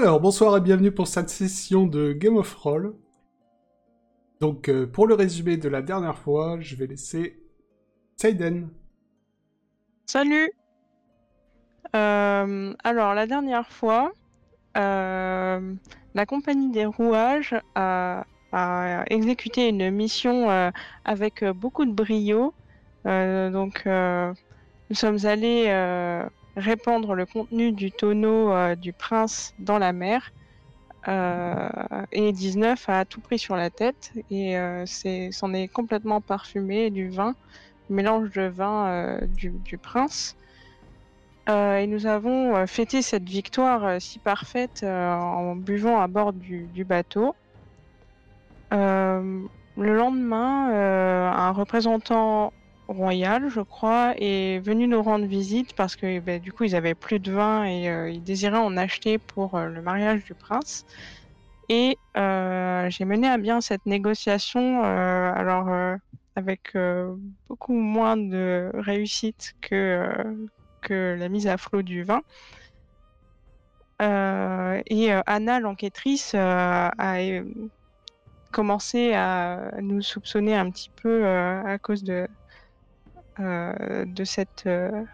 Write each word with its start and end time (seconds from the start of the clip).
Alors, 0.00 0.18
bonsoir 0.18 0.56
et 0.56 0.62
bienvenue 0.62 0.92
pour 0.92 1.08
cette 1.08 1.28
session 1.28 1.86
de 1.86 2.14
Game 2.14 2.38
of 2.38 2.54
Roll. 2.54 2.94
Donc, 4.40 4.70
euh, 4.70 4.86
pour 4.86 5.06
le 5.06 5.12
résumé 5.12 5.58
de 5.58 5.68
la 5.68 5.82
dernière 5.82 6.16
fois, 6.16 6.56
je 6.58 6.74
vais 6.74 6.86
laisser 6.86 7.38
Seiden. 8.16 8.70
Salut 10.06 10.50
Euh, 11.94 12.72
Alors, 12.82 13.12
la 13.12 13.26
dernière 13.26 13.68
fois, 13.68 14.12
euh, 14.78 15.74
la 16.14 16.24
compagnie 16.24 16.70
des 16.70 16.86
rouages 16.86 17.54
a, 17.74 18.24
exécuté 19.10 19.68
une 19.68 19.90
mission 19.90 20.72
avec 21.04 21.44
beaucoup 21.44 21.84
de 21.84 21.92
brio. 21.92 22.54
Donc, 23.04 23.84
nous 23.84 24.96
sommes 24.96 25.26
allés 25.26 25.68
répandre 26.56 27.14
le 27.14 27.26
contenu 27.26 27.72
du 27.72 27.92
tonneau 27.92 28.52
euh, 28.52 28.76
du 28.76 28.92
prince 28.92 29.52
dans 29.58 29.78
la 29.78 29.92
mer. 29.92 30.30
Euh, 31.08 31.68
et 32.12 32.32
19 32.32 32.88
a 32.88 33.04
tout 33.06 33.20
pris 33.22 33.38
sur 33.38 33.56
la 33.56 33.70
tête 33.70 34.12
et 34.28 34.58
euh, 34.58 34.84
c'est- 34.86 35.30
c'en 35.32 35.54
est 35.54 35.68
complètement 35.68 36.20
parfumé 36.20 36.90
du 36.90 37.08
vin, 37.10 37.34
mélange 37.88 38.30
de 38.32 38.42
vin 38.48 38.88
euh, 38.88 39.26
du, 39.26 39.78
prince. 39.78 40.36
Euh, 41.48 41.78
et 41.78 41.86
nous 41.86 42.06
avons 42.06 42.56
euh, 42.56 42.66
fêté 42.66 43.02
cette 43.02 43.28
victoire 43.28 43.84
euh, 43.84 43.98
si 43.98 44.18
parfaite 44.20 44.82
euh, 44.82 45.12
en 45.14 45.56
buvant 45.56 46.00
à 46.00 46.06
bord 46.08 46.32
du, 46.32 46.84
bateau. 46.84 47.34
Euh, 48.72 49.46
le 49.76 49.94
lendemain, 49.96 50.70
euh, 50.72 51.28
un 51.30 51.50
représentant 51.52 52.52
royal, 52.92 53.48
je 53.48 53.60
crois, 53.60 54.14
est 54.16 54.58
venu 54.60 54.86
nous 54.86 55.02
rendre 55.02 55.26
visite 55.26 55.74
parce 55.74 55.96
que 55.96 56.20
ben, 56.20 56.40
du 56.40 56.52
coup 56.52 56.64
ils 56.64 56.74
avaient 56.74 56.94
plus 56.94 57.20
de 57.20 57.32
vin 57.32 57.64
et 57.64 57.88
euh, 57.88 58.10
ils 58.10 58.22
désiraient 58.22 58.58
en 58.58 58.76
acheter 58.76 59.18
pour 59.18 59.54
euh, 59.54 59.68
le 59.68 59.82
mariage 59.82 60.24
du 60.24 60.34
prince. 60.34 60.84
Et 61.68 61.98
euh, 62.16 62.90
j'ai 62.90 63.04
mené 63.04 63.28
à 63.28 63.38
bien 63.38 63.60
cette 63.60 63.86
négociation, 63.86 64.82
alors 64.82 65.68
avec 66.34 66.76
beaucoup 67.48 67.74
moins 67.74 68.16
de 68.16 68.72
réussite 68.74 69.54
que, 69.60 70.10
que 70.82 71.16
la 71.16 71.28
mise 71.28 71.46
à 71.46 71.56
flot 71.58 71.82
du 71.82 72.02
vin. 72.02 72.22
Et 74.00 75.12
Anna, 75.26 75.60
l'enquêtrice, 75.60 76.34
a 76.34 76.90
commencé 78.50 79.12
à 79.14 79.70
nous 79.80 80.02
soupçonner 80.02 80.56
un 80.56 80.70
petit 80.70 80.90
peu 81.00 81.24
à 81.24 81.78
cause 81.78 82.02
de, 82.02 82.26
de 83.40 84.24
cette, 84.24 84.64
euh, 84.66 85.04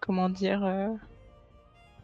comment 0.00 0.28
dire, 0.28 0.64
euh, 0.64 0.88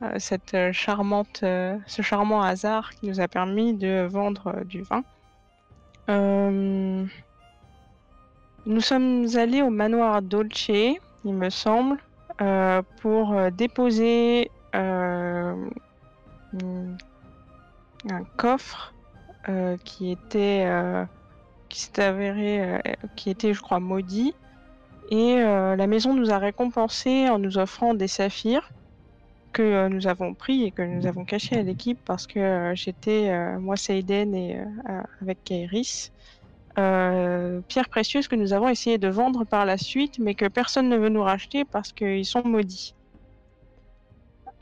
euh, 0.02 0.18
euh, 0.54 0.72
charmante, 0.72 1.40
euh, 1.42 1.76
ce 1.86 2.02
charmant 2.02 2.42
hasard 2.42 2.90
qui 2.94 3.08
nous 3.08 3.20
a 3.20 3.28
permis 3.28 3.74
de 3.74 4.06
vendre 4.06 4.54
euh, 4.54 4.64
du 4.64 4.82
vin. 4.82 5.02
Euh, 6.08 7.04
nous 8.66 8.80
sommes 8.80 9.26
allés 9.34 9.62
au 9.62 9.70
manoir 9.70 10.22
Dolce, 10.22 10.68
il 10.68 11.34
me 11.34 11.50
semble, 11.50 11.98
euh, 12.40 12.82
pour 13.00 13.32
euh, 13.32 13.50
déposer 13.50 14.50
euh, 14.74 15.68
un 18.08 18.24
coffre 18.36 18.94
euh, 19.48 19.76
euh, 19.76 21.06
euh, 21.74 22.92
qui 23.16 23.30
était, 23.30 23.54
je 23.54 23.60
crois, 23.60 23.80
maudit. 23.80 24.34
Et 25.10 25.40
euh, 25.40 25.74
la 25.74 25.86
maison 25.86 26.14
nous 26.14 26.30
a 26.30 26.38
récompensé 26.38 27.28
en 27.30 27.38
nous 27.38 27.56
offrant 27.56 27.94
des 27.94 28.08
saphirs 28.08 28.70
que 29.52 29.62
euh, 29.62 29.88
nous 29.88 30.06
avons 30.06 30.34
pris 30.34 30.64
et 30.64 30.70
que 30.70 30.82
nous 30.82 31.06
avons 31.06 31.24
cachés 31.24 31.56
à 31.56 31.62
l'équipe 31.62 31.98
parce 32.04 32.26
que 32.26 32.38
euh, 32.38 32.74
j'étais, 32.74 33.30
moi, 33.58 33.76
Seiden 33.76 34.34
et 34.34 34.60
avec 35.20 35.42
Kairis. 35.44 36.12
Euh, 36.78 37.60
pierres 37.66 37.88
précieuses 37.88 38.28
que 38.28 38.36
nous 38.36 38.52
avons 38.52 38.68
essayé 38.68 38.98
de 38.98 39.08
vendre 39.08 39.44
par 39.44 39.64
la 39.64 39.78
suite, 39.78 40.18
mais 40.18 40.34
que 40.34 40.46
personne 40.46 40.88
ne 40.88 40.96
veut 40.96 41.08
nous 41.08 41.22
racheter 41.22 41.64
parce 41.64 41.92
qu'ils 41.92 42.26
sont 42.26 42.42
maudits. 42.44 42.94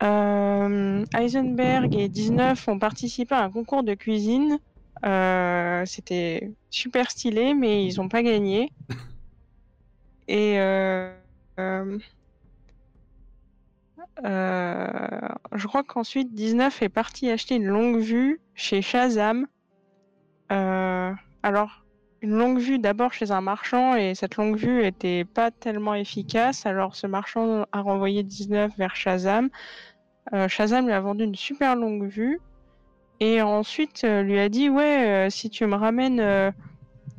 Euh, 0.03 1.05
Heisenberg 1.15 1.95
et 1.95 2.09
19 2.09 2.69
ont 2.69 2.79
participé 2.79 3.35
à 3.35 3.43
un 3.43 3.51
concours 3.51 3.83
de 3.83 3.95
cuisine. 3.95 4.59
C'était 5.85 6.53
super 6.71 7.11
stylé, 7.11 7.53
mais 7.53 7.85
ils 7.85 7.97
n'ont 7.97 8.09
pas 8.09 8.23
gagné. 8.23 8.71
Et 10.29 10.59
euh, 10.59 11.13
euh, 11.61 11.99
euh, 14.25 15.29
je 15.53 15.67
crois 15.67 15.85
qu'ensuite 15.85 16.35
19 16.35 16.83
est 16.83 16.89
parti 16.89 17.31
acheter 17.31 17.57
une 17.57 17.67
longue 17.67 17.99
vue 17.99 18.41
chez 18.55 18.83
Shazam. 18.83 19.47
Alors, 20.49 21.85
une 22.23 22.37
longue 22.37 22.59
vue 22.59 22.79
d'abord 22.79 23.13
chez 23.13 23.31
un 23.31 23.41
marchand 23.41 23.95
et 23.95 24.15
cette 24.17 24.37
longue 24.37 24.57
vue 24.57 24.85
était 24.85 25.25
pas 25.25 25.51
tellement 25.53 25.95
efficace. 25.95 26.67
Alors 26.67 26.97
ce 26.97 27.07
marchand 27.07 27.67
a 27.71 27.81
renvoyé 27.81 28.23
19 28.25 28.73
vers 28.77 28.97
Shazam. 28.97 29.49
Shazam 30.49 30.87
lui 30.87 30.93
a 30.93 31.01
vendu 31.01 31.23
une 31.23 31.37
super 31.37 31.77
longue 31.77 32.09
vue 32.09 32.41
et 33.21 33.43
ensuite 33.43 34.03
lui 34.03 34.41
a 34.41 34.49
dit 34.49 34.69
ouais 34.69 35.29
si 35.31 35.51
tu 35.51 35.67
me 35.67 35.77
ramènes 35.77 36.53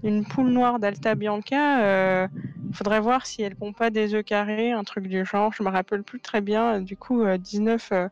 une 0.04 0.26
poule 0.26 0.50
noire 0.50 0.80
d'Alta 0.80 1.16
Bianca, 1.16 1.84
euh, 1.84 2.28
faudrait 2.74 3.00
voir 3.00 3.26
si 3.26 3.42
elle 3.42 3.56
pond 3.56 3.74
pas 3.74 3.90
des 3.90 4.14
œufs 4.14 4.24
carrés, 4.24 4.72
un 4.72 4.84
truc 4.84 5.08
du 5.08 5.26
genre. 5.26 5.52
Je 5.54 5.64
me 5.64 5.70
rappelle 5.70 6.04
plus 6.04 6.20
très 6.20 6.42
bien. 6.42 6.82
Du 6.82 6.96
coup, 6.98 7.24
euh, 7.24 7.38
19 7.38 7.92
euh, 7.92 8.08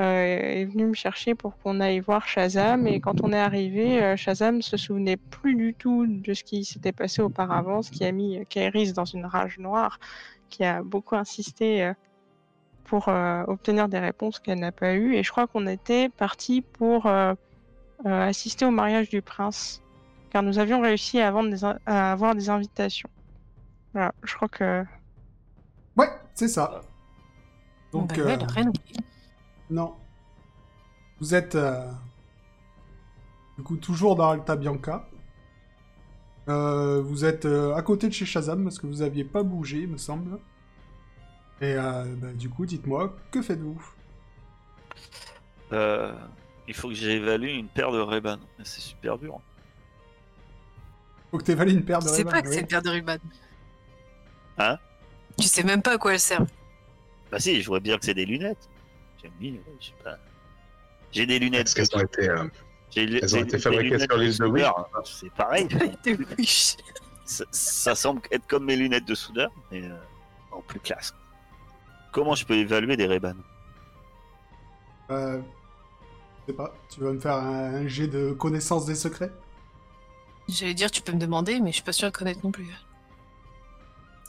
euh, 0.00 0.04
est 0.04 0.64
venu 0.66 0.86
me 0.86 0.94
chercher 0.94 1.34
pour 1.34 1.58
qu'on 1.58 1.80
aille 1.80 2.00
voir 2.00 2.28
Shazam. 2.28 2.86
Et 2.86 3.00
quand 3.00 3.22
on 3.22 3.32
est 3.32 3.38
arrivé, 3.38 4.16
Shazam 4.16 4.62
se 4.62 4.76
souvenait 4.76 5.16
plus 5.16 5.54
du 5.54 5.74
tout 5.74 6.06
de 6.06 6.34
ce 6.34 6.44
qui 6.44 6.64
s'était 6.64 6.92
passé 6.92 7.22
auparavant, 7.22 7.82
ce 7.82 7.90
qui 7.90 8.04
a 8.04 8.12
mis 8.12 8.44
Kairis 8.46 8.92
dans 8.92 9.04
une 9.04 9.26
rage 9.26 9.58
noire, 9.58 9.98
qui 10.50 10.64
a 10.64 10.82
beaucoup 10.82 11.16
insisté 11.16 11.92
pour 12.84 13.08
obtenir 13.08 13.88
des 13.88 13.98
réponses 13.98 14.38
qu'elle 14.38 14.60
n'a 14.60 14.72
pas 14.72 14.94
eues. 14.94 15.14
Et 15.14 15.22
je 15.22 15.30
crois 15.30 15.46
qu'on 15.46 15.66
était 15.66 16.10
parti 16.10 16.60
pour 16.60 17.10
assister 18.04 18.66
au 18.66 18.70
mariage 18.70 19.08
du 19.08 19.22
prince, 19.22 19.82
car 20.30 20.42
nous 20.42 20.58
avions 20.58 20.80
réussi 20.80 21.20
à, 21.20 21.30
vendre 21.30 21.50
des 21.50 21.64
à 21.86 22.12
avoir 22.12 22.34
des 22.34 22.48
invitations. 22.50 23.08
Voilà, 23.92 24.14
je 24.22 24.34
crois 24.34 24.48
que 24.48 24.84
Ouais, 25.96 26.08
c'est 26.34 26.48
ça. 26.48 26.80
Donc, 27.92 28.18
Bah 28.18 28.24
ouais, 28.24 28.42
euh, 28.42 28.46
rien 28.48 28.68
oublié. 28.68 28.96
non. 29.70 29.94
Vous 31.20 31.34
êtes, 31.34 31.54
euh, 31.54 31.90
du 33.56 33.62
coup, 33.64 33.76
toujours 33.78 34.16
dans 34.16 34.28
Alta 34.30 34.56
Bianca. 34.56 35.08
Euh, 36.48 37.00
vous 37.02 37.24
êtes 37.24 37.44
euh, 37.46 37.74
à 37.74 37.82
côté 37.82 38.08
de 38.08 38.12
chez 38.12 38.26
Shazam 38.26 38.62
parce 38.64 38.78
que 38.78 38.86
vous 38.86 39.02
aviez 39.02 39.24
pas 39.24 39.42
bougé, 39.42 39.78
il 39.78 39.88
me 39.88 39.96
semble. 39.96 40.38
Et 41.60 41.74
euh, 41.74 42.04
bah, 42.16 42.32
du 42.34 42.50
coup, 42.50 42.66
dites-moi, 42.66 43.16
que 43.30 43.40
faites-vous? 43.42 43.82
Euh, 45.72 46.12
il 46.68 46.74
faut 46.74 46.88
que 46.88 46.94
j'évalue 46.94 47.48
une 47.48 47.68
paire 47.68 47.90
de. 47.92 48.04
Mais 48.58 48.64
C'est 48.64 48.80
super 48.80 49.18
dur. 49.18 49.40
Faut 51.30 51.38
que 51.38 51.44
t'évalues 51.44 51.72
une 51.72 51.84
paire 51.84 51.98
de 52.00 52.08
Tu 52.08 52.14
sais 52.14 52.24
pas 52.24 52.42
que 52.42 52.48
oui. 52.48 52.54
c'est 52.54 52.60
une 52.60 52.66
paire 52.66 52.82
de 52.82 52.90
Ruban. 52.90 53.16
Hein? 54.58 54.78
Tu 55.38 55.46
sais 55.48 55.62
même 55.62 55.82
pas 55.82 55.94
à 55.94 55.98
quoi 55.98 56.14
elles 56.14 56.20
servent. 56.20 56.48
Bah 57.30 57.38
si, 57.40 57.60
je 57.60 57.66
vois 57.66 57.80
bien 57.80 57.98
que 57.98 58.04
c'est 58.04 58.14
des 58.14 58.24
lunettes. 58.26 58.68
J'ai 59.22 59.30
mis, 59.40 59.52
ouais, 59.52 59.60
je 59.80 59.86
sais 59.86 59.92
pas. 60.04 60.16
J'ai 61.12 61.26
des 61.26 61.38
lunettes. 61.38 61.66
Est-ce 61.68 61.74
qu'elles 61.74 62.00
ont 62.00 62.04
été. 62.04 62.28
euh, 62.28 62.44
J'ai 62.90 63.02
elles 63.02 63.34
ont 63.36 63.38
été 63.40 63.56
des 63.56 63.58
fabriquées 63.58 63.98
sur 63.98 64.16
l'île 64.16 64.38
de 64.38 64.44
Wish 64.46 64.64
soudeur. 64.64 64.90
C'est 65.04 65.32
pareil. 65.32 65.68
Ça, 67.28 67.44
ça 67.50 67.96
semble 67.96 68.22
être 68.30 68.46
comme 68.46 68.66
mes 68.66 68.76
lunettes 68.76 69.04
de 69.04 69.14
soudeur, 69.16 69.50
mais 69.72 69.82
euh, 69.82 69.96
en 70.52 70.60
plus 70.60 70.78
classe. 70.78 71.12
Comment 72.12 72.36
je 72.36 72.46
peux 72.46 72.54
évaluer 72.54 72.96
des 72.96 73.06
Ray-Ban 73.08 73.34
Euh, 75.10 75.40
je 76.46 76.52
sais 76.52 76.56
pas, 76.56 76.72
tu 76.88 77.00
vas 77.00 77.10
me 77.12 77.18
faire 77.18 77.34
un, 77.34 77.74
un 77.74 77.88
jet 77.88 78.06
de 78.06 78.30
connaissance 78.30 78.86
des 78.86 78.94
secrets? 78.94 79.32
J'allais 80.48 80.74
dire, 80.74 80.90
tu 80.90 81.02
peux 81.02 81.12
me 81.12 81.18
demander, 81.18 81.60
mais 81.60 81.70
je 81.70 81.76
suis 81.76 81.82
pas 81.84 81.92
sûre 81.92 82.10
de 82.10 82.16
connaître 82.16 82.40
non 82.44 82.52
plus. 82.52 82.66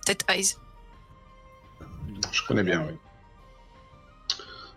Peut-être 0.06 0.26
Eyes. 0.30 0.56
Je 2.32 2.42
connais 2.48 2.64
bien, 2.64 2.86
oui. 2.88 2.98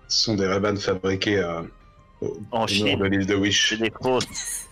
Ce 0.08 0.24
sont 0.24 0.34
des 0.34 0.46
Ray-Ban 0.46 0.76
fabriqués 0.76 1.38
euh, 1.38 1.62
au, 2.20 2.36
En 2.50 2.66
Chine. 2.66 2.98
de 2.98 3.04
l'île 3.04 3.26
de 3.26 3.34
Wish. 3.36 3.70
C'est 3.70 3.76
des. 3.78 3.86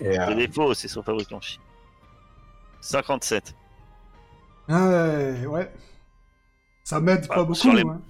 Et, 0.00 0.18
euh, 0.18 0.26
C'est 0.28 0.34
des 0.34 0.88
sont 0.88 1.02
fabriqués 1.02 1.34
en 1.34 1.40
Chine. 1.40 1.60
57. 2.80 3.54
Ouais, 4.68 5.46
ouais. 5.46 5.72
Ça 6.84 7.00
m'aide 7.00 7.26
Bah, 7.28 7.36
pas 7.36 7.42
beaucoup, 7.42 7.54
sur 7.54 7.72
les- 7.72 7.82
hein. 7.82 8.00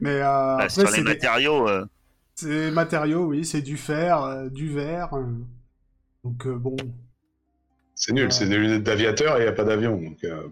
Mais 0.00 0.16
euh, 0.16 0.22
Bah, 0.22 0.54
après, 0.54 0.68
sur 0.70 0.82
les 0.82 0.88
c'est 0.90 0.96
des... 0.98 1.02
matériaux, 1.04 1.68
euh, 1.68 1.86
c'est 2.34 2.70
matériaux, 2.72 3.26
oui, 3.26 3.44
c'est 3.44 3.62
du 3.62 3.76
fer, 3.76 4.22
euh, 4.22 4.48
du 4.48 4.68
verre. 4.72 5.14
euh. 5.16 5.24
Donc 6.24 6.46
euh, 6.46 6.56
bon, 6.56 6.76
c'est 8.04 8.12
nul, 8.12 8.32
c'est 8.32 8.48
des 8.48 8.58
lunettes 8.58 8.82
d'aviateur 8.82 9.36
et 9.36 9.40
il 9.40 9.42
n'y 9.44 9.48
a 9.48 9.52
pas 9.52 9.62
d'avion. 9.64 9.96
Donc, 9.96 10.24
euh, 10.24 10.48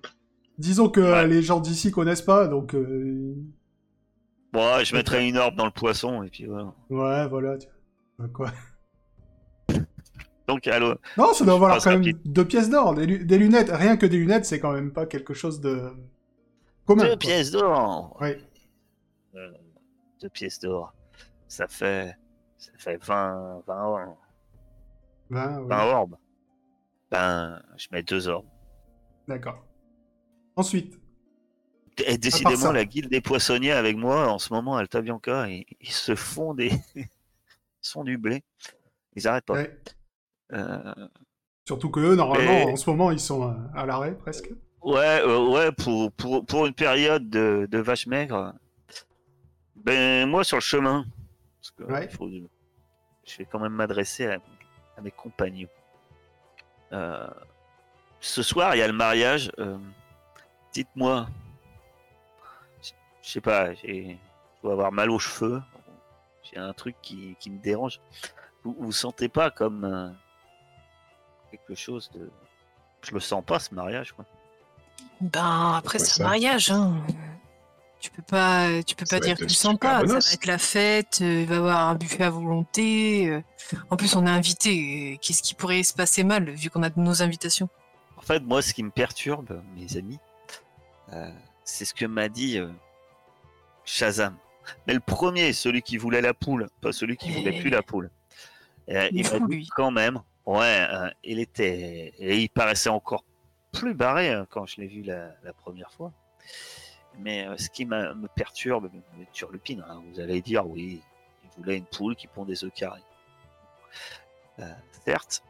disons 0.56 0.88
que 0.88 1.00
Ouais. 1.00 1.26
les 1.26 1.42
gens 1.42 1.58
d'ici 1.58 1.90
connaissent 1.90 2.22
pas, 2.22 2.46
donc 2.46 2.74
euh, 2.76 3.34
bon, 4.52 4.76
ouais, 4.76 4.84
je 4.84 4.94
mettrais 4.94 5.28
une 5.28 5.36
orbe 5.36 5.56
dans 5.56 5.64
le 5.64 5.72
poisson, 5.72 6.22
et 6.22 6.28
puis 6.30 6.46
voilà. 6.46 6.72
ouais, 6.90 7.26
voilà. 7.28 7.58
tu- 7.58 7.66
euh, 8.20 8.28
Quoi 8.28 8.52
Donc, 10.46 10.66
allô, 10.68 10.94
Non, 11.16 11.32
ça 11.32 11.44
doit 11.44 11.58
passe 11.60 11.84
quand 11.84 11.98
même 11.98 12.12
deux 12.24 12.44
pièces 12.44 12.70
d'or. 12.70 12.94
Des, 12.94 13.06
lu- 13.06 13.24
des 13.24 13.38
lunettes, 13.38 13.70
rien 13.72 13.96
que 13.96 14.06
des 14.06 14.16
lunettes, 14.16 14.44
c'est 14.44 14.58
quand 14.60 14.72
même 14.72 14.92
pas 14.92 15.06
quelque 15.06 15.32
chose 15.34 15.60
de 15.60 15.90
commun. 16.86 17.02
deux 17.02 17.08
quoi. 17.10 17.16
pièces 17.18 17.50
d'or 17.52 18.16
Oui. 18.20 18.30
Euh, 19.36 19.50
Deux 20.22 20.28
pièces 20.28 20.58
d'or. 20.60 20.92
Ça 21.48 21.66
fait. 21.68 22.16
Ça 22.58 22.70
fait 22.78 22.96
20, 23.02 23.62
20 23.66 23.84
orbes. 23.86 24.14
Ben, 25.30 25.58
oui. 25.60 25.66
20 25.68 25.84
orbes. 25.92 26.16
Ben, 27.10 27.60
je 27.76 27.88
mets 27.92 28.02
deux 28.02 28.28
orbes. 28.28 28.46
D'accord. 29.26 29.64
Ensuite, 30.56 30.98
Et 32.06 32.18
décidément, 32.18 32.72
la 32.72 32.84
guilde 32.84 33.10
des 33.10 33.20
poissonniers 33.20 33.72
avec 33.72 33.96
moi, 33.96 34.28
en 34.30 34.38
ce 34.38 34.52
moment, 34.52 34.76
Alta 34.76 35.00
Bianca, 35.00 35.48
ils, 35.48 35.64
ils 35.80 35.90
se 35.92 36.14
font 36.14 36.54
des. 36.54 36.70
ils 36.94 37.06
sont 37.80 38.04
du 38.04 38.16
blé. 38.18 38.42
Ils 39.16 39.26
arrêtent 39.26 39.44
pas. 39.46 39.54
ouais. 39.54 39.76
Euh, 40.52 40.94
surtout 41.66 41.90
que 41.90 42.00
eux, 42.00 42.14
normalement, 42.16 42.72
en 42.72 42.76
ce 42.76 42.88
moment, 42.90 43.10
ils 43.10 43.20
sont 43.20 43.42
à 43.74 43.86
l'arrêt 43.86 44.16
presque. 44.16 44.50
Ouais, 44.82 45.20
euh, 45.20 45.46
ouais, 45.50 45.72
pour, 45.72 46.10
pour, 46.12 46.44
pour 46.46 46.66
une 46.66 46.74
période 46.74 47.28
de, 47.28 47.68
de 47.70 47.78
vache 47.78 48.06
maigre. 48.06 48.54
Ben, 49.76 50.28
moi, 50.28 50.42
sur 50.44 50.56
le 50.56 50.62
chemin. 50.62 51.04
Parce 51.60 51.70
que, 51.72 51.82
Ouais. 51.84 52.04
il 52.10 52.16
faut, 52.16 52.28
je 52.28 53.36
vais 53.38 53.44
quand 53.44 53.58
même 53.60 53.72
m'adresser 53.74 54.26
à, 54.26 54.38
à 54.96 55.00
mes 55.02 55.10
compagnons. 55.10 55.68
Euh, 56.92 57.28
ce 58.20 58.42
soir, 58.42 58.74
il 58.74 58.78
y 58.78 58.82
a 58.82 58.86
le 58.86 58.92
mariage. 58.92 59.50
euh, 59.58 59.78
Dites-moi. 60.72 61.26
Je 63.22 63.28
sais 63.30 63.40
pas, 63.40 63.74
j'ai- 63.74 64.18
je 64.56 64.62
dois 64.62 64.72
avoir 64.72 64.92
mal 64.92 65.10
aux 65.10 65.18
cheveux. 65.18 65.62
J'ai 66.42 66.58
un 66.58 66.72
truc 66.72 66.96
qui, 67.02 67.36
qui 67.38 67.50
me 67.50 67.58
dérange. 67.58 68.00
Vous, 68.64 68.74
vous 68.78 68.92
sentez 68.92 69.28
pas 69.28 69.50
comme 69.50 69.84
euh, 69.84 70.10
quelque 71.50 71.74
chose 71.74 72.10
de. 72.14 72.30
Je 73.02 73.12
le 73.14 73.20
sens 73.20 73.44
pas 73.44 73.58
ce 73.58 73.74
mariage, 73.74 74.12
quoi. 74.12 74.24
Ben 75.20 75.74
après 75.76 75.98
c'est 75.98 76.18
ça. 76.18 76.24
un 76.24 76.28
mariage, 76.28 76.70
hein. 76.70 76.94
Tu 78.00 78.10
peux 78.10 78.22
pas, 78.22 78.82
tu 78.86 78.94
peux 78.96 79.04
Ça 79.04 79.18
pas 79.20 79.26
dire 79.26 79.36
sens 79.50 79.72
super 79.72 79.78
pas. 80.00 80.06
Ça 80.06 80.12
va 80.14 80.32
être 80.32 80.46
la 80.46 80.58
fête. 80.58 81.18
euh, 81.20 81.42
il 81.42 81.46
va 81.46 81.54
y 81.54 81.58
avoir 81.58 81.88
un 81.88 81.94
buffet 81.94 82.24
à 82.24 82.30
volonté. 82.30 83.28
euh. 83.28 83.42
En 83.90 83.96
plus 83.96 84.16
on 84.16 84.26
est 84.26 84.30
invité. 84.30 85.18
Qu'est-ce 85.20 85.42
qui 85.42 85.54
pourrait 85.54 85.82
se 85.82 85.92
passer 85.92 86.24
mal 86.24 86.48
vu 86.50 86.70
qu'on 86.70 86.82
a 86.82 86.90
nos 86.96 87.22
invitations 87.22 87.68
En 88.16 88.22
fait, 88.22 88.40
moi, 88.40 88.62
ce 88.62 88.72
qui 88.72 88.82
me 88.82 88.90
perturbe, 88.90 89.62
mes 89.76 89.96
amis, 89.98 90.18
euh, 91.12 91.30
c'est 91.64 91.84
ce 91.84 91.92
que 91.92 92.06
m'a 92.06 92.28
dit 92.30 92.58
euh, 92.58 92.68
Shazam. 93.84 94.36
Mais 94.86 94.94
le 94.94 95.00
premier, 95.00 95.52
celui 95.52 95.82
qui 95.82 95.96
voulait 95.96 96.20
la 96.20 96.32
poule, 96.34 96.68
pas 96.80 96.92
celui 96.92 97.16
qui 97.16 97.30
voulait 97.30 97.58
plus 97.60 97.70
la 97.70 97.82
poule. 97.82 98.10
Euh, 98.88 99.08
Il 99.12 99.24
m'a 99.24 99.38
dit 99.40 99.56
lui. 99.56 99.68
quand 99.76 99.90
même, 99.90 100.20
ouais, 100.46 100.86
euh, 100.90 101.10
il 101.24 101.38
était, 101.38 102.12
et 102.18 102.38
il 102.38 102.48
paraissait 102.48 102.88
encore 102.88 103.24
plus 103.72 103.94
barré 103.94 104.30
hein, 104.30 104.46
quand 104.50 104.66
je 104.66 104.80
l'ai 104.80 104.86
vu 104.86 105.02
la, 105.02 105.30
la 105.44 105.52
première 105.52 105.92
fois. 105.92 106.12
Mais 107.18 107.46
euh, 107.46 107.56
ce 107.56 107.68
qui 107.68 107.84
m'a- 107.84 108.14
me 108.14 108.28
perturbe, 108.28 108.90
me, 109.16 109.24
turlupine, 109.32 109.84
hein, 109.88 110.02
vous 110.06 110.20
allez 110.20 110.40
dire, 110.40 110.66
oui, 110.66 111.02
il 111.44 111.50
voulait 111.56 111.76
une 111.76 111.86
poule 111.86 112.16
qui 112.16 112.26
pond 112.26 112.44
des 112.44 112.64
œufs 112.64 112.72
carrés. 112.72 113.02
Euh, 114.58 114.72
certes, 115.04 115.42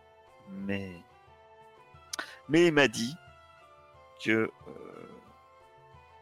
mais 0.49 0.93
mais 2.49 2.67
il 2.67 2.73
m'a 2.73 2.89
dit 2.89 3.15
que 4.25 4.51
euh, 4.69 5.11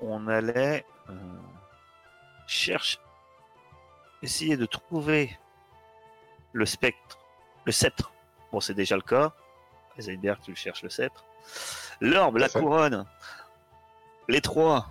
on 0.01 0.27
allait 0.29 0.85
euh, 1.09 1.15
chercher, 2.47 2.99
essayer 4.23 4.57
de 4.57 4.67
trouver 4.67 5.39
le 6.53 6.67
spectre, 6.67 7.19
le 7.65 7.73
sceptre. 7.73 8.13
Bon, 8.53 8.61
c'est 8.61 8.75
déjà 8.75 8.97
le 8.97 9.03
cas. 9.03 9.33
Heisenberg, 9.97 10.41
tu 10.43 10.51
le 10.51 10.57
cherches 10.57 10.83
le 10.83 10.91
sceptre. 10.91 11.25
L'orbe, 12.01 12.37
la 12.37 12.49
couronne, 12.49 13.07
les 14.29 14.41
trois. 14.41 14.91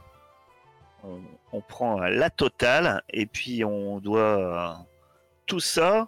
On, 1.04 1.20
on 1.54 1.62
prend 1.62 2.00
la 2.00 2.30
totale 2.30 3.02
et 3.10 3.26
puis 3.26 3.64
on 3.64 4.00
doit 4.00 4.20
euh, 4.20 4.74
tout 5.46 5.60
ça 5.60 6.08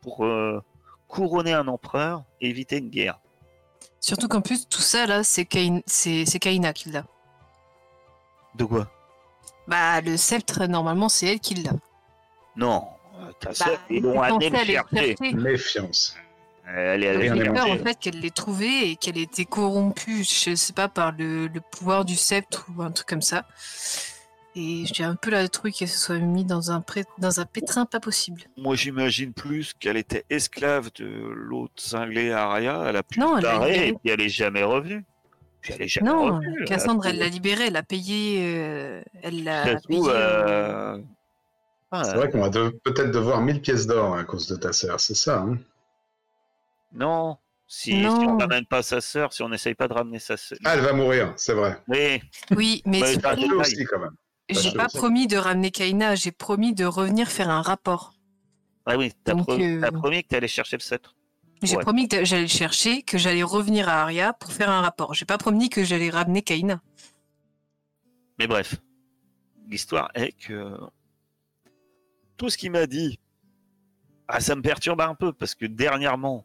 pour 0.00 0.24
euh, 0.24 0.62
couronner 1.08 1.52
un 1.52 1.68
empereur 1.68 2.24
et 2.40 2.48
éviter 2.48 2.78
une 2.78 2.88
guerre. 2.90 3.18
Surtout 4.00 4.28
qu'en 4.28 4.40
plus 4.40 4.68
tout 4.68 4.80
ça 4.80 5.06
là 5.06 5.22
c'est 5.22 5.44
Kain- 5.44 5.82
c'est 5.86 6.24
c'est 6.26 6.38
Kaina 6.38 6.72
qui 6.72 6.90
l'a. 6.90 7.04
De 8.54 8.64
quoi? 8.64 8.90
Bah 9.68 10.00
le 10.00 10.16
sceptre 10.16 10.66
normalement 10.66 11.08
c'est 11.08 11.26
elle 11.26 11.40
qui 11.40 11.54
l'a. 11.54 11.72
Non, 12.56 12.86
euh, 13.20 13.30
ta 13.40 13.50
Bah, 13.50 13.54
sœur, 13.54 13.78
ils 13.90 14.02
l'ont 14.02 14.22
c'est 14.22 14.30
amené 14.30 14.50
le 14.50 14.56
chercher. 14.64 15.16
méfiance. 15.34 16.16
Elle 16.66 17.04
est 17.04 17.20
J'ai 17.36 17.50
peur 17.50 17.70
en 17.70 17.76
fait 17.76 17.98
qu'elle 17.98 18.20
l'ait 18.20 18.30
trouvé 18.30 18.90
et 18.90 18.96
qu'elle 18.96 19.18
ait 19.18 19.22
été 19.22 19.44
corrompue, 19.44 20.24
je 20.24 20.54
sais 20.54 20.72
pas, 20.72 20.88
par 20.88 21.12
le, 21.12 21.46
le 21.46 21.60
pouvoir 21.60 22.06
du 22.06 22.16
sceptre 22.16 22.66
ou 22.74 22.82
un 22.82 22.90
truc 22.90 23.06
comme 23.06 23.20
ça. 23.22 23.44
Et 24.56 24.84
j'ai 24.86 25.02
un 25.04 25.16
peu 25.16 25.30
la 25.30 25.48
trouille 25.48 25.72
qu'elle 25.72 25.88
se 25.88 25.98
soit 25.98 26.18
mise 26.18 26.46
dans 26.46 26.70
un, 26.70 26.80
pré- 26.80 27.04
dans 27.18 27.40
un 27.40 27.44
pétrin 27.44 27.86
pas 27.86 27.98
possible. 28.00 28.42
Moi, 28.56 28.76
j'imagine 28.76 29.32
plus 29.32 29.72
qu'elle 29.74 29.96
était 29.96 30.24
esclave 30.30 30.90
de 30.94 31.06
l'autre 31.06 31.74
cinglé 31.76 32.30
Arya. 32.30 32.84
Elle 32.86 32.96
a 32.96 33.02
pu 33.02 33.18
Non, 33.18 33.36
elle 33.38 33.42
l'a 33.44 33.68
et 33.68 33.92
puis 33.92 34.12
elle 34.12 34.20
est 34.20 34.28
jamais 34.28 34.62
revenue. 34.62 35.04
Puis 35.60 35.72
elle 35.74 35.82
est 35.82 35.88
jamais 35.88 36.08
Non, 36.08 36.36
revenue. 36.36 36.64
Cassandre, 36.66 37.04
elle 37.06 37.18
l'a 37.18 37.28
libérée, 37.28 37.66
elle 37.66 37.76
a 37.76 37.82
payé. 37.82 38.44
euh, 38.46 39.02
elle 39.22 39.42
l'a 39.42 39.76
payé. 39.88 40.00
euh, 40.08 40.94
euh, 40.96 41.02
ah, 41.90 42.04
C'est 42.04 42.14
vrai 42.14 42.30
qu'on 42.30 42.40
va 42.42 42.48
de- 42.50 42.78
peut-être 42.84 43.10
devoir 43.10 43.40
1000 43.40 43.60
pièces 43.60 43.86
d'or 43.88 44.14
à 44.16 44.22
cause 44.24 44.46
de 44.46 44.54
ta 44.56 44.72
sœur, 44.72 45.00
c'est 45.00 45.16
ça 45.16 45.40
hein? 45.40 45.58
Non, 46.92 47.38
si, 47.66 47.90
si 47.90 48.00
Non. 48.00 48.34
on 48.34 48.36
ramène 48.38 48.66
pas 48.66 48.82
sa 48.84 49.00
sœur, 49.00 49.32
si 49.32 49.42
on 49.42 49.48
n'essaye 49.48 49.74
pas 49.74 49.88
de 49.88 49.94
ramener 49.94 50.20
sa 50.20 50.36
sœur. 50.36 50.58
Ah, 50.64 50.74
elle 50.76 50.82
va 50.84 50.92
mourir, 50.92 51.32
c'est 51.36 51.54
vrai. 51.54 51.76
Oui, 51.88 52.20
Oui, 52.54 52.82
mais 52.86 53.00
t'as- 53.16 53.34
Fâcheux 53.36 53.56
aussi, 53.56 53.84
quand 53.84 53.98
même. 53.98 54.14
J'ai 54.50 54.72
pas 54.72 54.88
promis 54.88 55.26
de 55.26 55.36
ramener 55.36 55.70
Kaina, 55.70 56.14
j'ai 56.14 56.32
promis 56.32 56.74
de 56.74 56.84
revenir 56.84 57.28
faire 57.28 57.50
un 57.50 57.62
rapport. 57.62 58.14
ah 58.86 58.96
oui, 58.98 59.12
t'as 59.24 59.32
euh, 59.34 59.90
promis 59.92 60.22
que 60.22 60.28
t'allais 60.28 60.48
chercher 60.48 60.76
le 60.76 60.82
sceptre. 60.82 61.14
J'ai 61.62 61.76
Ouais. 61.76 61.82
promis 61.82 62.08
que 62.08 62.24
j'allais 62.24 62.42
le 62.42 62.48
chercher, 62.48 63.02
que 63.02 63.16
j'allais 63.16 63.42
revenir 63.42 63.88
à 63.88 64.02
Aria 64.02 64.34
pour 64.34 64.52
faire 64.52 64.68
un 64.70 64.82
rapport. 64.82 65.14
J'ai 65.14 65.24
pas 65.24 65.38
promis 65.38 65.70
que 65.70 65.82
j'allais 65.82 66.10
ramener 66.10 66.42
Kaina. 66.42 66.82
Mais 68.38 68.46
bref, 68.46 68.76
l'histoire 69.68 70.10
est 70.14 70.32
que 70.32 70.76
tout 72.36 72.50
ce 72.50 72.58
qu'il 72.58 72.72
m'a 72.72 72.86
dit, 72.86 73.18
ah, 74.28 74.40
ça 74.40 74.54
me 74.56 74.60
perturbe 74.62 75.00
un 75.00 75.14
peu 75.14 75.32
parce 75.32 75.54
que 75.54 75.64
dernièrement, 75.64 76.44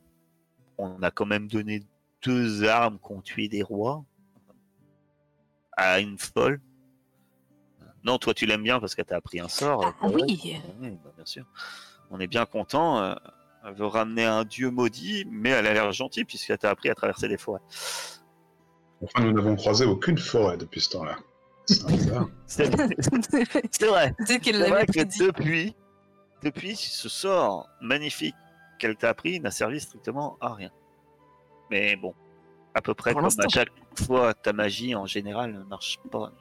on 0.77 1.01
a 1.01 1.11
quand 1.11 1.25
même 1.25 1.47
donné 1.47 1.83
deux 2.21 2.63
armes 2.63 2.99
qui 2.99 3.11
ont 3.11 3.21
tué 3.21 3.49
des 3.49 3.63
rois 3.63 4.05
à 5.75 5.99
une 5.99 6.17
folle. 6.17 6.61
Non, 8.03 8.17
toi 8.17 8.33
tu 8.33 8.45
l'aimes 8.45 8.63
bien 8.63 8.79
parce 8.79 8.95
qu'elle 8.95 9.05
t'a 9.05 9.17
appris 9.17 9.39
un 9.39 9.47
sort. 9.47 9.93
Ah 10.01 10.05
euh, 10.05 10.11
oui, 10.13 10.61
oui, 10.79 10.97
bah, 11.03 11.11
bien 11.15 11.25
sûr. 11.25 11.45
On 12.11 12.19
est 12.19 12.27
bien 12.27 12.45
content. 12.45 13.03
euh, 13.03 13.15
elle 13.65 13.73
veut 13.73 13.85
ramener 13.85 14.25
un 14.25 14.45
dieu 14.45 14.71
maudit, 14.71 15.25
mais 15.29 15.49
elle 15.49 15.67
a 15.67 15.73
l'air 15.73 15.91
gentille 15.91 16.23
puisqu'elle 16.23 16.57
t'a 16.57 16.69
appris 16.69 16.89
à 16.89 16.95
traverser 16.95 17.27
des 17.27 17.37
forêts. 17.37 17.61
Enfin, 19.03 19.23
nous 19.23 19.33
n'avons 19.33 19.55
croisé 19.55 19.85
aucune 19.85 20.17
forêt 20.17 20.57
depuis 20.57 20.81
ce 20.81 20.89
temps-là. 20.91 21.17
C'est 21.65 21.85
bizarre. 21.87 22.29
C'est 22.45 22.65
c'est 23.71 23.87
vrai. 23.87 24.15
C'est 24.25 24.41
vrai 24.41 24.85
que 24.85 25.25
depuis, 25.25 25.75
depuis, 26.43 26.75
ce 26.75 27.09
sort 27.09 27.69
magnifique 27.81 28.35
qu'elle 28.79 28.95
t'a 28.95 29.09
appris 29.09 29.39
n'a 29.39 29.51
servi 29.51 29.79
strictement 29.79 30.37
à 30.41 30.53
rien. 30.53 30.71
Mais 31.69 31.95
bon, 31.95 32.13
à 32.73 32.81
peu 32.81 32.93
près 32.93 33.11
Pour 33.11 33.21
comme 33.21 33.31
à 33.39 33.49
chaque 33.49 33.69
fois, 33.95 34.33
ta 34.33 34.53
magie 34.53 34.95
en 34.95 35.05
général 35.05 35.53
ne 35.53 35.63
marche 35.63 35.99
pas. 36.11 36.31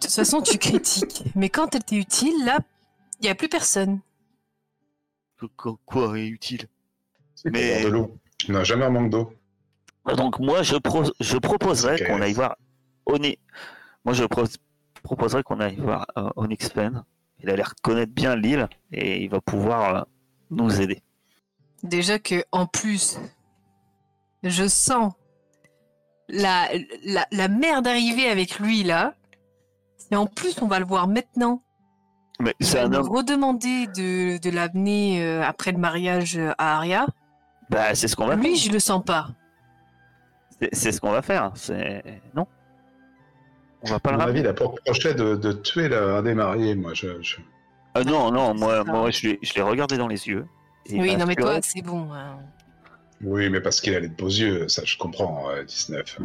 De 0.00 0.06
toute 0.06 0.14
façon, 0.14 0.40
tu 0.40 0.56
critiques. 0.58 1.24
Mais 1.34 1.50
quand 1.50 1.74
elle 1.74 1.84
t'est 1.84 1.96
utile, 1.96 2.44
là, 2.44 2.58
il 3.20 3.24
n'y 3.24 3.28
a 3.28 3.34
plus 3.34 3.48
personne. 3.48 4.00
Que- 5.38 5.70
Quoi 5.86 6.18
est 6.18 6.26
utile 6.26 6.66
C'est 7.34 7.50
Mais- 7.50 7.82
de 7.84 7.88
l'eau. 7.88 8.16
Tu 8.38 8.52
n'as 8.52 8.64
jamais 8.64 8.84
un 8.86 8.90
manque 8.90 9.10
d'eau. 9.10 9.32
Donc 10.16 10.38
moi, 10.38 10.62
je, 10.62 10.76
pro- 10.76 11.12
je 11.20 11.36
proposerais 11.36 12.02
qu'on 12.04 12.20
aille 12.22 12.32
voir 12.32 12.56
Oni. 13.06 13.38
Moi, 14.04 14.14
je 14.14 14.24
pro- 14.24 14.44
proposerais 15.02 15.42
qu'on 15.42 15.60
aille 15.60 15.76
voir 15.76 16.06
euh, 16.16 16.30
Onyx 16.36 16.70
Pen. 16.70 17.04
Il 17.42 17.50
a 17.50 17.56
l'air 17.56 17.74
de 17.76 17.80
connaître 17.82 18.12
bien 18.12 18.36
l'île 18.36 18.68
et 18.92 19.22
il 19.22 19.28
va 19.30 19.40
pouvoir 19.42 19.94
euh, 19.96 20.02
nous 20.50 20.80
aider. 20.80 21.02
Déjà 21.82 22.18
que, 22.18 22.42
en 22.52 22.66
plus, 22.66 23.18
je 24.42 24.66
sens 24.66 25.12
la, 26.28 26.68
la, 27.04 27.26
la 27.30 27.48
merde 27.48 27.86
arriver 27.86 28.28
avec 28.28 28.58
lui, 28.58 28.82
là. 28.82 29.14
Et 30.10 30.16
en 30.16 30.26
plus, 30.26 30.60
on 30.62 30.66
va 30.66 30.78
le 30.78 30.84
voir 30.86 31.06
maintenant. 31.08 31.62
Mais 32.40 32.54
c'est 32.60 32.78
va 32.78 32.84
un 32.84 32.88
nous 32.88 32.96
homme. 32.98 33.08
redemander 33.16 33.86
de, 33.88 34.38
de 34.38 34.50
l'amener 34.50 35.22
euh, 35.24 35.42
après 35.44 35.72
le 35.72 35.78
mariage 35.78 36.36
euh, 36.38 36.52
à 36.58 36.76
Aria. 36.78 37.06
Bah, 37.68 37.94
c'est 37.94 38.08
ce 38.08 38.16
qu'on 38.16 38.26
va 38.26 38.34
Lui, 38.36 38.56
faire. 38.56 38.68
je 38.68 38.72
le 38.72 38.78
sens 38.80 39.04
pas. 39.04 39.28
C'est- 40.58 40.70
C'est 40.74 40.92
ce 40.92 41.00
qu'on 41.00 41.10
va 41.12 41.22
faire. 41.22 41.52
C'est 41.54 42.02
non. 42.34 42.46
On 43.82 43.90
va 43.90 43.98
pas 44.00 44.10
À 44.10 44.16
le 44.16 44.22
avis, 44.22 44.40
il 44.40 44.46
a 44.46 44.52
pour 44.54 44.74
projet 44.84 45.14
de, 45.14 45.36
de 45.36 45.52
tuer 45.52 45.88
la- 45.88 46.16
un 46.16 46.22
des 46.22 46.34
mariés. 46.34 46.74
Moi, 46.74 46.92
je, 46.94 47.22
je- 47.22 47.36
Ah 47.94 48.02
non, 48.04 48.30
non, 48.32 48.54
moi, 48.54 48.84
moi 48.84 49.10
je 49.10 49.28
l'ai 49.28 49.38
je 49.42 49.54
l'ai 49.54 49.62
regardé 49.62 49.96
dans 49.96 50.08
les 50.08 50.26
yeux. 50.28 50.46
Oui, 50.90 51.16
non, 51.16 51.26
mais 51.26 51.34
toi, 51.36 51.60
c'est 51.62 51.82
bon. 51.82 52.12
hein. 52.12 52.38
Oui, 53.22 53.48
mais 53.50 53.60
parce 53.60 53.80
qu'il 53.82 53.94
a 53.94 54.00
les 54.00 54.08
beaux 54.08 54.28
yeux, 54.28 54.66
ça 54.68 54.82
je 54.84 54.96
comprends, 54.96 55.50
euh, 55.50 55.62
19. 55.64 56.18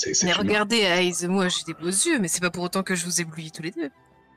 C'est 0.00 0.10
Mais 0.24 0.32
fini. 0.32 0.34
regardez, 0.34 0.86
Aïs, 0.86 1.22
moi, 1.24 1.48
j'ai 1.48 1.64
des 1.66 1.74
beaux 1.74 1.86
yeux, 1.88 2.18
mais 2.18 2.28
c'est 2.28 2.40
pas 2.40 2.50
pour 2.50 2.62
autant 2.64 2.82
que 2.82 2.94
je 2.94 3.04
vous 3.04 3.20
éblouis 3.20 3.50
tous 3.50 3.62
les 3.62 3.70
deux. 3.72 3.90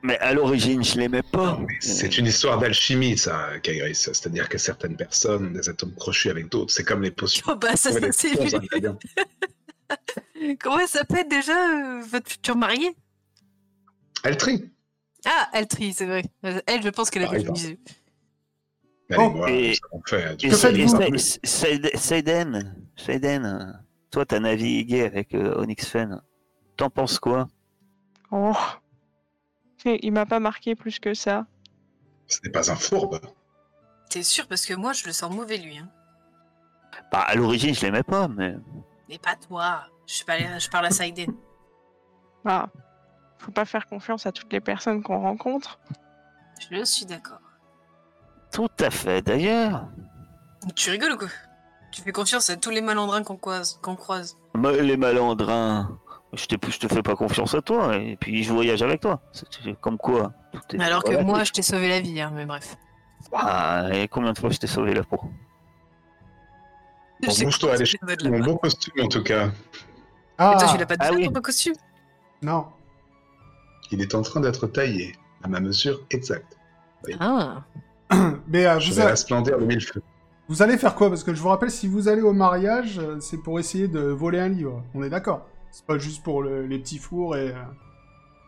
Mais 0.04 0.18
à 0.18 0.34
l'origine, 0.34 0.82
je 0.82 0.98
l'aimais 0.98 1.22
pas. 1.22 1.60
C'est 1.78 2.18
une 2.18 2.26
histoire 2.26 2.58
d'alchimie, 2.58 3.16
ça, 3.16 3.50
Kairis. 3.62 3.94
C'est-à-dire 3.94 4.48
que 4.48 4.58
certaines 4.58 4.96
personnes 4.96 5.46
ont 5.46 5.50
des 5.52 5.68
atomes 5.68 5.94
crochus 5.94 6.28
avec 6.30 6.48
d'autres. 6.48 6.72
C'est 6.74 6.82
comme 6.82 7.02
les 7.02 7.12
potions. 7.12 7.44
Oh, 7.48 7.54
bah, 7.54 7.76
ça, 7.76 7.92
ça 7.92 8.00
c'est. 8.10 8.32
Comment 10.60 10.80
elle 10.80 10.88
s'appelle 10.88 11.28
déjà, 11.28 11.52
euh, 11.52 12.00
votre 12.10 12.28
future 12.30 12.56
mariée? 12.56 12.96
Altri 14.24 14.70
Ah, 15.24 15.48
Altri, 15.52 15.92
c'est 15.92 16.06
vrai. 16.06 16.24
Elle, 16.66 16.82
je 16.82 16.88
pense 16.88 17.10
qu'elle 17.10 17.24
a 17.24 17.28
des 17.28 17.42
yeux. 17.42 17.78
Allez, 19.10 19.22
Oh. 19.24 19.30
moi, 19.30 19.50
Et- 19.50 19.74
ça 19.74 19.80
on 19.92 20.00
fait. 20.02 20.36
Saiden, 22.98 23.44
euh, 23.44 23.72
toi, 24.12 24.24
t'as 24.26 24.38
navigué 24.40 25.02
avec 25.02 25.34
euh, 25.34 25.54
Onyx 25.58 25.86
Fen. 25.88 26.22
T'en 26.76 26.90
penses 26.90 27.18
quoi? 27.18 27.48
Oh. 28.30 28.54
Et 29.84 30.06
Il 30.06 30.12
m'a 30.12 30.26
pas 30.26 30.38
marqué 30.38 30.74
plus 30.76 31.00
que 31.00 31.14
ça. 31.14 31.46
Ce 32.28 32.38
n'est 32.44 32.50
pas 32.50 32.70
un 32.70 32.76
fourbe. 32.76 33.18
T'es 34.10 34.22
sûr? 34.22 34.46
Parce 34.46 34.64
que 34.66 34.74
moi, 34.74 34.92
je 34.92 35.06
le 35.06 35.12
sens 35.12 35.34
mauvais, 35.34 35.56
lui. 35.56 35.78
Hein. 35.78 35.88
Bah, 37.10 37.20
à 37.20 37.34
l'origine, 37.34 37.74
je 37.74 37.80
l'aimais 37.80 38.02
pas, 38.02 38.28
mais 38.28 38.54
Mais 39.08 39.18
pas 39.18 39.34
toi. 39.34 39.84
Je 40.06 40.22
parle, 40.24 40.60
je 40.60 40.68
parle 40.68 40.86
à 40.86 40.90
Saiden. 40.90 41.32
Ah. 42.44 42.68
Faut 43.38 43.50
pas 43.50 43.64
faire 43.64 43.86
confiance 43.86 44.26
à 44.26 44.32
toutes 44.32 44.52
les 44.52 44.60
personnes 44.60 45.02
qu'on 45.02 45.20
rencontre. 45.20 45.80
Je 46.70 46.84
suis 46.84 47.06
d'accord. 47.06 47.40
tout 48.52 48.68
à 48.78 48.90
fait. 48.90 49.22
D'ailleurs, 49.22 49.88
Tu 50.76 50.90
rigoles 50.90 51.12
ou 51.12 51.18
quoi? 51.18 51.28
Tu 51.92 52.00
fais 52.02 52.12
confiance 52.12 52.48
à 52.50 52.56
tous 52.56 52.70
les 52.70 52.80
malandrins 52.80 53.22
qu'on 53.22 53.36
croise. 53.36 53.78
qu'on 53.82 53.96
croise. 53.96 54.36
moi, 54.54 54.72
les 54.72 54.96
malandrins, 54.96 55.98
je, 56.32 56.44
je 56.50 56.78
te 56.78 56.88
fais 56.88 57.02
pas 57.02 57.14
confiance 57.16 57.54
à 57.54 57.60
toi, 57.62 57.96
et 57.96 58.16
puis 58.16 58.42
je 58.42 58.52
voyage 58.52 58.82
avec 58.82 59.00
toi. 59.00 59.20
C'est- 59.32 59.46
c'est 59.62 59.80
Comme 59.80 59.98
quoi 59.98 60.32
tout 60.52 60.76
est 60.76 60.80
Alors 60.82 61.02
que 61.02 61.08
relatif. 61.10 61.26
moi, 61.26 61.44
je 61.44 61.52
t'ai 61.52 61.62
sauvé 61.62 61.88
la 61.88 62.00
vie, 62.00 62.20
hein, 62.20 62.32
mais 62.34 62.46
bref. 62.46 62.76
Ah, 63.32 63.88
et 63.92 64.08
combien 64.08 64.32
de 64.32 64.38
fois 64.38 64.50
je 64.50 64.58
t'ai 64.58 64.66
sauvé 64.66 64.94
la 64.94 65.02
peau? 65.04 65.20
Bon, 67.24 67.32
bouge-toi, 67.44 67.74
allez, 67.74 67.84
de 68.24 68.28
Mon 68.28 68.40
beau 68.40 68.56
costume, 68.56 68.94
en 69.04 69.08
tout 69.08 69.22
cas. 69.22 69.50
Ah, 70.38 70.56
toi, 70.58 70.68
tu 70.72 70.78
l'as 70.78 70.86
pas 70.86 70.94
Ah 70.98 71.04
déjà 71.08 71.14
oui. 71.18 71.26
ton 71.26 71.30
beau 71.32 71.40
costume? 71.40 71.74
Non. 72.42 72.66
Il 73.92 74.00
est 74.00 74.14
en 74.14 74.22
train 74.22 74.40
d'être 74.40 74.66
taillé 74.66 75.14
à 75.44 75.48
ma 75.48 75.60
mesure 75.60 76.00
exacte. 76.10 76.56
Ah. 77.20 77.62
Mais 78.48 78.66
euh, 78.66 78.80
Je 78.80 78.90
vous, 78.90 78.96
vais 78.96 79.02
a- 79.02 79.08
resplendir 79.10 79.58
le 79.58 79.66
mille-feux. 79.66 80.02
Vous 80.52 80.60
allez 80.62 80.76
faire 80.76 80.94
quoi? 80.94 81.08
Parce 81.08 81.24
que 81.24 81.32
je 81.32 81.40
vous 81.40 81.48
rappelle, 81.48 81.70
si 81.70 81.88
vous 81.88 82.08
allez 82.08 82.20
au 82.20 82.34
mariage, 82.34 82.98
euh, 82.98 83.18
c'est 83.20 83.38
pour 83.38 83.58
essayer 83.58 83.88
de 83.88 84.00
voler 84.00 84.38
un 84.38 84.50
livre. 84.50 84.84
On 84.94 85.02
est 85.02 85.08
d'accord? 85.08 85.46
C'est 85.70 85.86
pas 85.86 85.96
juste 85.96 86.22
pour 86.22 86.42
le- 86.42 86.66
les 86.66 86.78
petits 86.78 86.98
fours 86.98 87.36
et 87.36 87.52
euh, 87.52 87.62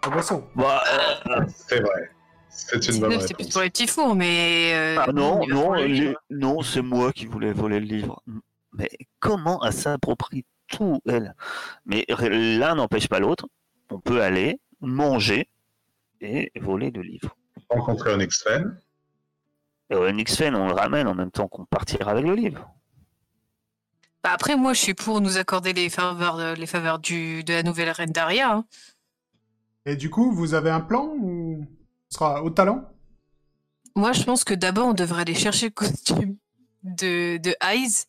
la 0.05 0.11
boisson. 0.11 0.45
Bah, 0.55 0.83
euh, 1.31 1.41
C'est 1.49 1.81
vrai. 1.81 2.11
C'est 2.51 2.87
une 2.89 3.01
bonne 3.01 3.11
19, 3.11 3.27
c'est 3.27 3.35
plus 3.35 3.49
pour 3.49 3.63
les 3.63 3.71
petits 3.71 3.87
fours, 3.87 4.15
mais. 4.15 4.73
euh, 4.75 4.97
ah 5.01 5.13
non, 5.13 5.47
non, 5.49 5.73
les- 5.73 6.15
non, 6.31 6.61
c'est 6.61 6.83
moi 6.83 7.11
qui 7.13 7.25
voulais 7.27 7.53
voler 7.53 7.81
le 7.81 7.87
livre. 7.87 8.23
Mais 8.75 8.91
comment 9.19 9.65
elle 9.65 9.73
s'approprie 9.73 10.45
tout, 10.69 11.01
elle? 11.09 11.35
Mais 11.87 12.05
l'un 12.09 12.75
n'empêche 12.75 13.09
pas 13.09 13.19
l'autre. 13.19 13.47
On 13.91 13.99
peut 13.99 14.21
aller, 14.23 14.61
manger 14.83 15.49
et 16.21 16.53
voler 16.61 16.91
le 16.91 17.01
livre. 17.03 17.35
Rencontrer 17.71 18.13
un 18.13 18.21
ex-fan. 18.21 18.79
Et 19.91 19.97
Onyx 19.97 20.37
Fen, 20.37 20.55
on 20.55 20.69
le 20.69 20.75
ramène 20.75 21.07
en 21.07 21.15
même 21.15 21.31
temps 21.31 21.49
qu'on 21.49 21.65
partira 21.67 22.11
avec 22.13 22.25
le 22.25 22.35
livre. 22.35 22.71
Bah 24.23 24.31
après, 24.33 24.57
moi, 24.57 24.73
je 24.73 24.81
suis 24.81 24.95
pour 24.95 25.21
nous 25.21 25.37
accorder 25.37 25.73
les 25.75 25.91
faveurs, 25.91 26.37
de- 26.39 26.55
les 26.55 26.67
faveurs 26.67 26.99
du, 26.99 27.45
de 27.45 27.53
la 27.53 27.63
nouvelle 27.63 27.91
reine 27.91 28.11
Daria. 28.11 28.53
hein. 28.55 28.65
Et 29.85 29.97
du 29.97 30.09
coup, 30.09 30.33
vous 30.33 30.55
avez 30.55 30.71
un 30.71 30.81
plan 30.81 31.05
ou 31.21 31.67
ce 32.09 32.15
sera 32.19 32.43
au 32.43 32.49
talent? 32.51 32.91
Moi, 33.97 34.13
je 34.13 34.23
pense 34.25 34.43
que 34.43 34.55
d'abord, 34.55 34.89
on 34.89 34.95
devrait 34.95 35.21
aller 35.23 35.35
chercher 35.35 35.67
le 35.67 35.73
costume 35.73 36.37
de, 36.83 37.37
de 37.37 37.55
Eyes. 37.63 38.07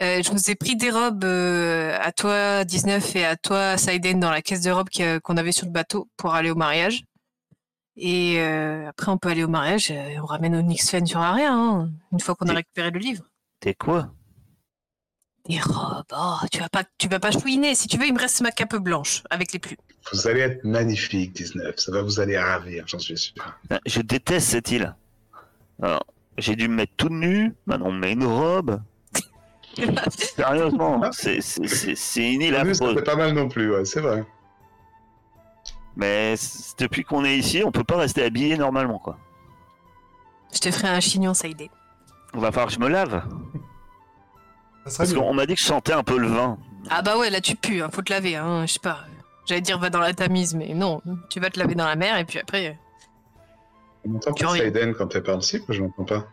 Euh, 0.00 0.20
je 0.22 0.30
vous 0.32 0.50
ai 0.50 0.56
pris 0.56 0.74
des 0.74 0.90
robes 0.90 1.22
euh, 1.24 1.96
à 2.00 2.10
toi, 2.10 2.64
19, 2.64 3.14
et 3.14 3.24
à 3.24 3.36
toi, 3.36 3.76
Saiden, 3.78 4.18
dans 4.18 4.30
la 4.30 4.42
caisse 4.42 4.62
de 4.62 4.70
robes 4.72 4.88
qu'on 5.22 5.36
avait 5.36 5.52
sur 5.52 5.66
le 5.66 5.72
bateau 5.72 6.08
pour 6.16 6.34
aller 6.34 6.50
au 6.50 6.56
mariage. 6.56 7.04
Et 7.96 8.40
euh, 8.40 8.88
après, 8.88 9.10
on 9.10 9.18
peut 9.18 9.28
aller 9.28 9.44
au 9.44 9.48
mariage 9.48 9.90
et 9.90 10.18
on 10.18 10.24
ramène 10.24 10.54
Onyx 10.56 10.88
Fen 10.90 11.06
sur 11.06 11.20
Aria, 11.20 11.52
hein, 11.52 11.90
une 12.12 12.20
fois 12.20 12.34
qu'on 12.34 12.46
a 12.48 12.54
récupéré 12.54 12.90
le 12.90 12.98
livre. 12.98 13.24
T'es 13.60 13.74
quoi? 13.74 14.10
Des 15.48 15.58
robes, 15.60 16.04
oh, 16.16 16.36
tu 16.52 16.58
vas 16.60 16.68
pas, 16.68 16.84
tu 16.98 17.08
vas 17.08 17.18
pas 17.18 17.32
chouiner. 17.32 17.74
Si 17.74 17.88
tu 17.88 17.98
veux, 17.98 18.06
il 18.06 18.14
me 18.14 18.18
reste 18.20 18.40
ma 18.42 18.52
cape 18.52 18.76
blanche 18.76 19.22
avec 19.28 19.52
les 19.52 19.58
plumes. 19.58 19.76
Vous 20.12 20.26
allez 20.28 20.40
être 20.40 20.64
magnifique, 20.64 21.32
19. 21.34 21.76
Ça 21.78 21.92
va 21.92 22.02
vous 22.02 22.20
aller 22.20 22.38
ravir, 22.38 22.84
j'en 22.86 22.98
suis 23.00 23.18
sûr. 23.18 23.34
Putain, 23.62 23.80
Je 23.84 24.00
déteste 24.00 24.48
cette 24.48 24.70
île. 24.70 24.94
Alors, 25.82 26.04
j'ai 26.38 26.54
dû 26.56 26.68
me 26.68 26.76
mettre 26.76 26.92
tout 26.96 27.08
nu, 27.08 27.52
maintenant 27.66 27.86
on 27.88 27.92
me 27.92 27.98
met 27.98 28.12
une 28.12 28.24
robe. 28.24 28.80
Sérieusement, 30.16 31.02
c'est- 31.12 31.40
c'est 31.40 31.66
c'est- 31.66 31.94
c'est 31.96 32.32
une 32.32 32.42
île 32.42 32.54
Ah 32.56 32.64
ça 32.64 32.70
affreuse. 32.70 32.94
fait 32.94 33.02
pas 33.02 33.16
mal 33.16 33.32
non 33.34 33.48
plus, 33.48 33.74
ouais, 33.74 33.84
c'est 33.84 34.00
vrai. 34.00 34.24
Mais 35.96 36.34
depuis 36.78 37.04
qu'on 37.04 37.24
est 37.24 37.36
ici, 37.36 37.62
on 37.64 37.70
peut 37.70 37.84
pas 37.84 37.96
rester 37.96 38.24
habillé 38.24 38.56
normalement, 38.56 38.98
quoi. 38.98 39.18
Je 40.52 40.58
te 40.58 40.70
ferai 40.70 40.88
un 40.88 41.00
chignon, 41.00 41.34
Saiden. 41.34 41.68
On 42.34 42.38
va 42.38 42.50
falloir 42.50 42.68
que 42.68 42.74
je 42.74 42.78
me 42.78 42.88
lave. 42.88 43.22
Ça 44.86 44.98
Parce 44.98 45.12
qu'on 45.12 45.34
m'a 45.34 45.46
dit 45.46 45.54
que 45.54 45.60
je 45.60 45.66
sentais 45.66 45.92
un 45.92 46.02
peu 46.02 46.18
le 46.18 46.28
vin. 46.28 46.58
Ah 46.90 47.02
bah 47.02 47.16
ouais, 47.16 47.30
là 47.30 47.40
tu 47.40 47.54
pues, 47.54 47.80
hein, 47.80 47.88
faut 47.92 48.02
te 48.02 48.12
laver, 48.12 48.36
hein, 48.36 48.66
je 48.66 48.72
sais 48.72 48.80
pas. 48.80 49.00
J'allais 49.46 49.60
dire 49.60 49.78
va 49.78 49.90
dans 49.90 50.00
la 50.00 50.12
Tamise, 50.12 50.54
mais 50.54 50.74
non, 50.74 51.00
tu 51.30 51.40
vas 51.40 51.50
te 51.50 51.58
laver 51.58 51.74
dans 51.74 51.86
la 51.86 51.94
mer 51.94 52.18
et 52.18 52.24
puis 52.24 52.38
après. 52.38 52.78
On 54.04 54.10
m'entend 54.10 54.32
Tu 54.32 54.44
pas. 54.44 54.56
Saiden 54.56 54.94
quand 54.94 55.14
elle 55.14 55.22
parle 55.22 55.42
ci, 55.42 55.60
ou 55.68 55.72
je 55.72 55.82
m'entends 55.82 56.04
pas. 56.04 56.26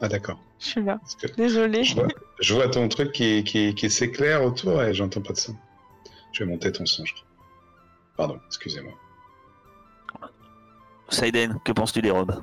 Ah 0.00 0.08
d'accord. 0.08 0.38
Je 0.58 0.66
suis 0.66 0.82
là. 0.82 1.00
Désolée. 1.36 1.84
je, 1.84 1.94
vois, 1.94 2.08
je 2.40 2.54
vois 2.54 2.68
ton 2.68 2.88
truc 2.88 3.12
qui, 3.12 3.42
qui, 3.44 3.74
qui 3.74 3.88
s'éclaire 3.88 4.44
autour 4.44 4.82
et 4.82 4.92
j'entends 4.92 5.20
pas 5.22 5.32
de 5.32 5.38
son. 5.38 5.56
Je 6.32 6.44
vais 6.44 6.50
monter 6.50 6.72
ton 6.72 6.86
son, 6.86 7.04
je 7.04 7.14
crois. 7.14 7.26
Pardon, 8.16 8.40
excusez-moi. 8.46 8.92
Saiden, 11.08 11.58
que 11.64 11.72
penses-tu 11.72 12.00
des 12.02 12.10
robes? 12.10 12.34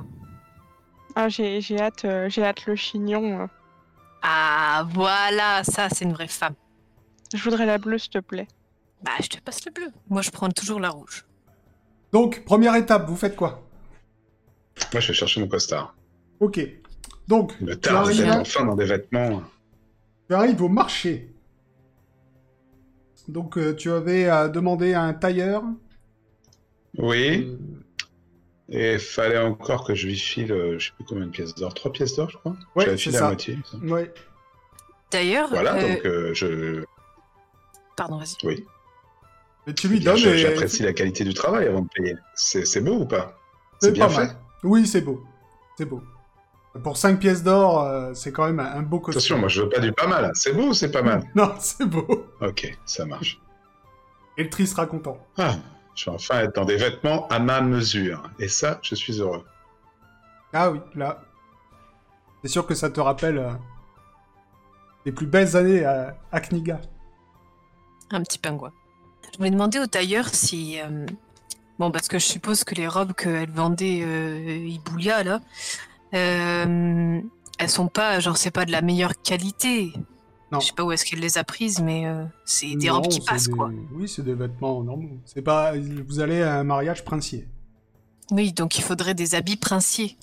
Ah, 1.15 1.27
j'ai 1.29 1.59
j'ai 1.61 1.79
hâte, 1.79 2.05
euh, 2.05 2.29
j'ai 2.29 2.43
hâte 2.43 2.65
le 2.65 2.75
chignon. 2.75 3.41
euh. 3.41 3.47
Ah 4.21 4.85
voilà, 4.93 5.63
ça 5.63 5.89
c'est 5.89 6.05
une 6.05 6.13
vraie 6.13 6.27
femme. 6.27 6.53
Je 7.33 7.43
voudrais 7.43 7.65
la 7.65 7.77
bleue, 7.77 7.97
s'il 7.97 8.11
te 8.11 8.19
plaît. 8.19 8.47
Bah 9.03 9.11
je 9.21 9.27
te 9.27 9.39
passe 9.39 9.65
le 9.65 9.71
bleu. 9.71 9.87
Moi 10.09 10.21
je 10.21 10.29
prends 10.29 10.49
toujours 10.49 10.79
la 10.79 10.89
rouge. 10.89 11.25
Donc, 12.11 12.43
première 12.43 12.75
étape, 12.75 13.07
vous 13.07 13.15
faites 13.15 13.35
quoi? 13.35 13.63
Moi, 14.93 14.99
je 15.01 15.09
vais 15.09 15.13
chercher 15.13 15.41
mon 15.41 15.47
costard. 15.47 15.93
Ok. 16.39 16.59
Donc, 17.27 17.53
Le 17.61 17.75
tu 17.75 17.81
tard 17.81 18.07
enfin 18.39 18.65
dans 18.65 18.75
des 18.75 18.85
vêtements. 18.85 19.43
tu 20.27 20.33
arrives 20.33 20.59
au 20.63 20.69
marché. 20.69 21.31
Donc, 23.29 23.57
euh, 23.57 23.75
tu 23.75 23.91
avais 23.91 24.27
à 24.27 24.49
demander 24.49 24.93
à 24.93 25.03
un 25.03 25.13
tailleur 25.13 25.63
Oui. 26.97 27.47
euh, 27.47 27.57
Et 28.69 28.93
il 28.93 28.99
fallait 28.99 29.37
encore 29.37 29.85
que 29.85 29.95
je 29.95 30.07
lui 30.07 30.17
file, 30.17 30.51
euh, 30.51 30.79
je 30.79 30.87
sais 30.87 30.93
plus 30.95 31.05
combien 31.05 31.25
de 31.25 31.31
pièces 31.31 31.55
d'or, 31.55 31.73
trois 31.73 31.91
pièces 31.91 32.15
d'or, 32.15 32.29
je 32.29 32.37
crois. 32.37 32.55
Ouais, 32.75 32.85
J'avais 32.85 32.97
c'est 32.97 33.03
filé 33.03 33.15
ça. 33.17 33.21
la 33.21 33.27
moitié. 33.27 33.57
semble. 33.65 33.91
Ouais. 33.91 34.13
D'ailleurs, 35.11 35.49
Voilà, 35.49 35.75
euh, 35.75 35.81
donc 35.95 36.05
euh, 36.05 36.33
je. 36.33 36.83
pardon, 37.95 38.17
vas-y. 38.19 38.35
Oui. 38.45 38.65
Et 39.67 39.73
tu 39.73 39.87
lui 39.87 39.99
Bien, 39.99 40.13
donnes 40.13 40.21
je- 40.21 40.29
et... 40.29 40.37
J'apprécie 40.37 40.83
la 40.83 40.93
qualité 40.93 41.23
du 41.23 41.33
travail 41.33 41.67
avant 41.67 41.81
de 41.81 41.89
payer. 41.89 42.15
C'est 42.35 42.81
beau 42.81 42.99
ou 43.01 43.05
pas? 43.05 43.39
C'est 43.79 43.87
C'est 43.87 43.93
bien 43.93 44.07
pas 44.07 44.13
fait? 44.13 44.25
mal. 44.27 44.35
Oui, 44.63 44.85
c'est 44.87 45.01
beau. 45.01 45.23
C'est 45.77 45.85
beau. 45.85 46.01
Pour 46.83 46.97
5 46.97 47.19
pièces 47.19 47.43
d'or, 47.43 47.83
euh, 47.83 48.13
c'est 48.13 48.31
quand 48.31 48.45
même 48.45 48.59
un, 48.59 48.81
beau 48.81 48.99
costume. 48.99 49.19
Attention, 49.19 49.37
moi 49.39 49.47
je 49.49 49.61
veux 49.63 49.69
pas 49.69 49.79
du 49.79 49.91
pas 49.91 50.07
mal. 50.07 50.31
C'est 50.35 50.53
beau 50.53 50.67
ou 50.69 50.73
c'est 50.73 50.91
pas 50.91 51.01
mal? 51.01 51.23
Non, 51.35 51.53
c'est 51.59 51.85
beau. 51.85 52.27
Ok, 52.41 52.77
ça 52.85 53.05
marche. 53.05 53.39
Et 54.37 54.43
le 54.43 54.49
tri 54.49 54.67
sera 54.67 54.85
content. 54.85 55.17
Ah, 55.37 55.55
je 55.95 56.05
vais 56.05 56.15
enfin 56.15 56.41
être 56.41 56.55
dans 56.55 56.65
des 56.65 56.77
vêtements 56.77 57.27
à 57.29 57.39
ma 57.39 57.61
mesure. 57.61 58.23
Et 58.39 58.47
ça, 58.47 58.79
je 58.83 58.95
suis 58.95 59.19
heureux. 59.19 59.43
Ah 60.53 60.69
oui, 60.71 60.79
là. 60.95 61.21
C'est 62.43 62.49
sûr 62.49 62.65
que 62.65 62.75
ça 62.75 62.89
te 62.89 62.99
rappelle 63.01 63.37
euh, 63.39 63.51
les 65.05 65.11
plus 65.11 65.25
belles 65.27 65.57
années 65.57 65.83
à, 65.83 66.15
à 66.31 66.39
Kniga. 66.39 66.79
Un 68.11 68.21
petit 68.23 68.37
pingouin. 68.39 68.71
Je 69.33 69.37
voulais 69.37 69.51
demander 69.51 69.79
au 69.79 69.87
tailleur 69.87 70.27
si. 70.29 70.79
euh, 70.79 71.05
Bon, 71.79 71.91
parce 71.91 72.09
que 72.09 72.19
je 72.19 72.25
suppose 72.25 72.65
que 72.65 72.75
les 72.75 72.87
robes 72.89 73.13
qu'elle 73.13 73.49
vendait 73.51 74.01
euh, 74.03 74.67
Iboulia, 74.67 75.23
là, 75.23 75.39
euh, 76.13 77.21
elles 77.57 77.69
sont 77.69 77.87
pas, 77.87 78.19
genre, 78.19 78.37
c'est 78.37 78.51
pas 78.51 78.65
de 78.65 78.71
la 78.71 78.81
meilleure 78.81 79.21
qualité. 79.21 79.93
Non. 80.51 80.59
Je 80.59 80.67
sais 80.67 80.73
pas 80.73 80.83
où 80.83 80.91
est-ce 80.91 81.05
qu'elle 81.05 81.19
les 81.19 81.37
a 81.37 81.43
prises, 81.43 81.79
mais 81.79 82.07
euh, 82.07 82.23
c'est 82.45 82.75
des 82.75 82.87
Non, 82.87 82.95
robes 82.95 83.07
qui 83.07 83.21
passent, 83.21 83.45
des- 83.47 83.51
quoi. 83.51 83.69
Oui, 83.93 84.07
c'est 84.09 84.23
des 84.23 84.33
vêtements 84.33 84.81
normaux. 84.83 85.19
C'est 85.25 85.43
pas... 85.43 85.73
Vous 86.07 86.19
allez 86.21 86.41
à 86.41 86.55
un 86.59 86.63
mariage 86.63 87.03
princier. 87.05 87.47
Oui, 88.31 88.51
donc 88.53 88.77
il 88.77 88.83
faudrait 88.83 89.13
des 89.13 89.35
habits 89.35 89.57
princiers. 89.57 90.17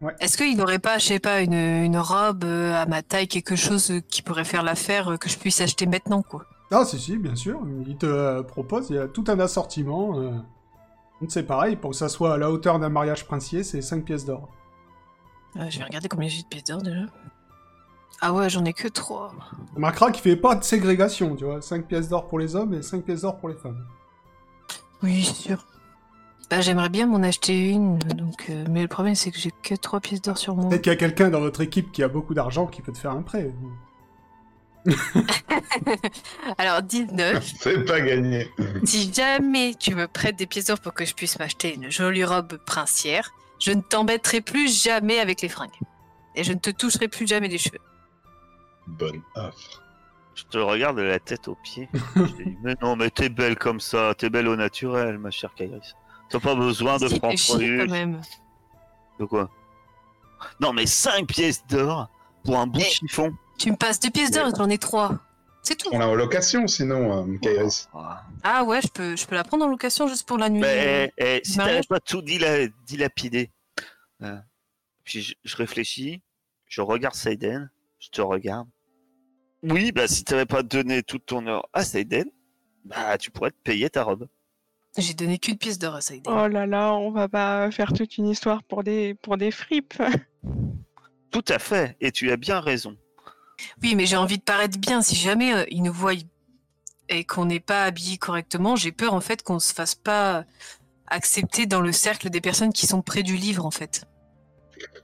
Ouais. 0.00 0.14
Est-ce 0.20 0.36
qu'il 0.38 0.56
n'aurait 0.56 0.78
pas, 0.78 0.98
je 0.98 1.06
sais 1.06 1.18
pas, 1.18 1.40
une, 1.42 1.52
une 1.54 1.98
robe 1.98 2.44
euh, 2.44 2.74
à 2.74 2.86
ma 2.86 3.02
taille, 3.02 3.28
quelque 3.28 3.56
chose 3.56 3.90
euh, 3.90 4.00
qui 4.08 4.22
pourrait 4.22 4.44
faire 4.44 4.62
l'affaire 4.62 5.18
que 5.18 5.28
je 5.28 5.38
puisse 5.38 5.60
acheter 5.60 5.86
maintenant, 5.86 6.22
quoi? 6.22 6.44
Ah, 6.70 6.84
si, 6.84 6.98
si, 6.98 7.16
bien 7.18 7.36
sûr. 7.36 7.60
Il 7.86 7.96
te 7.96 8.40
propose, 8.42 8.86
il 8.90 8.96
y 8.96 8.98
a 8.98 9.06
tout 9.06 9.24
un 9.28 9.38
assortiment. 9.38 10.18
Donc 11.24 11.32
c'est 11.32 11.44
pareil, 11.44 11.76
pour 11.76 11.92
que 11.92 11.96
ça 11.96 12.10
soit 12.10 12.34
à 12.34 12.36
la 12.36 12.50
hauteur 12.50 12.78
d'un 12.78 12.90
mariage 12.90 13.24
princier, 13.24 13.64
c'est 13.64 13.80
5 13.80 14.04
pièces 14.04 14.26
d'or. 14.26 14.50
Euh, 15.56 15.70
Je 15.70 15.78
vais 15.78 15.84
regarder 15.86 16.06
combien 16.06 16.28
j'ai 16.28 16.42
de 16.42 16.48
pièces 16.48 16.64
d'or 16.64 16.82
déjà. 16.82 17.06
Ah 18.20 18.34
ouais, 18.34 18.50
j'en 18.50 18.62
ai 18.66 18.74
que 18.74 18.88
trois. 18.88 19.32
On 19.72 19.76
remarquera 19.76 20.10
qu'il 20.12 20.20
fait 20.22 20.36
pas 20.36 20.54
de 20.54 20.62
ségrégation, 20.62 21.34
tu 21.34 21.46
vois. 21.46 21.62
5 21.62 21.86
pièces 21.86 22.10
d'or 22.10 22.28
pour 22.28 22.38
les 22.38 22.54
hommes 22.56 22.74
et 22.74 22.82
5 22.82 23.04
pièces 23.04 23.22
d'or 23.22 23.38
pour 23.38 23.48
les 23.48 23.54
femmes. 23.54 23.86
Oui, 25.02 25.22
sûr. 25.22 25.64
Bah, 26.50 26.60
j'aimerais 26.60 26.90
bien 26.90 27.06
m'en 27.06 27.22
acheter 27.22 27.70
une, 27.70 27.96
donc, 28.00 28.50
euh, 28.50 28.66
mais 28.70 28.82
le 28.82 28.88
problème 28.88 29.14
c'est 29.14 29.30
que 29.30 29.38
j'ai 29.38 29.50
que 29.62 29.74
trois 29.76 30.00
pièces 30.00 30.20
d'or 30.20 30.36
sur 30.36 30.54
moi. 30.54 30.68
Peut-être 30.68 30.82
qu'il 30.82 30.92
y 30.92 30.94
a 30.94 30.98
quelqu'un 30.98 31.30
dans 31.30 31.40
votre 31.40 31.62
équipe 31.62 31.90
qui 31.90 32.02
a 32.02 32.08
beaucoup 32.08 32.34
d'argent 32.34 32.66
qui 32.66 32.82
peut 32.82 32.92
te 32.92 32.98
faire 32.98 33.12
un 33.12 33.22
prêt. 33.22 33.50
Alors 36.58 36.82
19, 36.82 37.44
C'est 37.60 37.84
pas 37.84 38.00
gagné. 38.00 38.50
si 38.84 39.12
jamais 39.12 39.74
tu 39.78 39.94
me 39.94 40.06
prêtes 40.06 40.36
des 40.36 40.46
pièces 40.46 40.66
d'or 40.66 40.80
pour 40.80 40.94
que 40.94 41.04
je 41.04 41.14
puisse 41.14 41.38
m'acheter 41.38 41.74
une 41.74 41.90
jolie 41.90 42.24
robe 42.24 42.56
princière, 42.66 43.30
je 43.58 43.72
ne 43.72 43.80
t'embêterai 43.80 44.40
plus 44.40 44.82
jamais 44.82 45.18
avec 45.20 45.40
les 45.40 45.48
fringues. 45.48 45.70
Et 46.34 46.44
je 46.44 46.52
ne 46.52 46.58
te 46.58 46.70
toucherai 46.70 47.08
plus 47.08 47.26
jamais 47.26 47.48
les 47.48 47.58
cheveux. 47.58 47.78
Bonne 48.86 49.22
offre. 49.36 49.82
Je 50.34 50.42
te 50.44 50.58
regarde 50.58 50.96
de 50.96 51.02
la 51.02 51.20
tête 51.20 51.46
aux 51.46 51.54
pieds. 51.54 51.88
je 52.16 52.22
te 52.22 52.42
dis, 52.42 52.56
mais 52.64 52.74
non, 52.82 52.96
mais 52.96 53.08
t'es 53.08 53.28
belle 53.28 53.56
comme 53.56 53.78
ça, 53.80 54.14
t'es 54.18 54.30
belle 54.30 54.48
au 54.48 54.56
naturel, 54.56 55.16
ma 55.18 55.30
chère 55.30 55.54
Kairis. 55.54 55.94
T'as 56.28 56.40
pas 56.40 56.56
besoin 56.56 56.96
de 56.98 57.08
quand 57.18 57.90
même. 57.90 58.20
De 59.20 59.24
quoi? 59.26 59.48
Non, 60.60 60.72
mais 60.72 60.86
5 60.86 61.26
pièces 61.28 61.64
d'or 61.68 62.10
pour 62.44 62.58
un 62.58 62.66
bout 62.66 62.80
de 62.80 62.84
Eh. 62.84 62.90
chiffon. 62.90 63.32
Tu 63.58 63.70
me 63.70 63.76
passes 63.76 64.00
deux 64.00 64.10
pièces 64.10 64.30
d'or 64.30 64.48
et 64.48 64.50
j'en 64.56 64.68
ai 64.68 64.78
trois. 64.78 65.18
C'est 65.62 65.76
tout. 65.76 65.88
On 65.92 65.98
l'a 65.98 66.08
en 66.08 66.14
location 66.14 66.66
sinon, 66.66 67.26
euh, 67.32 67.38
Kairis. 67.38 67.88
Ah. 67.94 68.22
Ah 68.42 68.64
ouais, 68.64 68.80
je 68.82 68.88
peux, 68.88 69.16
je 69.16 69.26
peux 69.26 69.34
la 69.34 69.44
prendre 69.44 69.64
en 69.64 69.68
location 69.68 70.06
juste 70.08 70.26
pour 70.28 70.36
la 70.36 70.50
nuit. 70.50 70.60
Mais 70.60 71.10
eh, 71.16 71.38
eh, 71.38 71.40
si 71.44 71.56
mariage. 71.56 71.86
t'avais 71.86 71.86
pas 71.88 72.00
tout 72.00 72.20
dila- 72.20 72.70
dilapidé. 72.86 73.50
euh, 74.22 74.36
puis 75.04 75.22
je, 75.22 75.34
je 75.42 75.56
réfléchis, 75.56 76.20
je 76.66 76.82
regarde 76.82 77.14
Saiden, 77.14 77.70
je 77.98 78.08
te 78.10 78.20
regarde. 78.20 78.68
Oui, 79.62 79.92
bah 79.92 80.06
si 80.06 80.24
t'avais 80.24 80.44
pas 80.44 80.62
donné 80.62 81.02
tout 81.02 81.18
ton 81.18 81.46
or 81.46 81.66
à 81.72 81.82
Saiden, 81.84 82.26
bah 82.84 83.16
tu 83.16 83.30
pourrais 83.30 83.50
te 83.50 83.56
payer 83.64 83.88
ta 83.88 84.02
robe. 84.02 84.28
J'ai 84.98 85.14
donné 85.14 85.38
qu'une 85.38 85.56
pièce 85.56 85.78
d'or 85.78 85.94
à 85.94 86.00
Saïd. 86.02 86.22
Oh 86.28 86.46
là 86.46 86.66
là, 86.66 86.92
on 86.92 87.10
va 87.10 87.28
pas 87.28 87.70
faire 87.70 87.92
toute 87.94 88.16
une 88.18 88.28
histoire 88.28 88.62
pour 88.62 88.84
des, 88.84 89.14
pour 89.14 89.36
des 89.38 89.50
fripes. 89.50 89.94
Tout 91.30 91.44
à 91.48 91.58
fait, 91.58 91.96
et 92.00 92.12
tu 92.12 92.30
as 92.30 92.36
bien 92.36 92.60
raison. 92.60 92.96
Oui, 93.82 93.94
mais 93.94 94.06
j'ai 94.06 94.16
envie 94.16 94.38
de 94.38 94.42
paraître 94.42 94.78
bien. 94.78 95.02
Si 95.02 95.14
jamais 95.16 95.52
euh, 95.54 95.64
ils 95.70 95.82
nous 95.82 95.92
voient 95.92 96.12
et 97.08 97.24
qu'on 97.24 97.44
n'est 97.44 97.60
pas 97.60 97.84
habillé 97.84 98.16
correctement, 98.16 98.76
j'ai 98.76 98.92
peur 98.92 99.12
en 99.14 99.20
fait 99.20 99.42
qu'on 99.42 99.58
se 99.58 99.72
fasse 99.74 99.94
pas 99.94 100.44
accepter 101.06 101.66
dans 101.66 101.80
le 101.80 101.92
cercle 101.92 102.30
des 102.30 102.40
personnes 102.40 102.72
qui 102.72 102.86
sont 102.86 103.02
près 103.02 103.22
du 103.22 103.36
livre 103.36 103.66
en 103.66 103.70
fait. 103.70 104.04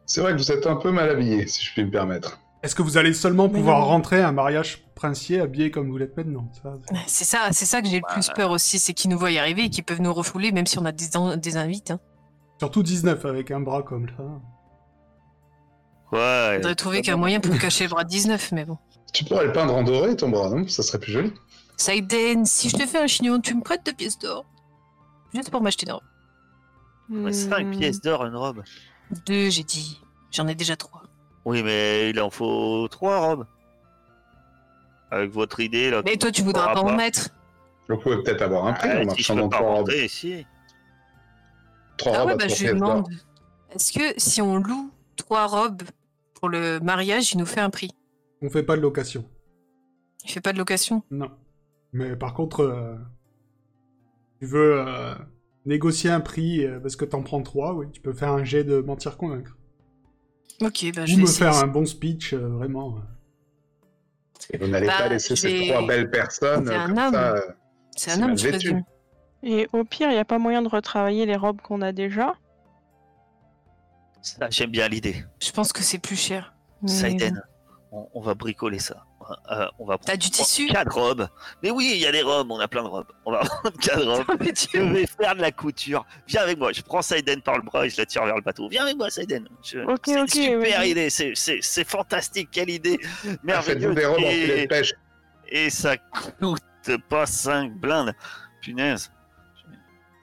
C'est 0.07 0.21
vrai 0.21 0.33
que 0.33 0.39
vous 0.39 0.51
êtes 0.51 0.67
un 0.67 0.77
peu 0.77 0.91
mal 0.91 1.09
habillé, 1.11 1.47
si 1.47 1.65
je 1.65 1.73
puis 1.73 1.85
me 1.85 1.91
permettre. 1.91 2.41
Est-ce 2.63 2.75
que 2.75 2.83
vous 2.83 2.97
allez 2.99 3.13
seulement 3.15 3.49
Mais 3.49 3.55
pouvoir 3.59 3.81
non. 3.81 3.85
rentrer 3.87 4.21
à 4.21 4.29
un 4.29 4.33
mariage 4.33 4.85
princier 4.95 5.41
habillé 5.41 5.71
comme 5.71 5.91
vous 5.91 5.97
l'êtes 5.97 6.17
maintenant? 6.17 6.51
C'est- 7.07 7.25
ça, 7.25 7.49
c'est 7.53 7.65
ça 7.65 7.81
que 7.81 7.89
j'ai 7.89 8.01
le 8.01 8.13
plus 8.13 8.29
peur 8.35 8.51
aussi, 8.51 8.79
c'est 8.79 8.93
qu'ils 8.93 9.11
nous 9.11 9.19
voient 9.19 9.31
y 9.31 9.39
arriver 9.39 9.65
et 9.65 9.71
qu'ils 9.71 9.85
peuvent 9.85 10.01
nous 10.03 10.13
refouler 10.13 10.53
même 10.53 10.67
si 10.67 10.79
on 10.79 10.85
a 10.85 10.93
des, 10.93 11.07
des 11.39 11.57
invites. 11.57 11.93
Hein. 11.93 12.01
Surtout 12.59 12.83
19 12.83 13.25
avec 13.25 13.51
un 13.51 13.61
bras 13.61 13.83
comme 13.83 14.09
ça. 14.09 14.25
Ouais. 16.13 16.57
Faudrait 16.57 16.75
trouver 16.75 17.03
qu'un 17.03 17.17
moyen 17.17 17.41
pour 17.41 17.57
cacher 17.59 17.85
le 17.85 17.91
bras 17.91 18.05
de 18.05 18.09
19, 18.09 18.53
mais 18.53 18.65
bon. 18.65 18.79
Tu 19.13 19.25
pourrais 19.25 19.47
le 19.47 19.53
peindre 19.53 19.75
en 19.75 19.83
doré, 19.83 20.17
ton 20.17 20.29
bras, 20.29 20.49
non? 20.51 20.67
Ça 20.69 20.83
serait 20.83 20.99
plus 20.99 21.13
joli. 21.13 21.33
Saïden, 21.77 22.45
si 22.45 22.69
je 22.69 22.77
te 22.77 22.87
fais 22.87 22.99
un 22.99 23.07
chignon, 23.07 23.41
tu 23.41 23.55
me 23.55 23.63
prêtes 23.63 23.85
deux 23.87 23.93
pièces 23.93 24.19
d'or 24.19 24.45
Juste 25.35 25.51
pour 25.51 25.63
m'acheter 25.63 25.87
une 25.87 25.93
robe. 25.93 27.33
5 27.33 27.65
Hmm. 27.67 27.71
pièces 27.79 28.01
d'or, 28.01 28.25
une 28.27 28.37
robe. 28.37 28.63
Deux, 29.27 29.51
j'ai 29.51 29.63
dit. 29.65 30.01
J'en 30.31 30.47
ai 30.47 30.55
déjà 30.55 30.77
trois. 30.77 31.03
Oui, 31.45 31.63
mais 31.63 32.11
il 32.11 32.21
en 32.21 32.31
faut 32.31 32.87
3 32.89 33.19
robes. 33.21 33.47
Avec 35.11 35.31
votre 35.33 35.59
idée, 35.61 35.91
là. 35.91 36.03
Mais 36.05 36.17
toi, 36.17 36.31
tu 36.31 36.43
voudras 36.43 36.73
pas 36.73 36.81
en 36.83 36.93
mettre 36.95 37.31
Vous 37.89 37.97
pouvez 37.97 38.23
peut-être 38.23 38.43
avoir 38.43 38.67
un 38.67 38.73
prix 38.75 38.89
Ah, 38.93 39.01
en 39.05 39.15
si 39.15 39.25
peux 39.33 39.39
dans 39.41 39.49
pas 39.49 39.57
trois 39.57 39.69
robes. 39.71 39.79
rentrer 39.79 40.05
ici. 40.05 40.47
Trois 41.97 42.13
Ah 42.15 42.21
robes 42.21 42.29
ouais, 42.31 42.37
bah 42.37 42.47
trois 42.47 42.57
je 42.57 42.67
demande. 42.73 43.09
Est-ce 43.75 43.93
que 43.93 44.15
si 44.17 44.41
on 44.41 44.57
loue 44.57 44.93
trois 45.17 45.47
robes 45.47 45.83
pour 46.41 46.49
le 46.49 46.81
mariage, 46.81 47.33
il 47.33 47.39
nous 47.39 47.47
fait 47.47 47.61
un 47.61 47.71
prix 47.71 47.91
On 48.43 48.51
fait 48.51 48.63
pas 48.63 48.77
de 48.77 48.81
location. 48.83 49.25
Il 50.25 50.31
fait 50.31 50.41
pas 50.41 50.53
de 50.53 50.59
location? 50.59 51.03
Non. 51.11 51.31
Mais 51.93 52.17
par 52.17 52.35
contre, 52.35 52.61
euh, 52.61 52.95
tu 54.41 54.47
veux 54.47 54.85
euh, 54.87 55.15
négocier 55.67 56.11
un 56.11 56.21
prix 56.21 56.65
euh, 56.65 56.79
parce 56.81 56.97
que 56.97 57.05
t'en 57.05 57.23
prends 57.23 57.43
trois, 57.43 57.75
oui, 57.75 57.87
tu 57.93 58.01
peux 58.01 58.13
faire 58.13 58.31
un 58.33 58.45
jet 58.45 58.65
de 58.65 58.81
mentir 58.81 59.17
convaincre. 59.17 59.57
Ok, 60.63 60.87
bah 60.95 61.07
je 61.07 61.13
Ou 61.15 61.17
vais 61.17 61.23
me 61.23 61.27
essayer. 61.29 61.39
faire 61.51 61.57
un 61.63 61.67
bon 61.67 61.87
speech, 61.87 62.35
euh, 62.35 62.49
vraiment. 62.49 62.97
Et 64.53 64.59
vous 64.59 64.67
n'allez 64.67 64.87
Bah, 64.87 64.95
pas 64.99 65.09
laisser 65.09 65.35
je 65.37 65.41
ces 65.41 65.59
vais- 65.61 65.69
trois 65.69 65.87
belles 65.87 66.11
personnes 66.11 66.67
C'est 66.67 66.75
euh, 66.75 66.79
un 66.81 66.87
comme 66.87 66.99
homme. 66.99 67.13
ça. 67.15 67.35
euh, 67.37 67.41
C'est 67.97 68.11
c'est 68.11 68.17
un 68.19 68.23
homme, 68.23 68.29
mal 68.31 68.39
je 68.39 68.45
vêtu. 68.45 68.59
présume. 68.59 68.83
Et 69.43 69.69
au 69.73 69.85
pire, 69.85 70.09
il 70.11 70.15
n'y 70.15 70.19
a 70.19 70.25
pas 70.25 70.39
moyen 70.39 70.61
de 70.63 70.69
retravailler 70.69 71.25
les 71.25 71.37
robes 71.37 71.61
qu'on 71.63 71.81
a 71.81 71.93
déjà. 71.93 72.35
Ça, 74.23 74.49
J'aime 74.51 74.71
bien 74.71 74.89
l'idée. 74.89 75.25
Je 75.41 75.51
pense 75.51 75.73
que 75.73 75.83
c'est 75.83 75.99
plus 75.99 76.17
cher. 76.17 76.55
Mais- 76.83 76.89
Saiden, 76.89 77.43
on, 77.93 78.09
on 78.15 78.21
va 78.21 78.35
bricoler 78.35 78.79
ça. 78.79 79.05
Euh, 79.53 79.67
on 79.79 79.87
va 79.87 79.97
T'as 79.99 80.17
du 80.17 80.29
prendre 80.29 80.45
tissu 80.45 80.67
quatre 80.67 80.93
robes. 80.95 81.29
Mais 81.63 81.71
oui, 81.71 81.93
il 81.95 82.01
y 82.01 82.07
a 82.07 82.11
des 82.11 82.23
robes, 82.23 82.51
on 82.51 82.59
a 82.59 82.67
plein 82.67 82.83
de 82.83 82.89
robes. 82.89 83.07
On 83.25 83.31
va 83.33 83.39
prendre 83.45 83.77
quatre 83.79 84.03
robes. 84.05 84.25
Mais 84.41 84.47
Je 84.47 84.67
tu- 84.67 84.81
vais 84.93 85.07
faire 85.07 85.37
de 85.37 85.41
la 85.41 85.53
couture. 85.53 86.05
Viens 86.27 86.43
avec 86.43 86.59
moi. 86.59 86.73
Je 86.73 86.83
prends 86.83 87.01
Saiden 87.03 87.41
par 87.41 87.57
le 87.57 87.63
bras 87.63 87.87
et 87.87 87.91
je 87.91 87.97
la 87.99 88.07
tire 88.07 88.25
vers 88.25 88.35
le 88.35 88.41
bateau. 88.43 88.69
Viens 88.69 88.83
avec 88.85 88.97
moi, 88.97 89.09
Saiden. 89.11 89.47
Je- 89.63 89.79
c'est 90.05 90.13
une 90.13 90.21
ok, 90.21 90.31
super 90.31 90.85
idée. 90.85 91.11
C'est- 91.11 91.33
C'est 91.37 91.59
c'est 91.63 91.89
fantastique. 91.89 92.49
Quelle 92.51 92.71
idée. 92.71 92.99
Ah, 93.25 93.29
Merveilleuse. 93.45 93.95
des 93.95 94.07
robes 94.07 94.19
en 94.19 94.29
filet 94.31 94.47
de 94.49 94.53
et, 94.63 94.67
pêche. 94.67 94.95
et 95.49 95.71
ça 95.71 95.97
coûte 95.97 96.63
pas 97.09 97.27
5 97.27 97.73
blindes. 97.75 98.15
Punaise. 98.63 99.11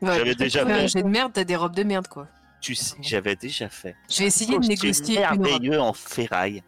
Ouais, 0.01 0.15
J'avais 0.17 0.31
tu 0.31 0.43
déjà 0.43 0.65
fait. 0.65 0.71
un 0.73 0.87
jet 0.87 1.01
de 1.01 1.07
merde, 1.07 1.31
t'as 1.33 1.43
des 1.43 1.55
robes 1.55 1.75
de 1.75 1.83
merde, 1.83 2.07
quoi. 2.07 2.27
Tu 2.67 2.75
sais, 2.75 2.95
j'avais 3.01 3.35
déjà 3.37 3.69
fait. 3.69 3.95
Je 4.09 4.19
vais 4.19 4.25
essayer 4.25 4.59
de 4.59 4.65
négocier 4.65 5.23
une 5.23 5.41
merveilleux 5.41 5.79
en 5.79 5.93
ferraille. 5.93 6.61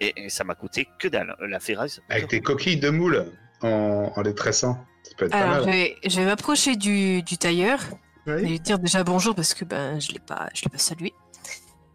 Et, 0.00 0.12
et 0.24 0.28
ça 0.28 0.42
m'a 0.42 0.56
coûté 0.56 0.88
que 0.98 1.06
dalle. 1.06 1.36
La 1.48 1.60
ferraille, 1.60 1.90
ça 1.90 2.00
Avec 2.08 2.28
des 2.28 2.40
coquilles 2.40 2.80
de 2.80 2.90
moule 2.90 3.30
en, 3.62 4.10
en 4.16 4.22
les 4.22 4.34
tressant. 4.34 4.84
Ça 5.04 5.12
peut 5.16 5.26
être 5.26 5.30
pas 5.32 5.38
Alors, 5.38 5.64
je 5.66 5.70
vais, 5.70 5.96
je 6.04 6.16
vais 6.20 6.26
m'approcher 6.26 6.74
du, 6.74 7.22
du 7.22 7.38
tailleur 7.38 7.78
et 8.26 8.40
lui 8.40 8.58
dire 8.58 8.78
déjà 8.80 9.04
bonjour 9.04 9.34
parce 9.36 9.54
que 9.54 9.64
ben 9.64 10.00
je 10.00 10.10
l'ai 10.12 10.18
pas, 10.18 10.48
je 10.54 10.62
l'ai 10.64 10.70
pas 10.70 10.78
salué. 10.78 11.12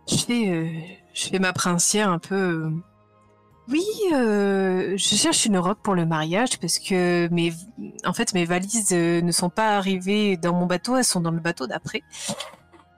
Je 0.08 0.15
fais, 0.17 0.48
euh, 0.50 0.69
je 1.13 1.28
fais 1.28 1.39
ma 1.39 1.52
princière 1.54 2.10
un 2.10 2.19
peu. 2.19 2.36
euh, 2.36 2.69
Oui, 3.67 3.84
euh, 4.13 4.93
je 4.95 5.15
cherche 5.15 5.45
une 5.45 5.58
robe 5.58 5.80
pour 5.84 5.95
le 5.95 6.06
mariage 6.06 6.58
parce 6.60 6.80
que 6.80 7.28
mes, 7.32 7.52
en 8.06 8.13
fait, 8.13 8.34
mes 8.34 8.45
valises 8.45 8.91
ne 8.91 9.32
sont 9.32 9.50
pas 9.50 9.76
arrivées 9.76 10.38
dans 10.38 10.54
mon 10.54 10.65
bateau, 10.65 10.95
elles 10.95 11.04
sont 11.04 11.19
dans 11.22 11.32
le 11.32 11.41
bateau 11.41 11.67
d'après. 11.67 12.04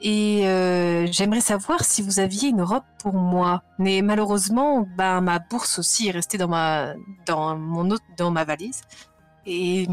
Et 0.03 0.47
euh, 0.47 1.07
j'aimerais 1.11 1.41
savoir 1.41 1.83
si 1.85 2.01
vous 2.01 2.19
aviez 2.19 2.49
une 2.49 2.63
robe 2.63 2.83
pour 2.99 3.13
moi. 3.13 3.61
Mais 3.77 4.01
malheureusement, 4.01 4.87
ben, 4.97 5.21
ma 5.21 5.37
bourse 5.37 5.77
aussi 5.77 6.07
est 6.07 6.11
restée 6.11 6.39
dans 6.39 6.47
ma, 6.47 6.95
dans 7.27 7.55
mon 7.55 7.91
autre, 7.91 8.03
dans 8.17 8.31
ma 8.31 8.43
valise. 8.43 8.81
Et 9.45 9.87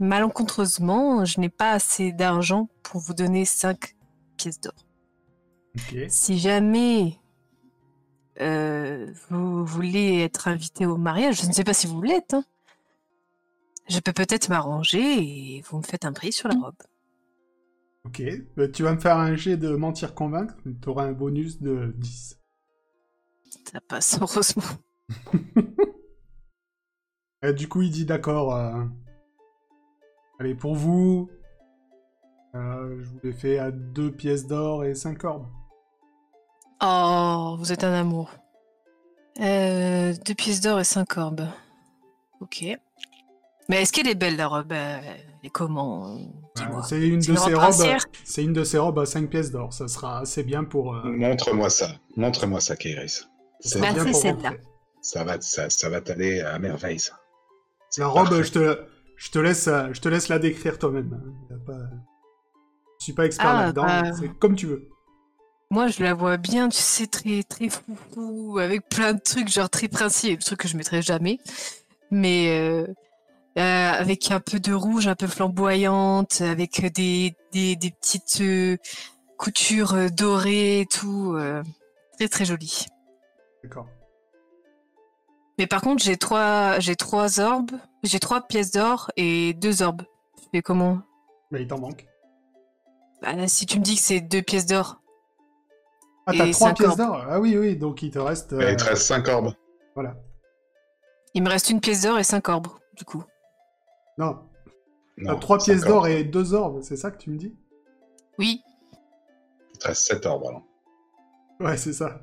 malencontreusement, 0.00 1.24
je 1.24 1.38
n'ai 1.38 1.48
pas 1.48 1.70
assez 1.70 2.10
d'argent 2.10 2.68
pour 2.82 3.00
vous 3.00 3.14
donner 3.14 3.44
5 3.44 3.94
pièces 4.36 4.60
d'or. 4.60 4.74
Si 6.08 6.38
jamais 6.38 7.20
euh, 8.40 9.12
vous 9.28 9.64
voulez 9.64 10.22
être 10.22 10.48
invité 10.48 10.86
au 10.86 10.96
mariage, 10.96 11.42
je 11.42 11.46
ne 11.46 11.52
sais 11.52 11.62
pas 11.62 11.74
si 11.74 11.86
vous 11.86 12.02
l'êtes, 12.02 12.34
hein, 12.34 12.44
je 13.88 14.00
peux 14.00 14.12
peut-être 14.12 14.48
m'arranger 14.48 15.00
et 15.00 15.62
vous 15.68 15.78
me 15.78 15.82
faites 15.82 16.04
un 16.04 16.12
prix 16.12 16.32
sur 16.32 16.48
la 16.48 16.54
robe. 16.54 16.74
Ok. 18.04 18.22
Bah, 18.56 18.68
tu 18.68 18.82
vas 18.82 18.94
me 18.94 19.00
faire 19.00 19.16
un 19.18 19.36
jet 19.36 19.56
de 19.56 19.74
mentir 19.76 20.14
convaincre. 20.14 20.54
Tu 20.82 20.88
auras 20.88 21.04
un 21.04 21.12
bonus 21.12 21.60
de 21.60 21.92
10. 21.98 22.38
Ça 23.72 23.80
passe, 23.80 24.18
heureusement. 24.20 24.62
Euh, 27.42 27.54
du 27.54 27.68
coup, 27.68 27.80
il 27.80 27.90
dit 27.90 28.04
d'accord. 28.04 28.54
euh, 28.54 28.84
Allez, 30.38 30.54
pour 30.54 30.74
vous, 30.74 31.30
euh, 32.54 33.00
je 33.00 33.08
vous 33.08 33.18
l'ai 33.24 33.32
fait 33.32 33.58
à 33.58 33.70
2 33.70 34.12
pièces 34.12 34.46
d'or 34.46 34.84
et 34.84 34.94
5 34.94 35.24
orbes. 35.24 35.46
Oh, 36.82 37.56
vous 37.58 37.72
êtes 37.72 37.82
un 37.82 37.94
amour. 37.94 38.30
Euh, 39.40 40.12
deux 40.26 40.34
pièces 40.34 40.60
d'or 40.60 40.80
et 40.80 40.84
cinq 40.84 41.16
orbes. 41.16 41.46
Ok. 42.40 42.64
Mais 43.68 43.82
est-ce 43.82 43.92
qu'elle 43.92 44.08
est 44.08 44.14
belle 44.14 44.36
la 44.36 44.46
robe 44.48 44.72
Comment 45.48 46.16
euh, 46.16 46.82
c'est 46.86 47.00
une 47.00 47.14
une 47.14 47.22
ces 47.22 47.32
robe 47.32 47.42
robes. 47.54 47.56
princière 47.56 48.04
C'est 48.24 48.44
une 48.44 48.52
de 48.52 48.62
ces 48.64 48.76
robes 48.78 48.98
à 48.98 49.06
5 49.06 49.30
pièces 49.30 49.50
d'or. 49.50 49.72
Ça 49.72 49.88
sera 49.88 50.20
assez 50.20 50.42
bien 50.42 50.64
pour. 50.64 50.94
euh, 50.94 51.02
Montre-moi 51.04 51.70
ça. 51.70 51.88
Montre-moi 52.16 52.60
ça, 52.60 52.76
Kairis. 52.76 53.08
ça 53.08 53.26
C'est- 53.60 53.68
sera 53.78 53.86
Bah, 53.88 53.92
bien 53.94 54.04
c'est 54.04 54.10
pour 54.10 54.20
celle-là. 54.20 54.48
rentrer. 54.50 54.64
Ça 55.02 55.24
va, 55.24 55.40
ça, 55.40 55.70
ça 55.70 55.88
va 55.88 56.00
t'aller 56.02 56.40
à 56.42 56.58
merveille, 56.58 56.98
ça. 57.00 57.18
C'est 57.88 58.02
La 58.02 58.08
robe, 58.08 58.42
je 58.42 58.52
te, 58.52 58.78
je 59.16 59.30
te 59.30 59.38
laisse, 59.38 59.66
euh, 59.66 59.88
je 59.92 60.00
te 60.00 60.08
laisse 60.10 60.28
la 60.28 60.38
décrire 60.38 60.78
toi-même. 60.78 61.08
pas- 61.66 61.72
Je 62.98 63.04
suis 63.04 63.12
pas 63.14 63.24
expert 63.24 63.46
Ah, 63.48 63.62
là-dedans. 63.66 64.12
C'est 64.20 64.28
comme 64.38 64.54
tu 64.56 64.66
veux. 64.66 64.88
Moi, 65.70 65.86
je 65.86 66.02
la 66.02 66.12
vois 66.14 66.36
bien, 66.36 66.68
tu 66.68 66.76
sais, 66.78 67.06
très, 67.06 67.42
très 67.44 67.68
foufou, 67.70 68.58
avec 68.58 68.88
plein 68.90 69.14
de 69.14 69.20
trucs, 69.20 69.48
genre 69.48 69.70
très 69.70 69.88
princier, 69.88 70.32
le 70.32 70.42
truc 70.42 70.58
que 70.60 70.68
je 70.68 70.76
mettrais 70.76 71.00
jamais. 71.00 71.38
Mais 72.10 72.84
euh, 73.60 73.92
avec 73.92 74.30
un 74.30 74.40
peu 74.40 74.58
de 74.60 74.72
rouge, 74.72 75.06
un 75.06 75.14
peu 75.14 75.26
flamboyante, 75.26 76.40
avec 76.40 76.80
des, 76.94 77.34
des, 77.52 77.76
des 77.76 77.90
petites 77.90 78.40
euh, 78.40 78.76
coutures 79.38 79.94
euh, 79.94 80.08
dorées 80.08 80.80
et 80.80 80.86
tout. 80.86 81.34
euh, 81.36 81.62
très, 82.18 82.28
très 82.28 82.44
joli. 82.44 82.86
D'accord. 83.62 83.86
Mais 85.58 85.66
par 85.66 85.82
contre, 85.82 86.02
j'ai 86.02 86.16
trois, 86.16 86.78
j'ai 86.80 86.96
trois 86.96 87.38
orbes, 87.40 87.72
j'ai 88.02 88.18
trois 88.18 88.40
pièces 88.40 88.70
d'or 88.70 89.10
et 89.16 89.52
deux 89.54 89.82
orbes. 89.82 90.02
Je 90.38 90.46
fais 90.52 90.62
comment? 90.62 91.00
Mais 91.50 91.62
il 91.62 91.66
t'en 91.68 91.78
manque. 91.78 92.06
Bah, 93.20 93.34
là, 93.34 93.46
Si 93.46 93.66
tu 93.66 93.78
me 93.78 93.84
dis 93.84 93.96
que 93.96 94.00
c'est 94.00 94.20
deux 94.20 94.40
pièces 94.40 94.64
d'or, 94.64 95.00
Ah, 96.26 96.32
t'as 96.36 96.46
Et 96.46 96.52
3 96.52 96.68
cinq 96.68 96.76
pièces 96.78 96.96
d'or? 96.96 97.24
Ah 97.28 97.38
oui, 97.40 97.58
oui, 97.58 97.76
donc 97.76 98.02
il 98.02 98.10
te 98.10 98.18
reste. 98.18 98.52
Mais 98.52 98.64
euh, 98.64 98.70
il 98.70 98.76
te 98.76 98.84
reste 98.84 99.02
5 99.02 99.28
orbes. 99.28 99.52
Voilà. 99.94 100.14
il 101.34 101.42
me 101.42 101.50
reste 101.50 101.68
une 101.68 101.80
pièce 101.80 102.02
d'or 102.02 102.18
et 102.18 102.24
cinq 102.24 102.48
orbes, 102.48 102.68
du 102.96 103.04
coup. 103.04 103.22
Non, 104.18 104.38
t'as 105.24 105.32
Non, 105.32 105.38
3 105.38 105.58
cinq 105.58 105.64
pièces 105.66 105.84
d'or 105.84 106.06
et 106.08 106.24
2 106.24 106.54
orbes, 106.54 106.82
c'est 106.82 106.96
ça 106.96 107.10
que 107.10 107.18
tu 107.18 107.30
me 107.30 107.36
dis? 107.38 107.54
Oui, 108.38 108.62
Il 109.74 109.78
te 109.78 109.88
reste 109.88 110.02
7 110.06 110.26
orbes, 110.26 110.46
alors. 110.46 110.62
Ouais, 111.60 111.76
c'est 111.76 111.92
ça. 111.92 112.20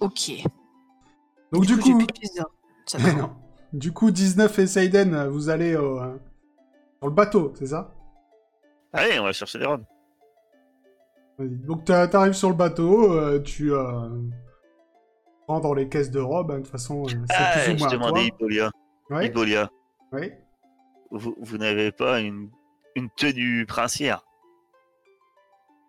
ok. 0.00 0.32
Donc 1.52 1.66
du 1.66 1.74
j'ai 1.76 1.80
coup. 1.92 1.98
Ça 2.86 2.98
Mais 2.98 3.12
va. 3.12 3.12
non. 3.22 3.30
Du 3.72 3.92
coup, 3.92 4.10
19 4.10 4.58
et 4.58 4.66
Seiden, 4.66 5.28
vous 5.28 5.48
allez 5.48 5.76
au, 5.76 5.98
euh, 6.00 6.16
sur 6.98 7.08
le 7.08 7.14
bateau, 7.14 7.52
c'est 7.58 7.66
ça? 7.68 7.90
Allez, 8.92 9.18
on 9.18 9.24
va 9.24 9.32
chercher 9.32 9.58
des 9.58 9.64
robes. 9.66 9.84
Vas-y. 11.38 11.56
Donc 11.56 11.84
t'a- 11.86 12.06
t'arrives 12.08 12.34
sur 12.34 12.50
le 12.50 12.54
bateau, 12.54 13.12
euh, 13.12 13.40
tu 13.40 13.72
euh, 13.72 14.08
prends 15.46 15.60
dans 15.60 15.72
les 15.74 15.88
caisses 15.88 16.10
de 16.10 16.20
robes, 16.20 16.50
hein, 16.50 16.56
de 16.58 16.62
toute 16.62 16.70
façon, 16.70 17.02
euh, 17.06 17.24
c'est 17.26 17.34
Ah, 17.34 17.50
plus 17.50 17.68
ou 17.68 17.76
je 17.76 17.78
moins 17.78 17.88
à 17.88 17.92
demandais 17.92 18.26
toi. 18.28 18.36
Ibolia. 18.36 18.70
Ouais, 19.10 19.26
Ibolia, 19.26 19.70
ouais. 20.12 20.41
Vous, 21.12 21.36
vous 21.38 21.58
n'avez 21.58 21.92
pas 21.92 22.20
une, 22.20 22.50
une 22.96 23.10
tenue 23.10 23.66
princière 23.66 24.24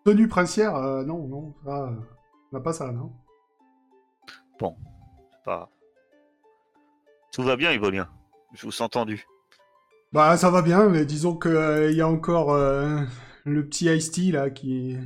Tenue 0.04 0.28
princière, 0.28 0.76
euh, 0.76 1.02
non, 1.02 1.26
non, 1.26 1.54
ça, 1.64 1.84
euh, 1.84 1.96
on 2.52 2.56
n'a 2.56 2.62
pas 2.62 2.74
ça, 2.74 2.92
non 2.92 3.10
C'est 4.60 5.44
pas. 5.44 5.70
Tout 7.32 7.42
va 7.42 7.56
bien, 7.56 7.72
Ibolia. 7.72 8.10
Je 8.52 8.66
vous 8.66 8.72
sens 8.72 8.90
tendu. 8.90 9.26
Bah 10.12 10.36
ça 10.36 10.50
va 10.50 10.62
bien, 10.62 10.88
mais 10.88 11.04
disons 11.04 11.36
que 11.36 11.48
euh, 11.48 11.90
y 11.90 12.00
a 12.00 12.08
encore 12.08 12.52
euh, 12.52 13.00
le 13.44 13.66
petit 13.66 13.86
Ice-T 13.86 14.30
là 14.30 14.50
qui... 14.50 14.96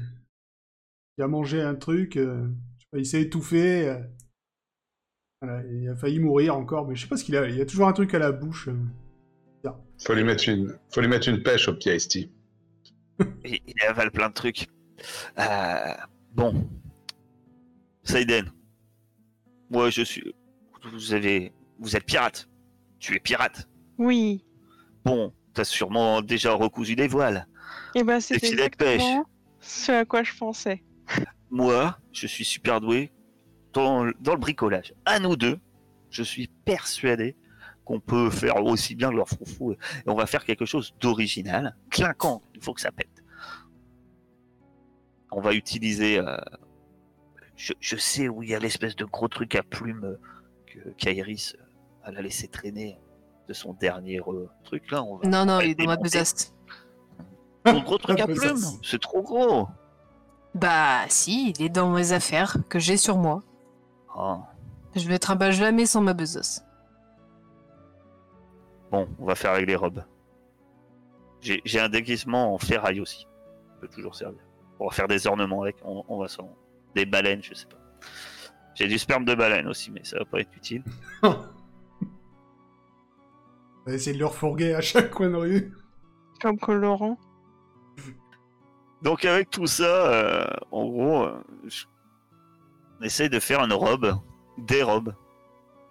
qui 1.15 1.23
a 1.23 1.29
mangé 1.29 1.63
un 1.63 1.75
truc, 1.77 2.15
je 2.17 2.21
sais 2.21 2.89
pas, 2.91 2.99
il 2.99 3.07
s'est 3.07 3.23
étouffé, 3.23 3.97
voilà, 5.41 5.65
il 5.65 5.89
a 5.89 5.97
failli 5.97 6.19
mourir 6.19 6.57
encore, 6.57 6.87
mais 6.87 6.95
je 6.95 7.03
sais 7.03 7.09
pas 7.09 7.17
ce 7.17 7.25
qu'il 7.25 7.37
a, 7.37 7.49
il 7.49 7.57
y 7.57 7.63
a 7.63 7.67
toujours 7.67 7.89
un 7.89 7.93
truc 7.93 8.13
à 8.15 8.19
la 8.19 8.33
bouche. 8.33 8.69
Faut 10.05 10.15
lui 10.15 10.25
mettre 10.25 10.49
une, 10.49 10.79
faut 10.91 11.01
lui 11.01 11.09
mettre 11.09 11.29
une 11.29 11.43
pêche 11.43 11.69
au 11.69 11.75
petit 11.75 11.91
Ice-T. 11.91 12.31
Il, 13.45 13.59
il 13.67 13.83
avale 13.87 14.11
plein 14.11 14.29
de 14.29 14.35
trucs. 14.35 14.67
Euh, 15.39 15.95
bon. 16.33 16.69
Saiden. 18.05 18.51
Moi, 19.71 19.91
je 19.91 20.03
suis. 20.03 20.35
Vous 20.93 21.13
avez. 21.13 21.53
Vous 21.79 21.97
êtes 21.97 22.05
pirate. 22.05 22.49
Tu 22.99 23.15
es 23.17 23.21
pirate. 23.21 23.69
Oui. 23.99 24.45
Bon, 25.05 25.33
t'as 25.55 25.65
sûrement 25.65 26.23
déjà 26.23 26.53
recousu 26.53 26.95
des 26.97 27.09
voiles. 27.09 27.47
Et 27.95 28.03
ben 28.03 28.21
c'est 28.21 28.39
pêche. 28.77 29.03
ce 29.61 29.93
à 29.93 30.05
quoi 30.05 30.23
je 30.23 30.33
pensais. 30.37 30.83
Moi, 31.51 31.99
je 32.13 32.27
suis 32.27 32.45
super 32.45 32.81
doué 32.81 33.11
dans, 33.73 34.05
le- 34.05 34.15
dans 34.21 34.33
le 34.35 34.39
bricolage. 34.41 34.95
À 35.05 35.19
nous 35.19 35.37
deux, 35.37 35.59
je 36.11 36.23
suis 36.23 36.49
persuadé 36.65 37.37
qu'on 37.89 38.01
peut 38.01 38.29
faire 38.29 38.63
aussi 38.63 38.95
bien 38.95 39.09
que 39.09 39.17
leur 39.17 39.29
froufrou. 39.29 39.73
Et 39.73 39.79
on 40.07 40.15
va 40.15 40.27
faire 40.27 40.45
quelque 40.45 40.67
chose 40.67 40.95
d'original, 41.01 41.75
clinquant. 41.89 42.43
Il 42.55 42.63
faut 42.63 42.75
que 42.75 42.83
ça 42.83 42.93
pète. 42.93 43.09
On 45.31 45.41
va 45.41 45.55
utiliser. 45.55 46.19
euh, 46.19 46.37
je, 47.57 47.73
je 47.81 47.97
sais 47.97 48.29
où 48.29 48.43
il 48.43 48.51
y 48.51 48.55
a 48.55 48.59
l'espèce 48.59 48.95
de 48.95 49.07
gros 49.07 49.29
truc 49.29 49.55
à 49.55 49.63
plumes 49.63 50.05
euh, 50.05 50.17
que 50.67 50.91
qu'Airis 50.91 51.55
euh, 51.59 51.63
elle 52.05 52.19
a 52.19 52.23
laissé 52.23 52.47
traîner 52.49 52.99
de 53.49 53.53
son 53.55 53.73
dernier 53.73 54.21
euh, 54.21 54.49
truc 54.65 54.91
là. 54.91 55.03
On 55.03 55.17
va, 55.17 55.27
Non, 55.27 55.47
non, 55.47 55.55
on 55.55 55.57
va 55.59 55.65
il 55.65 55.71
est 55.71 55.75
dans 55.75 55.87
ma 55.87 55.97
démonter. 55.97 56.19
besace. 56.19 56.55
Ton 57.65 57.81
gros 57.83 57.97
truc 57.99 58.21
à 58.21 58.27
Mais 58.27 58.35
ça, 58.35 58.41
plumes, 58.49 58.65
c'est- 58.83 59.01
trop 59.01 59.23
gros. 59.23 59.67
Bah, 60.55 61.05
si, 61.09 61.51
il 61.57 61.63
est 61.63 61.69
dans 61.71 61.91
mes 61.91 62.13
affaires 62.13 62.57
que 62.69 62.79
j'ai 62.79 62.97
sur 62.99 63.17
moi. 63.17 63.43
Ah. 64.15 64.41
Je 64.95 65.09
ne 65.09 65.17
trimballe 65.17 65.53
jamais 65.53 65.87
sans 65.87 66.01
ma 66.03 66.13
besace. 66.15 66.65
Bon, 68.91 69.09
on 69.19 69.25
va 69.27 69.35
faire 69.35 69.53
avec 69.53 69.67
les 69.67 69.77
robes. 69.77 70.03
J'ai 71.41 71.61
j'ai 71.65 71.81
un 71.81 71.89
déguisement 71.89 72.55
en 72.55 72.59
ferraille 72.59 73.01
aussi. 73.01 73.27
Ça 73.69 73.75
peut 73.81 73.89
toujours 73.89 74.15
servir. 74.15 74.41
On 74.81 74.87
va 74.87 74.91
faire 74.93 75.09
des 75.09 75.27
ornements 75.27 75.63
avec. 75.63 75.77
On, 75.85 76.05
on 76.09 76.19
va 76.19 76.29
s'en. 76.29 76.51
Des 76.95 77.07
baleines, 77.07 77.43
je 77.43 77.55
sais 77.55 77.67
pas. 77.67 77.77
J'ai 78.75 78.89
du 78.89 78.99
sperme 78.99 79.25
de 79.25 79.35
baleine 79.35 79.69
aussi, 79.69 79.91
mais 79.91 80.03
ça 80.05 80.19
va 80.19 80.25
pas 80.25 80.41
être 80.41 80.55
utile. 80.57 80.83
On 81.23 81.35
va 83.91 83.95
essayer 83.95 84.15
de 84.15 84.19
le 84.19 84.27
refourguer 84.27 84.75
à 84.75 84.81
chaque 84.81 85.11
coin 85.11 85.31
de 85.31 85.37
rue. 85.37 85.73
Comme 86.43 86.59
colorant. 86.59 87.19
Donc 89.03 89.25
avec 89.25 89.51
tout 89.51 89.67
ça, 89.67 90.13
euh, 90.13 90.47
en 90.71 90.87
gros, 90.87 91.23
euh, 91.25 91.43
je- 91.65 91.87
on 93.01 93.05
essaye 93.05 93.31
de 93.31 93.41
faire 93.41 93.61
une 93.65 93.73
robe, 93.73 94.15
des 94.59 94.83
robes. 94.83 95.15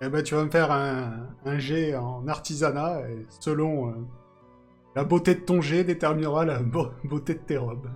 Eh 0.02 0.10
ben, 0.10 0.22
tu 0.24 0.36
vas 0.36 0.44
me 0.46 0.50
faire 0.52 0.72
un, 0.72 1.28
un 1.46 1.58
jet 1.60 1.96
en 1.96 2.28
artisanat, 2.28 3.02
et 3.10 3.26
selon 3.40 3.90
euh, 3.90 3.94
la 4.96 5.04
beauté 5.04 5.34
de 5.36 5.40
ton 5.42 5.60
jet 5.62 5.84
déterminera 5.84 6.46
la 6.46 6.60
beau- 6.60 6.92
beauté 7.04 7.34
de 7.34 7.40
tes 7.40 7.58
robes. 7.58 7.90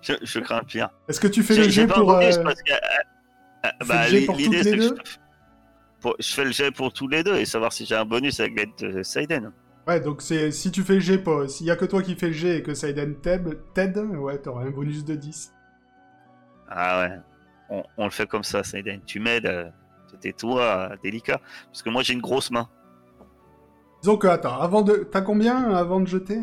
Je, 0.00 0.14
je 0.22 0.40
crains 0.40 0.62
pire. 0.62 0.90
Est-ce 1.08 1.20
que 1.20 1.26
tu 1.28 1.42
fais 1.42 1.56
le 1.56 1.68
jet 1.68 1.86
pour... 1.86 2.12
euh, 2.12 2.20
euh, 2.22 2.44
euh, 3.64 3.68
bah, 3.86 4.08
l'idée, 4.08 4.62
c'est 4.62 4.70
les 4.72 4.76
que 4.78 4.82
je, 4.82 4.88
deux 4.90 4.96
pour- 6.00 6.16
je 6.18 6.34
fais 6.34 6.44
le 6.44 6.52
jet 6.52 6.70
pour 6.70 6.92
tous 6.92 7.08
les 7.08 7.22
deux 7.24 7.36
et 7.36 7.44
savoir 7.44 7.72
si 7.72 7.84
j'ai 7.86 7.96
un 7.96 8.04
bonus 8.04 8.40
avec 8.40 8.56
l'aide 8.56 8.70
de 8.78 9.02
Saiden. 9.02 9.52
Ouais, 9.88 10.00
donc 10.00 10.22
si 10.22 10.70
tu 10.72 10.82
fais 10.82 10.94
le 10.94 11.00
jet, 11.00 11.22
s'il 11.48 11.66
y 11.66 11.70
a 11.70 11.76
que 11.76 11.84
toi 11.84 12.02
qui 12.02 12.14
fais 12.16 12.28
le 12.28 12.32
jet 12.32 12.58
et 12.58 12.62
que 12.62 12.74
Saiden 12.74 13.16
t'aide, 13.16 13.98
ouais, 13.98 14.38
t'auras 14.38 14.64
un 14.64 14.70
bonus 14.70 15.04
de 15.04 15.14
10. 15.14 15.52
Ah 16.68 17.00
ouais, 17.00 17.12
on, 17.70 17.82
on 17.96 18.04
le 18.04 18.10
fait 18.10 18.26
comme 18.26 18.44
ça, 18.44 18.62
Saiden. 18.62 19.00
Tu 19.06 19.20
m'aides, 19.20 19.46
euh, 19.46 19.68
c'était 20.08 20.32
toi, 20.32 20.90
euh, 20.92 20.96
délicat. 21.02 21.40
Parce 21.66 21.82
que 21.82 21.90
moi 21.90 22.02
j'ai 22.02 22.12
une 22.12 22.20
grosse 22.20 22.50
main. 22.50 22.68
Disons 24.02 24.18
que, 24.18 24.26
attends, 24.26 24.60
avant 24.60 24.82
de... 24.82 25.08
T'as 25.10 25.22
combien 25.22 25.70
avant 25.74 26.00
de 26.00 26.06
jeter? 26.06 26.40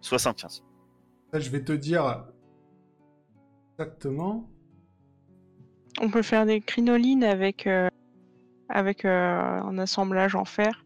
75. 0.00 0.64
Là, 1.32 1.40
je 1.40 1.50
vais 1.50 1.62
te 1.62 1.72
dire 1.72 2.24
exactement. 3.78 4.48
On 6.00 6.10
peut 6.10 6.22
faire 6.22 6.46
des 6.46 6.60
crinolines 6.60 7.24
avec, 7.24 7.66
euh, 7.66 7.88
avec 8.68 9.04
euh, 9.04 9.10
un 9.10 9.78
assemblage 9.78 10.34
en 10.34 10.44
fer 10.44 10.84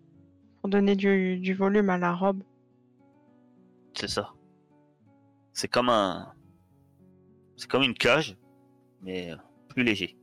pour 0.61 0.71
donner 0.71 0.97
du, 0.97 1.39
du 1.39 1.55
volume 1.55 1.91
à 1.91 1.99
la 1.99 2.13
robe. 2.13 2.43
C'est 3.95 4.09
ça. 4.09 4.33
C'est 5.53 5.69
comme 5.69 5.89
un. 5.89 6.33
C'est 7.57 7.71
comme 7.71 7.83
une 7.83 7.95
cage, 7.95 8.37
mais 9.03 9.31
euh, 9.31 9.37
plus 9.69 9.85
léger. 9.85 10.17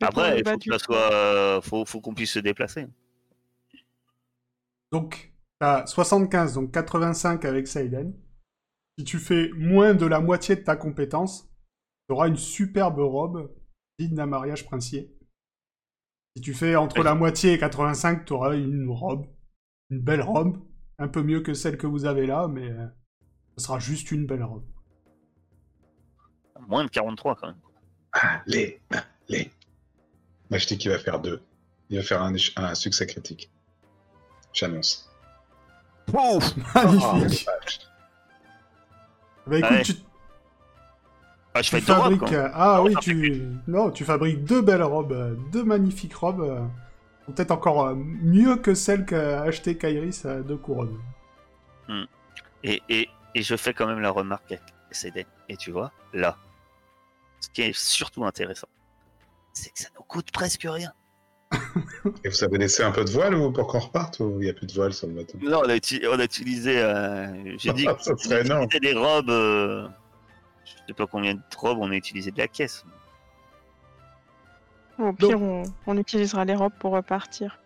Après, 0.00 0.38
il 0.38 0.44
faut 0.48 0.54
que 0.56 0.62
du 0.64 0.70
ça 0.70 0.78
soit. 0.78 1.12
euh, 1.12 1.60
faut, 1.60 1.84
faut 1.84 2.00
qu'on 2.00 2.14
puisse 2.14 2.32
se 2.32 2.38
déplacer. 2.38 2.86
Donc, 4.92 5.32
t'as 5.58 5.86
75, 5.86 6.54
donc 6.54 6.72
85 6.72 7.44
avec 7.44 7.68
Saiden. 7.68 8.14
Si 8.98 9.04
tu 9.04 9.18
fais 9.18 9.50
moins 9.56 9.94
de 9.94 10.06
la 10.06 10.20
moitié 10.20 10.56
de 10.56 10.62
ta 10.62 10.76
compétence, 10.76 11.48
tu 12.08 12.14
auras 12.14 12.28
une 12.28 12.36
superbe 12.36 12.98
robe 12.98 13.54
digne 13.98 14.14
d'un 14.14 14.26
mariage 14.26 14.64
princier. 14.64 15.14
Si 16.36 16.42
tu 16.42 16.54
fais 16.54 16.76
entre 16.76 16.98
Oui. 16.98 17.04
la 17.04 17.14
moitié 17.14 17.52
et 17.54 17.58
85, 17.58 18.24
tu 18.24 18.32
auras 18.32 18.56
une 18.56 18.88
robe, 18.90 19.26
une 19.90 20.00
belle 20.00 20.22
robe, 20.22 20.58
un 20.98 21.08
peu 21.08 21.22
mieux 21.22 21.40
que 21.40 21.54
celle 21.54 21.76
que 21.78 21.86
vous 21.86 22.04
avez 22.04 22.26
là, 22.26 22.48
mais 22.48 22.70
euh, 22.70 22.86
ce 23.56 23.64
sera 23.64 23.78
juste 23.78 24.10
une 24.10 24.26
belle 24.26 24.44
robe. 24.44 24.64
Moins 26.68 26.84
de 26.84 26.90
43 26.90 27.36
quand 27.36 27.46
même. 27.48 27.56
Allez, 28.12 28.80
allez. 29.28 29.50
Dis 30.50 30.78
qu'il 30.78 30.90
va 30.90 30.98
faire 30.98 31.20
deux. 31.20 31.40
Il 31.90 31.98
va 31.98 32.04
faire 32.04 32.22
un, 32.22 32.74
succès 32.74 33.06
critique. 33.06 33.50
J'annonce. 34.52 35.08
Pouf 36.06 36.54
Magnifique. 36.74 37.46
Ah, 37.48 37.52
vache. 37.60 37.78
Bah 39.46 39.58
écoute, 39.58 39.70
Ouais. 39.70 39.82
tu, 39.82 39.92
ah, 41.54 41.62
je 41.62 41.70
tu 41.70 41.76
fais 41.76 41.80
deux 41.80 41.92
robes, 41.92 42.18
fabriques... 42.18 42.32
euh, 42.32 42.48
ah 42.54 42.82
oui, 42.82 42.90
Enfin, 42.92 43.00
tu... 43.00 43.42
Non, 43.66 43.90
tu 43.90 44.04
fabriques 44.04 44.44
deux 44.44 44.60
belles 44.62 44.82
robes, 44.82 45.12
euh, 45.12 45.34
deux 45.52 45.64
magnifiques 45.64 46.14
robes. 46.14 46.40
euh, 46.42 46.60
Peut-être 47.26 47.50
encore 47.52 47.94
mieux 47.96 48.56
que 48.56 48.74
celle 48.74 49.04
qu'a 49.06 49.42
acheté 49.42 49.76
Kairis 49.76 50.24
à 50.24 50.40
deux 50.40 50.56
couronnes. 50.56 50.98
Et, 52.64 52.82
et, 52.88 53.08
et 53.34 53.42
je 53.42 53.56
fais 53.56 53.72
quand 53.72 53.86
même 53.86 54.00
la 54.00 54.10
remarque 54.10 54.50
avec 54.52 54.62
CD. 54.90 55.26
Et 55.48 55.56
tu 55.56 55.70
vois, 55.70 55.92
là, 56.12 56.36
ce 57.40 57.48
qui 57.50 57.62
est 57.62 57.72
surtout 57.76 58.24
intéressant, 58.24 58.68
c'est 59.60 59.70
que 59.70 59.78
ça 59.78 59.88
nous 59.96 60.02
coûte 60.04 60.30
presque 60.32 60.62
rien. 60.64 60.92
Et 62.24 62.28
vous 62.28 62.44
avez 62.44 62.58
laissé 62.58 62.82
un 62.82 62.92
peu 62.92 63.04
de 63.04 63.10
voile 63.10 63.34
ou 63.34 63.50
pour 63.52 63.66
qu'on 63.66 63.80
reparte 63.80 64.20
ou 64.20 64.36
il 64.40 64.44
n'y 64.44 64.50
a 64.50 64.52
plus 64.54 64.66
de 64.66 64.72
voile 64.72 64.92
sur 64.92 65.06
le 65.08 65.14
bateau? 65.14 65.36
Non, 65.42 65.62
on 65.64 65.68
a, 65.68 65.74
uti- 65.76 66.04
on 66.08 66.18
a 66.18 66.24
utilisé. 66.24 66.78
euh, 66.80 67.56
J'ai 67.58 67.72
dit 67.72 67.86
utilisait 68.10 68.80
des 68.80 68.92
robes. 68.94 69.30
euh, 69.30 69.88
je 70.64 70.72
sais 70.88 70.94
pas 70.94 71.06
combien 71.06 71.34
de 71.34 71.40
robes 71.56 71.78
on 71.80 71.90
a 71.90 71.94
utilisé 71.96 72.30
de 72.30 72.38
la 72.38 72.46
caisse. 72.48 72.84
Au 74.98 75.12
pire, 75.12 75.40
on, 75.42 75.62
on 75.86 75.96
utilisera 75.96 76.44
les 76.44 76.54
robes 76.54 76.74
pour 76.78 76.92
repartir. 76.92 77.58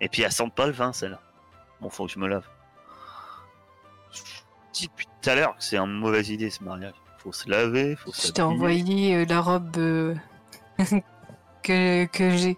Et 0.00 0.08
puis, 0.08 0.22
elle 0.22 0.32
sent 0.32 0.50
pas 0.54 0.66
le 0.66 0.72
vin, 0.72 0.92
celle-là. 0.92 1.20
Bon, 1.80 1.88
faut 1.88 2.06
que 2.06 2.12
je 2.12 2.18
me 2.18 2.28
lave. 2.28 2.46
Je 4.12 4.20
dis 4.72 4.86
depuis 4.88 5.06
tout 5.06 5.30
à 5.30 5.34
l'heure 5.34 5.56
que 5.56 5.64
c'est 5.64 5.78
une 5.78 5.92
mauvaise 5.92 6.28
idée 6.28 6.50
ce 6.50 6.62
mariage. 6.62 6.94
Faut 7.26 7.32
se 7.32 7.50
laver, 7.50 7.96
faut 7.96 8.12
Je 8.12 8.30
t'ai 8.30 8.40
envoyé 8.42 9.16
euh, 9.16 9.24
la 9.28 9.40
robe 9.40 9.76
euh, 9.78 10.14
que, 11.64 12.04
que 12.06 12.30
j'ai. 12.30 12.56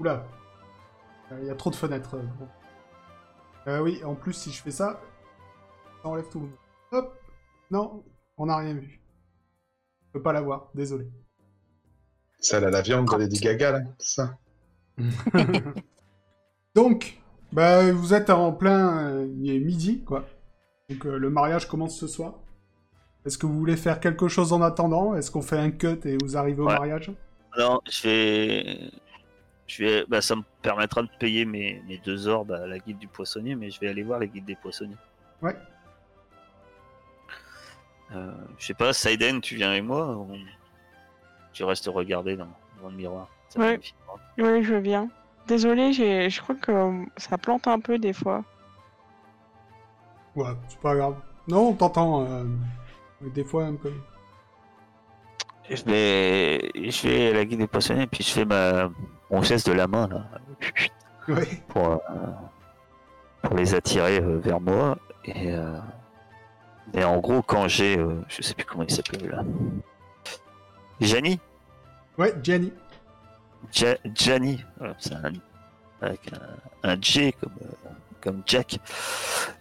Oula. 0.00 0.26
Euh, 1.30 1.38
Il 1.42 1.46
y 1.46 1.50
a 1.50 1.54
trop 1.54 1.70
de 1.70 1.76
fenêtres. 1.76 2.16
euh, 2.16 2.22
bon. 2.40 2.48
Euh, 3.68 3.80
oui, 3.82 4.02
en 4.02 4.16
plus, 4.16 4.32
si 4.32 4.50
je 4.50 4.60
fais 4.60 4.72
ça, 4.72 5.00
ça 6.02 6.08
enlève 6.08 6.28
tout 6.28 6.40
le 6.40 6.46
monde. 6.46 6.56
Hop 6.90 7.16
Non, 7.70 8.02
on 8.36 8.46
n'a 8.46 8.56
rien 8.56 8.74
vu. 8.74 9.00
Je 10.08 10.12
peux 10.14 10.22
pas 10.22 10.32
la 10.32 10.40
voir, 10.40 10.70
désolé. 10.74 11.06
Celle 12.40 12.64
à 12.64 12.70
la 12.70 12.82
viande 12.82 13.08
de 13.08 13.16
Lady 13.16 13.38
Gaga, 13.38 13.70
là, 13.70 13.80
c'est 14.00 14.22
ça? 14.22 14.38
Donc, 16.74 17.20
bah, 17.52 17.92
vous 17.92 18.12
êtes 18.12 18.30
en 18.30 18.50
plein... 18.52 19.06
euh, 19.06 19.28
il 19.38 19.54
est 19.54 19.60
midi, 19.60 20.02
quoi. 20.02 20.24
Donc 20.90 21.06
euh, 21.06 21.16
le 21.16 21.30
mariage 21.30 21.68
commence 21.68 21.96
ce 21.96 22.08
soir. 22.08 22.40
Est-ce 23.26 23.36
que 23.38 23.46
vous 23.46 23.58
voulez 23.58 23.76
faire 23.76 23.98
quelque 24.00 24.28
chose 24.28 24.52
en 24.52 24.62
attendant? 24.62 25.14
Est-ce 25.16 25.30
qu'on 25.30 25.42
fait 25.42 25.58
un 25.58 25.70
cut 25.72 25.98
et 26.04 26.16
vous 26.22 26.36
arrivez 26.36 26.62
au 26.62 26.66
Ouais. 26.68 26.74
mariage? 26.78 27.10
Non, 27.58 27.80
je 27.90 28.02
vais. 28.08 28.90
Je 29.66 29.84
vais. 29.84 30.04
Bah, 30.06 30.20
ça 30.22 30.36
me 30.36 30.42
permettra 30.62 31.02
de 31.02 31.08
payer 31.18 31.44
mes, 31.44 31.82
mes 31.88 31.98
deux 31.98 32.28
orbes 32.28 32.52
à 32.52 32.66
la 32.66 32.78
guilde 32.78 32.98
du 32.98 33.08
poissonnier, 33.08 33.56
mais 33.56 33.70
je 33.70 33.80
vais 33.80 33.88
aller 33.88 34.04
voir 34.04 34.20
les 34.20 34.28
guides 34.28 34.44
des 34.44 34.54
poissonniers. 34.54 34.96
Ouais. 35.42 35.56
Euh, 38.14 38.30
je 38.58 38.66
sais 38.66 38.74
pas, 38.74 38.92
Saiden, 38.92 39.40
tu 39.40 39.56
viens 39.56 39.70
avec 39.70 39.82
moi 39.82 40.16
ou 40.16 40.28
tu 41.52 41.64
restes 41.64 41.86
regarder 41.86 42.36
dans, 42.36 42.46
dans 42.80 42.88
le 42.90 42.94
miroir? 42.94 43.28
Ça 43.48 43.58
Ouais. 43.58 43.70
magnifie. 43.72 43.94
Oui, 44.38 44.62
je 44.62 44.74
viens. 44.76 45.08
Désolée, 45.48 45.92
j'ai- 45.92 46.30
je 46.30 46.40
crois 46.40 46.54
que 46.54 47.04
ça 47.16 47.36
plante 47.38 47.66
un 47.66 47.80
peu 47.80 47.98
des 47.98 48.12
fois. 48.12 48.44
Ouais, 50.36 50.50
c'est 50.68 50.78
pas 50.80 50.94
grave. 50.94 51.16
Non, 51.48 51.68
on 51.70 51.72
t'entend. 51.74 52.24
euh, 52.26 52.44
Des 53.20 53.44
fois 53.44 53.64
un 53.64 53.74
peu. 53.74 53.92
Je 55.68 55.82
vais, 55.84 56.70
je 56.90 57.30
à 57.30 57.34
la 57.34 57.44
guilde 57.44 57.60
des 57.60 57.66
poissonniers, 57.66 58.06
puis 58.06 58.22
je 58.22 58.30
fais 58.30 58.44
ma, 58.44 58.88
mon 59.30 59.42
geste 59.42 59.66
de 59.68 59.72
la 59.72 59.88
main 59.88 60.06
là, 60.08 60.28
pour, 61.68 61.88
euh, 61.88 61.96
pour 63.42 63.56
les 63.56 63.74
attirer 63.74 64.20
euh, 64.20 64.38
vers 64.38 64.60
moi. 64.60 64.96
Et, 65.24 65.52
euh, 65.52 65.78
et 66.94 67.02
en 67.02 67.18
gros, 67.18 67.42
quand 67.42 67.66
j'ai, 67.66 67.98
je 68.28 68.42
sais 68.42 68.54
plus 68.54 68.64
comment 68.64 68.84
il 68.84 68.90
s'appelle 68.94 69.28
là, 69.28 69.42
Jani, 71.00 71.40
Ouais, 72.16 72.32
Gianni. 72.42 72.72
Ja- 73.72 73.98
Gianni, 74.14 74.64
c'est 74.98 75.14
un, 75.14 75.32
avec 76.00 76.20
un, 76.32 76.90
un 76.92 76.96
J 77.00 77.32
comme, 77.34 77.50
comme 78.22 78.42
Jack. 78.46 78.78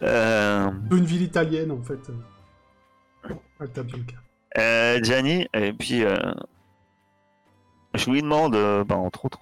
Une 0.01 1.03
ville 1.05 1.23
italienne, 1.23 1.71
en 1.71 1.81
fait. 1.81 1.99
Bianca. 3.59 4.15
Euh, 4.57 4.99
Gianni, 5.03 5.47
et 5.53 5.73
puis 5.73 6.03
euh, 6.03 6.17
je 7.93 8.09
lui 8.09 8.21
demande, 8.21 8.55
euh, 8.55 8.83
bah, 8.83 8.95
entre 8.95 9.25
autres, 9.25 9.39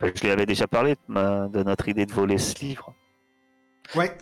je 0.00 0.20
lui 0.22 0.30
avais 0.30 0.46
déjà 0.46 0.66
parlé 0.66 0.94
de, 0.94 1.00
ma- 1.08 1.48
de 1.48 1.62
notre 1.62 1.88
idée 1.88 2.06
de 2.06 2.12
voler 2.12 2.38
ce 2.38 2.58
livre, 2.64 2.94
Ouais. 3.94 4.16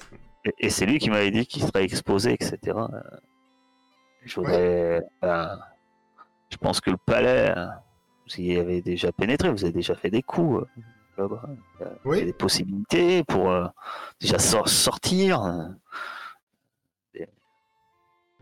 et, 0.45 0.55
et 0.59 0.71
c'est 0.71 0.87
lui 0.87 0.99
qui 0.99 1.11
m'avait 1.11 1.31
dit 1.31 1.47
qu'il 1.47 1.63
serait 1.63 1.85
exposé, 1.85 2.33
etc. 2.33 2.79
Je 4.23 4.35
voudrais, 4.37 5.03
ben, 5.21 5.59
je 6.51 6.57
pense 6.57 6.81
que 6.81 6.91
le 6.91 6.97
palais, 6.97 7.55
vous 8.27 8.41
y 8.41 8.57
avez 8.57 8.81
déjà 8.81 9.13
pénétré, 9.13 9.51
vous 9.51 9.65
avez 9.65 9.73
déjà 9.73 9.95
fait 9.95 10.11
des 10.11 10.23
coups 10.23 10.67
là-bas. 11.19 11.43
Il 11.81 11.83
y 11.83 11.85
a- 11.89 11.93
Oui. 12.07 12.25
des 12.25 12.33
possibilités 12.33 13.25
pour 13.25 13.53
déjà 14.21 14.39
sor- 14.39 14.69
sortir. 14.69 15.43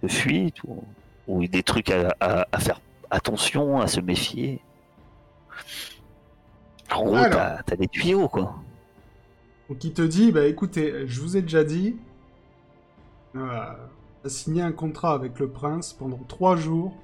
De 0.03 0.09
fuite 0.09 0.57
ou, 0.65 0.83
ou 1.29 1.47
des 1.47 1.62
trucs 1.62 1.91
à, 1.91 2.15
à- 2.21 2.47
à 2.53 2.59
faire 2.59 2.81
attention, 3.11 3.81
à 3.81 3.87
se 3.87 4.01
méfier. 4.01 4.61
En 6.95 7.05
gros, 7.05 7.17
t'as 7.31 7.77
des 7.77 7.88
tuyaux, 7.88 8.29
quoi. 8.29 8.55
Donc 9.69 9.83
il 9.85 9.93
te 9.93 10.03
dit, 10.03 10.33
bah 10.33 10.47
écoutez, 10.47 11.07
je 11.07 11.21
vous 11.21 11.37
ai 11.37 11.43
déjà 11.43 11.65
dit, 11.65 11.97
euh, 13.37 13.49
signé 14.27 14.61
un 14.62 14.73
contrat 14.73 15.15
avec 15.15 15.38
le 15.38 15.49
prince 15.49 15.93
pendant 15.93 16.19
trois 16.29 16.57
jours, 16.57 16.95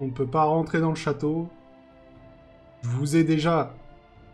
on 0.00 0.06
ne 0.06 0.10
peut 0.12 0.26
pas 0.26 0.44
rentrer 0.44 0.80
dans 0.80 0.90
le 0.90 0.94
château, 0.96 1.48
je 2.82 2.88
vous 2.88 3.16
ai 3.16 3.24
déjà 3.24 3.74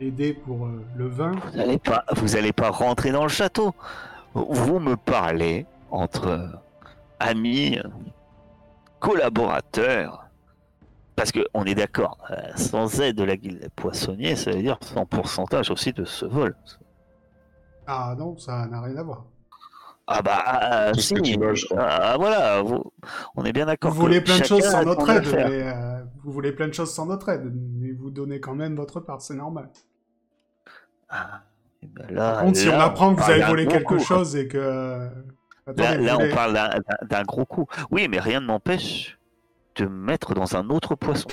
aidé 0.01 0.35
pour 0.35 0.66
euh, 0.66 0.85
le 0.96 1.07
vin, 1.09 1.33
Vous 1.53 1.57
n'allez 1.57 1.79
pas, 1.79 2.05
vous 2.16 2.37
allez 2.37 2.53
pas 2.53 2.70
rentrer 2.70 3.11
dans 3.12 3.22
le 3.22 3.31
château. 3.31 3.75
Vous 4.35 4.79
me 4.79 4.96
parlez 4.96 5.64
entre 5.90 6.51
amis, 7.18 7.79
collaborateurs. 9.00 10.22
Parce 11.16 11.33
que 11.33 11.40
on 11.55 11.64
est 11.64 11.74
d'accord, 11.74 12.18
euh, 12.31 12.37
sans 12.57 13.00
aide 13.00 13.16
de 13.16 13.24
la 13.24 13.37
guilde 13.38 13.61
des 13.61 13.70
poissonniers, 13.70 14.37
ça 14.37 14.50
veut 14.50 14.61
dire 14.62 14.79
sans 14.83 15.07
pourcentage 15.07 15.70
aussi 15.70 15.92
de 15.94 16.05
ce 16.05 16.26
vol. 16.26 16.55
ah 17.87 18.14
non, 18.18 18.37
ça 18.37 18.66
n'a 18.66 18.83
rien 18.83 18.96
à 18.96 19.02
voir. 19.02 19.24
Ah 20.09 20.22
bah 20.22 20.42
ah, 20.44 20.92
ce 20.94 21.00
si, 21.00 21.37
loges, 21.37 21.66
ah, 21.76 22.16
voilà, 22.18 22.61
vous- 22.62 22.92
on 23.35 23.44
est 23.44 23.52
bien 23.52 23.64
Vous 23.64 23.70
d'accord. 23.70 23.92
que 23.92 23.96
voulez 23.96 24.20
plein 24.20 24.38
de 24.38 24.44
choses 24.44 24.62
sans 24.62 24.85
notre 24.85 25.09
aide, 25.11 25.26
mais 25.33 25.62
euh, 25.66 26.05
vous 26.22 26.33
voulez 26.33 26.52
plein 26.52 26.68
de 26.68 26.74
choses 26.74 26.92
sans 26.92 27.07
notre 27.07 27.29
aide, 27.31 27.50
mais 27.81 27.92
vous 27.92 28.11
donnez 28.11 28.38
quand 28.38 28.55
même 28.55 28.76
votre 28.76 29.00
part, 29.00 29.20
c'est 29.22 29.35
normal. 29.35 29.70
Ah, 31.09 31.42
et 31.83 31.87
ben 31.87 32.07
là, 32.11 32.33
Par 32.35 32.42
contre, 32.42 32.59
si 32.59 32.68
on 32.68 32.79
apprend 32.79 33.14
que 33.14 33.22
vous 33.22 33.31
avez 33.31 33.42
volé 33.44 33.66
quelque 33.66 33.94
coup. 33.94 33.98
chose 33.98 34.37
et 34.37 34.46
que... 34.48 35.09
Là, 35.66 35.72
vous 35.96 36.05
là, 36.05 36.14
voulez- 36.14 36.31
on 36.31 36.35
parle 36.35 36.52
d'un- 37.09 37.22
gros 37.24 37.44
coup. 37.44 37.66
Oui, 37.90 38.07
mais 38.09 38.20
rien 38.20 38.40
ne 38.40 38.46
m'empêche 38.46 39.18
de 39.76 39.85
me 39.87 39.90
mettre 40.07 40.35
dans 40.35 40.57
un 40.57 40.68
autre 40.70 40.94
poisson. 40.94 41.29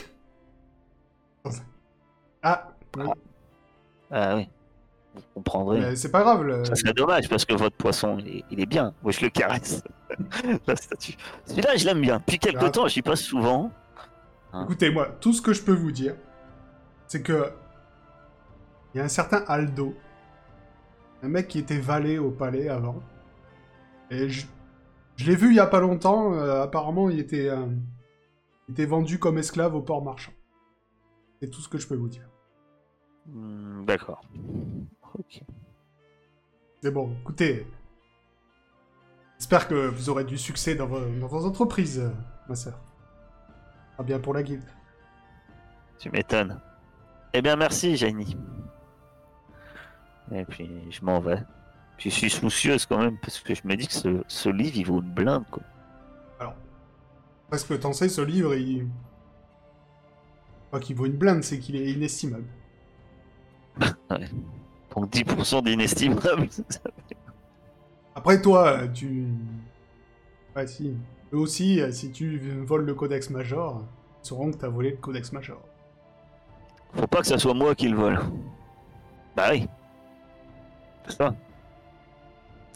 Ah, 2.42 2.70
oui. 2.98 3.06
Ah 4.12 4.36
oui. 4.36 4.50
vous 5.16 5.22
comprendrez. 5.36 5.96
C'est 5.96 6.12
pas 6.12 6.22
grave. 6.22 6.44
le- 6.44 6.66
Ça 6.66 6.76
serait 6.76 6.94
dommage 6.94 7.30
parce 7.30 7.46
que 7.46 7.54
votre 7.54 7.76
poisson, 7.78 8.18
il 8.20 8.28
est, 8.38 8.44
il 8.52 8.60
est 8.60 8.66
bien. 8.66 8.94
Moi, 9.04 9.12
je 9.12 9.22
le 9.22 9.30
caresse. 9.30 9.84
La 10.68 10.76
statue. 10.76 11.14
Celui-là, 11.46 11.76
je 11.76 11.86
l'aime 11.86 12.02
bien. 12.02 12.18
Depuis 12.18 12.40
quelques 12.40 12.64
Ah. 12.64 12.70
temps, 12.72 12.88
j'y 12.88 13.02
passe 13.02 13.22
souvent. 13.22 13.72
Écoutez, 14.64 14.90
moi, 14.92 15.08
tout 15.20 15.34
ce 15.34 15.42
que 15.42 15.54
je 15.54 15.62
peux 15.64 15.74
vous 15.74 15.92
dire, 15.92 16.16
c'est 17.08 17.22
que 17.24 17.52
il 18.94 18.98
y 18.98 19.02
a 19.02 19.04
un 19.06 19.08
certain 19.10 19.44
Aldo, 19.48 19.96
un 21.24 21.28
mec 21.28 21.48
qui 21.48 21.60
était 21.60 21.80
valet 21.80 22.18
au 22.20 22.30
palais 22.32 22.70
avant, 22.70 23.02
et 24.14 24.30
je, 24.30 24.46
je 25.16 25.26
l'ai 25.26 25.36
vu 25.36 25.50
il 25.50 25.56
y 25.56 25.60
a 25.60 25.68
pas 25.68 25.80
longtemps. 25.80 26.34
euh, 26.34 26.62
apparemment, 26.64 27.10
il 27.10 27.20
était, 27.20 27.50
euh, 27.50 27.66
il 28.68 28.74
était 28.74 28.86
vendu 28.86 29.20
comme 29.20 29.38
esclave 29.38 29.76
au 29.76 29.82
port 29.82 30.04
marchand. 30.04 30.34
C'est 31.42 31.50
tout 31.50 31.62
ce 31.62 31.68
que 31.70 31.78
je 31.78 31.88
peux 31.88 31.96
vous 31.96 32.08
dire. 32.10 32.30
Hmm, 33.26 33.86
D'accord. 33.86 34.22
Ok. 35.16 35.42
Mais 36.84 36.92
bon, 36.92 37.16
écoutez, 37.22 37.66
j'espère 39.38 39.68
que 39.68 39.88
vous 39.88 40.10
aurez 40.10 40.24
du 40.26 40.38
succès 40.38 40.76
dans 40.76 40.88
vos, 40.88 41.00
dans 41.00 41.28
vos 41.28 41.46
entreprises, 41.46 42.12
ma 42.50 42.56
sœur. 42.56 42.80
Pas 43.98 44.04
bien 44.04 44.20
pour 44.20 44.34
la 44.34 44.44
guilde. 44.44 44.66
Tu 46.00 46.10
m'étonnes. 46.10 46.60
Eh 47.34 47.42
bien, 47.42 47.56
merci, 47.56 47.96
Jenny. 47.96 48.36
Et 50.32 50.46
puis, 50.46 50.70
je 50.92 51.04
m'en 51.06 51.20
vais. 51.20 51.40
Puis, 51.98 52.10
je 52.10 52.16
suis 52.16 52.30
soucieuse 52.30 52.86
quand 52.86 52.98
même 52.98 53.18
parce 53.18 53.40
que 53.40 53.54
je 53.54 53.62
me 53.66 53.76
dis 53.76 53.88
que 53.88 53.94
ce, 53.94 54.24
ce 54.28 54.50
livre, 54.50 54.76
il 54.76 54.86
vaut 54.86 55.02
une 55.02 55.14
blinde, 55.14 55.46
quoi. 55.50 55.64
Alors, 56.40 56.56
parce 57.50 57.64
que 57.64 57.74
t'en 57.76 57.94
sais, 57.94 58.10
ce 58.10 58.22
livre, 58.22 58.56
il... 58.56 58.88
Pas 60.72 60.80
qu'il 60.80 60.96
vaut 60.96 61.06
une 61.06 61.14
blinde, 61.14 61.44
c'est 61.44 61.60
qu'il 61.60 61.76
est 61.76 61.92
inestimable. 61.92 62.48
Donc, 64.96 65.12
10% 65.12 65.64
d'inestimable. 65.64 66.50
Après, 68.16 68.42
toi, 68.42 68.88
tu... 68.88 69.28
Ouais, 70.56 70.68
si. 70.68 70.96
Eux 71.34 71.38
aussi, 71.38 71.82
si 71.92 72.12
tu 72.12 72.38
voles 72.64 72.86
le 72.86 72.94
Codex 72.94 73.32
Major, 73.32 73.84
ils 74.24 74.28
sauront 74.28 74.52
que 74.52 74.58
t'as 74.58 74.68
volé 74.68 74.92
le 74.92 74.98
Codex 74.98 75.32
Major. 75.32 75.60
Faut 76.94 77.08
pas 77.08 77.22
que 77.22 77.28
ça 77.28 77.40
soit 77.40 77.56
moi 77.56 77.74
qui 77.74 77.88
le 77.90 77.98
vole. 77.98 78.20
Bah 79.36 79.48
oui. 79.52 79.68
C'est 81.08 81.18
ça. 81.18 81.36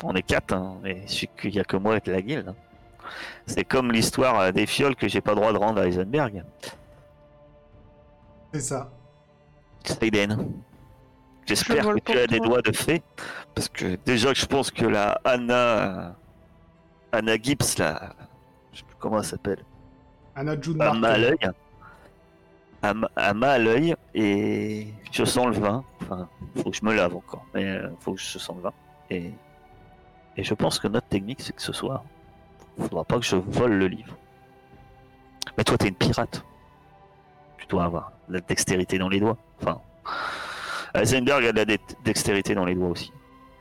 On 0.04 0.14
est 0.14 0.22
quatre, 0.22 0.54
hein, 0.54 0.78
et 0.86 1.02
je 1.08 1.14
sais 1.14 1.30
qu'il 1.40 1.56
y 1.56 1.60
a 1.60 1.64
que 1.64 1.78
moi 1.78 1.94
avec 1.94 2.08
la 2.08 2.22
guilde. 2.22 2.50
hein. 2.50 2.56
C'est 3.46 3.64
comme 3.64 3.92
l'histoire 3.92 4.40
euh, 4.40 4.52
des 4.52 4.66
fioles 4.66 4.96
que 4.96 5.08
j'ai 5.08 5.22
pas 5.22 5.34
droit 5.36 5.52
de 5.54 5.58
rendre 5.58 5.82
à 5.82 5.88
Heisenberg. 5.88 6.44
C'est 8.54 8.62
ça. 8.62 8.92
Saiden. 9.84 10.38
Je 11.46 11.56
J'espère 11.56 11.94
que 11.94 12.00
tu 12.00 12.18
as 12.18 12.28
des 12.28 12.40
doigts 12.40 12.62
de 12.62 12.74
fée. 12.74 13.02
Parce 13.56 13.70
que 13.70 13.98
déjà 14.06 14.34
que 14.34 14.40
je 14.40 14.46
pense 14.46 14.70
que 14.70 14.86
la 14.86 15.20
Anna. 15.24 16.16
Anna 17.12 17.38
Gibbs, 17.38 17.78
là. 17.78 18.14
Je 18.74 18.80
sais 18.80 18.86
plus 18.86 18.96
comment 19.00 19.20
elle 19.20 19.26
s'appelle. 19.26 19.64
Anna 20.36 20.60
June 20.60 20.82
à 20.82 21.18
l'œil. 21.18 21.38
M'a 22.84 23.50
à 23.52 23.58
l'œil 23.58 23.96
et 24.14 24.88
je 25.12 25.24
sens 25.24 25.48
le 25.48 25.54
vin. 25.54 25.84
Enfin, 26.02 26.28
faut 26.58 26.70
que 26.70 26.76
je 26.76 26.86
me 26.86 26.94
lave 26.94 27.16
encore. 27.16 27.46
Mais 27.54 27.66
euh, 27.66 27.90
faut 28.02 28.14
que 28.14 28.20
je 28.20 28.38
sente 28.38 28.58
le 28.58 28.64
vin. 28.64 28.74
Et, 29.10 29.32
et 30.38 30.44
je 30.44 30.54
pense 30.54 30.80
que 30.80 30.88
notre 30.88 31.08
technique, 31.08 31.42
c'est 31.42 31.54
que 31.54 31.62
ce 31.62 31.74
soir, 31.74 32.04
faudra 32.78 33.04
pas 33.04 33.18
que 33.18 33.26
je 33.26 33.36
vole 33.36 33.74
le 33.74 33.88
livre. 33.88 34.16
Mais 35.58 35.64
toi, 35.64 35.78
t'es 35.78 35.88
une 35.88 35.96
pirate. 35.96 36.44
Tu 37.58 37.66
dois 37.66 37.86
avoir 37.86 38.12
de 38.30 38.36
la 38.36 38.42
dextérité 38.42 39.00
dans 39.00 39.10
les 39.10 39.20
doigts. 39.20 39.38
Enfin, 39.60 39.82
Heisenberg 40.94 41.44
a 41.46 41.52
de 41.52 41.58
la 41.58 41.78
dextérité 42.04 42.54
dans 42.54 42.66
les 42.66 42.76
doigts 42.76 42.90
aussi. 42.90 43.12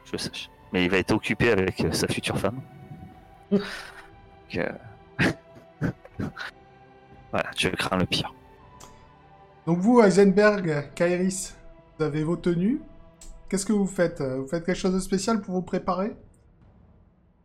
Je 0.04 0.18
sache. 0.18 0.50
Mais 0.72 0.84
il 0.84 0.90
va 0.90 0.98
être 0.98 1.12
occupé 1.12 1.50
avec 1.50 1.80
euh, 1.80 1.92
sa 1.92 2.06
future 2.08 2.38
femme. 2.38 2.60
Donc, 3.50 3.62
euh, 4.56 4.72
voilà, 7.32 7.50
je 7.56 7.68
crains 7.70 7.96
le 7.96 8.06
pire. 8.06 8.34
Donc 9.64 9.78
vous, 9.78 10.00
Heisenberg, 10.00 10.90
Kairis, 10.94 11.54
vous 11.98 12.04
avez 12.04 12.22
vos 12.22 12.36
tenues. 12.36 12.80
Qu'est-ce 13.48 13.64
que 13.64 13.72
vous 13.72 13.86
faites? 13.86 14.20
Vous 14.20 14.46
faites 14.46 14.64
quelque 14.64 14.78
chose 14.78 14.94
de 14.94 15.00
spécial 15.00 15.40
pour 15.40 15.54
vous 15.54 15.62
préparer? 15.62 16.14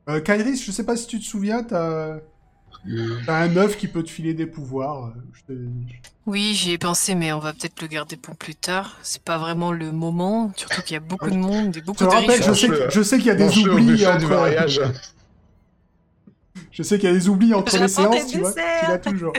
Euh, 0.09 0.19
Kairis, 0.21 0.63
je 0.63 0.71
sais 0.71 0.85
pas 0.85 0.95
si 0.95 1.07
tu 1.07 1.19
te 1.19 1.25
souviens, 1.25 1.63
t'as 1.63 2.19
t'as 3.27 3.37
un 3.43 3.55
œuf 3.57 3.77
qui 3.77 3.87
peut 3.87 4.01
te 4.01 4.09
filer 4.09 4.33
des 4.33 4.47
pouvoirs. 4.47 5.05
euh, 5.07 5.11
je 5.33 5.53
te- 5.53 5.59
Oui, 6.25 6.53
j'y 6.55 6.71
ai 6.71 6.77
pensé, 6.79 7.13
mais 7.15 7.31
on 7.31 7.39
va 7.39 7.53
peut-être 7.53 7.79
le 7.81 7.87
garder 7.87 8.17
pour 8.17 8.35
plus 8.35 8.55
tard. 8.55 8.97
C'est 9.03 9.21
pas 9.23 9.37
vraiment 9.37 9.71
le 9.71 9.91
moment, 9.91 10.51
surtout 10.55 10.81
qu'il 10.81 10.93
y 10.93 10.97
a 10.97 10.99
beaucoup 10.99 11.29
de 11.29 11.35
monde 11.35 11.77
et 11.77 11.79
Je 11.79 11.85
beaucoup 11.85 11.99
te 11.99 12.03
de 12.05 12.09
rappelle, 12.09 12.41
riches. 12.41 12.47
je 12.47 12.53
sais, 12.53 12.89
je 12.89 13.01
sais 13.03 13.17
qu'il 13.17 13.27
y 13.27 13.31
a 13.31 13.35
des 13.35 13.57
oublis 13.59 14.05
entre... 14.07 14.27
mariage. 14.29 14.81
Je 16.71 16.83
sais 16.83 16.97
qu'il 16.99 17.07
y 17.09 17.11
a 17.11 17.15
des 17.15 17.27
oublis 17.29 17.53
entre 17.53 17.77
les 17.77 17.87
séances, 17.87 18.27
tu 18.27 18.39
vois. 18.39 18.53
Tu 18.53 18.85
l'as 18.87 18.97
toujours. 18.97 19.33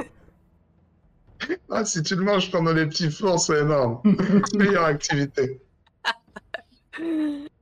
Ah, 1.70 1.84
si 1.84 2.02
tu 2.02 2.14
le 2.14 2.22
manges 2.24 2.50
pendant 2.50 2.72
les 2.72 2.86
petits 2.86 3.10
fours, 3.10 3.38
c'est 3.40 3.60
énorme. 3.60 4.00
Meilleure 4.54 4.84
activité. 4.84 5.60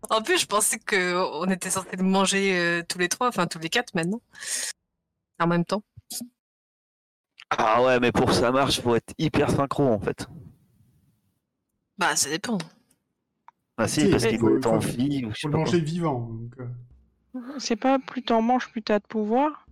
En 0.08 0.22
plus, 0.22 0.38
je 0.38 0.46
pensais 0.46 0.78
que 0.78 1.14
on 1.34 1.50
était 1.50 1.70
censé 1.70 1.94
le 1.96 2.02
manger 2.04 2.56
euh, 2.58 2.82
tous 2.88 2.98
les 2.98 3.08
trois, 3.08 3.28
enfin 3.28 3.46
tous 3.46 3.58
les 3.58 3.68
quatre 3.68 3.94
maintenant, 3.94 4.20
en 5.38 5.46
même 5.46 5.64
temps. 5.64 5.82
Ah 7.50 7.82
ouais, 7.82 8.00
mais 8.00 8.12
pour 8.12 8.26
que 8.26 8.32
ça 8.32 8.50
marche, 8.52 8.80
faut 8.80 8.94
être 8.94 9.12
hyper 9.18 9.50
synchro 9.50 9.84
en 9.88 10.00
fait. 10.00 10.26
Bah, 11.98 12.16
ça 12.16 12.28
dépend. 12.30 12.58
Ah 13.76 13.88
si, 13.88 14.08
parce 14.08 14.24
faut- 14.24 14.28
qu'il 14.30 14.38
doit 14.38 14.56
être 14.56 14.66
en 14.66 14.80
faut- 14.80 14.88
vie 14.90 15.24
ou 15.24 15.30
je 15.30 15.40
sais 15.40 15.40
Faut 15.42 15.48
le 15.48 15.52
pas 15.52 15.58
quoi. 15.58 15.64
manger 15.66 15.80
vivant. 15.80 16.20
donc, 16.20 16.52
euh. 16.60 16.66
C'est 17.58 17.76
pas 17.76 17.98
plus 17.98 18.22
t'en 18.22 18.42
manges, 18.42 18.68
plus 18.70 18.82
t'as 18.82 18.98
de 18.98 19.06
pouvoir? 19.06 19.66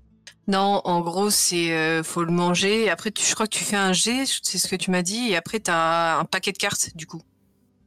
Non, 0.47 0.81
en 0.85 1.01
gros, 1.01 1.31
c'est 1.31 1.73
euh, 1.77 2.03
faut 2.03 2.25
le 2.25 2.33
manger. 2.33 2.85
et 2.85 2.91
Après, 2.91 3.11
tu, 3.11 3.25
je 3.25 3.35
crois 3.35 3.47
que 3.47 3.57
tu 3.57 3.65
fais 3.65 3.77
un 3.77 3.93
G, 3.93 4.25
c'est 4.27 4.59
ce 4.59 4.69
que 4.69 4.77
tu 4.77 4.91
m'as 4.91 5.03
dit, 5.03 5.29
et 5.31 5.37
après 5.37 5.61
t'as 5.61 6.19
un 6.21 6.25
paquet 6.25 6.53
de 6.53 6.59
cartes 6.59 6.97
du 6.97 7.07
coup. 7.07 7.21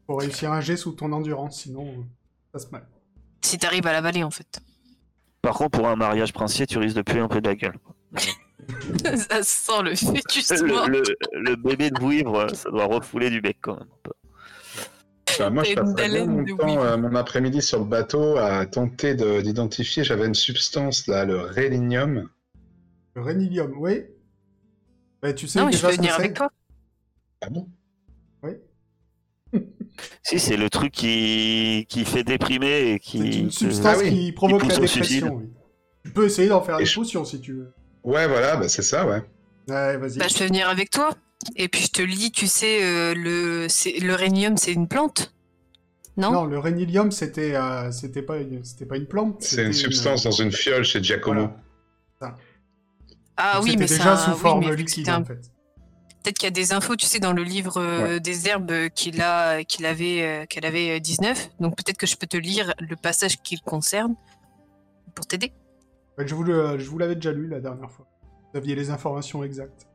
Faut 0.08 0.16
réussir 0.16 0.52
un 0.52 0.62
jet 0.62 0.78
sous 0.78 0.92
ton 0.92 1.12
endurance, 1.12 1.62
sinon 1.62 1.88
euh, 1.88 2.04
mal. 2.72 2.88
Si 3.42 3.58
t'arrives 3.58 3.88
à 3.88 3.94
l'avaler 3.94 4.24
en 4.24 4.32
fait. 4.32 4.62
Par 5.42 5.56
contre, 5.56 5.72
pour 5.80 5.88
un 5.88 5.96
mariage 5.96 6.34
princier, 6.34 6.68
tu 6.68 6.78
risques 6.78 6.96
de 6.98 7.02
puer 7.02 7.20
un 7.20 7.28
peu 7.28 7.42
de 7.42 7.48
la 7.48 7.56
gueule. 7.56 7.78
ça 9.16 9.42
sent 9.44 9.82
le 9.84 9.96
fœtus. 9.96 10.52
Le, 10.62 10.88
le- 10.88 11.18
le 11.40 11.56
bébé 11.56 11.90
de 11.90 12.00
vouivre, 12.00 12.48
ça 12.54 12.70
doit 12.70 12.86
refouler 12.86 13.30
du 13.30 13.42
bec 13.42 13.58
quand 13.62 13.74
même. 13.80 13.88
un 13.90 13.98
peu. 14.04 14.12
Bah, 15.40 15.50
moi, 15.50 15.64
je 15.64 15.74
passerais 15.74 16.10
bien 16.10 16.26
mon 16.26 16.46
temps, 16.58 16.84
euh, 16.84 16.98
mon 16.98 17.16
après-midi 17.16 17.62
sur 17.62 17.80
le 17.80 17.86
bateau 17.86 18.38
à 18.38 18.66
tenter 18.68 19.16
de- 19.16 19.42
d'identifier. 19.42 20.04
J'avais 20.04 20.28
une 20.28 20.36
substance 20.36 21.08
là, 21.08 21.26
le 21.26 21.40
rélinium. 21.42 22.30
Le 23.16 23.22
Renilium, 23.24 23.74
oui. 23.78 24.04
Bah, 25.22 25.34
tu 25.34 25.48
sais 25.48 25.60
Non, 25.60 25.66
mais 25.68 25.72
je 25.72 25.82
peux 25.86 25.94
venir 25.94 26.14
avec 26.16 26.34
toi. 26.36 26.52
Ah 27.42 27.50
bon? 27.50 27.68
Si, 30.24 30.40
c'est 30.40 30.58
le 30.58 30.70
truc 30.70 30.92
qui, 30.92 31.86
qui 31.90 32.06
fait 32.06 32.24
déprimer 32.24 32.92
et 32.94 33.00
qui. 33.00 33.18
C'est 33.20 33.40
une 33.40 33.52
substance 33.52 33.98
Ah 34.00 34.04
oui. 34.04 34.10
qui 34.10 34.32
provoque 34.32 34.62
Qui 34.64 34.68
la 34.70 34.78
dépression. 34.80 35.36
oui. 35.36 35.50
Tu 36.06 36.12
peux 36.12 36.26
essayer 36.26 36.48
d'en 36.50 36.62
faire 36.62 36.76
Et 36.76 36.80
des 36.80 36.86
je- 36.86 36.96
potions 36.96 37.26
si 37.26 37.40
tu 37.42 37.54
veux. 37.54 37.74
Ouais, 38.04 38.28
voilà, 38.28 38.56
bah, 38.56 38.68
c'est 38.68 38.82
ça, 38.82 39.06
ouais. 39.06 39.22
Ouais, 39.68 39.98
vas-y. 39.98 40.18
Bah, 40.18 40.26
je 40.28 40.38
peux 40.38 40.46
venir 40.46 40.68
avec 40.70 40.90
toi. 40.90 41.12
Et 41.56 41.68
puis 41.68 41.82
je 41.84 41.90
te 41.92 42.02
lis, 42.02 42.32
tu 42.32 42.48
sais, 42.48 42.84
euh, 42.84 43.14
le, 43.16 43.68
c'est- 43.70 44.00
le 44.00 44.14
rhénium, 44.16 44.58
c'est 44.58 44.74
une 44.74 44.88
plante? 44.88 45.34
Non, 46.18 46.32
Non, 46.32 46.46
le 46.46 46.60
c'était 47.12 47.56
euh, 47.56 47.92
c'était 47.92 48.22
pas, 48.22 48.38
une- 48.38 48.64
c'était 48.64 48.86
pas 48.86 48.98
une 48.98 49.08
plante. 49.08 49.38
C'est 49.42 49.64
une 49.66 49.74
substance 49.74 50.24
dans 50.24 50.32
une 50.32 50.52
fiole 50.52 50.84
chez 50.84 51.02
Giacomo. 51.02 51.50
Voilà. 52.20 52.38
Ah 53.38 53.56
Donc, 53.56 53.64
oui, 53.64 53.76
mais 53.78 53.86
déjà 53.86 54.14
un- 54.14 54.18
sous 54.18 54.32
oui, 54.32 54.38
forme 54.38 54.72
liquide 54.74 55.10
un- 55.10 55.22
en 55.22 55.26
fait. 55.26 55.40
Peut-être 56.24 56.38
qu'il 56.38 56.46
y 56.46 56.48
a 56.48 56.52
des 56.52 56.72
infos, 56.74 56.96
tu 56.96 57.06
sais, 57.08 57.20
dans 57.20 57.34
le 57.34 57.42
livre 57.44 57.78
euh, 57.78 58.20
des 58.20 58.48
herbes 58.48 58.90
qu'il 58.94 59.22
a, 59.22 59.64
qu'il 59.64 59.86
avait, 59.88 60.22
euh, 60.22 60.46
qu'elle 60.46 60.66
avait 60.66 60.98
euh, 60.98 61.00
19. 61.00 61.50
Donc 61.60 61.76
peut-être 61.76 61.98
que 61.98 62.06
je 62.06 62.16
peux 62.16 62.28
te 62.28 62.38
lire 62.38 62.74
le 62.80 62.96
passage 62.96 63.42
qui 63.42 63.56
le 63.56 63.62
concerne 63.68 64.16
pour 65.16 65.26
t'aider. 65.26 65.52
Ouais, 66.18 66.28
Je 66.28 66.36
vous 66.36 66.44
le- 66.44 66.78
je 66.78 66.88
vous 66.90 66.98
l'avais 67.00 67.16
déjà 67.16 67.32
lu 67.32 67.48
la 67.48 67.60
dernière 67.60 67.90
fois. 67.90 68.06
Vous 68.54 68.58
aviez 68.60 68.76
les 68.76 68.92
informations 68.92 69.44
exactes. 69.44 69.88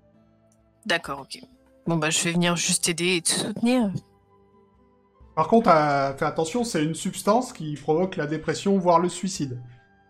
D'accord, 0.85 1.21
ok. 1.21 1.41
Bon 1.87 1.97
bah 1.97 2.11
je 2.11 2.23
vais 2.25 2.33
venir 2.33 2.57
juste 2.57 2.85
t'aider 2.85 3.17
et 3.17 3.23
te 3.23 3.31
soutenir. 3.31 3.93
Par 5.37 5.47
contre, 5.49 5.69
euh, 5.71 6.13
fais 6.17 6.25
attention, 6.25 6.65
c'est 6.65 6.83
une 6.83 6.95
substance 6.95 7.53
qui 7.53 7.75
provoque 7.77 8.17
la 8.17 8.27
dépression, 8.27 8.79
voire 8.79 8.99
le 8.99 9.09
suicide. 9.09 9.61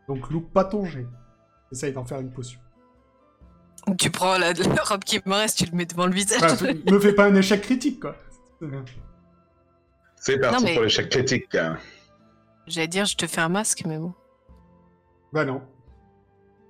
Donc 0.09 0.31
loupe 0.31 0.53
pas 0.53 0.65
ton 0.65 0.85
jet. 0.87 1.07
Essaye 1.73 1.93
d'en 1.93 2.05
faire 2.05 2.21
une 2.21 2.31
potion. 2.31 2.61
Tu 3.99 4.11
prends 4.11 4.37
la, 4.39 4.53
la 4.53 4.83
robe 4.83 5.05
qui 5.05 5.21
me 5.27 5.35
reste, 5.35 5.59
tu 5.59 5.67
le 5.71 5.77
mets 5.77 5.87
devant 5.87 6.07
le 6.07 6.13
visage. 6.13 6.43
Enfin, 6.43 6.67
me 6.91 6.99
fais 7.01 7.13
pas 7.13 7.27
un 7.27 7.35
échec 7.35 7.61
critique, 7.63 8.01
quoi. 8.01 8.17
C'est 10.17 10.39
parti 10.39 10.57
Non, 10.57 10.63
mais- 10.69 10.75
pour 10.75 10.83
l'échec 10.83 11.09
critique. 11.09 11.55
hein. 11.55 11.79
J'allais 12.67 12.89
dire, 12.89 13.05
je 13.05 13.17
te 13.17 13.27
fais 13.27 13.41
un 13.41 13.49
masque, 13.49 13.85
mais 13.87 13.97
bon. 13.99 14.13
Bah 15.33 15.45
non. 15.45 15.63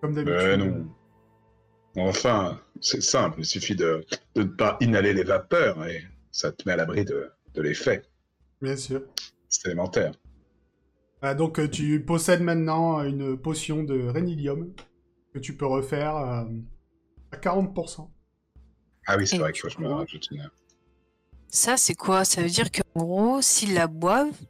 Comme 0.01 0.15
d'habitude. 0.15 0.37
Mais 0.43 0.57
non. 0.59 0.87
Enfin, 1.97 2.61
c'est 2.83 3.01
simple, 3.03 3.37
il 3.41 3.47
suffit 3.47 3.75
de, 3.75 4.05
de 4.35 4.43
ne 4.43 4.49
pas 4.49 4.77
inhaler 4.81 5.15
les 5.15 5.23
vapeurs 5.25 5.87
et 5.87 6.05
ça 6.31 6.53
te 6.53 6.63
met 6.67 6.73
à 6.73 6.77
l'abri 6.77 7.07
de, 7.07 7.31
de 7.55 7.63
l'effet. 7.63 8.03
Bien 8.61 8.77
sûr. 8.77 9.01
C'est 9.49 9.69
élémentaire. 9.69 10.13
Ah, 11.23 11.33
donc 11.35 11.59
euh, 11.59 11.67
tu 11.69 12.05
possèdes 12.05 12.43
maintenant 12.43 13.03
une 13.03 13.39
potion 13.39 13.83
de 13.83 14.09
Renilium 14.09 14.71
que 15.33 15.39
tu 15.39 15.57
peux 15.57 15.65
refaire 15.65 16.17
euh, 16.17 16.45
à 17.37 17.41
40%. 17.41 18.09
Ah 19.07 19.17
oui, 19.17 19.27
c'est 19.27 19.39
vrai 19.39 19.53
du 19.53 19.61
qu'il 19.61 19.63
faut 19.63 19.69
que 19.69 19.83
je 19.83 19.89
me 19.89 19.93
rajoute 19.93 20.31
une. 20.31 20.51
Ça, 21.49 21.77
c'est 21.77 21.95
quoi? 21.95 22.25
Ça 22.25 22.43
veut 22.43 22.49
dire 22.49 22.71
qu'en 22.71 23.01
gros, 23.01 23.41
s'ils 23.41 23.75
la 23.75 23.87
boivent, 23.87 24.41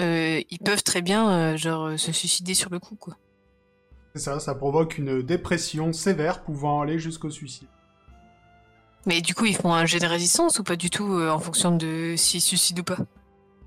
euh, 0.00 0.40
ils 0.50 0.58
peuvent 0.58 0.82
très 0.82 1.02
bien 1.02 1.30
euh, 1.30 1.56
genre, 1.56 1.86
euh, 1.86 1.96
se 1.96 2.12
suicider 2.12 2.54
sur 2.54 2.70
le 2.70 2.78
coup, 2.78 2.96
quoi. 2.96 3.16
C'est 4.14 4.22
ça, 4.22 4.38
ça 4.38 4.54
provoque 4.54 4.98
une 4.98 5.22
dépression 5.22 5.92
sévère 5.92 6.44
pouvant 6.44 6.82
aller 6.82 6.98
jusqu'au 6.98 7.30
suicide. 7.30 7.66
Mais 9.06 9.20
du 9.20 9.34
coup, 9.34 9.44
ils 9.44 9.56
font 9.56 9.72
un 9.72 9.84
jet 9.84 9.98
de 9.98 10.06
résistance 10.06 10.58
ou 10.58 10.64
pas 10.64 10.76
du 10.76 10.88
tout 10.88 11.12
euh, 11.12 11.30
en 11.30 11.38
fonction 11.38 11.76
de 11.76 12.14
s'ils 12.16 12.40
se 12.40 12.48
suicident 12.48 12.80
ou 12.80 12.84
pas? 12.84 12.98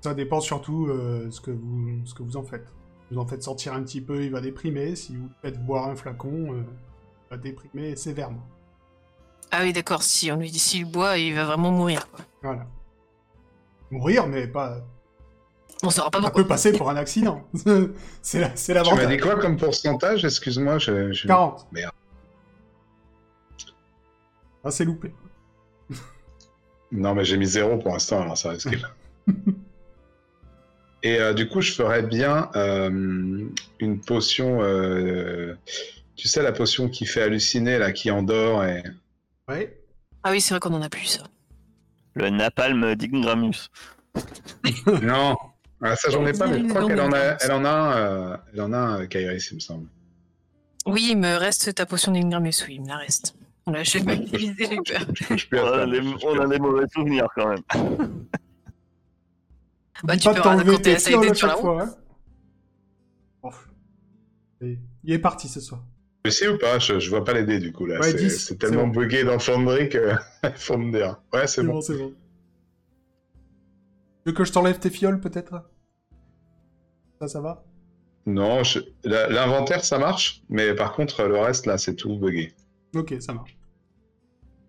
Ça 0.00 0.14
dépend 0.14 0.40
surtout 0.40 0.86
euh, 0.86 1.30
ce, 1.30 1.40
que 1.40 1.50
vous, 1.50 2.04
ce 2.04 2.14
que 2.14 2.22
vous 2.22 2.36
en 2.36 2.42
faites. 2.42 2.66
Vous 3.10 3.18
en 3.18 3.26
faites 3.26 3.42
sortir 3.42 3.72
un 3.72 3.82
petit 3.82 4.00
peu, 4.00 4.24
il 4.24 4.30
va 4.30 4.40
déprimer. 4.40 4.96
Si 4.96 5.16
vous 5.16 5.28
faites 5.42 5.64
boire 5.64 5.88
un 5.88 5.96
flacon, 5.96 6.54
euh, 6.54 6.62
va 7.30 7.36
déprimer 7.36 7.96
sévèrement. 7.96 8.46
Ah 9.50 9.60
oui, 9.62 9.72
d'accord, 9.72 10.02
si 10.02 10.30
on 10.30 10.36
lui 10.36 10.50
dit 10.50 10.58
s'il 10.58 10.84
boit, 10.90 11.16
il 11.18 11.34
va 11.34 11.44
vraiment 11.44 11.70
mourir, 11.70 12.08
quoi. 12.10 12.24
Voilà. 12.42 12.66
Mourir, 13.90 14.26
mais 14.26 14.46
pas. 14.46 14.78
On 15.82 15.90
saura 15.90 16.10
pas 16.10 16.18
Ça 16.18 16.22
pourquoi. 16.24 16.42
peut 16.42 16.48
passer 16.48 16.72
pour 16.72 16.90
un 16.90 16.96
accident. 16.96 17.46
c'est 18.22 18.40
la- 18.40 18.54
c'est 18.56 18.82
Tu 18.82 18.94
m'as 18.94 19.06
dit 19.06 19.16
quoi 19.18 19.36
comme 19.38 19.56
pourcentage? 19.56 20.24
Excuse-moi, 20.24 20.78
je. 20.78 21.12
je- 21.12 21.26
40. 21.26 21.66
Merde. 21.72 21.92
Ah, 24.64 24.70
c'est 24.70 24.84
loupé. 24.84 25.14
Non, 26.90 27.14
mais 27.14 27.24
j'ai 27.24 27.36
mis 27.36 27.46
zéro 27.46 27.78
pour 27.78 27.92
l'instant, 27.92 28.22
alors 28.22 28.36
ça 28.36 28.50
risque. 28.50 28.76
Et 31.04 31.20
euh, 31.20 31.32
du 31.32 31.48
coup, 31.48 31.60
je 31.60 31.72
ferais 31.72 32.02
bien 32.02 32.50
euh, 32.56 33.48
une 33.78 34.00
potion. 34.00 34.58
euh, 34.62 35.54
tu 36.18 36.26
sais, 36.28 36.42
la 36.42 36.52
potion 36.52 36.88
qui 36.88 37.06
fait 37.06 37.22
halluciner, 37.22 37.78
là, 37.78 37.92
qui 37.92 38.10
endort 38.10 38.64
et. 38.64 38.82
Ouais. 39.48 39.80
Ah 40.24 40.32
oui, 40.32 40.40
c'est 40.40 40.52
vrai 40.52 40.60
qu'on 40.60 40.74
en 40.74 40.82
a 40.82 40.90
plus, 40.90 41.06
ça. 41.06 41.22
Le 42.14 42.28
napalm 42.28 42.94
d'Ingramus. 42.96 43.70
non 45.02 45.36
Ah, 45.80 45.94
Ça, 45.94 46.10
j'en 46.10 46.26
ai 46.26 46.32
pas, 46.32 46.48
mais 46.48 46.58
je 46.60 46.66
crois 46.66 46.86
qu'elle 46.86 47.00
en 47.00 47.12
a, 47.12 47.36
elle 47.40 47.52
en 47.52 47.64
a 47.64 47.70
un, 47.70 47.96
euh, 47.96 48.36
elle 48.52 48.60
en 48.62 48.72
a 48.72 48.78
un, 48.78 49.00
euh, 49.02 49.06
Kairis, 49.06 49.48
il 49.52 49.54
me 49.54 49.60
semble. 49.60 49.88
Oui, 50.86 51.08
il 51.12 51.18
me 51.18 51.36
reste 51.36 51.72
ta 51.74 51.86
potion 51.86 52.10
d'Ingramus, 52.12 52.64
oui, 52.66 52.74
il 52.74 52.82
me 52.82 52.88
la 52.88 52.96
reste. 52.96 53.36
Je 53.68 53.98
vais 53.98 54.04
pas 54.04 54.14
utiliser, 54.14 54.66
j'ai 54.68 54.76
peur. 54.76 55.06
On 55.30 55.76
ça, 55.76 55.82
a, 55.82 55.86
des, 55.86 56.00
on 56.00 56.38
a 56.40 56.52
ça. 56.52 56.58
mauvais 56.58 56.86
souvenirs 56.92 57.28
quand 57.34 57.48
même. 57.48 57.62
Bah, 60.04 60.16
tu 60.16 60.28
pas 60.28 60.34
peux 60.34 60.40
raconter 60.42 60.92
à 60.92 60.94
à 60.94 60.98
sur 61.00 61.20
la 61.20 61.34
chaque 61.34 61.50
route. 61.54 61.60
fois, 61.60 61.82
hein. 61.82 63.50
Il 65.02 65.12
est 65.12 65.18
parti 65.18 65.48
ce 65.48 65.60
soir. 65.60 65.82
Tu 66.24 66.30
sais 66.32 66.48
ou 66.48 66.58
pas 66.58 66.78
je, 66.78 66.98
je 66.98 67.08
vois 67.10 67.24
pas 67.24 67.32
les 67.32 67.44
dés, 67.44 67.58
du 67.58 67.72
coup, 67.72 67.86
là. 67.86 68.00
Ouais, 68.00 68.10
c'est 68.10 68.16
10, 68.18 68.30
c'est 68.30 68.38
c'est 68.38 68.56
tellement 68.58 68.86
bon. 68.86 69.00
bugué 69.00 69.24
dans 69.24 69.38
Foundry 69.38 69.88
que. 69.88 70.12
faut 70.56 70.76
me 70.76 70.92
dire. 70.92 71.20
Ouais, 71.32 71.46
c'est 71.46 71.60
C'est 71.60 71.62
bon. 71.64 71.74
bon, 71.74 71.80
c'est 71.80 71.96
bon. 71.96 72.10
Tu 74.24 74.30
veux 74.30 74.32
que 74.32 74.44
je 74.44 74.52
t'enlève 74.52 74.78
tes 74.78 74.90
fioles, 74.90 75.20
peut-être? 75.20 75.70
Ça, 77.20 77.28
ça 77.28 77.40
va? 77.40 77.64
Non, 78.26 78.62
je- 78.62 78.80
la- 79.04 79.28
l'inventaire, 79.28 79.84
ça 79.84 79.98
marche, 79.98 80.42
mais 80.50 80.74
par 80.74 80.92
contre, 80.92 81.22
le 81.24 81.38
reste, 81.38 81.64
là, 81.66 81.78
c'est 81.78 81.94
tout 81.94 82.18
bugué. 82.18 82.52
Ok, 82.94 83.14
ça 83.20 83.32
marche. 83.32 83.56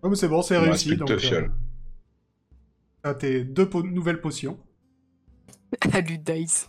Oh, 0.02 0.08
mais 0.08 0.16
c'est 0.16 0.28
bon, 0.28 0.40
c'est 0.40 0.56
réussi. 0.56 0.96
Donc, 0.96 1.14
fioles. 1.18 1.52
t'as 3.02 3.14
tes 3.14 3.44
deux 3.44 3.68
po- 3.68 3.82
nouvelles 3.82 4.20
potions. 4.20 4.58
À 5.92 6.00
Ludice. 6.00 6.68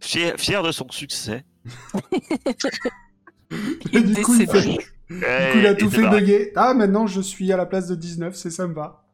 Fier, 0.00 0.34
fier 0.38 0.62
de 0.62 0.72
son 0.72 0.88
succès. 0.90 1.44
Et 3.92 4.00
du 4.00 4.22
coup, 4.22 4.34
il, 4.34 4.46
fait... 4.48 4.52
Décédé. 4.52 4.78
du 5.10 5.20
coup, 5.20 5.58
il 5.58 5.66
a 5.66 5.74
tout 5.74 5.90
fait 5.90 6.08
bugger. 6.08 6.52
Ah, 6.56 6.74
maintenant, 6.74 7.06
je 7.06 7.20
suis 7.20 7.52
à 7.52 7.56
la 7.56 7.66
place 7.66 7.86
de 7.88 7.94
19, 7.94 8.34
c'est 8.34 8.50
ça 8.50 8.66
me 8.66 8.74
va. 8.74 9.06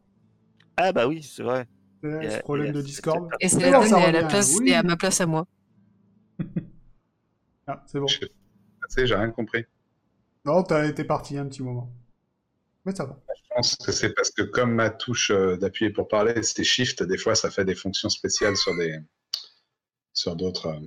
Ah 0.76 0.92
bah 0.92 1.07
oui, 1.07 1.22
c'est 1.22 1.42
vrai. 1.42 1.66
Euh, 2.05 2.22
Yeah, 2.22 2.36
ce 2.38 2.40
problème 2.40 2.66
yeah, 2.66 2.72
de 2.72 2.80
c'est- 2.80 2.86
Discord. 2.86 3.28
Et 3.40 3.48
c'est 3.48 3.70
la 3.70 3.80
donne 3.80 3.94
à 3.94 4.11
la 4.11 4.24
place 4.24 4.57
oui. 4.59 4.70
et 4.70 4.74
à 4.74 4.82
ma 4.82 4.96
place 4.96 5.20
à 5.20 5.26
moi. 5.26 5.46
Ah, 7.66 7.84
c'est 7.86 8.01
bon. 8.01 8.07
Je- 8.09 8.18
Tu 8.20 8.28
sais, 8.88 9.07
j'ai 9.07 9.14
rien 9.14 9.30
compris. 9.30 9.64
Non, 10.44 10.62
t'as 10.64 10.88
été 10.88 11.05
parti 11.05 11.38
un 11.38 11.46
petit 11.46 11.62
moment. 11.62 11.92
Mais 12.84 12.92
ça 12.94 13.05
va. 13.05 13.20
Je 13.36 13.55
pense 13.55 13.76
que 13.76 13.92
c'est 13.92 14.12
parce 14.14 14.30
que 14.30 14.42
comme 14.42 14.74
ma 14.74 14.90
touche 14.90 15.30
euh, 15.30 15.57
d'appuyer 15.57 15.92
pour 15.92 16.09
parler, 16.09 16.42
c'est 16.42 16.64
Shift, 16.64 17.03
des 17.05 17.18
fois, 17.18 17.36
ça 17.36 17.48
fait 17.51 17.64
des 17.64 17.76
fonctions 17.76 18.09
spéciales 18.09 18.57
sur 18.57 18.74
des 18.76 18.98
sur 20.14 20.34
d'autres. 20.34 20.80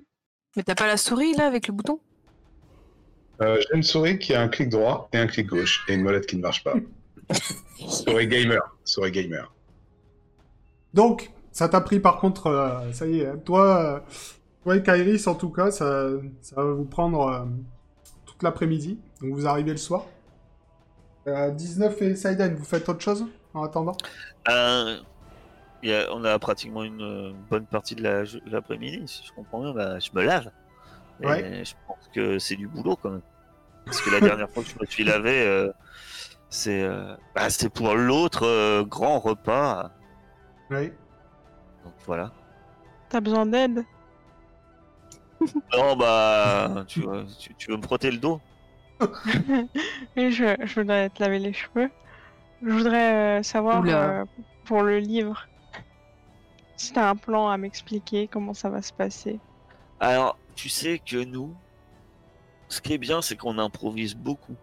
Mais 0.55 0.63
t'as 0.63 0.75
pas 0.75 0.87
la 0.87 0.97
souris 0.97 1.33
là 1.35 1.47
avec 1.47 1.67
le 1.67 1.73
bouton? 1.73 1.99
Euh, 3.41 3.59
j'ai 3.59 3.75
une 3.75 3.83
souris 3.83 4.19
qui 4.19 4.33
a 4.33 4.41
un 4.41 4.47
clic 4.47 4.69
droit 4.69 5.09
et 5.11 5.17
un 5.17 5.27
clic 5.27 5.47
gauche 5.47 5.83
et 5.87 5.93
une 5.93 6.03
molette 6.03 6.27
qui 6.27 6.37
ne 6.37 6.41
marche 6.41 6.63
pas. 6.63 6.75
souris 7.89 8.27
gamer, 8.27 8.61
souris 8.83 9.11
gamer. 9.11 9.51
Donc, 10.93 11.31
ça 11.51 11.67
t'a 11.67 11.81
pris 11.81 11.99
par 11.99 12.19
contre, 12.19 12.47
euh, 12.47 12.91
ça 12.93 13.07
y 13.07 13.21
est, 13.21 13.27
hein, 13.27 13.39
toi, 13.43 13.83
euh, 13.83 13.99
toi 14.63 14.75
et 14.75 14.83
Kairis 14.83 15.27
en 15.27 15.35
tout 15.35 15.49
cas, 15.49 15.71
ça, 15.71 16.09
ça 16.41 16.55
va 16.55 16.71
vous 16.71 16.85
prendre 16.85 17.27
euh, 17.27 17.45
toute 18.25 18.43
l'après-midi. 18.43 18.99
Donc 19.21 19.33
vous 19.33 19.47
arrivez 19.47 19.71
le 19.71 19.77
soir. 19.77 20.05
Euh, 21.27 21.51
19 21.51 22.01
et 22.01 22.15
Saiden, 22.15 22.55
vous 22.55 22.65
faites 22.65 22.87
autre 22.89 23.01
chose 23.01 23.25
en 23.53 23.63
attendant? 23.63 23.95
Euh, 24.49 24.97
y 25.89 25.93
a- 25.93 26.13
on 26.13 26.23
a 26.25 26.37
pratiquement 26.39 26.83
une 26.83 27.01
euh, 27.01 27.33
bonne 27.49 27.65
partie 27.67 27.95
de 27.95 28.03
la- 28.03 28.23
de 28.23 28.41
l'après-midi, 28.49 29.07
si 29.07 29.23
je 29.25 29.31
comprends 29.33 29.61
bien. 29.61 29.73
Bah, 29.73 29.99
je 29.99 30.09
me 30.13 30.23
lave. 30.23 30.51
Et 31.21 31.25
Ouais. 31.27 31.65
Je 31.65 31.73
pense 31.87 32.09
que 32.13 32.39
c'est 32.39 32.55
du 32.55 32.67
boulot 32.67 32.95
quand 32.97 33.11
même. 33.11 33.21
Parce 33.85 34.01
que 34.01 34.09
la 34.11 34.21
dernière 34.21 34.49
fois 34.51 34.63
que 34.63 34.69
je 34.69 34.75
me 34.79 34.85
suis 34.87 35.03
lavé, 35.03 35.41
euh, 35.41 35.71
c'est 36.49 36.83
euh, 36.83 37.15
bah, 37.35 37.49
c'est 37.49 37.69
pour 37.69 37.95
l'autre 37.95 38.43
euh, 38.45 38.83
grand 38.83 39.19
repas. 39.19 39.91
Oui. 40.69 40.91
Donc 41.83 41.93
voilà. 42.05 42.31
T'as 43.09 43.21
besoin 43.21 43.45
d'aide? 43.45 43.83
Non, 45.75 45.95
bah, 45.95 46.85
tu, 46.87 47.01
veux- 47.01 47.25
tu, 47.39 47.55
tu 47.55 47.71
veux 47.71 47.77
me 47.77 47.81
frotter 47.81 48.11
le 48.11 48.17
dos? 48.17 48.39
Oui, 50.15 50.31
je, 50.31 50.55
je 50.63 50.79
voudrais 50.79 51.09
te 51.09 51.21
laver 51.21 51.39
les 51.39 51.53
cheveux. 51.53 51.89
Je 52.65 52.71
voudrais 52.71 53.39
euh, 53.39 53.43
savoir 53.43 53.83
euh, 53.85 54.23
pour 54.65 54.83
le 54.83 54.99
livre 54.99 55.47
si 56.75 56.93
t'as 56.93 57.09
un 57.09 57.15
plan 57.15 57.49
à 57.49 57.57
m'expliquer 57.57 58.27
comment 58.27 58.53
ça 58.53 58.69
va 58.69 58.81
se 58.81 58.93
passer? 58.93 59.39
Alors, 59.99 60.37
tu 60.55 60.69
sais 60.69 60.99
que 60.99 61.23
nous, 61.23 61.55
ce 62.67 62.81
qui 62.81 62.93
est 62.93 62.97
bien, 62.97 63.21
c'est 63.21 63.37
qu'on 63.37 63.57
improvise 63.57 64.15
beaucoup. 64.15 64.55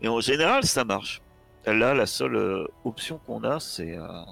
Et 0.00 0.08
en 0.08 0.20
général, 0.20 0.64
ça 0.64 0.84
marche. 0.84 1.22
Là, 1.66 1.94
la 1.94 2.06
seule 2.06 2.36
euh, 2.36 2.66
option 2.84 3.18
qu'on 3.18 3.42
a, 3.44 3.58
c'est. 3.60 3.96
euh, 3.96 4.24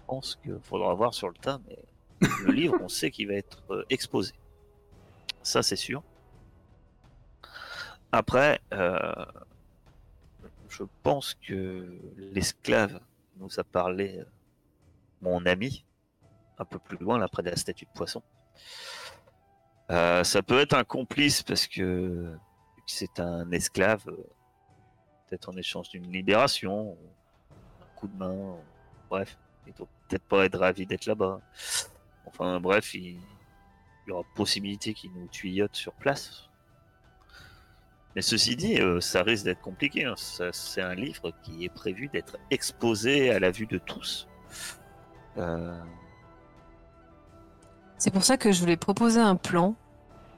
je 0.00 0.06
pense 0.06 0.36
qu'il 0.42 0.58
faudra 0.62 0.92
voir 0.94 1.14
sur 1.14 1.28
le 1.28 1.34
tas, 1.34 1.58
mais 1.68 1.78
le 2.44 2.52
livre, 2.52 2.76
on 2.80 2.88
sait 2.88 3.10
qu'il 3.10 3.28
va 3.28 3.34
être 3.34 3.62
euh, 3.70 3.84
exposé. 3.90 4.32
Ça, 5.42 5.62
c'est 5.62 5.76
sûr. 5.76 6.02
Après, 8.10 8.60
euh, 8.74 9.24
je 10.68 10.82
pense 11.02 11.34
que 11.34 11.98
l'esclave 12.18 13.00
nous 13.38 13.58
a 13.58 13.64
parlé, 13.64 14.18
euh, 14.18 14.24
mon 15.22 15.46
ami, 15.46 15.84
un 16.58 16.64
peu 16.64 16.78
plus 16.78 16.98
loin, 16.98 17.18
là, 17.18 17.28
près 17.28 17.42
de 17.42 17.50
la 17.50 17.56
statue 17.56 17.86
de 17.86 17.90
poisson. 17.90 18.22
Euh, 19.90 20.24
ça 20.24 20.42
peut 20.42 20.60
être 20.60 20.74
un 20.74 20.84
complice 20.84 21.42
parce 21.42 21.66
que 21.66 22.36
c'est 22.86 23.20
un 23.20 23.50
esclave, 23.50 24.02
euh, 24.08 24.26
peut-être 25.26 25.48
en 25.48 25.56
échange 25.56 25.88
d'une 25.90 26.10
libération, 26.10 26.96
un 27.80 27.96
coup 27.96 28.08
de 28.08 28.16
main, 28.16 28.56
bref, 29.08 29.38
il 29.66 29.72
doit 29.74 29.88
peut-être 30.08 30.24
pas 30.24 30.44
être 30.44 30.58
ravi 30.58 30.86
d'être 30.86 31.06
là-bas. 31.06 31.40
Enfin 32.26 32.60
bref, 32.60 32.94
il, 32.94 33.20
y 34.06 34.10
aura 34.10 34.24
possibilité 34.34 34.94
qu'il 34.94 35.12
nous 35.12 35.28
tuillote 35.28 35.76
sur 35.76 35.92
place. 35.92 36.48
Mais 38.14 38.22
ceci 38.22 38.56
dit, 38.56 38.78
euh, 38.78 39.00
ça 39.00 39.22
risque 39.22 39.44
d'être 39.44 39.60
compliqué. 39.60 40.04
hein. 40.04 40.14
C'est 40.16 40.82
un 40.82 40.94
livre 40.94 41.32
qui 41.42 41.64
est 41.64 41.72
prévu 41.72 42.08
d'être 42.08 42.36
exposé 42.50 43.30
à 43.30 43.38
la 43.38 43.50
vue 43.50 43.66
de 43.66 43.78
tous. 43.78 44.28
Euh, 45.38 45.78
C'est 47.98 48.10
pour 48.10 48.24
ça 48.24 48.36
que 48.36 48.52
je 48.52 48.60
voulais 48.60 48.76
proposer 48.76 49.20
un 49.20 49.36
plan. 49.36 49.74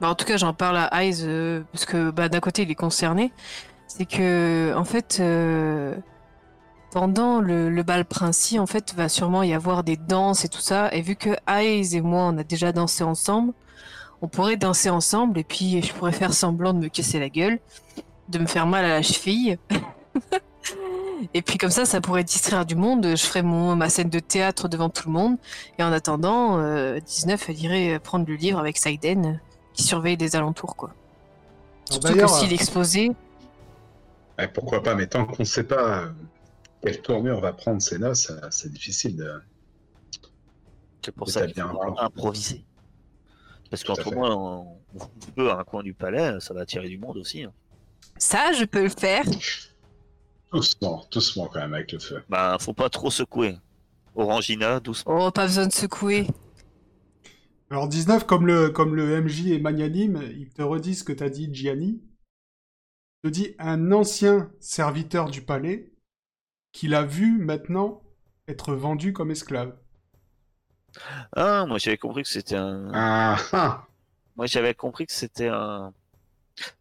Bah, 0.01 0.11
en 0.11 0.15
tout 0.15 0.25
cas, 0.25 0.37
j'en 0.37 0.53
parle 0.53 0.77
à 0.77 1.03
Eyes 1.03 1.23
euh, 1.23 1.63
parce 1.73 1.85
que 1.85 2.11
bah, 2.11 2.29
d'un 2.29 2.41
côté, 2.41 2.63
il 2.63 2.71
est 2.71 2.75
concerné. 2.75 3.33
C'est 3.87 4.07
que, 4.07 4.75
en 4.77 4.85
fait, 4.85 5.19
euh, 5.21 5.95
pendant 6.91 7.41
le, 7.41 7.83
bal 7.83 8.05
princi, 8.05 8.59
en 8.59 8.67
fait, 8.67 8.95
va 8.95 9.09
sûrement 9.09 9.43
y 9.43 9.55
avoir 9.55 9.85
des 9.85 9.97
danses 9.97 10.45
et 10.45 10.49
tout 10.49 10.61
ça. 10.61 10.93
Et 10.93 11.01
vu 11.03 11.17
que 11.17 11.31
Eyes 11.49 11.97
et 11.97 12.01
moi, 12.01 12.25
on 12.25 12.39
a 12.39 12.45
déjà 12.45 12.73
dansé 12.73 13.05
ensemble, 13.05 13.53
on 14.23 14.29
pourrait 14.29 14.57
danser 14.57 14.91
ensemble 14.91 15.39
et 15.39 15.45
puis 15.45 15.83
je 15.83 15.93
pourrais 15.93 16.13
faire 16.13 16.33
semblant 16.33 16.73
de 16.73 16.79
me 16.79 16.89
casser 16.89 17.19
la 17.21 17.29
gueule, 17.29 17.59
de 18.29 18.39
me 18.39 18.47
faire 18.47 18.67
mal 18.67 18.85
à 18.85 18.89
la 18.89 19.03
cheville. 19.03 19.59
Et 21.35 21.43
puis 21.43 21.59
comme 21.59 21.71
ça, 21.71 21.85
ça 21.85 22.01
pourrait 22.01 22.25
distraire 22.25 22.67
du 22.67 22.75
monde. 22.77 23.07
Je 23.17 23.23
ferais 23.25 23.43
mon, 23.43 23.77
ma 23.77 23.89
scène 23.89 24.11
de 24.11 24.19
théâtre 24.19 24.69
devant 24.69 24.89
tout 24.91 25.09
le 25.09 25.13
monde. 25.13 25.37
Et 25.79 25.83
en 25.83 25.93
attendant, 25.93 26.59
euh, 26.59 26.99
19, 27.01 27.49
elle 27.49 27.59
irait 27.59 27.99
prendre 27.99 28.27
le 28.29 28.35
livre 28.35 28.59
avec 28.59 28.77
Saiden, 28.79 29.27
euh, 29.27 29.33
qui 29.73 29.83
surveille 29.83 30.17
des 30.17 30.37
alentours, 30.37 30.77
quoi. 30.77 30.91
Alors, 30.91 31.93
Surtout 31.93 32.09
que 32.09 32.13
D'ailleurs, 32.15 32.31
s'il 32.31 32.53
est 32.53 32.57
exposé, 32.57 33.13
Ouais, 34.39 34.49
pourquoi 34.49 34.83
pas, 34.83 34.97
mais 34.97 35.07
tant 35.07 35.27
qu'on 35.27 35.37
ne 35.41 35.45
sait 35.45 35.63
pas 35.63 36.01
euh, 36.01 36.09
quelle 36.83 37.01
tournure 37.01 37.41
va 37.41 37.53
prendre 37.53 37.81
ces 37.81 37.99
noces, 37.99 38.31
euh, 38.31 38.41
c'est 38.51 38.73
difficile 38.73 39.17
de. 39.17 39.33
C'est 41.05 41.15
pour 41.15 41.29
ça 41.29 41.47
qu'il 41.47 41.63
faut 41.63 41.99
improviser. 42.01 42.65
Parce 43.71 43.85
qu'autrement, 43.85 44.77
on, 44.97 45.01
on 45.01 45.33
peut 45.37 45.51
à 45.51 45.59
un 45.59 45.65
coin 45.65 45.83
du 45.85 45.95
palais, 45.95 46.41
ça 46.41 46.53
va 46.55 46.63
attirer 46.63 46.89
du 46.89 46.99
monde 46.99 47.17
aussi. 47.19 47.45
hein. 47.45 47.53
ça, 48.19 48.53
je 48.53 48.65
peux 48.65 48.83
le 48.83 48.89
faire. 48.89 49.25
Doucement, 50.55 51.05
doucement 51.11 51.49
quand 51.53 51.59
même 51.59 51.75
avec 51.75 51.91
le 51.91 51.99
feu. 51.99 52.23
Bah, 52.29 52.57
faut 52.61 52.73
pas 52.73 52.89
trop 52.89 53.11
secouer. 53.11 53.57
Orangina, 54.15 54.79
doucement. 54.79 55.27
Oh, 55.27 55.31
pas 55.33 55.47
besoin 55.47 55.67
de 55.67 55.73
secouer. 55.73 56.29
alors 57.71 57.89
19, 57.89 58.25
comme 58.25 58.47
le, 58.47 58.71
comme 58.71 58.95
le 58.95 59.21
MJ 59.21 59.49
est 59.49 59.59
magnanime, 59.59 60.23
il 60.37 60.49
te 60.51 60.63
redit 60.63 60.95
ce 60.95 61.03
que 61.03 61.13
t'as 61.13 61.29
dit, 61.29 61.51
Gianni. 61.53 62.01
Il 63.25 63.31
te 63.31 63.35
dit 63.35 63.57
un 63.59 63.91
ancien 63.91 64.49
serviteur 64.61 65.29
du 65.29 65.43
palais 65.43 65.91
qu'il 66.71 66.95
a 66.95 67.03
vu 67.03 67.39
maintenant 67.39 68.03
être 68.47 68.75
vendu 68.75 69.13
comme 69.13 69.33
esclave. 69.33 69.75
Ah, 71.35 71.67
moi 71.67 71.79
j'avais 71.79 71.99
compris 71.99 72.23
que 72.23 72.29
c'était 72.29 72.55
un. 72.55 72.91
Ah 72.95 73.37
ah 73.53 73.87
Moi 74.37 74.47
j'avais 74.47 74.75
compris 74.75 75.07
que 75.07 75.13
c'était 75.13 75.49
un 75.49 75.93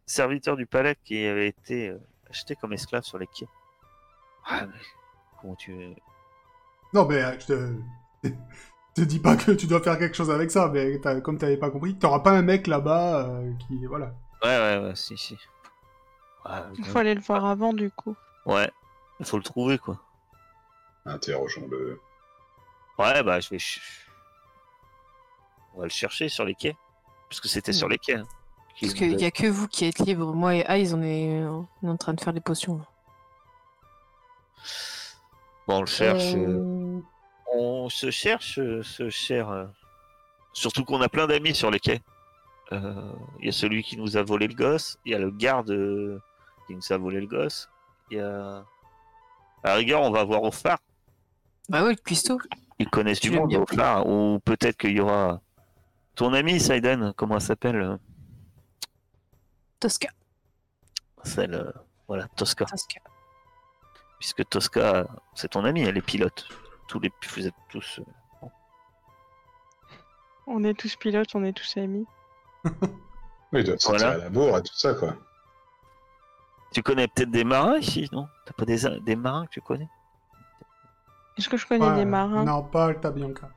serviteur 0.05 0.57
du 0.57 0.67
palais 0.67 0.95
qui 1.03 1.26
avait 1.26 1.47
été 1.47 1.89
euh, 1.89 1.97
acheté 2.30 2.55
comme 2.55 2.74
esclave 2.74 3.03
sur 3.03 3.17
les 3.17 3.26
quais. 3.26 3.47
Ah, 4.45 4.65
mais 4.65 4.73
comment 5.41 5.55
tu. 5.55 5.95
Non, 6.93 7.05
mais 7.07 7.23
euh, 7.23 7.39
je 7.39 7.45
te... 7.45 7.75
je 8.23 8.31
te 8.93 9.01
dis 9.01 9.19
pas 9.19 9.35
que 9.35 9.51
tu 9.51 9.67
dois 9.67 9.81
faire 9.81 9.97
quelque 9.97 10.15
chose 10.15 10.29
avec 10.31 10.51
ça, 10.51 10.69
mais 10.69 10.99
t'as- 10.99 11.21
comme 11.21 11.37
t'avais 11.37 11.57
pas 11.57 11.69
compris, 11.71 11.97
t'auras 11.97 12.19
pas 12.19 12.31
un 12.31 12.41
mec 12.41 12.67
là-bas 12.67 13.27
euh, 13.29 13.51
qui... 13.67 13.85
Voilà. 13.85 14.13
Ouais, 14.43 14.57
ouais, 14.57 14.77
ouais, 14.83 14.95
si, 14.95 15.17
si. 15.17 15.37
Ouais, 16.45 16.51
Il 16.77 16.83
faut 16.85 16.99
aller 16.99 17.15
le 17.15 17.21
voir 17.21 17.45
avant, 17.45 17.71
du 17.73 17.89
coup. 17.89 18.15
ouais, 18.45 18.69
il 19.19 19.25
faut 19.25 19.37
le 19.37 19.43
trouver 19.43 19.77
quoi. 19.77 19.97
Interrogeons-le. 21.05 21.99
Ouais, 22.99 23.23
bah 23.23 23.39
je 23.39 23.49
vais. 23.49 23.59
ch- 23.59 24.07
On 25.73 25.79
va 25.79 25.83
le 25.85 25.89
chercher 25.89 26.29
sur 26.29 26.45
les 26.45 26.53
quais. 26.55 26.75
Parce 27.29 27.39
que 27.41 27.47
c'était 27.47 27.73
sur 27.73 27.87
les 27.89 27.97
quais. 27.97 28.15
hein, 28.15 28.25
Parce 28.79 28.93
qu'il 28.93 29.15
a- 29.15 29.17
y 29.17 29.25
a 29.25 29.31
que 29.31 29.47
vous 29.47 29.67
qui 29.67 29.85
êtes 29.85 29.99
libre. 29.99 30.33
Moi 30.33 30.55
et 30.55 30.65
Aiz, 30.67 30.93
on 30.93 31.01
est, 31.01 31.43
on 31.45 31.67
est 31.83 31.89
en 31.89 31.97
train 31.97 32.13
de 32.13 32.21
faire 32.21 32.33
des 32.33 32.41
potions. 32.41 32.77
là. 32.77 32.85
Bon, 35.68 35.78
on 35.78 35.82
le 35.82 35.86
cherche. 35.88 36.34
euh, 36.36 36.59
Euh, 36.59 37.01
On 37.55 37.89
se 37.89 38.09
cherche, 38.11 38.57
euh, 38.59 38.82
ce 38.84 39.09
cher. 39.09 39.70
Surtout 40.53 40.84
qu'on 40.86 41.01
a 41.01 41.09
plein 41.09 41.28
d'amis 41.28 41.53
sur 41.55 41.70
les 41.72 41.80
quais. 41.80 42.01
Euh, 42.72 43.11
Il 43.39 43.45
y 43.45 43.49
a 43.49 43.51
celui 43.51 43.84
qui 43.84 43.97
nous 43.97 44.18
a 44.18 44.24
volé 44.24 44.47
le 44.47 44.55
gosse. 44.55 44.97
Il 45.05 45.11
y 45.11 45.16
a 45.16 45.20
le 45.20 45.30
garde 45.32 45.70
qui 46.68 46.76
nous 46.76 46.91
a 46.91 46.97
volé 46.97 47.20
le 47.22 47.28
gosse. 47.28 47.70
Il 48.11 48.18
y 48.18 48.20
a. 48.20 48.64
À 49.64 49.70
la 49.70 49.76
rigueur, 49.76 50.01
on 50.01 50.11
va 50.11 50.24
voir 50.24 50.43
au 50.43 50.51
phare. 50.51 50.80
Bah 51.70 51.84
ouais, 51.84 51.91
le 51.91 51.95
cuistot. 51.95 52.38
Ils 52.80 52.89
connaissent 52.89 53.20
Tu 53.22 53.30
du 53.30 53.38
monde 53.39 53.53
au 53.53 53.66
phare. 53.66 54.05
Ou 54.07 54.39
peut-être 54.43 54.76
qu'il 54.78 54.91
y 54.91 54.99
aura. 54.99 55.39
Ton 56.16 56.34
ami, 56.34 56.59
Saiden, 56.59 57.14
comment 57.16 57.36
elle 57.36 57.41
s'appelle 57.41 57.97
Tosca. 59.80 60.09
Celle. 61.24 61.53
euh, 61.53 61.72
Voilà, 62.07 62.28
Tosca. 62.36 62.66
Tosca. 62.66 62.99
Puisque 64.24 64.47
Tosca, 64.47 65.05
c'est 65.36 65.49
ton 65.49 65.65
ami, 65.65 65.82
elle 65.82 65.97
est 65.97 66.01
pilote. 66.01 66.47
Tous 66.88 66.97
les, 67.01 67.11
vous 67.36 67.45
êtes 67.45 67.53
tous. 67.67 67.99
euh, 67.99 68.47
On 70.47 70.63
est 70.63 70.74
tous 70.76 70.95
pilotes, 70.95 71.36
on 71.36 71.43
est 71.43 71.51
tous 71.51 71.76
amis. 71.76 72.05
Oui, 73.51 73.59
il 73.59 73.65
doit 73.65 73.78
sortir 73.78 74.07
Voilà. 74.07 74.13
à 74.13 74.17
la 74.24 74.30
bourre 74.30 74.57
et 74.57 74.63
tout 74.63 74.74
ça, 74.74 74.93
quoi. 74.95 75.13
Tu 76.74 76.82
connais 76.82 77.07
peut-être 77.09 77.30
des 77.32 77.43
marins 77.43 77.78
ici, 77.80 78.07
non? 78.13 78.28
T'as 78.45 78.53
pas 78.53 78.63
des, 78.65 78.80
des 79.01 79.15
marins 79.17 79.45
que 79.45 79.51
tu 79.51 79.61
connais? 79.61 79.89
Est-ce 81.38 81.49
que 81.49 81.57
je 81.57 81.67
connais 81.67 81.86
ouais, 81.86 81.95
des 81.97 82.05
marins? 82.05 82.45
Non, 82.45 82.63
pas 82.63 82.86
Alta 82.88 83.11
Bianca. 83.11 83.49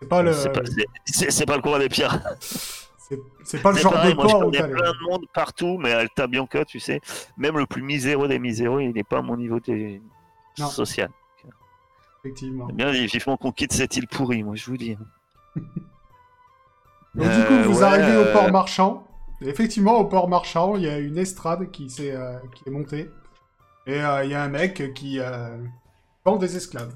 C'est 0.00 0.08
pas 0.08 0.22
le, 0.22 0.32
C'est 0.32 0.50
pas, 0.52 0.64
c'est- 0.64 0.86
c'est- 1.04 1.30
c'est 1.30 1.46
pas 1.46 1.54
le 1.56 1.62
courant 1.62 1.78
des 1.78 1.90
pierres. 1.90 2.18
c'est- 3.44 3.62
pas 3.62 3.72
le 3.72 3.78
genre 3.78 3.92
pareil, 3.92 4.12
de 4.12 4.16
moi, 4.16 4.26
port 4.26 4.38
où 4.40 4.44
connais 4.46 4.58
t'allais. 4.58 4.72
plein 4.74 4.92
de 4.92 5.10
monde 5.10 5.24
partout, 5.32 5.78
mais 5.78 5.92
Alta 5.92 6.26
Bianca, 6.26 6.64
tu 6.64 6.80
sais, 6.80 7.00
même 7.36 7.56
le 7.58 7.66
plus 7.66 7.82
miséreux 7.82 8.28
des 8.28 8.38
miséreux, 8.38 8.82
il 8.82 8.92
n'est 8.92 9.04
pas 9.04 9.18
à 9.18 9.22
mon 9.22 9.36
niveau 9.36 9.60
des... 9.60 10.00
Social. 10.56 11.10
Effectivement. 12.24 12.66
Bien 12.68 12.90
vivement 12.90 13.36
qu'on 13.36 13.52
quitte 13.52 13.72
cette 13.74 13.94
île 13.96 14.08
pourrie, 14.08 14.42
moi, 14.42 14.54
je 14.56 14.64
vous 14.70 14.76
dis. 14.78 14.96
Donc 17.14 17.30
du 17.30 17.44
coup, 17.44 17.52
Euh, 17.52 17.62
vous 17.66 17.78
ouais, 17.78 17.84
arrivez 17.84 18.16
au 18.16 18.20
euh, 18.22 18.32
port 18.32 18.50
marchand. 18.50 19.06
Et 19.42 19.48
effectivement, 19.48 19.98
au 19.98 20.06
port 20.06 20.28
marchand, 20.28 20.76
il 20.76 20.82
y 20.82 20.88
a 20.88 20.98
une 20.98 21.18
estrade 21.18 21.70
qui, 21.70 21.90
s'est, 21.90 22.12
euh, 22.12 22.38
qui 22.54 22.64
est 22.66 22.70
montée. 22.72 23.10
Et 23.86 24.00
euh, 24.02 24.24
il 24.24 24.30
y 24.30 24.34
a 24.34 24.42
un 24.42 24.48
mec 24.48 24.94
qui 24.94 25.20
euh, 25.20 25.56
vend 26.24 26.36
des 26.36 26.56
esclaves. 26.56 26.94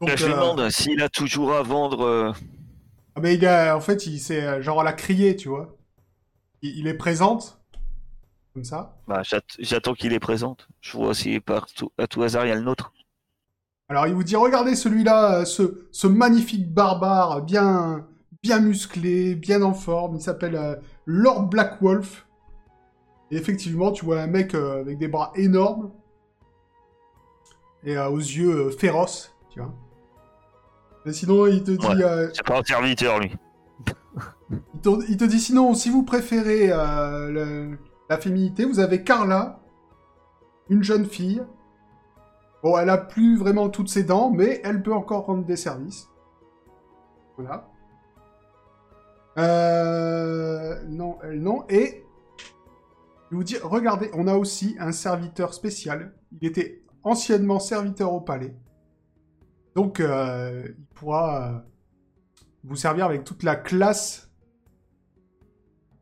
Donc, 0.00 0.10
je 0.16 0.26
lui 0.26 0.32
euh, 0.32 0.36
demande 0.36 0.68
s'il 0.70 1.02
a 1.02 1.08
toujours 1.08 1.54
à 1.54 1.62
vendre. 1.62 2.34
Euh, 3.16 3.16
ah, 3.16 3.20
mais 3.20 3.34
il 3.34 3.46
a, 3.46 3.76
en 3.76 3.80
fait, 3.80 4.06
il 4.06 4.18
s'est 4.18 4.42
euh, 4.42 4.62
genre 4.62 4.80
à 4.80 4.84
la 4.84 4.92
crier, 4.92 5.36
tu 5.36 5.48
vois. 5.48 5.76
Il, 6.62 6.78
il 6.78 6.86
est 6.86 6.94
présente. 6.94 7.60
Comme 8.54 8.64
ça. 8.64 8.96
bah, 9.08 9.22
j'att- 9.24 9.56
J'attends 9.58 9.94
qu'il 9.94 10.10
les 10.12 10.20
présente. 10.20 10.68
Je 10.80 10.96
vois 10.96 11.12
si 11.14 11.40
par 11.40 11.66
tout, 11.66 11.90
à 11.98 12.06
tout 12.06 12.22
hasard 12.22 12.46
il 12.46 12.50
y 12.50 12.52
a 12.52 12.54
le 12.54 12.60
nôtre. 12.60 12.92
Alors 13.88 14.06
il 14.06 14.14
vous 14.14 14.22
dit, 14.24 14.36
regardez 14.36 14.76
celui-là, 14.76 15.40
euh, 15.40 15.44
ce, 15.44 15.88
ce 15.90 16.06
magnifique 16.06 16.72
barbare, 16.72 17.42
bien, 17.42 18.06
bien 18.42 18.60
musclé, 18.60 19.34
bien 19.34 19.62
en 19.62 19.74
forme. 19.74 20.14
Il 20.16 20.20
s'appelle 20.22 20.54
euh, 20.54 20.76
Lord 21.04 21.48
Black 21.48 21.82
Wolf. 21.82 22.26
Et 23.32 23.36
effectivement, 23.36 23.90
tu 23.90 24.04
vois 24.04 24.20
un 24.20 24.28
mec 24.28 24.54
euh, 24.54 24.80
avec 24.80 24.98
des 24.98 25.08
bras 25.08 25.32
énormes 25.34 25.90
et 27.82 27.96
euh, 27.96 28.08
aux 28.08 28.18
yeux 28.18 28.68
euh, 28.68 28.70
féroces, 28.70 29.34
tu 29.50 29.58
vois. 29.60 29.74
Et 31.06 31.12
sinon, 31.12 31.46
il 31.46 31.62
te 31.62 31.70
dit, 31.72 31.86
Ouais. 31.86 32.02
euh, 32.02 32.30
C'est 32.32 32.46
pas 32.46 32.58
un 32.60 32.62
serviteur, 32.64 33.20
lui. 33.20 33.34
il, 34.50 34.80
te, 34.80 34.88
il 35.10 35.16
te 35.16 35.24
dit 35.24 35.40
sinon, 35.40 35.74
si 35.74 35.90
vous 35.90 36.02
préférez 36.02 36.70
euh, 36.72 37.30
le- 37.30 37.78
la 38.08 38.18
féminité, 38.18 38.64
vous 38.64 38.80
avez 38.80 39.02
Carla, 39.04 39.60
une 40.70 40.82
jeune 40.82 41.04
fille. 41.06 41.42
Bon, 42.62 42.78
elle 42.78 42.88
a 42.88 42.96
plus 42.98 43.36
vraiment 43.36 43.68
toutes 43.68 43.88
ses 43.90 44.04
dents, 44.04 44.30
mais 44.30 44.60
elle 44.64 44.82
peut 44.82 44.94
encore 44.94 45.26
rendre 45.26 45.44
des 45.44 45.56
services. 45.56 46.08
Voilà. 47.36 47.68
Euh, 49.36 50.82
non, 50.88 51.18
elle 51.22 51.42
non. 51.42 51.64
Et 51.68 52.04
je 53.30 53.36
vous 53.36 53.44
dis, 53.44 53.56
regardez, 53.62 54.10
on 54.14 54.26
a 54.26 54.34
aussi 54.36 54.76
un 54.78 54.92
serviteur 54.92 55.52
spécial. 55.52 56.14
Il 56.40 56.48
était 56.48 56.82
anciennement 57.02 57.58
serviteur 57.60 58.12
au 58.14 58.20
palais. 58.20 58.54
Donc, 59.74 60.00
euh, 60.00 60.64
il 60.66 60.86
pourra 60.94 61.48
euh, 61.48 61.58
vous 62.64 62.76
servir 62.76 63.06
avec 63.06 63.24
toute 63.24 63.42
la 63.42 63.56
classe 63.56 64.30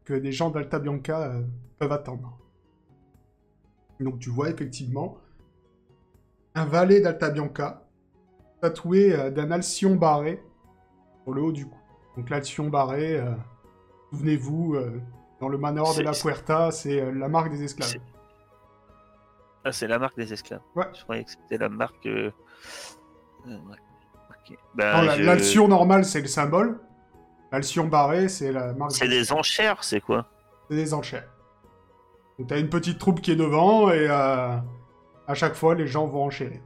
que 0.05 0.15
des 0.15 0.33
gens 0.33 0.51
d'Alta 0.51 0.79
Bianca 0.79 1.23
euh, 1.23 1.43
peuvent 1.79 1.93
attendre. 1.93 2.39
Donc 4.01 4.19
tu 4.19 4.31
vois 4.31 4.51
effectivement 4.51 5.19
un 6.55 6.65
valet 6.65 7.01
d'Alta 7.01 7.31
Bianca 7.31 7.89
tatoué 8.61 9.31
d'un 9.31 9.51
alcyon 9.51 9.95
barré 9.95 10.43
sur 11.23 11.33
le 11.33 11.43
haut 11.43 11.53
du 11.53 11.67
cou. 11.67 11.79
Donc 12.17 12.29
l'alcyon 12.31 12.69
barré, 12.69 13.17
euh, 13.17 13.33
souvenez-vous, 14.11 14.75
euh, 14.75 15.01
dans 15.41 15.49
le 15.49 15.59
manoir 15.59 15.95
de 15.95 16.03
la 16.03 16.13
Puerta, 16.13 16.71
c'est 16.71 17.13
la 17.13 17.29
marque 17.29 17.51
des 17.51 17.63
esclaves. 17.63 17.95
Ah, 19.65 19.73
c'est 19.73 19.87
la 19.87 19.99
marque 19.99 20.17
des 20.17 20.33
esclaves. 20.33 20.63
Ouais. 20.75 20.87
Je 20.95 21.03
croyais 21.03 21.25
que 21.25 21.31
c'était 21.31 21.59
la 21.59 21.69
marque. 21.69 22.09
Euh, 23.49 23.51
ouais. 23.51 23.77
Ben, 24.75 25.05
Non, 25.05 25.11
je- 25.13 25.23
L'alcyon 25.23 25.69
normal, 25.69 26.05
c'est 26.05 26.21
le 26.21 26.27
symbole. 26.27 26.81
L'alcyon 27.53 27.87
barré, 27.87 28.29
c'est 28.29 28.51
la 28.53 28.73
marque 28.73 28.93
C'est 28.93 29.09
des 29.09 29.33
enchères, 29.33 29.85
c'est 29.85 30.01
quoi? 30.01 30.27
C'est 30.69 30.77
des 30.77 30.95
enchères. 30.95 31.29
Donc 32.39 32.49
t'as 32.49 32.59
une 32.59 32.69
petite 32.71 32.99
troupe 32.99 33.21
qui 33.21 33.31
est 33.31 33.37
devant 33.37 33.91
et 33.91 34.09
euh, 34.09 34.57
à 35.27 35.35
chaque 35.35 35.55
fois, 35.55 35.75
les 35.75 35.87
gens 35.87 36.07
vont 36.07 36.25
enchérir. 36.25 36.61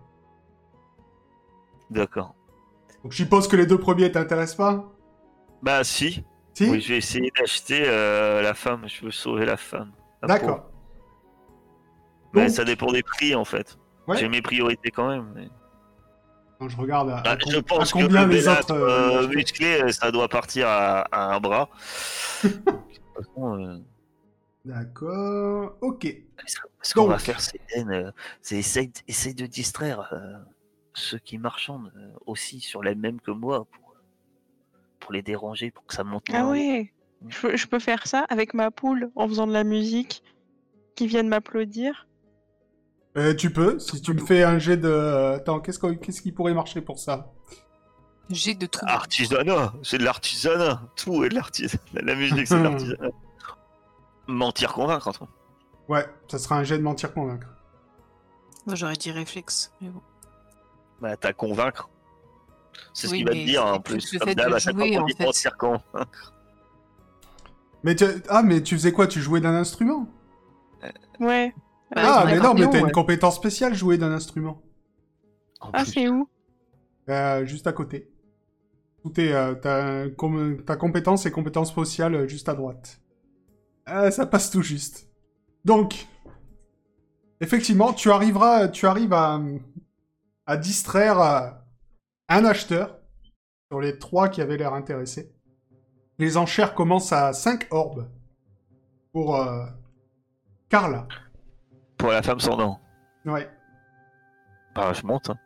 D'accord. 1.91 2.35
Donc 3.03 3.13
je 3.13 3.17
suppose 3.19 3.47
que 3.49 3.57
les 3.57 3.67
deux 3.67 3.79
premiers 3.79 4.11
t'intéressent 4.11 4.57
pas? 4.57 4.85
Bah, 5.63 5.85
si. 5.85 6.25
Si? 6.55 6.71
Oui, 6.71 6.81
je 6.81 6.89
vais 6.91 6.99
essayer 6.99 7.31
d'acheter 7.39 7.83
euh, 7.87 8.43
la 8.43 8.55
femme. 8.55 8.89
Je 8.89 9.05
veux 9.05 9.11
sauver 9.11 9.45
la 9.45 9.57
femme. 9.57 9.93
La. 10.23 10.29
D'accord. 10.29 10.71
Mais 12.33 12.47
Donc- 12.47 12.51
ça 12.51 12.65
dépend 12.65 12.91
des 12.93 13.03
prix, 13.03 13.35
en 13.35 13.45
fait. 13.45 13.79
Ouais. 14.09 14.17
J'ai 14.17 14.29
mes 14.29 14.43
priorités 14.43 14.91
quand 14.91 15.09
même. 15.09 15.33
mais- 15.35 15.49
Je 16.61 16.77
regarde 16.77 17.11
à, 17.11 17.19
à 17.19 17.23
Bah, 17.23 17.39
je 17.47 17.59
pense 17.59 17.91
à 17.91 17.93
combien 17.93 18.25
que 18.25 18.29
le 18.31 18.35
les 18.35 18.49
autres... 18.49 18.73
euh, 18.73 19.23
euh, 19.25 19.29
musclé, 19.29 19.93
ça 19.93 20.11
doit 20.11 20.29
partir 20.29 20.67
à, 20.69 21.01
à 21.13 21.35
un 21.35 21.41
bras. 21.41 21.69
Euh, 23.39 23.79
D'accord. 24.65 25.77
Ok. 25.81 26.07
Ce 26.83 26.93
qu'on 26.93 27.07
va 27.07 27.19
faire, 27.19 27.41
c'est 27.41 27.59
euh, 27.79 28.11
c'est 28.43 28.57
essayer, 28.59 28.91
essayer 29.09 29.35
de 29.35 29.47
distraire 29.47 30.11
euh, 30.13 30.37
ceux 30.93 31.19
qui 31.19 31.39
marchandent 31.39 31.91
euh, 31.97 32.11
aussi 32.27 32.61
sur 32.61 32.83
les 32.83 32.95
mêmes 32.95 33.21
que 33.21 33.31
moi 33.31 33.65
pour, 33.65 33.95
pour 35.01 35.13
les 35.13 35.23
déranger, 35.23 35.71
pour 35.71 35.87
que 35.87 35.95
ça 35.95 36.05
monte. 36.05 36.25
Ah 36.33 36.43
moins. 36.43 36.51
ouais. 36.53 36.93
Je, 37.29 37.41
peux- 37.41 37.57
je 37.57 37.67
peux 37.67 37.79
faire 37.79 38.07
ça 38.07 38.27
avec 38.29 38.53
ma 38.53 38.71
poule 38.71 39.11
en 39.15 39.27
faisant 39.29 39.47
de 39.47 39.53
la 39.55 39.65
musique, 39.65 40.23
qui 40.95 41.07
viennent 41.07 41.29
m'applaudir. 41.29 42.06
Euh, 43.17 43.35
tu 43.35 43.51
peux, 43.51 43.79
si 43.79 44.03
tu 44.03 44.13
me 44.13 44.25
fais 44.25 44.43
un 44.43 44.59
jet 44.59 44.77
de... 44.77 45.35
Attends, 45.37 45.61
qu'est-ce 45.61 45.79
qu'on- 45.79 45.95
qu'est-ce 45.97 46.21
qui 46.21 46.33
pourrait 46.33 46.53
marcher 46.55 46.81
pour 46.83 46.99
ça? 46.99 47.33
J'ai 48.29 48.55
de 48.55 48.67
tout. 48.67 48.81
Artisanat, 48.87 49.73
c'est 49.83 49.99
de 49.99 50.05
l'artisanat. 50.05 50.83
Tout 50.97 51.25
est 51.25 51.29
de 51.31 51.35
l'artisanat. 51.35 51.81
La 51.95 52.15
musique, 52.15 52.47
c'est 52.47 52.59
de 52.59 52.63
l'artisanat. 52.65 53.09
Mentir, 54.27 54.73
convaincre, 54.73 55.09
entre 55.09 55.23
autres. 55.23 55.33
Ouais, 55.89 56.05
ça 56.29 56.39
sera 56.39 56.57
un 56.57 56.65
jet 56.65 56.77
de 56.79 56.83
mentir 56.83 57.15
convaincre. 57.15 57.47
Moi, 58.67 58.75
j'aurais 58.75 58.97
dit 58.97 59.13
réflexe. 59.13 59.73
Mais 59.81 59.89
bon. 59.89 60.03
Bah, 61.01 61.17
t'as 61.17 61.33
convaincre. 61.33 61.89
C'est 62.93 63.07
ce 63.07 63.13
Oui, 63.13 63.19
qu'il 63.19 63.27
va 63.29 63.33
te 63.33 63.37
mais 63.39 63.45
dire 63.45 63.65
en 63.65 63.75
c'est 63.75 63.81
plus. 63.83 63.95
plus 63.99 64.13
le 64.15 64.19
Comme 64.19 64.29
fait 64.29 64.35
d'hab, 64.35 64.51
de 64.51 64.55
à 64.55 64.59
chaque 64.59 64.75
fois 64.77 64.87
jouer, 64.87 64.97
qu'on 64.97 65.03
en 65.03 65.07
dit 65.07 65.15
fait. 65.15 65.25
mentir, 65.25 65.57
convaincre. 65.57 66.35
Mais 67.85 67.95
tu... 67.95 68.05
Ah, 68.29 68.43
mais 68.43 68.63
tu 68.63 68.75
faisais 68.75 68.93
quoi? 68.93 69.07
Tu 69.07 69.21
jouais 69.23 69.41
d'un 69.41 69.55
instrument? 69.55 70.09
Ouais. 71.21 71.55
Bah, 71.95 72.03
Ah, 72.21 72.25
mais 72.27 72.39
non, 72.39 72.55
mais 72.55 72.69
t'as 72.69 72.81
une 72.81 72.93
compétence 72.93 73.37
spéciale 73.37 73.75
jouer 73.75 73.99
d'un 73.99 74.13
instrument. 74.13 74.63
En 75.61 75.71
Ah, 75.73 75.85
c'est 75.85 76.09
où? 76.09 76.29
Euh, 77.09 77.45
juste 77.47 77.67
à 77.67 77.73
côté. 77.73 78.11
Tout 79.03 79.21
est... 79.21 79.33
euh, 79.33 79.55
ta, 79.55 80.09
com- 80.11 80.63
ta 80.65 80.77
compétence 80.77 81.27
et 81.27 81.31
compétence 81.31 81.69
spéciale 81.71 82.15
euh, 82.15 82.29
juste 82.29 82.49
à 82.49 82.55
droite. 82.55 83.01
Euh, 83.89 84.11
ça 84.11 84.27
passe 84.27 84.51
tout 84.51 84.63
juste. 84.63 85.09
Donc, 85.65 86.07
effectivement, 87.41 87.93
tu 87.93 88.11
arriveras, 88.11 88.69
tu 88.69 88.87
arrives 88.87 89.13
à, 89.13 89.41
à 90.47 90.57
distraire 90.57 91.21
euh, 91.21 91.49
un 92.29 92.45
acheteur 92.45 92.99
sur 93.71 93.81
les 93.81 93.99
trois 93.99 94.29
qui 94.29 94.41
avaient 94.41 94.57
l'air 94.57 94.75
intéressés. 94.75 95.33
Les 96.19 96.37
enchères 96.37 96.75
commencent 96.75 97.13
à 97.13 97.33
5 97.33 97.69
orbes 97.71 98.09
pour 99.13 99.37
euh, 99.37 99.65
Carla. 100.69 101.07
Pour 101.99 102.11
la 102.11 102.23
femme 102.23 102.41
sans 102.41 102.57
dents. 102.57 102.81
Ouais. 103.25 103.49
Bah, 104.75 104.93
je 104.93 105.05
monte. 105.07 105.31
Hein. 105.31 105.39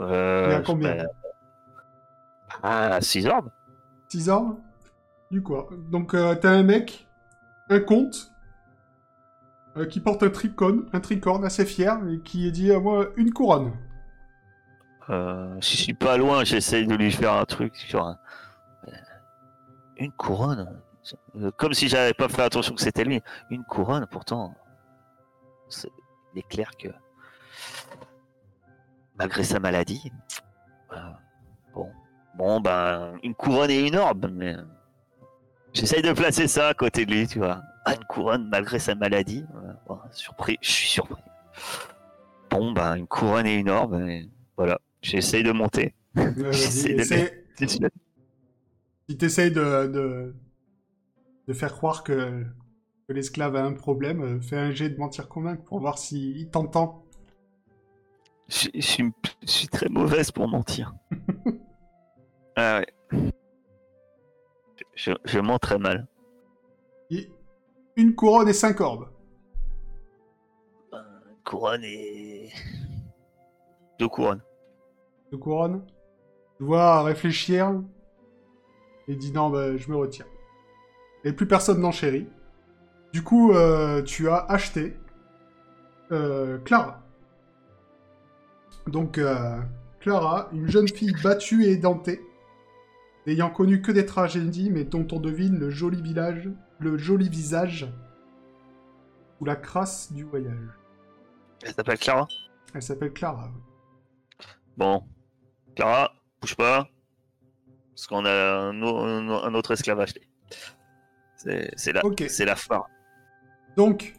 Euh, 0.00 0.46
Il 0.48 0.52
y 0.52 0.54
a 0.56 0.60
combien 0.60 1.06
Ah, 2.62 2.98
6 3.00 3.26
orbes. 3.26 3.50
6 4.08 4.28
orbes 4.28 4.58
Du 5.30 5.42
quoi 5.42 5.68
Donc, 5.90 6.14
euh, 6.14 6.34
t'as 6.34 6.50
un 6.50 6.62
mec, 6.62 7.06
un 7.68 7.80
comte, 7.80 8.32
euh, 9.76 9.86
qui 9.86 10.00
porte 10.00 10.22
un 10.22 10.30
tricorne, 10.30 10.86
un 10.92 11.00
tricorne 11.00 11.44
assez 11.44 11.64
fier, 11.66 11.98
et 12.10 12.20
qui 12.20 12.50
dit 12.52 12.72
à 12.72 12.80
moi 12.80 13.06
une 13.16 13.32
couronne. 13.32 13.72
Euh, 15.10 15.58
si 15.60 15.76
je 15.76 15.82
suis 15.82 15.94
pas 15.94 16.16
loin, 16.16 16.44
j'essaye 16.44 16.86
de 16.86 16.94
lui 16.94 17.10
faire 17.10 17.32
un 17.34 17.44
truc 17.44 17.76
sur 17.76 18.04
un... 18.04 18.18
Une 19.96 20.12
couronne. 20.12 20.80
Comme 21.56 21.74
si 21.74 21.88
j'avais 21.88 22.14
pas 22.14 22.28
fait 22.28 22.42
attention 22.42 22.74
que 22.74 22.80
c'était 22.80 23.04
lui. 23.04 23.20
Une 23.50 23.64
couronne, 23.64 24.06
pourtant. 24.06 24.54
Il 26.34 26.38
est 26.40 26.48
clair 26.48 26.70
que. 26.78 26.88
Malgré 29.18 29.44
sa 29.44 29.60
maladie. 29.60 30.10
euh, 30.92 30.96
bon. 31.74 31.90
Bon, 32.36 32.60
ben. 32.60 33.18
Une 33.22 33.34
couronne 33.34 33.70
et 33.70 33.86
une 33.86 33.96
orbe, 33.96 34.30
mais. 34.32 34.56
J'essaye 35.74 36.02
de 36.02 36.12
placer 36.12 36.48
ça 36.48 36.68
à 36.68 36.74
côté 36.74 37.06
de 37.06 37.12
lui, 37.12 37.26
tu 37.26 37.38
vois. 37.38 37.62
Ah, 37.84 37.94
une 37.94 38.04
couronne 38.04 38.48
malgré 38.48 38.78
sa 38.78 38.94
maladie. 38.94 39.44
Voilà. 39.52 39.82
Bon, 39.86 39.98
surpris, 40.12 40.58
je 40.60 40.70
suis 40.70 40.88
surpris. 40.88 41.22
Bon, 42.50 42.72
ben, 42.72 42.96
une 42.96 43.06
couronne 43.06 43.46
et 43.46 43.56
une 43.56 43.70
orbe, 43.70 43.94
et 44.06 44.28
voilà. 44.56 44.78
J'essaye 45.00 45.42
de 45.42 45.52
monter. 45.52 45.94
Euh, 46.18 46.30
vas-y, 46.36 46.52
J'essaie 46.52 46.94
de 46.94 47.00
essaie- 47.00 47.44
C'est 47.56 47.68
sûr. 47.70 47.88
Si 49.08 49.16
t'essayes 49.18 49.50
de, 49.50 49.86
de, 49.88 50.34
de 51.48 51.52
faire 51.54 51.72
croire 51.72 52.04
que, 52.04 52.44
que 53.06 53.12
l'esclave 53.12 53.56
a 53.56 53.64
un 53.64 53.72
problème, 53.72 54.22
euh, 54.22 54.40
fais 54.40 54.56
un 54.56 54.70
jet 54.70 54.90
de 54.90 54.98
mentir 54.98 55.28
convaincre 55.28 55.62
pour 55.64 55.80
voir 55.80 55.98
s'il 55.98 56.48
t'entend. 56.50 57.04
Je, 58.48 58.68
je 58.74 58.80
suis, 58.80 59.12
je 59.42 59.50
suis 59.50 59.68
très 59.68 59.88
mauvaise 59.88 60.30
pour 60.30 60.48
mentir. 60.48 60.94
ah 62.56 62.80
ouais. 62.80 63.32
Je, 64.94 65.12
je 65.24 65.38
mens 65.38 65.58
très 65.58 65.78
mal. 65.78 66.06
Et 67.10 67.30
Une 67.96 68.14
couronne 68.14 68.48
et 68.48 68.52
cinq 68.52 68.80
orbes. 68.80 69.08
Ben, 70.90 71.04
couronne 71.44 71.82
et. 71.84 72.50
Deux 73.98 74.08
couronnes. 74.08 74.42
Deux 75.30 75.38
couronnes. 75.38 75.84
Tu 76.58 76.64
vois 76.64 77.02
réfléchir. 77.02 77.82
Et 79.08 79.16
dit 79.16 79.32
non, 79.32 79.50
bah, 79.50 79.76
je 79.76 79.90
me 79.90 79.96
retire. 79.96 80.26
Et 81.24 81.32
plus 81.32 81.46
personne 81.46 81.80
n'enchérit. 81.80 82.28
Du 83.12 83.22
coup, 83.22 83.52
euh, 83.52 84.02
tu 84.02 84.28
as 84.28 84.38
acheté 84.48 84.96
euh, 86.10 86.58
Clara. 86.58 87.02
Donc, 88.86 89.18
euh, 89.18 89.60
Clara, 90.00 90.48
une 90.52 90.68
jeune 90.68 90.88
fille 90.88 91.14
battue 91.22 91.64
et 91.64 91.72
édentée, 91.72 92.20
n'ayant 93.26 93.50
connu 93.50 93.82
que 93.82 93.92
des 93.92 94.06
tragédies, 94.06 94.70
mais 94.70 94.84
dont 94.84 95.06
on 95.12 95.20
devine 95.20 95.58
le 95.58 95.70
joli 95.70 96.00
village, 96.02 96.50
le 96.78 96.96
joli 96.98 97.28
visage 97.28 97.86
ou 99.40 99.44
la 99.44 99.56
crasse 99.56 100.12
du 100.12 100.24
voyage. 100.24 100.68
Elle 101.62 101.74
s'appelle 101.74 101.98
Clara? 101.98 102.26
Elle 102.74 102.82
s'appelle 102.82 103.12
Clara. 103.12 103.50
oui. 103.54 103.60
Bon. 104.76 105.04
Clara, 105.76 106.12
bouge 106.40 106.56
pas. 106.56 106.88
Parce 107.94 108.06
qu'on 108.06 108.24
a 108.24 108.30
un, 108.32 108.82
au- 108.82 108.96
un 109.44 109.54
autre 109.54 109.72
esclave 109.72 110.00
à 110.00 110.04
acheter. 110.04 110.22
C'est 111.36 111.92
la, 111.92 112.04
Ok. 112.04 112.24
c'est 112.28 112.44
la 112.44 112.56
fin. 112.56 112.82
Donc, 113.76 114.14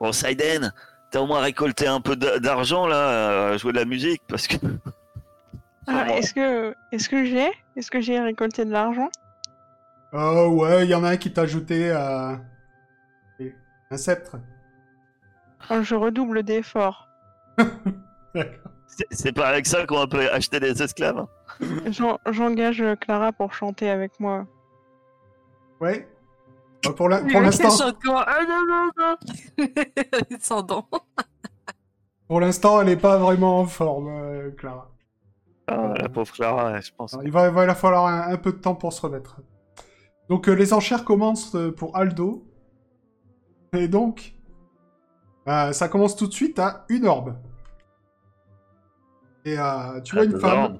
Bon, 0.00 0.10
Saiden, 0.12 0.72
t'as 1.12 1.20
au 1.20 1.26
moins 1.26 1.40
récolté 1.40 1.86
un 1.86 2.00
peu 2.00 2.16
d'a- 2.16 2.38
d'argent 2.40 2.86
là 2.88 3.50
à 3.52 3.56
jouer 3.56 3.72
de 3.72 3.78
la 3.78 3.84
musique 3.84 4.22
parce 4.28 4.46
que. 4.46 4.56
Ah, 5.88 6.10
Est-ce 6.16 6.32
que, 6.32 6.76
est-ce 6.92 7.08
que 7.08 7.24
j'ai, 7.24 7.50
est-ce 7.74 7.90
que 7.90 8.00
j'ai 8.00 8.20
récolté 8.20 8.64
de 8.64 8.70
l'argent? 8.70 9.08
Euh, 10.14 10.46
ouais, 10.46 10.84
il 10.84 10.90
y 10.90 10.94
en 10.94 11.02
a 11.02 11.10
un 11.10 11.16
qui 11.16 11.32
t'a 11.32 11.40
ajouté 11.42 11.90
euh, 11.90 12.36
un 13.90 13.96
sceptre. 13.96 14.36
Oh, 15.70 15.82
Je 15.82 15.96
redouble 15.96 16.44
d'efforts. 16.44 17.08
C'est- 18.86 19.06
C'est 19.10 19.32
pas 19.32 19.48
avec 19.48 19.66
ça 19.66 19.84
qu'on 19.86 20.06
peut 20.06 20.30
acheter 20.30 20.60
des 20.60 20.80
esclaves. 20.80 21.18
hein? 21.18 21.28
J'en- 21.90 22.18
J'engage 22.30 22.84
Clara 23.00 23.32
pour 23.32 23.52
chanter 23.52 23.90
avec 23.90 24.20
moi. 24.20 24.46
Ouais. 25.80 26.06
Bah, 26.84 26.92
pour 26.94 27.08
l'instant, 27.08 27.70
Ah 28.26 29.16
pour 32.28 32.40
l'instant, 32.40 32.80
elle 32.80 32.88
est 32.88 32.96
pas 32.96 33.18
vraiment 33.18 33.60
en 33.60 33.66
forme, 33.66 34.08
euh, 34.08 34.50
Clara. 34.50 34.90
Ah, 35.68 35.94
la 35.96 36.08
pauvre 36.08 36.32
Clara, 36.32 36.72
ouais, 36.72 36.82
je 36.82 36.92
pense. 36.94 37.14
Alors, 37.14 37.24
il 37.24 37.30
va, 37.30 37.48
il 37.48 37.52
va 37.52 37.74
falloir 37.74 38.06
un, 38.06 38.32
un 38.32 38.36
peu 38.36 38.52
de 38.52 38.58
temps 38.58 38.74
pour 38.74 38.92
se 38.92 39.00
remettre. 39.00 39.40
Donc 40.28 40.48
euh, 40.48 40.54
les 40.54 40.72
enchères 40.72 41.04
commencent 41.04 41.54
euh, 41.54 41.72
pour 41.72 41.96
Aldo. 41.96 42.44
Et 43.74 43.88
donc, 43.88 44.34
euh, 45.48 45.72
ça 45.72 45.88
commence 45.88 46.16
tout 46.16 46.26
de 46.26 46.32
suite 46.32 46.58
à 46.58 46.84
une 46.88 47.06
orbe. 47.06 47.36
Et 49.44 49.58
euh, 49.58 50.00
tu 50.00 50.14
vois 50.14 50.24
Ah, 50.24 50.26
une 50.26 50.40
femme. 50.40 50.78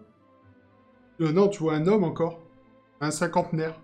Euh, 1.21 1.33
non, 1.33 1.49
tu 1.49 1.63
vois 1.63 1.75
un 1.75 1.87
homme 1.87 2.05
encore. 2.05 2.41
Un 3.01 3.11
cinquantenaire. 3.11 3.75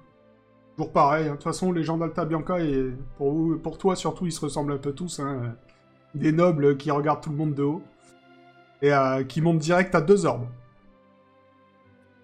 Toujours 0.79 0.93
pareil. 0.93 1.24
hein. 1.26 1.31
De 1.31 1.35
toute 1.35 1.43
façon, 1.43 1.72
les 1.72 1.83
gens 1.83 1.99
d'Alta 1.99 2.24
Bianca, 2.24 2.61
et 2.61 2.93
pour, 3.16 3.33
vous- 3.33 3.59
pour 3.59 3.79
toi 3.79 3.97
surtout, 3.97 4.26
ils 4.26 4.33
se 4.33 4.41
ressemblent 4.41 4.72
un 4.72 4.79
peu 4.79 4.93
tous. 4.93 5.18
hein. 5.18 5.57
Des 6.14 6.31
nobles 6.31 6.76
qui 6.76 6.93
regardent 6.93 7.20
tout 7.20 7.31
le 7.31 7.37
monde 7.37 7.55
de 7.55 7.64
haut. 7.64 7.83
Et 8.81 8.93
euh, 8.95 9.24
qui 9.24 9.41
montent 9.41 9.59
direct 9.59 9.93
à 9.97 10.01
deux 10.01 10.24
orbes. 10.24 10.47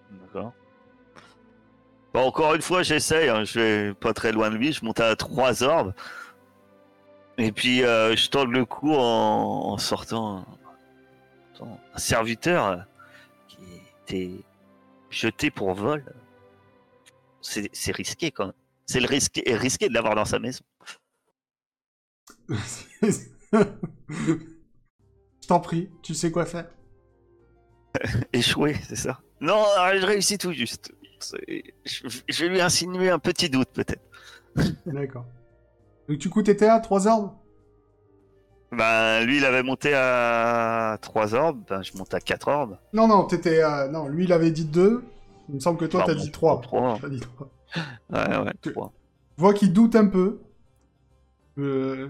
D'accord. 0.09 0.53
Encore 2.13 2.55
une 2.55 2.61
fois, 2.61 2.81
j'essaye. 2.81 3.27
hein, 3.27 3.43
Je 3.43 3.59
vais 3.59 3.93
pas 3.93 4.13
très 4.13 4.31
loin 4.31 4.49
de 4.49 4.55
lui. 4.55 4.71
Je 4.71 4.85
monte 4.85 5.01
à 5.01 5.17
trois 5.17 5.61
orbes. 5.63 5.93
Et 7.37 7.51
puis, 7.51 7.83
euh, 7.83 8.15
je 8.15 8.29
tente 8.29 8.47
le 8.47 8.63
coup 8.63 8.93
en, 8.93 9.73
en 9.73 9.77
sortant 9.77 10.45
un, 11.59 11.97
serviteur 11.97 12.85
qui 13.49 13.57
était 14.05 14.31
jeté 15.09 15.51
pour 15.51 15.73
vol. 15.73 16.05
C'est 17.45 17.91
risqué 17.91 18.31
quand 18.31 18.45
même. 18.45 18.53
C'est 18.85 18.99
le 18.99 19.07
risqué, 19.07 19.43
risqué 19.55 19.89
de 19.89 19.93
l'avoir 19.93 20.15
dans 20.15 20.25
sa 20.25 20.39
maison. 20.39 20.63
Je 25.45 25.47
t'en 25.47 25.59
prie, 25.59 25.89
tu 26.01 26.13
sais 26.13 26.31
quoi 26.31 26.45
faire. 26.45 26.67
Échoué, 28.33 28.75
c'est 28.87 28.95
ça 28.95 29.19
Non, 29.41 29.63
je 29.93 30.05
réussis 30.05 30.37
tout 30.37 30.51
juste. 30.51 30.91
Je, 31.85 32.43
vais 32.43 32.49
lui 32.49 32.61
insinuer 32.61 33.09
un 33.09 33.19
petit 33.19 33.49
doute 33.49 33.69
peut-être. 33.73 34.03
D'accord. 34.85 35.25
Donc 36.09 36.17
du 36.17 36.29
coup, 36.29 36.43
t'étais 36.43 36.67
à 36.67 36.79
3 36.79 37.07
orbes 37.07 37.31
Ben, 38.71 39.23
lui, 39.23 39.37
il 39.37 39.45
avait 39.45 39.63
monté 39.63 39.93
à 39.93 40.97
3 41.01 41.35
orbes, 41.35 41.63
ben, 41.67 41.81
je 41.81 41.97
monte 41.97 42.13
à 42.13 42.19
4 42.19 42.47
orbes. 42.47 42.77
Non, 42.93 43.07
non, 43.07 43.25
t'étais 43.25 43.61
à... 43.61 43.87
Non, 43.87 44.07
lui, 44.07 44.25
il 44.25 44.33
avait 44.33 44.51
dit 44.51 44.65
2. 44.65 45.03
Il 45.49 45.55
me 45.55 45.59
semble 45.59 45.77
que 45.77 45.85
toi, 45.85 46.01
Bah, 46.01 46.05
t'as 46.07 46.15
bon, 46.15 46.21
dit 46.21 46.31
3. 46.31 46.61
trois. 46.61 46.99
T'as 47.01 47.09
dit 47.09 47.19
3. 47.19 47.49
Ouais, 48.09 48.37
ouais, 48.37 48.53
Tu- 48.61 48.71
3. 48.73 48.93
Je 49.37 49.41
vois 49.41 49.53
qu'il 49.53 49.73
doute 49.73 49.95
un 49.95 50.07
peu. 50.07 50.39
Euh... 51.57 52.09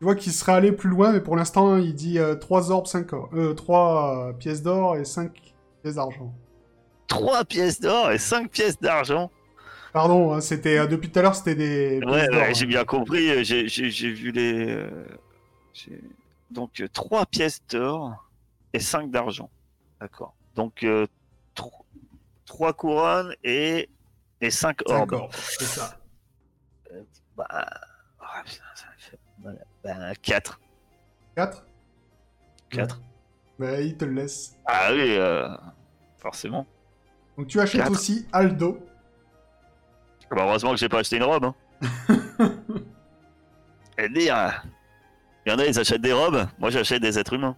Je 0.00 0.04
vois 0.06 0.14
qu'il 0.14 0.32
serait 0.32 0.52
allé 0.52 0.72
plus 0.72 0.90
loin, 0.90 1.12
mais 1.12 1.20
pour 1.22 1.36
l'instant, 1.36 1.76
il 1.76 1.94
dit 1.94 2.18
3 2.40 2.70
orbes, 2.70 2.86
5 2.86 3.12
or... 3.12 3.30
euh, 3.34 3.54
3 3.54 4.34
pièces 4.38 4.62
d'or 4.62 4.96
et 4.96 5.04
5 5.04 5.32
pièces 5.82 5.94
d'argent. 5.94 6.34
3 7.08 7.44
pièces 7.44 7.80
d'or 7.80 8.10
et 8.12 8.18
5 8.18 8.50
pièces 8.50 8.78
d'argent? 8.80 9.30
Pardon, 9.92 10.32
hein, 10.34 10.40
c'était 10.40 10.78
euh, 10.78 10.86
depuis 10.86 11.10
tout 11.10 11.18
à 11.18 11.22
l'heure, 11.22 11.34
c'était 11.34 11.54
des 11.54 12.00
Ouais, 12.02 12.28
ouais, 12.30 12.54
j'ai 12.54 12.64
hein. 12.64 12.68
bien 12.68 12.84
compris, 12.84 13.30
euh, 13.30 13.42
j'ai 13.42 13.68
j'ai- 13.68 13.90
j'ai 13.90 14.10
vu 14.12 14.30
les... 14.30 14.66
euh, 14.68 15.06
j'ai- 15.72 16.02
Donc, 16.50 16.82
3 16.92 17.26
pièces 17.26 17.60
d'or 17.68 18.30
et 18.72 18.80
5 18.80 19.10
d'argent. 19.10 19.50
D'accord. 20.00 20.34
Donc, 20.54 20.84
3 22.56 22.72
couronnes 22.72 23.34
et, 23.44 23.90
et 24.40 24.50
5 24.50 24.80
orbes. 24.86 25.10
D'accord, 25.10 25.30
c'est 25.34 25.64
ça. 25.64 25.98
Bah, 27.36 27.46
ah, 27.50 28.42
putain, 28.46 28.64
ça 28.74 28.86
me 28.86 28.98
fait 28.98 29.18
mal. 29.42 29.66
Bah, 29.84 30.14
4. 30.14 30.58
4 31.36 31.66
4. 32.70 33.00
Bah, 33.58 33.78
il 33.82 33.94
te 33.98 34.06
le 34.06 34.12
laisse. 34.14 34.56
Ah 34.64 34.88
oui, 34.90 35.16
euh, 35.18 35.54
forcément. 36.16 36.66
Donc 37.36 37.48
tu 37.48 37.60
achètes 37.60 37.90
aussi 37.90 38.26
Aldo. 38.32 38.80
Bah, 40.30 40.44
heureusement 40.46 40.70
que 40.70 40.78
j'ai 40.78 40.88
pas 40.88 41.00
acheté 41.00 41.18
une 41.18 41.24
robe. 41.24 41.44
Hein. 41.44 41.54
Et 43.98 44.08
dire, 44.08 44.64
il 45.44 45.52
y 45.52 45.54
en 45.54 45.58
a, 45.58 45.66
ils 45.66 45.78
achètent 45.78 46.00
des 46.00 46.14
robes. 46.14 46.46
Moi, 46.58 46.70
j'achète 46.70 47.02
des 47.02 47.18
êtres 47.18 47.34
humains. 47.34 47.54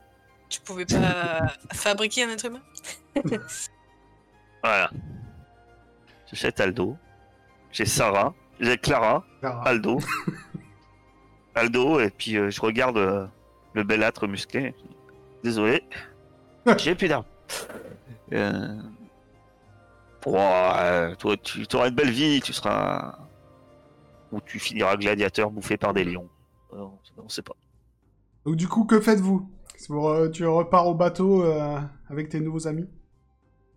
Tu 0.48 0.60
pouvais 0.60 0.86
pas 0.86 1.52
fabriquer 1.72 2.24
un 2.24 2.30
être 2.30 2.46
humain? 2.46 2.62
Voilà. 4.62 4.90
J'achète 6.26 6.60
Aldo. 6.60 6.96
J'ai 7.72 7.86
Sarah. 7.86 8.34
J'ai 8.60 8.76
Clara. 8.76 9.24
Clara. 9.40 9.62
Aldo. 9.62 9.98
Aldo, 11.54 12.00
et 12.00 12.10
puis 12.10 12.36
euh, 12.36 12.50
je 12.50 12.60
regarde 12.60 12.98
euh, 12.98 13.26
le 13.74 13.82
bel 13.82 14.02
âtre 14.02 14.26
musclé. 14.26 14.74
Désolé. 15.42 15.82
J'ai 16.78 16.94
plus 16.94 17.08
d'armes. 17.08 17.24
Euh... 18.32 18.78
Euh, 20.26 21.14
toi, 21.14 21.36
tu 21.38 21.64
auras 21.74 21.88
une 21.88 21.94
belle 21.94 22.10
vie, 22.10 22.40
tu 22.42 22.52
seras. 22.52 23.16
Ou 24.30 24.40
tu 24.42 24.58
finiras 24.58 24.96
gladiateur 24.96 25.50
bouffé 25.50 25.78
par 25.78 25.94
des 25.94 26.04
lions. 26.04 26.28
Euh, 26.74 26.84
on 27.16 27.28
sait 27.30 27.40
pas. 27.40 27.54
Donc 28.44 28.56
du 28.56 28.68
coup, 28.68 28.84
que 28.84 29.00
faites-vous? 29.00 29.48
Tu 30.34 30.44
repars 30.44 30.86
au 30.86 30.94
bateau 30.94 31.44
avec 32.10 32.28
tes 32.28 32.40
nouveaux 32.40 32.66
amis 32.66 32.86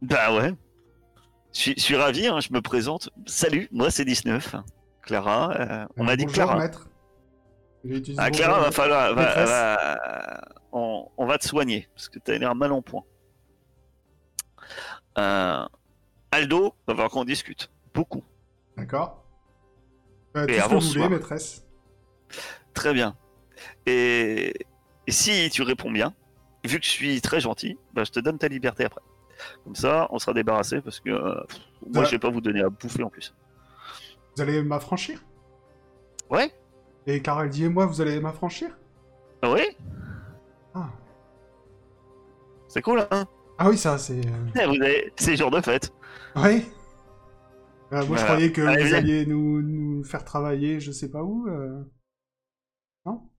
Bah 0.01 0.35
ouais. 0.35 0.53
Je 1.53 1.73
suis, 1.77 1.95
ravi, 1.95 2.27
hein, 2.27 2.39
je 2.39 2.53
me 2.53 2.61
présente. 2.61 3.09
Salut, 3.25 3.67
moi 3.71 3.91
c'est 3.91 4.05
19. 4.05 4.55
Clara, 5.01 5.53
euh, 5.59 5.85
on 5.97 6.03
m'a 6.05 6.15
dit 6.15 6.25
Bonjour, 6.25 6.35
Clara. 6.45 6.57
maître. 6.57 6.87
Ah, 8.17 8.29
Clara, 8.31 8.59
va 8.61 8.71
falloir. 8.71 9.13
va- 9.13 9.21
Maîtresse. 9.25 9.49
va- 9.49 10.41
on, 10.71 11.07
on 11.17 11.25
va 11.25 11.37
te 11.37 11.45
soigner, 11.45 11.89
parce 11.95 12.07
que 12.09 12.19
t'as 12.19 12.37
l'air 12.37 12.55
mal 12.55 12.71
en 12.71 12.81
point. 12.81 13.03
Euh, 15.17 15.65
Aldo, 16.31 16.73
va 16.87 16.93
falloir 16.93 17.09
qu'on 17.09 17.25
discute. 17.25 17.69
Beaucoup. 17.93 18.23
D'accord. 18.77 19.25
Euh, 20.37 20.45
Et 20.47 20.53
ce 20.53 20.57
que 20.59 20.63
avant 20.63 20.75
vous 20.75 20.81
ce 20.81 20.87
voulez, 20.89 20.99
soir. 21.01 21.09
maîtresse. 21.09 21.65
Très 22.73 22.93
bien. 22.93 23.17
Et, 23.85 24.53
et 25.07 25.11
si 25.11 25.49
tu 25.49 25.61
réponds 25.63 25.91
bien, 25.91 26.13
vu 26.63 26.79
que 26.79 26.85
je 26.85 26.91
suis 26.91 27.19
très 27.19 27.41
gentil, 27.41 27.77
bah, 27.93 28.03
je 28.05 28.11
te 28.11 28.19
donne 28.21 28.37
ta 28.37 28.47
liberté 28.47 28.85
après. 28.85 29.01
Comme 29.63 29.75
ça, 29.75 30.07
on 30.11 30.19
sera 30.19 30.33
débarrassé, 30.33 30.81
parce 30.81 30.99
que 30.99 31.09
euh, 31.09 31.41
moi, 31.93 32.03
je 32.05 32.11
vais 32.11 32.19
pas 32.19 32.29
vous 32.29 32.41
donner 32.41 32.61
à 32.61 32.69
bouffer 32.69 33.03
en 33.03 33.09
plus. 33.09 33.33
Vous 34.35 34.41
allez 34.41 34.61
m'affranchir? 34.63 35.23
Ouais 36.29 36.51
Et 37.07 37.21
Caraldi 37.21 37.65
et 37.65 37.69
moi, 37.69 37.85
vous 37.85 37.99
allez 38.01 38.19
m'affranchir? 38.19 38.77
Ah 39.41 39.51
Oui 39.51 39.61
ah. 40.73 40.89
C'est 42.67 42.81
cool, 42.81 43.05
hein? 43.11 43.25
Ah 43.57 43.69
oui, 43.69 43.77
ça, 43.77 43.97
c'est... 43.97 44.19
euh, 44.25 44.47
Eh, 44.61 44.65
vous 44.65 44.81
avez... 44.81 45.11
C'est 45.17 45.35
jour 45.35 45.51
de 45.51 45.59
fête. 45.61 45.93
Oui 46.35 46.65
Euh, 47.93 48.05
Moi, 48.05 48.17
je 48.17 48.23
croyais 48.23 48.51
que 48.53 48.61
Allez, 48.61 48.83
vous 48.83 48.87
viens. 48.87 48.97
alliez 48.99 49.25
nous, 49.25 49.61
nous 49.61 50.03
faire 50.05 50.23
travailler, 50.23 50.79
je 50.79 50.91
sais 50.93 51.09
pas 51.11 51.21
où. 51.23 51.47
euh. 51.49 51.83
Non? 53.05 53.29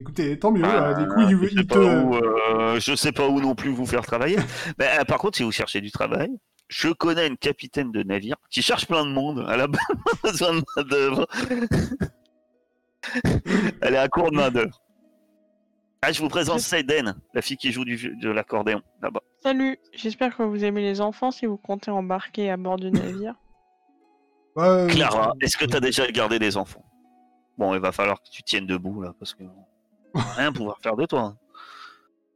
Écoutez, 0.00 0.38
tant 0.38 0.50
mieux. 0.52 0.60
du 0.62 1.08
coup, 1.08 1.20
Euh, 1.20 1.30
il, 1.30 1.38
je, 1.40 1.46
sais 1.48 1.54
il 1.56 1.66
pas 1.66 1.74
te... 1.74 1.80
où, 2.02 2.14
euh, 2.14 2.80
je 2.80 2.94
sais 2.94 3.12
pas 3.12 3.28
où 3.28 3.40
non 3.40 3.54
plus 3.54 3.70
vous 3.70 3.86
faire 3.86 4.02
travailler. 4.02 4.36
Mais 4.78 4.88
euh, 5.00 5.04
par 5.04 5.18
contre, 5.18 5.36
si 5.38 5.42
vous 5.42 5.52
cherchez 5.52 5.80
du 5.80 5.90
travail, 5.90 6.28
je 6.68 6.88
connais 6.88 7.26
une 7.26 7.38
capitaine 7.38 7.92
de 7.92 8.02
navire 8.02 8.36
qui 8.50 8.60
cherche 8.60 8.86
plein 8.86 9.04
de 9.06 9.10
monde. 9.10 9.46
Elle 9.50 9.60
a 9.62 9.68
besoin 10.22 10.52
de 10.54 10.64
main 10.76 10.82
d'œuvre. 10.82 11.26
Elle 13.80 13.94
est 13.94 13.98
à 13.98 14.08
court 14.08 14.30
de 14.30 14.36
main 14.36 14.50
d'œuvre. 14.50 14.82
Ah, 16.02 16.12
je 16.12 16.20
vous 16.20 16.28
présente 16.28 16.60
Seiden, 16.60 17.14
la 17.34 17.40
fille 17.42 17.56
qui 17.56 17.72
joue 17.72 17.84
du, 17.84 18.14
de 18.20 18.28
l'accordéon 18.30 18.82
là-bas. 19.02 19.22
Salut, 19.42 19.78
j'espère 19.94 20.36
que 20.36 20.42
vous 20.42 20.62
aimez 20.64 20.82
les 20.82 21.00
enfants 21.00 21.30
si 21.30 21.46
vous 21.46 21.56
comptez 21.56 21.90
embarquer 21.90 22.50
à 22.50 22.56
bord 22.56 22.76
du 22.76 22.90
navire. 22.90 23.34
Ouais, 24.56 24.86
Clara, 24.88 25.34
est-ce 25.42 25.54
que 25.58 25.66
tu 25.66 25.76
as 25.76 25.80
déjà 25.80 26.10
gardé 26.10 26.38
des 26.38 26.56
enfants? 26.56 26.82
Bon, 27.58 27.74
il 27.74 27.80
va 27.80 27.92
falloir 27.92 28.22
que 28.22 28.30
tu 28.30 28.42
tiennes 28.42 28.64
debout 28.66 29.02
là, 29.02 29.12
parce 29.18 29.34
que 29.34 29.42
rien 30.36 30.52
pouvoir 30.52 30.78
faire 30.80 30.96
de 30.96 31.04
toi. 31.06 31.20
hein. 31.22 31.36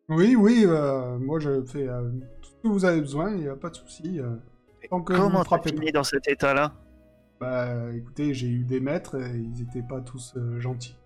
Oui, 0.08 0.34
oui, 0.34 0.64
euh, 0.66 1.18
moi, 1.18 1.38
je 1.38 1.62
fais 1.64 1.86
euh, 1.88 2.10
tout 2.42 2.50
ce 2.50 2.62
que 2.62 2.68
vous 2.68 2.84
avez 2.84 3.00
besoin, 3.00 3.30
il 3.30 3.42
n'y 3.42 3.48
a 3.48 3.54
pas 3.56 3.70
de 3.70 3.76
souci. 3.76 4.18
euh, 4.18 4.36
tant 4.88 5.00
que 5.02 5.12
Comment 5.12 5.44
t'as 5.44 5.62
fini 5.62 5.92
dans 5.92 6.02
cet 6.04 6.26
état-là? 6.28 6.72
Bah, 7.38 7.92
écoutez, 7.94 8.34
j'ai 8.34 8.48
eu 8.48 8.64
des 8.64 8.80
maîtres 8.80 9.14
et 9.16 9.36
ils 9.38 9.62
étaient 9.62 9.82
pas 9.86 10.00
tous 10.00 10.34
euh, 10.36 10.58
gentils. 10.58 10.96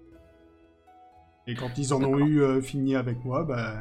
Et 1.46 1.54
quand 1.54 1.76
ils 1.76 1.92
en 1.92 2.02
ont 2.02 2.18
eu 2.18 2.62
fini 2.62 2.96
avec 2.96 3.22
moi, 3.24 3.44
bah, 3.44 3.74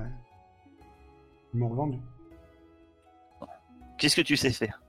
ils 1.54 1.60
m'ont 1.60 1.70
revendu. 1.70 2.00
Qu'est-ce 3.98 4.18
que 4.18 4.22
tu 4.22 4.36
sais 4.36 4.52
faire? 4.52 4.82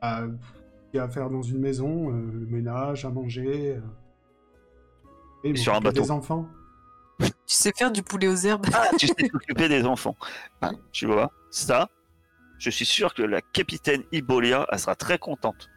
Bah, 0.00 0.22
il 0.92 0.96
y 0.96 0.98
a 0.98 1.04
à 1.04 1.08
faire 1.10 1.28
dans 1.28 1.42
une 1.42 1.58
maison, 1.58 2.08
le 2.08 2.46
ménage, 2.46 3.04
à 3.04 3.10
manger. 3.10 3.78
Et 5.44 5.54
Sur 5.56 5.74
un 5.74 5.80
bateau. 5.80 6.02
des 6.02 6.10
enfants. 6.10 6.48
Tu 7.18 7.28
sais 7.46 7.72
faire 7.76 7.90
du 7.90 8.02
poulet 8.02 8.28
aux 8.28 8.36
herbes 8.36 8.66
Ah, 8.74 8.88
tu 8.98 9.06
sais 9.06 9.14
t'occuper 9.32 9.68
des 9.68 9.84
enfants. 9.86 10.16
Hein, 10.62 10.72
tu 10.92 11.06
vois, 11.06 11.32
ça, 11.50 11.88
je 12.58 12.68
suis 12.70 12.84
sûr 12.84 13.14
que 13.14 13.22
la 13.22 13.40
capitaine 13.40 14.02
Ibolia, 14.12 14.66
elle 14.70 14.78
sera 14.78 14.94
très 14.96 15.18
contente. 15.18 15.70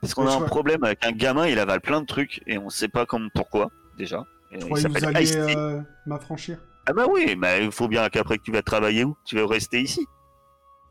Parce 0.00 0.14
qu'on 0.14 0.26
a 0.26 0.32
un 0.34 0.42
problème 0.42 0.84
avec 0.84 1.04
un 1.04 1.12
gamin, 1.12 1.46
il 1.48 1.58
avale 1.58 1.80
plein 1.80 2.00
de 2.00 2.06
trucs 2.06 2.40
et 2.46 2.56
on 2.56 2.70
sait 2.70 2.88
pas 2.88 3.04
comme 3.04 3.30
pourquoi, 3.34 3.70
déjà. 3.98 4.24
Et 4.52 4.58
il 4.70 4.76
s'appelle 4.78 5.12
euh, 5.16 5.80
m'affranchir. 6.06 6.58
Ah 6.86 6.92
bah 6.92 7.06
oui, 7.10 7.34
mais 7.36 7.64
il 7.64 7.72
faut 7.72 7.88
bien 7.88 8.08
qu'après 8.08 8.38
que 8.38 8.44
tu 8.44 8.52
vas 8.52 8.62
travailler 8.62 9.02
où 9.04 9.16
Tu 9.24 9.36
vas 9.36 9.44
rester 9.46 9.80
ici. 9.82 10.06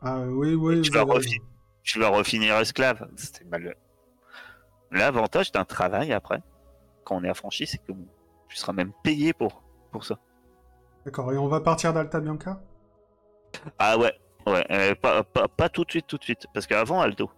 Ah 0.02 0.20
oui, 0.20 0.54
oui, 0.54 0.82
tu 0.82 0.90
vas 0.92 1.00
avez- 1.00 1.10
refi- 1.12 1.40
Tu 1.82 1.98
vas 1.98 2.08
refinir 2.10 2.54
esclave. 2.58 3.08
C'était 3.16 3.44
mal. 3.46 3.74
L'avantage 4.90 5.50
d'un 5.52 5.64
travail 5.64 6.12
après, 6.12 6.42
quand 7.04 7.16
on 7.16 7.24
est 7.24 7.28
affranchi, 7.30 7.66
c'est 7.66 7.78
que 7.78 7.92
bon, 7.92 8.06
tu 8.48 8.56
seras 8.56 8.72
même 8.72 8.92
payé 9.02 9.32
pour, 9.32 9.62
pour 9.90 10.04
ça. 10.04 10.18
D'accord, 11.04 11.32
et 11.32 11.38
on 11.38 11.48
va 11.48 11.60
partir 11.60 11.92
d'Alta 11.92 12.20
Bianca? 12.20 12.60
Ah 13.78 13.96
ouais, 13.96 14.12
ouais, 14.46 14.66
euh, 14.70 14.94
pas, 14.94 15.22
pas, 15.22 15.48
pas 15.48 15.68
tout 15.68 15.84
de 15.84 15.90
suite, 15.90 16.06
tout 16.06 16.18
de 16.18 16.24
suite. 16.24 16.46
Parce 16.52 16.66
qu'avant, 16.66 17.00
Aldo, 17.00 17.30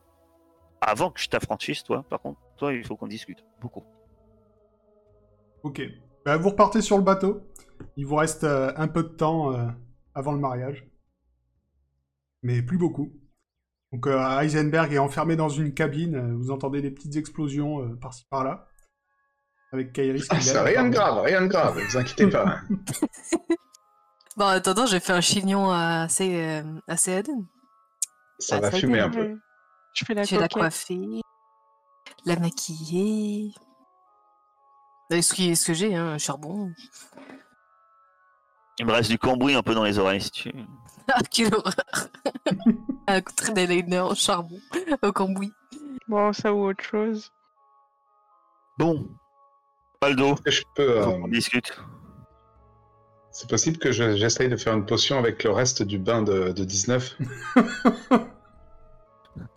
avant 0.81 1.11
que 1.11 1.21
je 1.21 1.29
t'affranchisse, 1.29 1.85
toi, 1.85 2.03
par 2.09 2.21
contre, 2.21 2.41
toi, 2.57 2.73
il 2.73 2.85
faut 2.85 2.97
qu'on 2.97 3.07
discute. 3.07 3.45
Beaucoup. 3.61 3.85
Ok. 5.63 5.83
Bah, 6.25 6.37
vous 6.37 6.51
repartez 6.51 6.81
sur 6.81 6.97
le 6.97 7.05
bateau. 7.05 7.43
Il 7.97 8.07
vous 8.07 8.17
reste 8.17 8.45
euh, 8.45 8.73
un 8.77 8.89
peu 8.89 9.03
de 9.03 9.09
temps 9.09 9.53
euh, 9.53 9.67
avant 10.15 10.33
le 10.33 10.39
mariage. 10.39 10.89
Mais 12.43 12.63
plus 12.63 12.79
beaucoup. 12.79 13.13
Donc 13.93 14.07
Heisenberg 14.07 14.93
est 14.93 14.99
enfermé 14.99 15.35
dans 15.35 15.49
une 15.49 15.73
cabine. 15.73 16.35
Vous 16.35 16.51
entendez 16.51 16.83
des 16.83 16.91
petites 16.91 17.17
explosions 17.17 17.97
par-ci 17.97 18.27
par-là. 18.29 18.69
Avec 19.73 19.93
Kairis 19.93 20.23
qui 20.29 20.51
Ah, 20.57 20.62
rien 20.62 20.85
de 20.85 20.91
grave, 20.91 21.21
rien 21.21 21.43
de 21.43 21.47
grave, 21.47 21.77
ne 21.79 21.83
vous 21.85 21.97
inquiétez 21.97 22.29
pas. 22.29 22.61
Bon, 24.37 24.45
en 24.45 24.49
attendant, 24.51 24.87
j'ai 24.87 25.01
fait 25.01 25.12
un 25.12 25.21
chignon 25.21 25.73
Sé- 26.09 26.41
euh, 26.62 26.62
à 26.87 26.97
Céaden. 26.97 27.45
Ça 28.39 28.57
Ah, 28.57 28.61
va 28.61 28.71
ça 28.71 28.79
fumer 28.79 29.01
un 29.01 29.11
peu. 29.11 29.37
Je 29.95 30.05
fais 30.05 30.14
la 30.14 30.23
Je 30.23 30.31
vais 30.37 30.41
la 30.41 30.49
coiffer, 30.49 31.21
la 32.25 32.37
maquiller. 32.39 33.53
Ce, 35.11 35.35
qui- 35.35 35.57
ce 35.57 35.66
que 35.66 35.75
j'ai, 35.75 35.97
hein, 35.97 36.19
charbon. 36.19 36.73
Il 38.79 38.87
me 38.87 38.93
reste 38.93 39.11
du 39.11 39.19
cambouis 39.19 39.55
un 39.57 39.62
peu 39.64 39.75
dans 39.75 39.83
les 39.83 39.99
oreilles, 39.99 40.21
si 40.21 40.31
tu... 40.31 40.53
Ah, 41.12 41.19
quelle 41.33 41.53
horreur 41.53 41.75
Un 43.09 43.21
coup 43.23 43.33
de 43.33 43.37
trait 43.37 43.53
d'eyeliner 43.55 43.99
en 43.99 44.14
charbon, 44.14 44.61
au 45.03 45.11
cambouis. 45.11 45.53
Bon, 46.07 46.33
ça 46.33 46.55
ou 46.55 46.64
autre 46.69 46.85
chose. 46.85 47.33
Bon. 48.79 49.09
Que 50.01 50.51
je 50.51 50.63
peux. 50.77 50.99
euh, 51.01 51.07
on 51.07 51.27
discute. 51.29 51.77
C'est 53.33 53.49
possible 53.51 53.79
que 53.79 53.91
je- 53.93 54.17
j'essaye 54.17 54.49
de 54.49 54.57
faire 54.57 54.75
une 54.75 54.87
potion 54.87 55.19
avec 55.19 55.43
le 55.45 55.51
reste 55.51 55.83
du 55.83 55.99
bain 55.99 56.23
de, 56.23 56.53
de 56.53 56.65
19 56.65 57.17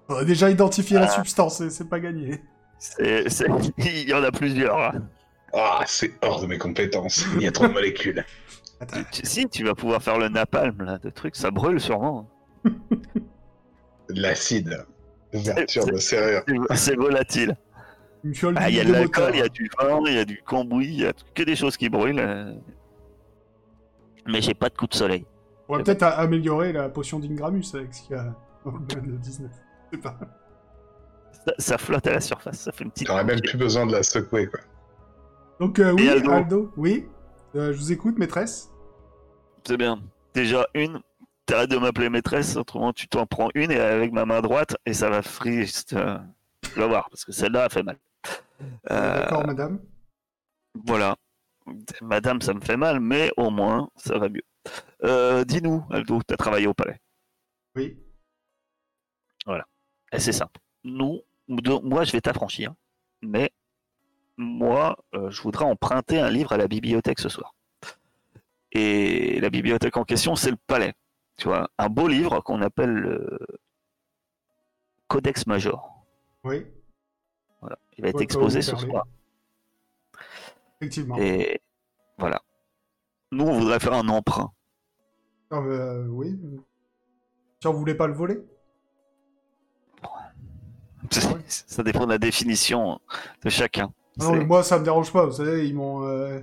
On 0.10 0.16
a 0.16 0.26
déjà 0.26 0.50
identifié 0.50 0.98
la 0.98 1.06
Ah. 1.06 1.10
substance, 1.10 1.60
c'est- 1.60 1.70
c'est 1.70 1.88
pas 1.88 2.00
gagné. 2.00 2.42
C'est- 2.80 3.30
c'est- 3.30 3.46
Il 3.78 4.10
y 4.10 4.14
en 4.16 4.24
a 4.24 4.32
plusieurs. 4.32 4.78
hein. 4.82 5.04
Ah, 5.54 5.84
c'est 5.86 6.12
hors 6.24 6.42
de 6.42 6.48
mes 6.48 6.58
compétences. 6.58 7.24
Il 7.36 7.44
y 7.44 7.48
a 7.48 7.52
trop 7.52 7.68
de 7.68 7.74
molécules. 7.74 8.26
Tu- 9.12 9.26
Si, 9.28 9.48
tu 9.48 9.64
vas 9.64 9.76
pouvoir 9.76 10.02
faire 10.02 10.18
le 10.18 10.28
napalm, 10.30 10.82
là, 10.82 10.98
de 10.98 11.12
trucs, 11.12 11.36
ça 11.36 11.52
brûle 11.52 11.80
sûrement. 11.80 12.28
De 12.66 14.20
l'acide. 14.20 14.86
Ouverture 15.34 15.84
C'est- 15.84 15.92
de 15.92 15.98
serrure. 15.98 16.42
C'est- 16.48 16.76
C'est 16.78 16.96
volatile. 16.96 17.56
Une 18.24 18.36
fiole 18.36 18.56
Ah, 18.58 18.70
Il 18.70 18.76
y 18.76 18.80
a 18.80 18.84
de 18.86 18.92
l'alcool, 18.92 19.32
il 19.34 19.40
y 19.40 19.42
a 19.42 19.50
du 19.50 19.70
vin, 19.80 20.00
il 20.08 20.14
y 20.14 20.18
a 20.20 20.26
du 20.26 20.42
cambouis, 20.44 20.86
il 20.88 21.02
y 21.02 21.06
a 21.06 21.14
que 21.34 21.44
des 21.44 21.56
choses 21.56 21.78
qui 21.78 21.90
brûlent. 21.90 22.20
euh. 22.20 22.54
Mais 24.28 24.42
j'ai 24.42 24.54
pas 24.54 24.70
de 24.70 24.76
coup 24.76 24.88
de 24.88 24.94
soleil. 24.94 25.26
On 25.68 25.78
va 25.78 25.84
peut-être 25.84 26.04
a- 26.04 26.20
améliorer 26.20 26.74
la 26.74 26.90
potion 26.90 27.18
d'Ingramus 27.20 27.64
avec 27.74 27.94
ce 27.94 28.02
qu'il 28.04 28.16
y 28.16 28.20
a 28.20 28.36
dans 28.66 28.72
le 28.72 28.80
bain 28.80 29.02
de 29.02 29.18
19. 29.18 29.50
Je 29.92 29.98
sais 29.98 30.02
pas. 30.02 30.18
Ça, 31.46 31.54
ça 31.58 31.78
flotte 31.78 32.06
à 32.08 32.12
la 32.14 32.22
surface, 32.22 32.60
ça 32.60 32.72
fait 32.72 32.84
une 32.84 32.92
petite. 32.92 33.08
T'aurais 33.08 33.24
même 33.24 33.40
plus 33.42 33.58
besoin 33.58 33.86
de 33.88 33.94
la 33.94 34.04
secouer, 34.04 34.48
quoi. 34.48 34.60
Donc, 35.60 35.80
euh, 35.80 35.92
oui, 35.94 36.08
Aldo 36.10 36.32
Aldo, 36.32 36.72
oui. 36.78 37.08
Euh, 37.56 37.74
je 37.74 37.78
vous 37.80 37.92
écoute, 37.92 38.18
maîtresse. 38.20 38.70
C'est 39.66 39.78
bien. 39.78 40.02
Déjà, 40.34 40.66
une, 40.76 41.00
t'arrêtes 41.46 41.72
de 41.72 41.78
m'appeler 41.78 42.10
maîtresse, 42.10 42.56
autrement 42.58 42.94
tu 42.94 43.08
t'en 43.08 43.26
prends 43.26 43.50
une 43.56 43.72
et 43.72 43.80
avec 43.80 44.12
ma 44.12 44.26
main 44.26 44.42
droite 44.42 44.76
et 44.86 44.94
ça 44.94 45.10
va 45.10 45.22
friste. 45.22 45.94
euh, 45.94 46.18
Tu 46.62 46.80
vas 46.80 46.88
voir, 46.88 47.10
parce 47.10 47.26
que 47.26 47.32
celle-là 47.32 47.66
a 47.66 47.70
fait 47.70 47.84
mal. 47.84 47.98
Euh, 48.90 49.20
D'accord, 49.20 49.46
madame. 49.46 49.80
voilà. 50.86 51.16
Madame, 52.02 52.42
ça 52.42 52.54
me 52.54 52.62
fait 52.62 52.78
mal, 52.78 53.00
mais 53.00 53.32
au 53.38 53.50
moins, 53.50 53.90
ça 53.96 54.18
va 54.18 54.30
mieux. 54.30 54.42
Euh, 55.04 55.44
Dis-nous, 55.44 55.86
Aldo, 55.92 56.22
t'as 56.26 56.38
travaillé 56.38 56.68
au 56.68 56.74
palais. 56.74 57.00
Oui. 57.76 57.98
Et 60.14 60.20
c'est 60.20 60.34
simple. 60.34 60.60
Nous, 60.84 61.22
moi, 61.48 62.04
je 62.04 62.12
vais 62.12 62.20
t'affranchir, 62.22 62.74
mais 63.22 63.52
moi, 64.36 64.98
euh, 65.16 65.30
je 65.32 65.42
voudrais 65.42 65.64
emprunter 65.66 66.20
un 66.20 66.30
livre 66.30 66.52
à 66.52 66.58
la 66.58 66.68
bibliothèque 66.68 67.20
ce 67.20 67.30
soir. 67.30 67.56
Et 68.74 69.40
la 69.40 69.50
bibliothèque 69.50 69.96
en 69.98 70.04
question, 70.04 70.36
c'est 70.36 70.52
le 70.52 70.58
palais. 70.68 70.94
Tu 71.38 71.48
vois, 71.48 71.70
un 71.78 71.88
beau 71.90 72.08
livre 72.10 72.42
qu'on 72.42 72.62
appelle 72.62 72.92
le 72.92 73.40
Codex 75.08 75.48
Major. 75.48 76.06
Oui, 76.44 76.66
Voilà. 76.66 76.81
Il 77.98 78.04
va 78.04 78.10
être 78.10 78.22
exposé 78.22 78.62
ce 78.62 78.76
soir. 78.76 79.06
effectivement. 80.80 81.18
Et 81.20 81.62
voilà. 82.18 82.42
Nous, 83.32 83.46
on 83.46 83.60
voudrait 83.60 83.80
faire 83.80 83.94
un 83.94 84.08
emprunt. 84.10 84.52
Ah, 85.52 85.60
bah, 85.62 85.68
euh, 85.68 86.08
oui. 86.08 86.40
Si 87.60 87.68
on 87.68 87.74
voulait 87.74 87.96
pas 87.96 88.08
le 88.08 88.14
voler 88.14 88.42
Ça 91.48 91.84
dépend 91.84 92.06
de 92.06 92.12
la 92.12 92.18
définition 92.18 93.00
de 93.44 93.50
chacun. 93.50 93.92
Non, 94.18 94.32
mais 94.32 94.40
C'est- 94.40 94.46
moi, 94.46 94.64
ça 94.64 94.80
me 94.80 94.84
dérange 94.84 95.12
pas. 95.12 95.26
Vous 95.26 95.34
savez, 95.34 95.68
ils 95.68 95.76
m'ont, 95.76 96.06
euh, 96.06 96.40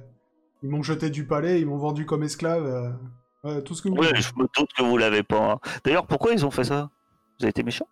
ils 0.62 0.68
m'ont 0.68 0.82
jeté 0.82 1.10
du 1.10 1.26
palais, 1.26 1.60
ils 1.60 1.66
m'ont 1.66 1.78
vendu 1.78 2.04
comme 2.06 2.22
esclave. 2.22 2.66
euh, 2.66 2.90
ouais, 3.44 3.62
tout 3.62 3.74
ce 3.74 3.82
que 3.82 3.88
vous 3.88 3.96
voulez. 3.96 4.10
je 4.20 4.32
me 4.36 4.46
doute 4.56 4.70
que 4.76 4.82
vous 4.82 4.96
l'avez 4.98 5.22
pas. 5.22 5.58
D'ailleurs, 5.84 6.06
pourquoi 6.06 6.32
ils 6.32 6.44
ont 6.44 6.50
fait 6.50 6.64
ça? 6.64 6.90
Vous 7.38 7.44
avez 7.44 7.50
été 7.50 7.62
méchant? 7.62 7.86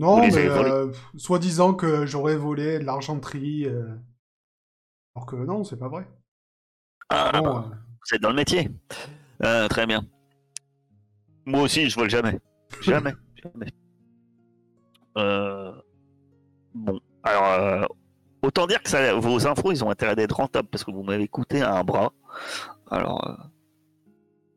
Non, 0.00 0.16
mais 0.18 0.48
euh, 0.48 0.90
soi-disant 1.18 1.74
que 1.74 2.06
j'aurais 2.06 2.34
volé 2.36 2.78
de 2.78 2.84
l'argenterie. 2.84 3.66
euh, 3.66 3.86
Alors 5.14 5.26
que 5.26 5.36
non, 5.36 5.62
c'est 5.62 5.76
pas 5.76 5.88
vrai. 5.88 6.08
Ah, 7.10 7.30
Bon, 7.34 7.42
bah, 7.42 7.66
euh, 7.70 7.74
vous 7.74 8.14
êtes 8.16 8.22
dans 8.22 8.30
le 8.30 8.36
métier. 8.36 8.70
Euh, 9.44 9.68
très 9.68 9.86
bien. 9.86 10.02
Moi 11.44 11.60
aussi, 11.62 11.90
je 11.90 11.96
vole 11.98 12.08
jamais. 12.08 12.40
Jamais. 12.80 13.12
jamais. 13.44 13.66
Bon, 16.74 17.00
alors, 17.22 17.94
autant 18.42 18.66
dire 18.66 18.82
que 18.82 18.88
ça, 18.88 19.14
vos 19.16 19.46
infos, 19.46 19.70
ils 19.70 19.84
ont 19.84 19.90
intérêt 19.90 20.16
d'être 20.16 20.36
rentables 20.36 20.68
parce 20.68 20.82
que 20.82 20.92
vous 20.92 21.02
m'avez 21.02 21.28
coûté 21.28 21.60
un 21.60 21.84
bras. 21.84 22.14
Alors, 22.90 23.50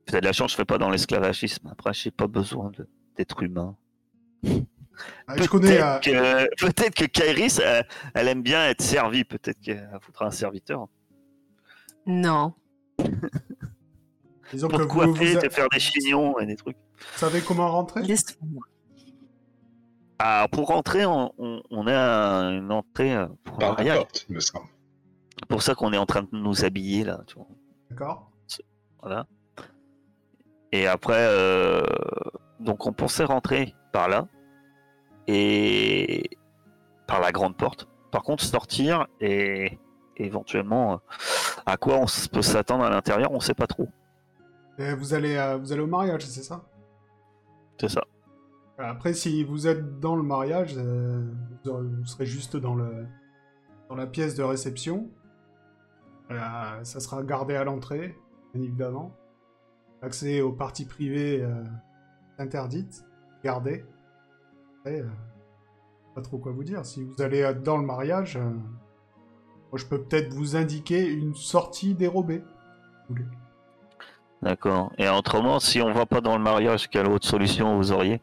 vous 0.07 0.13
avez 0.13 0.21
de 0.21 0.25
la 0.25 0.31
chance, 0.31 0.51
je 0.51 0.55
fais 0.55 0.63
pas 0.63 0.77
dans 0.77 0.89
l'esclavagisme. 0.89 1.67
Après, 1.69 1.93
j'ai 1.93 2.11
pas 2.11 2.27
besoin 2.27 2.71
d'être 3.17 3.43
humain. 3.43 3.75
Ah, 5.27 5.35
je 5.37 5.47
connais. 5.47 5.79
euh, 5.81 6.45
Peut-être 6.59 6.95
que, 6.95 7.05
Kairis, 7.05 7.59
elle, 7.63 7.85
elle 8.13 8.27
aime 8.27 8.41
bien 8.43 8.67
être 8.67 8.81
servie. 8.81 9.23
Peut-être 9.23 9.59
qu'elle 9.59 9.89
foutra 10.01 10.25
un 10.27 10.31
serviteur. 10.31 10.87
Non. 12.05 12.53
disons 14.51 14.67
Pour 14.67 14.77
que 14.79 14.83
te 14.83 14.87
vous, 14.87 14.93
coiffer, 14.93 15.33
vous 15.35 15.41
te 15.41 15.49
faire 15.49 15.67
des 15.69 15.79
chignons 15.79 16.37
et 16.39 16.45
des 16.45 16.55
trucs? 16.55 16.77
savez 17.15 17.41
comment 17.41 17.69
rentrer? 17.71 18.01
Ah, 20.19 20.47
pour 20.51 20.67
rentrer, 20.67 21.05
on, 21.05 21.33
on, 21.37 21.61
on 21.69 21.87
a 21.87 22.43
une 22.51 22.71
entrée 22.71 23.15
euh, 23.15 23.27
pour 23.43 23.57
Par 23.57 23.81
la 23.83 23.95
porte, 23.95 24.25
il 24.29 24.35
me 24.35 24.39
semble. 24.39 24.67
C'est 25.39 25.47
pour 25.47 25.61
ça 25.61 25.75
qu'on 25.75 25.91
est 25.91 25.97
en 25.97 26.05
train 26.05 26.21
de 26.23 26.29
nous 26.31 26.63
habiller 26.63 27.03
là. 27.03 27.21
Tu 27.27 27.35
vois. 27.35 27.47
D'accord 27.89 28.31
Voilà. 29.01 29.25
Et 30.71 30.87
après, 30.87 31.17
euh, 31.27 31.83
donc 32.59 32.85
on 32.87 32.93
pensait 32.93 33.25
rentrer 33.25 33.75
par 33.91 34.07
là 34.07 34.27
et 35.27 36.37
par 37.07 37.21
la 37.21 37.31
grande 37.31 37.55
porte. 37.57 37.87
Par 38.11 38.23
contre, 38.23 38.43
sortir 38.43 39.07
et 39.19 39.79
éventuellement 40.17 40.93
euh, 40.93 40.97
à 41.65 41.77
quoi 41.77 41.97
on 41.97 42.05
peut 42.31 42.41
s'attendre 42.41 42.83
à 42.83 42.89
l'intérieur, 42.89 43.31
on 43.31 43.39
sait 43.39 43.53
pas 43.53 43.67
trop. 43.67 43.87
Et 44.77 44.93
vous 44.93 45.13
allez, 45.13 45.35
euh, 45.35 45.57
vous 45.57 45.71
allez 45.71 45.81
au 45.81 45.87
mariage, 45.87 46.25
c'est 46.25 46.43
ça? 46.43 46.63
C'est 47.79 47.89
ça. 47.89 48.03
Après, 48.77 49.13
si 49.13 49.43
vous 49.43 49.67
êtes 49.67 49.99
dans 49.99 50.15
le 50.15 50.23
mariage, 50.23 50.75
euh, 50.77 51.23
vous 51.63 52.05
serez 52.05 52.25
juste 52.25 52.57
dans, 52.57 52.75
le, 52.75 53.05
dans 53.89 53.95
la 53.95 54.07
pièce 54.07 54.35
de 54.35 54.43
réception. 54.43 55.09
Euh, 56.31 56.83
ça 56.83 56.99
sera 56.99 57.21
gardé 57.23 57.55
à 57.55 57.63
l'entrée, 57.63 58.17
bien 58.53 58.63
évidemment. 58.63 59.15
L'accès 60.01 60.41
aux 60.41 60.51
parties 60.51 60.85
privées 60.85 61.41
euh, 61.43 61.63
interdite, 62.39 63.05
gardé. 63.43 63.85
Euh, 64.85 65.03
pas 66.13 66.21
trop 66.21 66.37
quoi 66.37 66.51
vous 66.51 66.63
dire. 66.63 66.85
Si 66.85 67.03
vous 67.03 67.21
allez 67.21 67.41
euh, 67.41 67.53
dans 67.53 67.77
le 67.77 67.85
mariage, 67.85 68.37
euh, 68.37 68.49
moi 69.71 69.77
je 69.77 69.85
peux 69.85 70.01
peut-être 70.01 70.33
vous 70.33 70.55
indiquer 70.55 71.09
une 71.09 71.35
sortie 71.35 71.95
dérobée. 71.95 72.43
si. 73.09 73.25
D'accord. 74.41 74.91
Et 74.97 75.07
autrement, 75.07 75.59
si 75.59 75.81
on 75.81 75.93
va 75.93 76.05
pas 76.05 76.19
dans 76.19 76.37
le 76.37 76.43
mariage, 76.43 76.89
quelle 76.89 77.07
autre 77.07 77.25
solution 77.25 77.77
vous 77.77 77.91
auriez? 77.91 78.21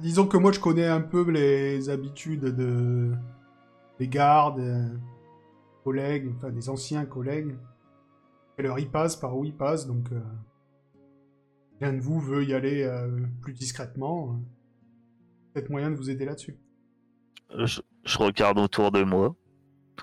Disons 0.00 0.26
que 0.26 0.36
moi 0.36 0.52
je 0.52 0.60
connais 0.60 0.86
un 0.86 1.00
peu 1.00 1.28
les 1.30 1.88
habitudes 1.88 2.44
de 2.44 3.12
des 3.98 4.08
gardes, 4.08 4.60
euh, 4.60 4.88
collègues, 5.84 6.32
enfin 6.36 6.50
des 6.50 6.68
anciens 6.68 7.04
collègues. 7.04 7.56
Quelle 8.56 8.66
heure 8.66 8.78
ils 8.78 8.90
passent, 8.90 9.16
par 9.16 9.36
où 9.36 9.44
ils 9.44 9.56
passent, 9.56 9.86
donc 9.86 10.08
l'un 11.80 11.92
de 11.94 12.00
vous 12.00 12.20
veut 12.20 12.44
y 12.44 12.52
aller 12.52 12.86
plus 13.40 13.54
discrètement. 13.54 14.38
Peut-être 15.52 15.70
moyen 15.70 15.90
de 15.90 15.96
vous 15.96 16.10
aider 16.10 16.24
là-dessus. 16.24 16.56
je, 17.56 17.80
je 18.04 18.18
regarde 18.18 18.58
autour 18.58 18.90
de 18.90 19.02
moi. 19.02 19.34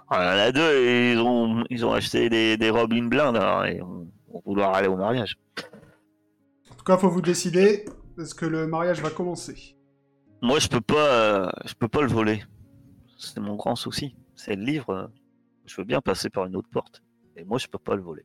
Ah, 0.10 0.36
il 0.36 0.38
y 0.38 0.42
en 0.42 0.48
a 0.48 0.52
deux, 0.52 1.14
ils 1.14 1.20
ont, 1.20 1.64
ils 1.70 1.86
ont 1.86 1.94
acheté 1.94 2.30
des, 2.30 2.56
des 2.58 2.70
robes 2.70 2.94
une 2.94 3.10
blinde 3.10 3.36
alors, 3.36 3.66
et 3.66 3.80
vont 3.80 4.08
vont 4.28 4.42
vouloir 4.46 4.74
aller 4.76 4.88
au 4.88 4.96
mariage. 4.98 5.38
En 6.72 6.76
tout 6.76 6.84
cas, 6.84 6.98
faut 6.98 7.10
vous 7.10 7.22
décider 7.22 7.86
parce 8.16 8.34
que 8.34 8.46
le 8.46 8.68
mariage 8.68 9.02
va 9.02 9.10
commencer. 9.10 9.76
Moi, 10.42 10.60
je 10.60 10.68
peux 10.68 10.82
pas, 10.82 11.08
euh, 11.08 11.50
je 11.66 11.74
peux 11.74 11.88
pas 11.88 12.02
le 12.02 12.08
voler. 12.08 12.44
C'est 13.18 13.40
mon 13.40 13.56
grand 13.56 13.76
souci. 13.76 14.16
C'est 14.36 14.56
le 14.56 14.64
livre. 14.64 15.12
Je 15.66 15.76
veux 15.78 15.84
bien 15.86 16.02
passer 16.02 16.30
par 16.30 16.46
une 16.46 16.56
autre 16.56 16.70
porte. 16.70 17.02
Et 17.36 17.44
moi, 17.44 17.58
je 17.58 17.68
peux 17.68 17.80
pas 17.80 17.96
le 17.96 18.02
voler. 18.02 18.24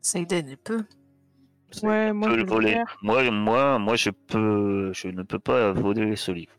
Saiden, 0.00 0.48
elle 0.48 0.56
peut. 0.56 0.84
Ouais, 1.82 2.12
moi 2.12 2.28
peux 2.28 2.34
je 2.34 2.40
le 2.40 2.44
peux 2.46 2.52
voler. 2.54 2.82
Moi, 3.02 3.30
moi, 3.30 3.78
moi, 3.78 3.96
je 3.96 4.10
peux, 4.10 4.92
je 4.92 5.08
ne 5.08 5.22
peux 5.22 5.38
pas 5.40 5.72
voler 5.72 6.14
ce 6.16 6.30
livre 6.32 6.52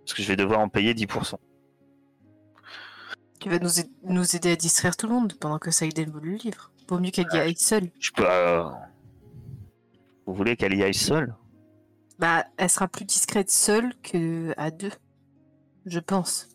parce 0.00 0.14
que 0.14 0.22
je 0.22 0.28
vais 0.28 0.36
devoir 0.36 0.60
en 0.60 0.68
payer 0.68 0.94
10%. 0.94 1.36
Tu 3.40 3.48
vas 3.48 3.58
nous, 3.58 3.70
nous 4.04 4.36
aider 4.36 4.52
à 4.52 4.56
distraire 4.56 4.96
tout 4.96 5.06
le 5.06 5.14
monde 5.14 5.32
pendant 5.40 5.58
que 5.58 5.70
Saiden 5.70 6.10
vole 6.10 6.24
le 6.24 6.36
livre. 6.36 6.70
Vaut 6.88 6.98
mieux 6.98 7.10
qu'elle 7.10 7.26
y 7.32 7.38
aille 7.38 7.56
seule. 7.56 7.90
Je 7.98 8.10
peux. 8.12 8.24
euh, 8.28 8.64
Vous 10.26 10.34
voulez 10.34 10.56
qu'elle 10.56 10.74
y 10.74 10.82
aille 10.82 10.94
seule? 10.94 11.34
Bah, 12.18 12.44
elle 12.56 12.70
sera 12.70 12.86
plus 12.88 13.04
discrète 13.04 13.50
seule 13.50 13.94
que 14.02 14.52
à 14.56 14.70
deux. 14.70 14.92
Je 15.86 15.98
pense. 15.98 16.48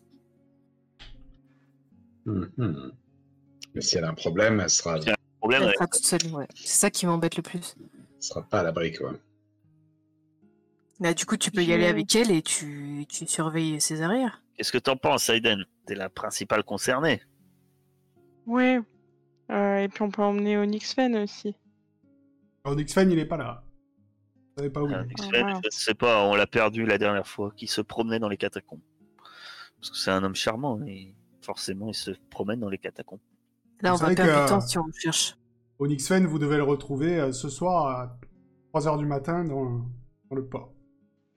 Mhm. 2.26 2.92
Mais 3.74 3.80
si 3.80 3.96
elle 3.98 4.04
a 4.04 4.08
un 4.10 4.14
problème, 4.14 4.60
elle 4.60 4.70
sera, 4.70 4.98
Tiens. 4.98 5.14
Problème. 5.38 5.62
Elle 5.62 5.68
avec- 5.68 5.76
sera 5.78 5.86
toute 5.86 6.04
seule, 6.04 6.34
ouais. 6.34 6.46
C'est 6.54 6.78
ça 6.78 6.90
qui 6.90 7.06
m'embête 7.06 7.36
le 7.36 7.42
plus. 7.42 7.76
elle 7.78 8.22
sera 8.22 8.42
pas 8.42 8.60
à 8.60 8.62
l'abri, 8.64 8.92
quoi. 8.92 9.12
Là, 11.00 11.14
du 11.14 11.26
coup, 11.26 11.36
tu 11.36 11.50
peux 11.52 11.62
y 11.62 11.72
aller 11.72 11.86
avec 11.86 12.14
elle 12.16 12.30
et 12.32 12.42
tu, 12.42 13.06
tu 13.08 13.26
surveilles 13.26 13.80
ses 13.80 14.02
arrières. 14.02 14.42
Qu'est-ce 14.56 14.72
que 14.72 14.78
t'en 14.78 14.96
penses, 14.96 15.28
Aiden? 15.28 15.64
T'es 15.86 15.94
la 15.94 16.08
principale 16.08 16.64
concernée. 16.64 17.22
Oui. 18.46 18.78
Euh, 19.50 19.78
et 19.78 19.88
puis 19.88 20.02
on 20.02 20.10
peut 20.10 20.22
emmener 20.22 20.58
Onyx 20.58 20.92
Fen 20.94 21.14
aussi. 21.16 21.54
Onyx 22.64 22.92
Fen, 22.92 23.10
il 23.12 23.18
est 23.18 23.24
pas 23.26 23.36
là. 23.36 23.62
Vous 24.34 24.62
savez 24.62 24.70
pas 24.70 24.82
où. 24.82 24.88
Il 24.88 24.94
est. 24.94 25.06
X-Men, 25.12 25.40
voilà. 25.42 25.60
je 25.62 25.66
ne 25.68 25.70
sais 25.70 25.94
pas, 25.94 26.24
on 26.24 26.34
l'a 26.34 26.46
perdu 26.48 26.84
la 26.84 26.98
dernière 26.98 27.26
fois, 27.26 27.52
qui 27.56 27.68
se 27.68 27.80
promenait 27.80 28.18
dans 28.18 28.28
les 28.28 28.36
catacombes. 28.36 28.80
Parce 29.80 29.90
que 29.90 29.96
c'est 29.96 30.10
un 30.10 30.24
homme 30.24 30.34
charmant 30.34 30.80
et 30.84 31.14
forcément 31.40 31.88
il 31.88 31.94
se 31.94 32.10
promène 32.28 32.58
dans 32.58 32.68
les 32.68 32.78
catacombes. 32.78 33.20
Là, 33.80 33.94
on 33.94 33.96
va 33.96 34.14
perdre 34.14 34.42
du 34.44 34.48
temps 34.48 34.60
si 34.60 34.78
on 34.78 34.86
le 34.86 34.92
cherche. 34.92 35.36
Onyx 35.78 36.08
Fen, 36.08 36.26
vous 36.26 36.38
devez 36.38 36.56
le 36.56 36.64
retrouver 36.64 37.20
euh, 37.20 37.32
ce 37.32 37.48
soir 37.48 37.86
à 37.86 38.18
3h 38.74 38.98
du 38.98 39.06
matin 39.06 39.44
dans, 39.44 39.86
dans 40.30 40.36
le 40.36 40.44
port. 40.44 40.72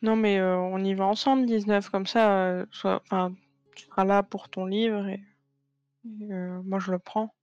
Non, 0.02 0.16
mais 0.16 0.40
euh, 0.40 0.58
on 0.58 0.84
y 0.84 0.96
va 0.96 1.06
ensemble, 1.06 1.46
19, 1.46 1.90
comme 1.90 2.08
ça, 2.08 2.46
euh, 2.48 2.66
soit... 2.72 3.02
enfin, 3.06 3.34
tu 3.76 3.86
seras 3.86 4.04
là 4.04 4.24
pour 4.24 4.50
ton 4.50 4.66
livre 4.66 5.08
et, 5.08 5.22
et, 6.22 6.32
euh, 6.34 6.60
moi 6.66 6.80
je 6.80 6.92
le 6.92 6.98
prends. 6.98 7.34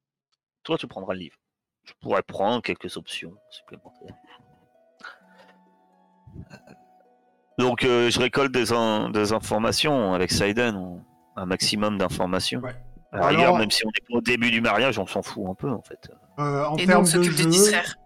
Toi, 0.64 0.76
tu 0.76 0.88
prendras 0.88 1.14
le 1.14 1.20
livre. 1.20 1.36
Je 1.84 1.92
pourrais 2.00 2.22
prendre 2.22 2.60
quelques 2.60 2.96
options 2.96 3.32
supplémentaires. 3.50 4.14
Donc, 7.58 7.84
euh, 7.84 8.10
je 8.10 8.20
récolte 8.20 8.52
des, 8.52 8.72
in- 8.72 9.10
des 9.10 9.32
informations 9.32 10.12
avec 10.14 10.30
Saiden, 10.30 11.02
un 11.36 11.46
maximum 11.46 11.98
d'informations. 11.98 12.60
Ouais. 12.60 12.74
La 13.12 13.26
Alors- 13.28 13.58
même 13.58 13.70
si 13.70 13.86
on 13.86 13.90
est 13.90 14.14
au 14.16 14.20
début 14.20 14.50
du 14.50 14.60
mariage, 14.60 14.98
on 14.98 15.06
s'en 15.06 15.22
fout 15.22 15.44
un 15.48 15.54
peu 15.54 15.70
en 15.70 15.80
fait. 15.82 16.10
Euh, 16.38 16.64
en 16.66 16.76
Et 16.76 16.84
nous, 16.86 16.92
on 16.92 17.02
termes 17.02 17.04
de 17.04 17.08
s'occupe 17.08 17.32
de 17.32 17.36
jeu, 17.42 17.48
distraire. 17.50 17.96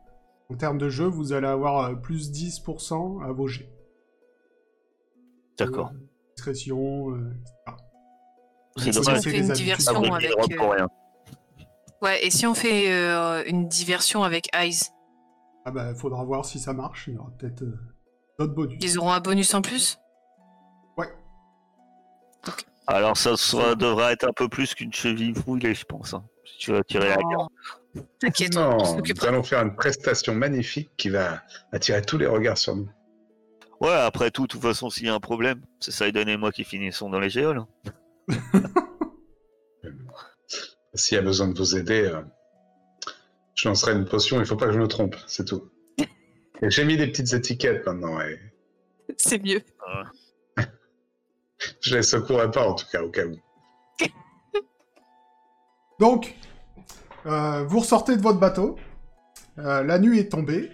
en 0.50 0.54
termes 0.54 0.78
de 0.78 0.88
jeu, 0.88 1.06
vous 1.06 1.32
allez 1.32 1.48
avoir 1.48 1.86
euh, 1.90 1.94
plus 1.94 2.30
10% 2.30 3.20
à 3.28 3.32
vos 3.32 3.48
jets. 3.48 3.68
D'accord. 5.58 5.90
Euh, 5.94 5.98
discrétion, 6.36 7.10
euh, 7.10 7.34
etc. 8.76 8.92
C'est 8.92 8.92
Si 8.92 8.98
on 9.00 9.22
fait 9.22 9.38
une 9.38 9.52
diversion 9.52 10.14
avec. 10.14 10.30
euh. 10.60 10.86
Ouais, 12.00 12.24
et 12.24 12.30
si 12.30 12.46
on 12.46 12.54
fait 12.54 12.90
euh, 12.92 13.44
une 13.46 13.68
diversion 13.68 14.22
avec 14.24 14.48
Eyes, 14.56 14.78
Ah 15.64 15.70
bah, 15.70 15.94
faudra 15.94 16.24
voir 16.24 16.44
si 16.44 16.58
ça 16.58 16.72
marche. 16.72 17.06
Il 17.08 17.14
y 17.14 17.18
aura 17.18 17.30
peut-être 17.38 17.62
euh, 17.62 17.78
d'autres 18.38 18.54
bonus. 18.54 18.78
ils 18.82 18.98
auront 18.98 19.12
un 19.12 19.20
bonus 19.20 19.52
en 19.54 19.62
plus? 19.62 19.98
Ouais. 20.96 21.08
Alors, 22.86 23.16
ça 23.16 23.36
sera- 23.36 23.74
devra 23.74 24.12
être 24.12 24.24
un 24.28 24.32
peu 24.32 24.48
plus 24.48 24.74
qu'une 24.74 24.92
cheville 24.92 25.32
brûlée, 25.32 25.74
je 25.74 25.84
pense. 25.84 26.14
hein, 26.14 26.24
si 26.44 26.58
tu 26.58 26.72
veux 26.72 26.82
tirer 26.84 27.08
la 27.08 27.16
Non. 27.16 27.28
garde. 27.30 27.48
T'inquiète, 28.18 28.54
Non, 28.54 28.76
on 28.80 28.96
nous 28.96 29.24
allons 29.26 29.42
faire 29.42 29.62
une 29.62 29.76
prestation 29.76 30.34
magnifique 30.34 30.90
qui 30.96 31.08
va 31.10 31.42
attirer 31.72 32.02
tous 32.02 32.18
les 32.18 32.26
regards 32.26 32.58
sur 32.58 32.74
nous. 32.76 32.88
Ouais, 33.80 33.92
après 33.92 34.30
tout, 34.30 34.42
de 34.42 34.46
toute 34.48 34.62
façon, 34.62 34.90
s'il 34.90 35.06
y 35.06 35.08
a 35.08 35.14
un 35.14 35.20
problème, 35.20 35.60
c'est 35.80 35.90
Saiden 35.90 36.28
et 36.28 36.36
moi 36.36 36.52
qui 36.52 36.64
finissons 36.64 37.10
dans 37.10 37.20
les 37.20 37.30
géoles. 37.30 37.58
hein. 37.58 37.68
S'il 40.94 41.16
y 41.16 41.18
a 41.18 41.22
besoin 41.22 41.48
de 41.48 41.56
vous 41.58 41.76
aider, 41.76 42.02
euh, 42.04 42.20
je 43.54 43.66
lancerai 43.68 43.92
une 43.92 44.04
potion, 44.04 44.36
il 44.36 44.40
ne 44.40 44.44
faut 44.44 44.56
pas 44.56 44.66
que 44.66 44.72
je 44.72 44.78
me 44.78 44.86
trompe, 44.88 45.16
c'est 45.26 45.46
tout. 45.46 45.70
J'ai 46.62 46.84
mis 46.84 46.96
des 46.96 47.06
petites 47.08 47.32
étiquettes 47.32 47.84
maintenant, 47.86 48.20
et 48.20 48.38
C'est 49.16 49.42
mieux. 49.42 49.62
Je 51.80 51.96
les 51.96 52.02
secouerai 52.02 52.50
pas 52.50 52.66
en 52.68 52.74
tout 52.74 52.86
cas, 52.90 53.02
au 53.02 53.08
cas 53.10 53.22
où. 53.24 53.36
Donc, 56.00 56.34
euh, 57.26 57.64
vous 57.68 57.80
ressortez 57.80 58.16
de 58.16 58.22
votre 58.22 58.38
bateau. 58.40 58.76
Euh, 59.58 59.82
la 59.84 59.98
nuit 59.98 60.18
est 60.18 60.30
tombée. 60.30 60.70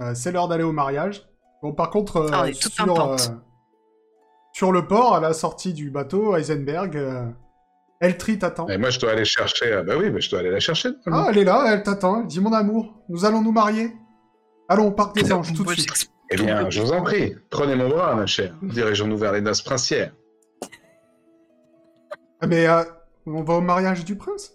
Euh, 0.00 0.14
c'est 0.14 0.32
l'heure 0.32 0.48
d'aller 0.48 0.64
au 0.64 0.72
mariage. 0.72 1.26
Bon, 1.62 1.72
par 1.72 1.90
contre, 1.90 2.18
euh, 2.18 2.30
Ah, 2.32 2.52
sur, 2.52 4.68
euh, 4.68 4.72
le 4.72 4.86
port, 4.86 5.14
à 5.16 5.20
la 5.20 5.32
sortie 5.32 5.72
du 5.72 5.90
bateau, 5.90 6.36
Heisenberg, 6.36 6.96
euh, 6.96 7.26
Eltri 8.00 8.38
t'attend. 8.38 8.68
Et 8.68 8.76
moi, 8.78 8.90
je 8.90 9.00
dois 9.00 9.12
aller 9.12 9.24
chercher. 9.24 9.72
euh, 9.72 9.82
bah 9.82 9.94
oui, 9.98 10.10
mais 10.10 10.20
je 10.20 10.30
dois 10.30 10.40
aller 10.40 10.50
la 10.50 10.60
chercher. 10.60 10.90
Ah, 11.10 11.26
elle 11.30 11.38
est 11.38 11.44
là, 11.44 11.64
elle 11.72 11.82
t'attend. 11.82 12.20
Elle 12.20 12.26
dit 12.26 12.40
Mon 12.40 12.52
amour, 12.52 12.92
nous 13.08 13.24
allons 13.24 13.40
nous 13.40 13.52
marier. 13.52 13.92
Allons 14.68 14.88
au 14.88 14.92
parc 14.92 15.14
des 15.14 15.32
anges, 15.32 15.52
tout 15.54 15.64
de 15.64 15.72
suite. 15.72 16.10
Eh 16.34 16.42
bien, 16.42 16.70
je 16.70 16.80
vous 16.80 16.92
en 16.92 17.02
prie, 17.02 17.36
prenez 17.50 17.74
mon 17.74 17.88
bras, 17.88 18.14
ma 18.14 18.26
chère. 18.26 18.54
Dirigeons-nous 18.62 19.18
vers 19.18 19.32
les 19.32 19.40
noces 19.40 19.62
princières. 19.62 20.12
Ah, 22.40 22.46
mais 22.46 22.66
euh, 22.66 22.84
on 23.26 23.42
va 23.42 23.54
au 23.54 23.60
mariage 23.60 24.04
du 24.04 24.16
prince? 24.16 24.52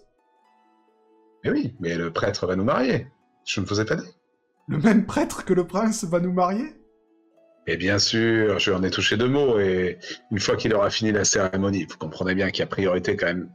Eh 1.44 1.50
oui, 1.50 1.74
mais 1.80 1.96
le 1.96 2.12
prêtre 2.12 2.46
va 2.46 2.56
nous 2.56 2.64
marier. 2.64 3.06
Je 3.44 3.60
ne 3.60 3.66
vous 3.66 3.80
ai 3.80 3.84
pas 3.84 3.96
dit. 3.96 4.14
Le 4.68 4.78
même 4.78 5.06
prêtre 5.06 5.44
que 5.44 5.54
le 5.54 5.66
prince 5.66 6.04
va 6.04 6.20
nous 6.20 6.32
marier? 6.32 6.74
Et 7.66 7.76
bien 7.76 7.98
sûr, 7.98 8.58
je 8.58 8.70
lui 8.70 8.76
en 8.76 8.82
ai 8.82 8.90
touché 8.90 9.16
deux 9.16 9.28
mots, 9.28 9.58
et 9.58 9.98
une 10.30 10.38
fois 10.38 10.56
qu'il 10.56 10.74
aura 10.74 10.90
fini 10.90 11.12
la 11.12 11.24
cérémonie, 11.24 11.84
vous 11.84 11.96
comprenez 11.96 12.34
bien 12.34 12.50
qu'il 12.50 12.60
y 12.60 12.62
a 12.62 12.66
priorité 12.66 13.16
quand 13.16 13.26
même 13.26 13.50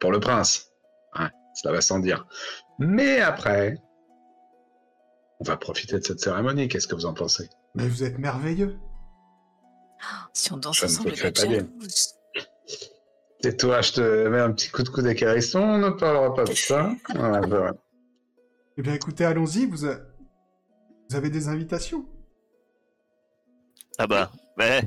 pour 0.00 0.10
le 0.10 0.20
prince. 0.20 0.72
Hein, 1.14 1.30
cela 1.54 1.74
va 1.74 1.80
sans 1.80 1.98
dire. 1.98 2.26
Mais 2.78 3.20
après, 3.20 3.76
on 5.40 5.44
va 5.44 5.56
profiter 5.56 5.98
de 5.98 6.04
cette 6.04 6.20
cérémonie, 6.20 6.68
qu'est-ce 6.68 6.86
que 6.86 6.94
vous 6.94 7.06
en 7.06 7.14
pensez? 7.14 7.48
Mais 7.74 7.86
vous 7.88 8.02
êtes 8.04 8.18
merveilleux. 8.18 8.76
Si 10.32 10.52
on 10.52 10.56
danse 10.56 10.78
Je 10.78 10.84
ne 10.86 10.90
ensemble, 10.90 11.10
être 11.10 11.30
pas 11.40 11.46
bien. 11.46 11.68
Et 13.44 13.56
toi, 13.56 13.80
je 13.82 13.92
te 13.92 14.28
mets 14.28 14.40
un 14.40 14.52
petit 14.52 14.70
coup 14.70 14.82
de 14.82 14.88
coude 14.88 15.04
d'écarisson, 15.04 15.60
on 15.60 15.78
ne 15.78 15.90
parlera 15.90 16.34
pas 16.34 16.44
de 16.44 16.54
ça. 16.54 16.90
Ah, 17.14 17.40
bah. 17.42 17.72
Eh 18.78 18.82
bien, 18.82 18.94
écoutez, 18.94 19.24
allons-y, 19.24 19.66
vous, 19.66 19.86
a- 19.86 19.98
vous 21.10 21.16
avez 21.16 21.30
des 21.30 21.48
invitations? 21.48 22.06
Ah 23.98 24.06
bah, 24.06 24.30
ouais, 24.58 24.82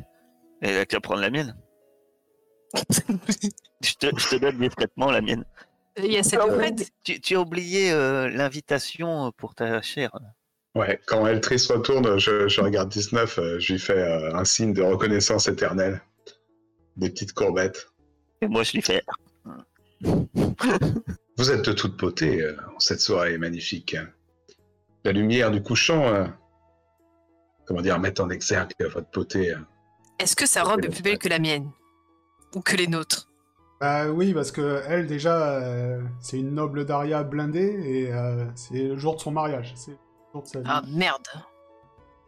elle 0.62 0.78
a 0.78 0.86
qu'à 0.86 1.00
prendre 1.00 1.22
la 1.22 1.30
mienne? 1.30 1.56
Je 3.82 3.94
te, 3.94 4.08
je 4.20 4.28
te 4.30 4.36
donne 4.36 4.60
discrètement 4.60 5.10
la 5.10 5.22
mienne. 5.22 5.46
Il 5.98 6.12
y 6.12 6.18
a 6.18 6.24
cette 6.24 6.40
Ah 6.42 6.48
ouais. 6.48 6.54
Fred. 6.58 6.84
Tu, 7.04 7.22
tu 7.22 7.36
as 7.38 7.40
oublié 7.40 7.92
euh, 7.94 8.28
l'invitation 8.30 9.32
pour 9.38 9.56
ta 9.56 9.82
chère. 9.82 10.12
Ouais, 10.76 11.00
quand 11.08 11.26
Eltris 11.26 11.66
retourne, 11.70 12.18
je, 12.20 12.48
je 12.48 12.62
regarde 12.62 12.90
19, 12.90 13.40
euh, 13.40 13.60
je 13.60 13.74
lui 13.74 13.80
fais 13.80 13.98
euh, 13.98 14.36
un 14.36 14.46
signe 14.46 14.74
de 14.74 14.82
reconnaissance 14.82 15.48
éternelle. 15.48 16.02
Des 16.96 17.10
petites 17.10 17.34
courbettes. 17.34 17.90
Et 18.42 18.48
moi, 18.48 18.64
je 18.64 18.74
lui 18.74 18.82
fais. 18.82 19.04
Vous 21.38 21.52
êtes 21.52 21.66
de 21.66 21.74
toute 21.74 21.98
beauté 21.98 22.42
euh, 22.42 22.56
cette 22.78 23.00
soirée 23.00 23.38
magnifique. 23.38 23.96
La 25.06 25.12
lumière 25.12 25.52
du 25.52 25.62
couchant, 25.64 26.04
euh, 26.04 26.26
comment 27.66 27.82
dire, 27.82 27.98
met 28.00 28.20
en 28.20 28.30
exergue 28.30 28.72
votre 28.94 29.10
beauté. 29.12 29.54
euh. 29.54 29.58
Est-ce 30.20 30.36
que 30.36 30.46
sa 30.46 30.64
robe 30.64 30.84
est 30.84 30.90
plus 30.90 31.02
belle 31.02 31.18
que 31.18 31.30
la 31.30 31.40
mienne? 31.40 31.72
Ou 32.56 32.62
que 32.62 32.76
les 32.76 32.88
nôtres? 32.88 33.30
Bah 33.80 34.10
oui, 34.10 34.34
parce 34.34 34.52
que 34.52 34.82
elle, 34.88 35.08
déjà, 35.08 35.56
euh, 35.62 36.02
c'est 36.20 36.38
une 36.38 36.54
noble 36.54 36.84
Daria 36.86 37.24
blindée, 37.24 37.80
et 37.86 38.12
euh, 38.12 38.44
c'est 38.56 38.84
le 38.84 38.98
jour 38.98 39.16
de 39.16 39.22
son 39.22 39.32
mariage. 39.32 39.74
C'est 39.78 39.98
de 40.36 40.46
sa 40.48 40.60
vie. 40.60 40.66
Ah 40.70 40.82
merde. 40.88 41.28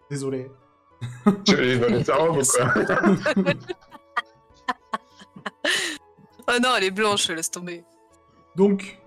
Désolé. 0.10 0.52
Tu 1.46 1.56
lui 1.56 1.80
donnes 1.80 2.04
ta 2.04 2.16
robe 2.16 2.38
ou 2.38 2.42
quoi 2.42 3.54
Oh 6.48 6.54
non, 6.62 6.70
elle 6.78 6.84
est 6.86 6.92
blanche, 6.92 7.30
laisse 7.30 7.52
tomber. 7.52 7.84
Donc, 8.56 9.00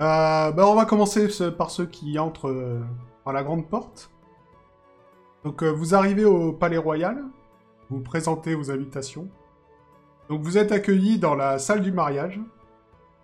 euh, 0.00 0.50
bah 0.52 0.66
on 0.66 0.74
va 0.74 0.84
commencer 0.84 1.28
ce- 1.28 1.44
par 1.44 1.70
ceux 1.70 1.86
qui 1.86 2.18
entrent 2.18 2.48
euh, 2.48 2.80
par 3.24 3.32
la 3.32 3.42
grande 3.42 3.68
porte. 3.68 4.10
Donc, 5.44 5.62
euh, 5.62 5.70
vous 5.70 5.94
arrivez 5.94 6.24
au 6.24 6.52
Palais 6.52 6.76
Royal, 6.78 7.22
vous 7.90 8.00
présentez 8.00 8.54
vos 8.54 8.70
invitations. 8.70 9.28
Donc, 10.28 10.42
vous 10.42 10.56
êtes 10.56 10.72
accueillis 10.72 11.18
dans 11.18 11.34
la 11.34 11.58
salle 11.58 11.80
du 11.82 11.92
mariage. 11.92 12.40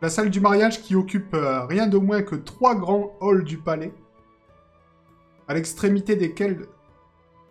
La 0.02 0.08
salle 0.08 0.30
du 0.30 0.40
mariage 0.40 0.82
qui 0.82 0.94
occupe 0.96 1.34
euh, 1.34 1.64
rien 1.66 1.86
de 1.86 1.98
moins 1.98 2.22
que 2.22 2.34
trois 2.34 2.74
grands 2.74 3.12
halls 3.20 3.44
du 3.44 3.58
palais, 3.58 3.92
à 5.50 5.54
l'extrémité 5.54 6.14
desquels 6.14 6.68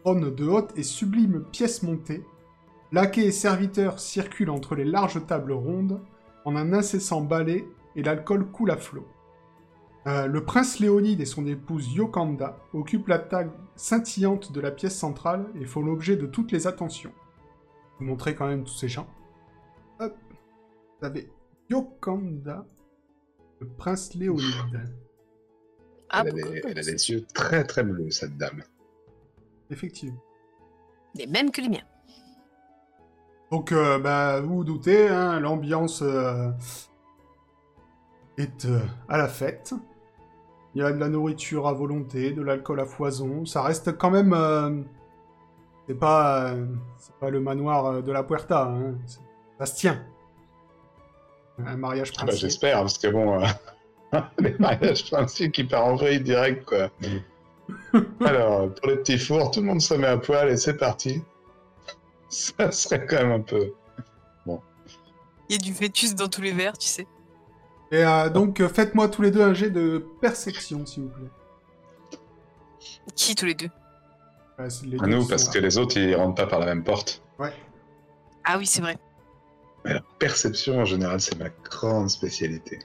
trônent 0.05 0.33
de 0.33 0.45
hautes 0.45 0.71
et 0.77 0.83
sublimes 0.83 1.43
pièces 1.51 1.83
montées. 1.83 2.23
Laquais 2.93 3.25
et 3.25 3.31
serviteurs 3.33 3.99
circulent 3.99 4.51
entre 4.51 4.73
les 4.73 4.85
larges 4.85 5.27
tables 5.27 5.51
rondes 5.51 5.99
en 6.45 6.55
un 6.55 6.71
incessant 6.71 7.19
balai 7.19 7.67
et 7.97 8.01
l'alcool 8.01 8.49
coule 8.51 8.71
à 8.71 8.77
flot. 8.77 9.05
Euh, 10.07 10.27
le 10.27 10.45
prince 10.45 10.79
Léonide 10.79 11.19
et 11.19 11.25
son 11.25 11.45
épouse 11.45 11.91
Yokanda 11.93 12.57
occupent 12.71 13.09
la 13.09 13.19
table 13.19 13.51
scintillante 13.75 14.53
de 14.53 14.61
la 14.61 14.71
pièce 14.71 14.97
centrale 14.97 15.47
et 15.59 15.65
font 15.65 15.81
l'objet 15.81 16.15
de 16.15 16.25
toutes 16.25 16.53
les 16.53 16.67
attentions. 16.67 17.11
Vous 17.99 18.05
montrez 18.05 18.33
quand 18.33 18.47
même 18.47 18.63
tous 18.63 18.77
ces 18.77 18.87
gens. 18.87 19.09
Hop. 19.99 20.15
Vous 21.01 21.05
avez 21.05 21.29
Yokanda, 21.69 22.65
le 23.59 23.67
prince 23.67 24.13
Léonide. 24.13 24.89
Ah, 26.09 26.23
elle, 26.25 26.29
a 26.29 26.31
pourquoi 26.31 26.51
des, 26.51 26.61
pas 26.61 26.69
elle 26.69 26.79
a 26.79 26.83
des 26.83 27.09
yeux 27.11 27.25
très 27.33 27.63
très 27.63 27.83
bleus, 27.83 28.11
cette 28.11 28.37
dame. 28.37 28.63
Effectivement. 29.71 30.19
Les 31.15 31.27
mêmes 31.27 31.51
que 31.51 31.61
les 31.61 31.69
miens. 31.69 31.83
Donc, 33.51 33.71
euh, 33.71 33.97
bah, 33.99 34.41
vous 34.41 34.57
vous 34.57 34.63
doutez, 34.63 35.07
hein, 35.07 35.39
l'ambiance 35.39 36.01
euh, 36.03 36.49
est 38.37 38.65
euh, 38.65 38.79
à 39.07 39.17
la 39.17 39.27
fête. 39.27 39.73
Il 40.75 40.81
y 40.81 40.85
a 40.85 40.91
de 40.91 40.97
la 40.99 41.09
nourriture 41.09 41.67
à 41.67 41.73
volonté, 41.73 42.31
de 42.31 42.41
l'alcool 42.43 42.79
à 42.79 42.85
foison. 42.85 43.45
Ça 43.45 43.63
reste 43.63 43.97
quand 43.97 44.11
même. 44.11 44.33
euh, 44.33 44.81
c'est 45.87 45.95
pas, 45.95 46.51
euh, 46.51 46.67
c'est 46.99 47.15
pas 47.15 47.31
le 47.31 47.39
manoir 47.39 48.03
de 48.03 48.11
la 48.11 48.23
Puerta. 48.23 48.67
Hein. 48.67 48.95
Ça 49.57 49.65
se 49.65 49.75
tient. 49.75 50.05
Un 51.65 51.75
mariage 51.75 52.13
Ah 52.19 52.25
bah. 52.25 52.31
J'espère, 52.35 52.81
parce 52.81 52.99
que 52.99 53.07
bon, 53.07 53.41
euh, 53.41 53.47
les 54.39 54.55
mariages 54.59 55.09
princiers 55.09 55.51
qui 55.51 55.63
partent 55.63 55.87
en 55.87 55.95
vrille 55.95 56.21
direct, 56.21 56.65
quoi. 56.65 56.89
Alors, 58.25 58.73
pour 58.73 58.89
les 58.89 58.97
petits 58.97 59.19
fours, 59.19 59.51
tout 59.51 59.59
le 59.59 59.67
monde 59.67 59.81
se 59.81 59.93
met 59.93 60.07
à 60.07 60.17
poil 60.17 60.49
et 60.49 60.57
c'est 60.57 60.77
parti. 60.77 61.21
Ça 62.29 62.71
serait 62.71 63.05
quand 63.05 63.17
même 63.17 63.31
un 63.31 63.41
peu. 63.41 63.73
Il 65.49 65.53
y 65.53 65.55
a 65.55 65.57
du 65.57 65.73
fœtus 65.73 66.13
dans 66.13 66.27
tous 66.27 66.41
les 66.41 66.51
verres, 66.51 66.77
tu 66.77 66.87
sais. 66.87 67.07
Et 67.91 68.03
euh, 68.05 68.29
donc, 68.29 68.59
euh, 68.59 68.69
faites-moi 68.69 69.09
tous 69.09 69.23
les 69.23 69.31
deux 69.31 69.41
un 69.41 69.55
jet 69.55 69.71
de 69.71 70.05
perception, 70.21 70.85
s'il 70.85 71.03
vous 71.03 71.09
plaît. 71.09 71.29
Qui 73.15 73.33
tous 73.33 73.45
les 73.45 73.55
deux? 73.55 73.69
Ouais, 74.59 74.69
c'est 74.69 74.85
les 74.85 74.99
À 74.99 75.05
deux 75.05 75.09
nous, 75.09 75.27
parce 75.27 75.45
sont 75.45 75.51
que 75.51 75.57
les 75.57 75.79
autres, 75.79 75.97
ils 75.97 76.15
rentrent 76.15 76.35
pas 76.35 76.45
par 76.45 76.59
la 76.59 76.67
même 76.67 76.83
porte. 76.83 77.23
Ouais. 77.39 77.51
Ah 78.43 78.59
oui, 78.59 78.67
c'est 78.67 78.81
vrai. 78.81 78.97
Mais 79.83 79.95
la 79.95 80.01
perception, 80.19 80.81
en 80.81 80.85
général, 80.85 81.19
c'est 81.19 81.39
ma 81.39 81.49
grande 81.49 82.11
spécialité. 82.11 82.79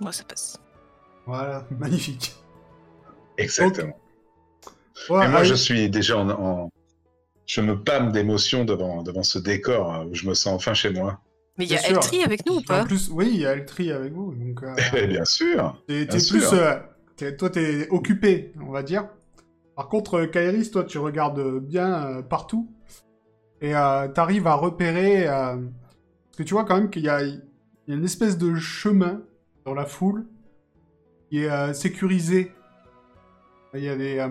Moi, 0.00 0.12
ça 0.12 0.24
passe. 0.24 0.58
Voilà, 1.26 1.66
magnifique. 1.78 2.34
Exactement. 3.38 3.98
Mais 5.10 5.28
moi, 5.28 5.40
allez. 5.40 5.48
je 5.48 5.54
suis 5.54 5.90
déjà 5.90 6.16
en. 6.18 6.30
en- 6.30 6.70
Je 7.46 7.60
me 7.60 7.80
pâme 7.82 8.10
d'émotion 8.12 8.64
devant, 8.64 9.02
devant 9.02 9.22
ce 9.22 9.38
décor 9.38 9.92
hein, 9.92 10.06
où 10.10 10.14
je 10.14 10.26
me 10.26 10.34
sens 10.34 10.54
enfin 10.54 10.74
chez 10.74 10.90
moi. 10.90 11.20
Mais 11.58 11.64
il 11.64 11.70
y 11.70 11.76
a. 11.76 11.86
Eltri 11.88 12.22
avec 12.24 12.44
nous 12.46 12.54
ou 12.54 12.58
En 12.58 12.62
pas? 12.62 12.84
plus, 12.84 13.08
oui, 13.10 13.30
il 13.34 13.40
y 13.40 13.46
a 13.46 13.52
Eltri 13.52 13.92
avec 13.92 14.12
vous. 14.12 14.34
Donc, 14.34 14.62
euh, 14.62 15.06
bien 15.06 15.24
sûr 15.24 15.80
t'es 15.86 16.06
plus. 16.06 16.22
sûr. 16.22 16.52
euh, 16.54 16.78
t'es- 17.16 17.36
toi, 17.36 17.50
t'es 17.50 17.88
occupé, 17.90 18.52
on 18.60 18.70
va 18.72 18.82
dire. 18.82 19.08
Par 19.76 19.88
contre, 19.88 20.14
euh, 20.20 20.26
Kairis, 20.26 20.70
toi, 20.70 20.84
tu 20.84 20.98
regardes 20.98 21.60
bien 21.60 22.06
euh, 22.06 22.22
partout. 22.22 22.68
Et 23.60 23.74
euh, 23.76 24.08
t'arrives 24.08 24.46
à 24.46 24.54
repérer. 24.54 25.28
euh, 25.28 25.56
Parce 25.56 26.38
que 26.38 26.42
tu 26.42 26.54
vois 26.54 26.64
quand 26.64 26.76
même 26.76 26.90
qu'il 26.90 27.02
y 27.02 27.08
a, 27.08 27.22
il 27.22 27.42
y 27.88 27.92
a 27.92 27.94
une 27.96 28.04
espèce 28.04 28.38
de 28.38 28.54
chemin 28.56 29.22
dans 29.66 29.74
la 29.74 29.84
foule 29.84 30.24
qui 31.28 31.42
est 31.42 31.50
euh, 31.50 31.74
sécurisé. 31.74 32.52
Il 33.74 33.80
y 33.80 33.88
a 33.88 33.96
des, 33.96 34.18
euh, 34.18 34.28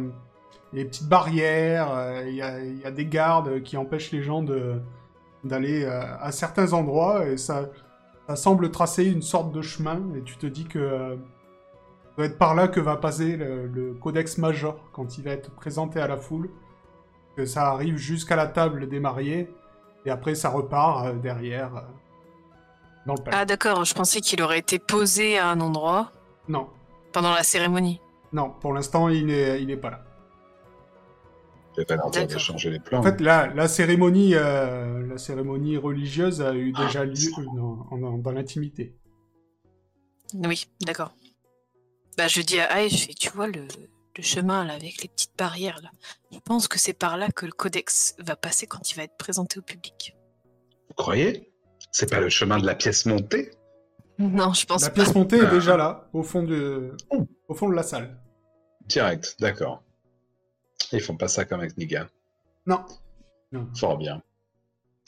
il 0.74 0.80
y 0.80 0.82
a 0.82 0.84
des 0.84 0.90
petites 0.90 1.10
barrières, 1.10 1.92
euh, 1.92 2.24
il 2.28 2.36
y, 2.36 2.42
a, 2.42 2.92
des 2.92 3.06
gardes 3.06 3.62
qui 3.62 3.78
empêchent 3.78 4.12
les 4.12 4.24
gens 4.24 4.44
d'aller 5.44 5.86
à 5.86 6.32
certains 6.32 6.74
endroits 6.74 7.28
et 7.28 7.38
ça, 7.38 7.70
ça 8.28 8.36
semble 8.36 8.72
tracer 8.72 9.06
une 9.06 9.22
sorte 9.22 9.52
de 9.52 9.62
chemin 9.62 10.02
et 10.16 10.24
tu 10.24 10.38
te 10.38 10.48
dis 10.48 10.66
que 10.66 11.18
ça 12.06 12.12
doit 12.18 12.26
être 12.26 12.38
par 12.40 12.56
là 12.56 12.68
que 12.68 12.80
va 12.80 12.96
passer 12.96 13.38
le, 13.38 13.68
le 13.68 13.94
codex 13.94 14.38
major 14.38 14.90
quand 14.94 15.18
il 15.18 15.26
va 15.26 15.32
être 15.32 15.52
présenté 15.52 16.00
à 16.00 16.08
la 16.08 16.18
foule, 16.18 16.50
que 17.36 17.46
ça 17.46 17.68
arrive 17.68 17.98
jusqu'à 17.98 18.36
la 18.36 18.48
table 18.48 18.88
des 18.88 19.00
mariés 19.00 19.54
et 20.06 20.10
après 20.10 20.34
ça 20.34 20.50
repart 20.50 21.16
derrière 21.22 21.86
dans 23.06 23.14
le 23.16 23.24
palais. 23.24 23.38
Ah 23.40 23.46
d'accord, 23.46 23.86
je 23.86 23.94
pensais 23.94 24.22
qu'il 24.22 24.42
aurait 24.42 24.60
été 24.60 24.80
posé 24.80 25.38
à 25.38 25.50
un 25.50 25.60
endroit 25.62 26.12
Non, 26.48 26.70
pendant 27.14 27.32
la 27.32 27.44
cérémonie. 27.44 28.00
non, 28.34 28.50
pour 28.62 28.74
l'instant 28.74 29.10
il 29.10 29.26
n'est 29.28 29.62
il 29.62 29.68
n'est 29.68 29.78
pas 29.78 29.92
là. 29.92 30.02
Vais 31.78 31.84
pas 31.84 31.98
de 31.98 32.38
changer 32.38 32.70
les 32.70 32.80
plans. 32.80 33.00
En 33.00 33.04
fait, 33.04 33.20
la, 33.20 33.48
la 33.48 33.68
cérémonie, 33.68 34.34
euh, 34.34 35.06
la 35.08 35.18
cérémonie 35.18 35.76
religieuse 35.76 36.42
a 36.42 36.54
eu 36.56 36.72
déjà 36.72 37.02
Ah, 37.02 37.06
lieu 37.06 37.18
dans, 37.54 38.32
l'intimité. 38.32 38.96
Oui, 40.34 40.68
d'accord. 40.82 41.12
Bah 42.18 42.30
je 42.30 42.40
dis 42.42 42.62
à 42.62 42.72
Aïe, 42.72 42.90
je 42.90 43.08
fais, 43.08 43.14
tu 43.14 43.30
vois 43.30 43.48
le, 43.48 43.68
le 44.16 44.24
chemin 44.24 44.64
là 44.64 44.74
avec 44.76 45.02
les 45.02 45.10
petites 45.10 45.38
barrières 45.38 45.82
là. 45.84 45.90
Je 46.32 46.40
pense 46.40 46.70
que 46.70 46.80
c'est 46.80 46.94
par 46.94 47.18
là 47.18 47.28
que 47.30 47.46
le 47.46 47.52
codex 47.52 48.16
va 48.20 48.38
passer 48.38 48.68
quand 48.68 48.90
il 48.90 48.96
va 48.96 49.04
être 49.04 49.18
présenté 49.18 49.60
au 49.60 49.62
public. 49.62 50.16
Vous 50.88 50.94
croyez? 50.96 51.52
C'est 51.98 52.10
pas 52.10 52.20
le 52.20 52.28
chemin 52.28 52.58
de 52.60 52.66
la 52.66 52.76
pièce 52.76 53.06
montée? 53.06 53.52
Non, 54.20 54.52
je 54.52 54.66
pense 54.66 54.82
La 54.82 54.90
pas. 54.90 54.96
pièce 54.96 55.16
montée 55.16 55.38
est 55.38 55.46
Ah. 55.46 55.50
déjà 55.50 55.78
là, 55.78 56.10
au 56.12 56.24
fond 56.24 56.44
de, 56.44 56.92
Oh. 57.10 57.26
au 57.48 57.54
fond 57.56 57.70
de 57.70 57.74
la 57.74 57.84
salle. 57.84 58.20
Direct, 58.86 59.38
d'accord. 59.40 59.82
Ils 60.92 61.00
font 61.00 61.16
pas 61.16 61.30
ça 61.30 61.46
comme 61.46 61.62
avec 61.62 61.78
Niga. 61.78 62.10
Non. 62.66 62.84
Non. 63.54 63.70
Fort 63.78 63.98
bien. 63.98 64.22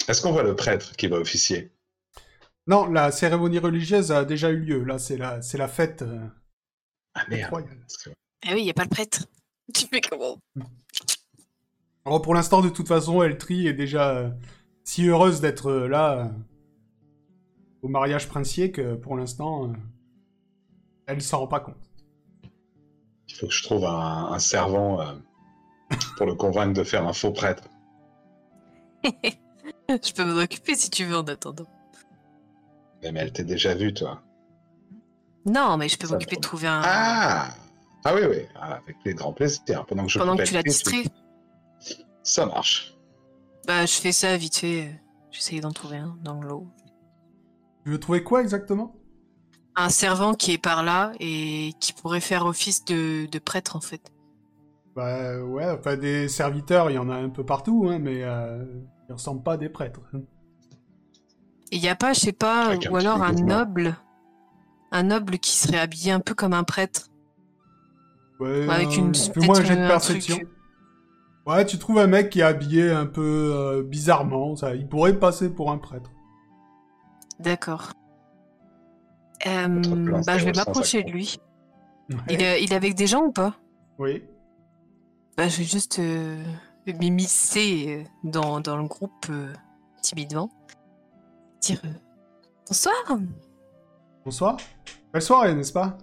Est-ce 0.07 0.21
qu'on 0.21 0.31
voit 0.31 0.43
le 0.43 0.55
prêtre 0.55 0.95
qui 0.95 1.07
va 1.07 1.17
officier? 1.17 1.73
Non, 2.67 2.85
la 2.85 3.11
cérémonie 3.11 3.59
religieuse 3.59 4.13
a 4.13 4.23
déjà 4.23 4.49
eu 4.49 4.59
lieu. 4.59 4.83
Là, 4.85 4.97
c'est 4.97 5.17
la, 5.17 5.41
c'est 5.41 5.57
la 5.57 5.67
fête 5.67 6.03
euh, 6.03 6.25
Ah 7.15 7.25
merde. 7.27 7.65
que- 7.65 8.09
Ah 8.45 8.51
oui, 8.53 8.61
il 8.61 8.65
y 8.65 8.69
a 8.69 8.73
pas 8.73 8.83
le 8.83 8.89
prêtre. 8.89 9.25
Tu 9.73 9.87
fais 9.87 9.99
comment? 9.99 10.37
Alors, 12.05 12.21
pour 12.21 12.33
l'instant, 12.33 12.61
de 12.61 12.69
toute 12.69 12.87
façon, 12.87 13.21
Eltri 13.23 13.67
est 13.67 13.73
déjà 13.73 14.11
euh, 14.15 14.29
si 14.85 15.05
heureuse 15.07 15.41
d'être 15.41 15.67
euh, 15.69 15.87
là 15.89 16.25
euh, 16.25 16.29
au 17.81 17.87
mariage 17.87 18.27
princier 18.27 18.71
que 18.71 18.95
pour 18.95 19.15
l'instant, 19.17 19.65
euh, 19.69 19.73
elle 21.05 21.21
s'en 21.21 21.39
rend 21.39 21.47
pas 21.47 21.59
compte. 21.59 21.75
Il 23.29 23.35
faut 23.35 23.47
que 23.47 23.53
je 23.53 23.63
trouve 23.63 23.85
un, 23.85 24.31
un 24.31 24.39
servant 24.39 25.01
euh, 25.01 25.13
pour 26.17 26.25
le 26.25 26.35
convaincre 26.35 26.73
de 26.73 26.83
faire 26.83 27.05
un 27.07 27.13
faux 27.13 27.31
prêtre. 27.31 27.63
Je 29.89 30.11
peux 30.13 30.25
m'en 30.25 30.41
occuper 30.41 30.75
si 30.75 30.89
tu 30.89 31.05
veux 31.05 31.17
en 31.17 31.23
attendant. 31.27 31.65
Mais 33.03 33.19
elle 33.19 33.31
t'a 33.31 33.43
déjà 33.43 33.73
vu, 33.73 33.93
toi. 33.93 34.21
Non, 35.45 35.77
mais 35.77 35.87
je 35.87 35.97
peux 35.97 36.07
m'occuper 36.09 36.35
de 36.35 36.41
trouver 36.41 36.67
un. 36.67 36.81
Ah 36.83 37.49
Ah 38.03 38.13
oui, 38.13 38.21
oui, 38.29 38.39
Ah, 38.55 38.79
avec 38.83 38.97
les 39.05 39.13
grands 39.13 39.31
plaisirs. 39.31 39.85
Pendant 39.85 40.03
que 40.03 40.09
je 40.09 40.19
Pendant 40.19 40.35
que 40.35 40.43
tu 40.43 40.53
la 40.53 40.59
Eltri, 40.59 41.03
distrais. 41.03 42.03
Ça 42.23 42.45
marche. 42.45 42.97
Bah, 43.65 43.85
je 43.85 43.93
fais 43.93 44.11
ça 44.11 44.35
vite 44.35 44.57
fait. 44.57 44.99
J'essaye 45.31 45.61
d'en 45.61 45.71
trouver 45.71 45.97
un 45.97 46.17
dans 46.21 46.41
le 46.41 46.49
lot. 46.49 46.67
Tu 47.87 47.91
veux 47.91 47.99
trouver 48.01 48.21
quoi 48.21 48.41
exactement? 48.41 48.97
Un 49.77 49.87
servant 49.87 50.33
qui 50.33 50.51
est 50.51 50.57
par 50.57 50.83
là 50.83 51.13
et 51.21 51.71
qui 51.79 51.93
pourrait 51.93 52.19
faire 52.19 52.45
office 52.45 52.83
de, 52.83 53.27
de 53.31 53.39
prêtre 53.39 53.77
en 53.77 53.79
fait. 53.79 54.11
Bah 54.93 55.41
ouais, 55.41 55.69
enfin 55.69 55.95
des 55.95 56.27
serviteurs, 56.27 56.89
il 56.89 56.95
y 56.95 56.97
en 56.97 57.09
a 57.09 57.15
un 57.15 57.29
peu 57.29 57.45
partout, 57.45 57.87
hein, 57.89 57.97
mais 57.97 58.23
euh, 58.23 58.65
ils 59.07 59.13
ressemblent 59.13 59.41
pas 59.41 59.53
à 59.53 59.57
des 59.57 59.69
prêtres. 59.69 60.01
il 61.71 61.79
y 61.79 61.87
a 61.87 61.95
pas, 61.95 62.11
je 62.11 62.19
sais 62.19 62.33
pas, 62.33 62.65
Avec 62.65 62.87
un 62.87 62.91
ou 62.91 62.97
alors 62.97 63.23
un 63.23 63.31
noble. 63.31 63.95
Un 64.91 65.03
noble 65.03 65.37
qui 65.39 65.55
serait 65.55 65.79
habillé 65.79 66.11
un 66.11 66.19
peu 66.19 66.33
comme 66.33 66.51
un 66.51 66.65
prêtre. 66.65 67.07
Ouais, 68.41 68.67
Avec 68.67 68.97
une- 68.97 69.15
fais-moi 69.15 69.59
un 69.59 69.63
jet 69.63 69.77
de 69.77 69.87
perception. 69.87 70.35
truc. 70.35 70.49
Ouais, 71.45 71.65
tu 71.65 71.77
trouves 71.79 71.99
un 71.99 72.07
mec 72.07 72.31
qui 72.31 72.41
est 72.41 72.43
habillé 72.43 72.91
un 72.91 73.05
peu 73.05 73.53
euh, 73.55 73.81
bizarrement, 73.81 74.57
ça, 74.57 74.75
il 74.75 74.89
pourrait 74.89 75.17
passer 75.17 75.49
pour 75.49 75.71
un 75.71 75.77
prêtre. 75.77 76.11
D'accord. 77.39 77.91
Euh, 79.45 79.67
bah, 80.25 80.37
je 80.37 80.45
vais 80.45 80.53
m'approcher 80.53 81.03
de 81.03 81.11
lui. 81.11 81.37
Ouais. 82.09 82.17
Il 82.29 82.41
est, 82.41 82.63
il 82.63 82.73
est 82.73 82.75
avec 82.75 82.95
des 82.95 83.07
gens 83.07 83.23
ou 83.23 83.31
pas? 83.31 83.55
Oui. 83.99 84.23
bah, 85.37 85.47
Je 85.47 85.57
vais 85.57 85.63
juste 85.63 85.99
euh, 85.99 86.43
m'immiscer 86.87 88.03
euh, 88.05 88.29
dans, 88.29 88.59
dans 88.59 88.77
le 88.77 88.87
groupe 88.87 89.27
euh, 89.29 89.53
timidement. 90.01 90.49
Dire 91.61 91.81
euh, 91.85 91.89
bonsoir. 92.67 92.95
Bonsoir. 94.25 94.57
Belle 95.13 95.21
soirée, 95.21 95.53
n'est-ce 95.53 95.73
pas? 95.73 95.97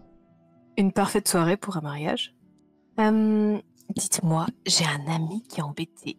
Une 0.77 0.93
parfaite 0.93 1.28
soirée 1.28 1.56
pour 1.56 1.77
un 1.77 1.81
mariage. 1.81 2.35
Euh, 3.01 3.59
Dites-moi, 3.94 4.47
j'ai 4.66 4.85
un 4.86 5.12
ami 5.12 5.43
qui 5.43 5.61
est 5.61 5.62
embêté. 5.62 6.16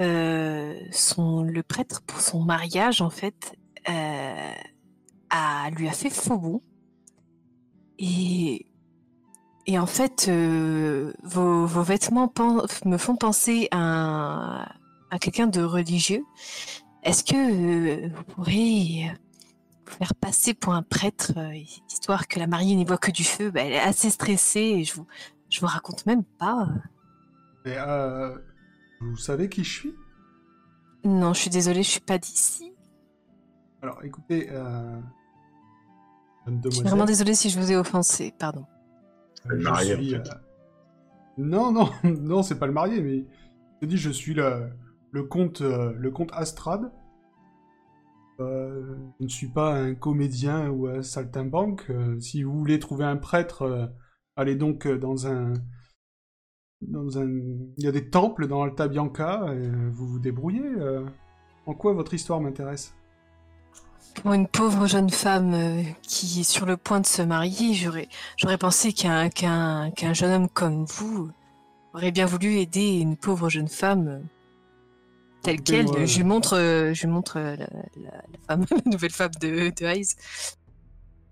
Euh, 0.00 0.74
son, 0.90 1.42
le 1.42 1.62
prêtre 1.62 2.00
pour 2.02 2.20
son 2.20 2.42
mariage, 2.42 3.02
en 3.02 3.10
fait, 3.10 3.54
a, 3.86 5.70
lui 5.70 5.88
a 5.88 5.92
fait 5.92 6.10
faux 6.10 6.38
bon. 6.38 6.62
Et, 7.98 8.66
et 9.66 9.78
en 9.78 9.86
fait, 9.86 10.26
euh, 10.28 11.12
vos, 11.22 11.64
vos 11.66 11.82
vêtements 11.82 12.32
me 12.84 12.96
font 12.98 13.16
penser 13.16 13.68
à, 13.70 13.78
un- 13.78 14.68
à 15.10 15.18
quelqu'un 15.20 15.46
de 15.46 15.62
religieux. 15.62 16.24
Est-ce 17.02 17.22
que 17.22 17.36
euh, 17.36 18.08
vous 18.14 18.24
pourrez 18.24 19.08
euh, 19.10 19.12
vous 19.86 19.92
faire 19.98 20.14
passer 20.14 20.54
pour 20.54 20.74
un 20.74 20.82
prêtre, 20.82 21.32
euh, 21.36 21.54
histoire 21.88 22.26
que 22.26 22.38
la 22.38 22.46
mariée 22.46 22.74
n'y 22.74 22.84
voit 22.84 22.98
que 22.98 23.10
du 23.10 23.24
feu? 23.24 23.50
Bah, 23.50 23.62
Elle 23.62 23.72
est 23.74 23.78
assez 23.80 24.10
stressée 24.10 24.60
et 24.60 24.84
je 24.84 24.94
vous, 24.94 25.06
je 25.50 25.60
vous 25.60 25.66
raconte 25.66 26.04
même 26.06 26.24
pas. 26.24 26.68
Mais 27.64 27.76
euh, 27.78 28.36
vous 29.00 29.16
savez 29.16 29.48
qui 29.48 29.62
je 29.64 29.72
suis? 29.72 29.94
Non, 31.04 31.32
je 31.32 31.40
suis 31.40 31.50
désolée, 31.50 31.82
je 31.82 31.90
suis 31.90 32.00
pas 32.00 32.18
d'ici. 32.18 32.73
Alors, 33.84 34.02
écoutez, 34.02 34.48
euh... 34.50 34.98
Je 36.64 36.70
suis 36.70 36.82
vraiment 36.84 37.04
désolée 37.04 37.34
si 37.34 37.50
je 37.50 37.60
vous 37.60 37.70
ai 37.70 37.76
offensé, 37.76 38.32
pardon. 38.38 38.64
Le 39.44 39.58
je 39.58 39.64
marié, 39.64 39.94
en 39.94 39.98
suis, 39.98 40.10
fait. 40.12 40.16
euh, 40.30 40.34
Non, 41.36 41.70
non, 41.70 41.90
non, 42.04 42.42
c'est 42.42 42.58
pas 42.58 42.66
le 42.66 42.72
marié, 42.72 43.02
mais 43.02 43.18
je 43.18 43.80
te 43.80 43.84
dis, 43.86 43.98
je 43.98 44.08
suis 44.10 44.32
le, 44.32 44.70
le 45.10 45.22
comte, 45.24 45.60
euh, 45.60 45.92
le 45.98 46.10
comte 46.10 46.30
Astrad. 46.32 46.90
Euh, 48.40 48.96
je 49.20 49.24
ne 49.24 49.28
suis 49.28 49.48
pas 49.48 49.74
un 49.74 49.94
comédien 49.94 50.70
ou 50.70 50.86
un 50.86 51.02
saltimbanque. 51.02 51.84
Euh, 51.90 52.18
si 52.20 52.42
vous 52.42 52.56
voulez 52.58 52.78
trouver 52.78 53.04
un 53.04 53.16
prêtre, 53.18 53.62
euh, 53.62 53.86
allez 54.36 54.56
donc 54.56 54.86
euh, 54.86 54.96
dans 54.98 55.26
un, 55.26 55.52
dans 56.80 57.18
un, 57.18 57.28
il 57.28 57.84
y 57.84 57.86
a 57.86 57.92
des 57.92 58.08
temples 58.08 58.46
dans 58.48 58.62
Alta 58.62 58.88
Bianca. 58.88 59.52
Et 59.54 59.68
vous 59.90 60.06
vous 60.08 60.18
débrouillez. 60.20 60.64
euh. 60.64 61.04
En 61.66 61.74
quoi 61.74 61.92
votre 61.92 62.12
histoire 62.14 62.40
m'intéresse? 62.40 62.94
Pour 64.14 64.32
une 64.32 64.46
pauvre 64.48 64.86
jeune 64.86 65.10
femme 65.10 65.52
euh, 65.54 65.82
qui 66.02 66.40
est 66.40 66.44
sur 66.44 66.66
le 66.66 66.76
point 66.76 67.00
de 67.00 67.06
se 67.06 67.20
marier, 67.20 67.74
j'aurais, 67.74 68.08
j'aurais 68.36 68.58
pensé 68.58 68.92
qu'un, 68.92 69.28
qu'un, 69.28 69.90
qu'un 69.90 70.14
jeune 70.14 70.32
homme 70.32 70.48
comme 70.48 70.84
vous 70.86 71.30
aurait 71.92 72.10
bien 72.12 72.24
voulu 72.26 72.54
aider 72.58 72.98
une 73.00 73.16
pauvre 73.16 73.48
jeune 73.50 73.68
femme 73.68 74.08
euh, 74.08 74.18
telle 75.42 75.60
qu'elle. 75.62 76.06
Je 76.06 76.16
lui 76.18 76.24
montre, 76.24 76.56
euh, 76.56 76.94
je 76.94 77.06
lui 77.06 77.12
montre 77.12 77.38
la, 77.38 77.56
la- 77.56 77.66
la 77.96 78.38
femme, 78.48 78.64
la 78.70 78.90
nouvelle 78.92 79.10
femme 79.10 79.32
de, 79.40 79.70
de 79.78 79.84
Hayes. 79.84 80.14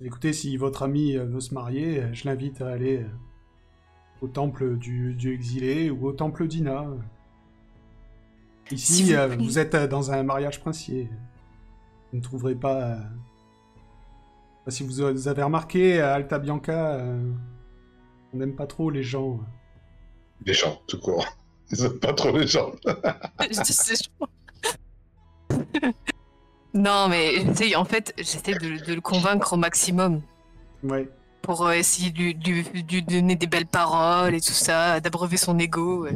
Écoutez, 0.00 0.32
si 0.32 0.56
votre 0.56 0.82
ami 0.82 1.16
veut 1.16 1.40
se 1.40 1.54
marier, 1.54 2.02
je 2.12 2.24
l'invite 2.28 2.60
à 2.60 2.68
aller 2.68 3.06
au 4.20 4.26
temple 4.28 4.76
du 4.76 5.16
exilé 5.32 5.90
ou 5.90 6.06
au 6.08 6.12
temple 6.12 6.46
d'Ina. 6.48 6.84
Ici, 8.70 9.14
vous 9.38 9.58
êtes 9.58 9.76
dans 9.76 10.10
un 10.12 10.22
mariage 10.24 10.60
princier. 10.60 11.08
Vous 12.12 12.18
ne 12.18 12.22
trouverez 12.22 12.54
pas... 12.54 12.76
euh, 12.82 12.96
enfin, 14.60 14.70
Si 14.70 14.82
vous 14.84 15.00
avez 15.28 15.42
remarqué, 15.42 16.00
à 16.00 16.14
Alta 16.14 16.38
Bianca, 16.38 16.94
euh, 16.94 17.30
on 18.32 18.36
n'aime 18.38 18.54
pas 18.54 18.66
trop 18.66 18.90
les 18.90 19.02
gens. 19.02 19.34
euh. 19.34 19.44
Les 20.46 20.54
gens, 20.54 20.80
tout 20.86 20.98
court. 20.98 21.26
Ils 21.70 21.84
aiment 21.84 21.98
pas 22.00 22.12
trop 22.12 22.36
les 22.36 22.46
gens. 22.46 22.72
Je 23.40 24.08
non, 26.74 27.08
mais 27.08 27.44
en 27.76 27.84
fait, 27.84 28.12
j'essaie 28.16 28.54
de, 28.54 28.84
de 28.84 28.94
le 28.94 29.00
convaincre 29.00 29.52
au 29.52 29.56
maximum 29.56 30.20
Ouais. 30.82 31.08
pour 31.42 31.66
euh, 31.66 31.72
essayer 31.72 32.10
de 32.10 32.18
lui, 32.18 33.02
donner 33.02 33.36
des 33.36 33.46
belles 33.46 33.66
paroles 33.66 34.34
et 34.34 34.40
tout 34.40 34.52
ça, 34.52 35.00
d'abreuver 35.00 35.36
son 35.36 35.58
ego. 35.58 36.04
ouais. 36.04 36.12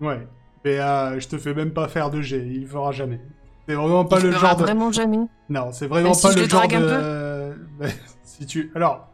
Ouais. 0.00 0.26
Mais 0.64 0.78
euh, 0.78 1.18
je 1.20 1.28
te 1.28 1.38
fais 1.38 1.54
même 1.54 1.72
pas 1.72 1.88
faire 1.88 2.10
de 2.10 2.20
jet, 2.20 2.46
il 2.46 2.62
le 2.62 2.66
fera 2.66 2.92
jamais. 2.92 3.20
C'est 3.68 3.74
vraiment 3.74 4.04
pas 4.04 4.18
le 4.20 4.32
genre 4.32 4.56
de... 4.56 4.62
vraiment 4.62 4.90
jamais. 4.90 5.18
Non, 5.48 5.70
c'est 5.72 5.86
vraiment 5.86 6.12
pas 6.12 6.32
le 6.32 6.48
genre 6.48 6.68
de... 6.68 7.54
Ben, 7.78 7.90
si 8.24 8.46
tu... 8.46 8.70
Alors... 8.74 9.08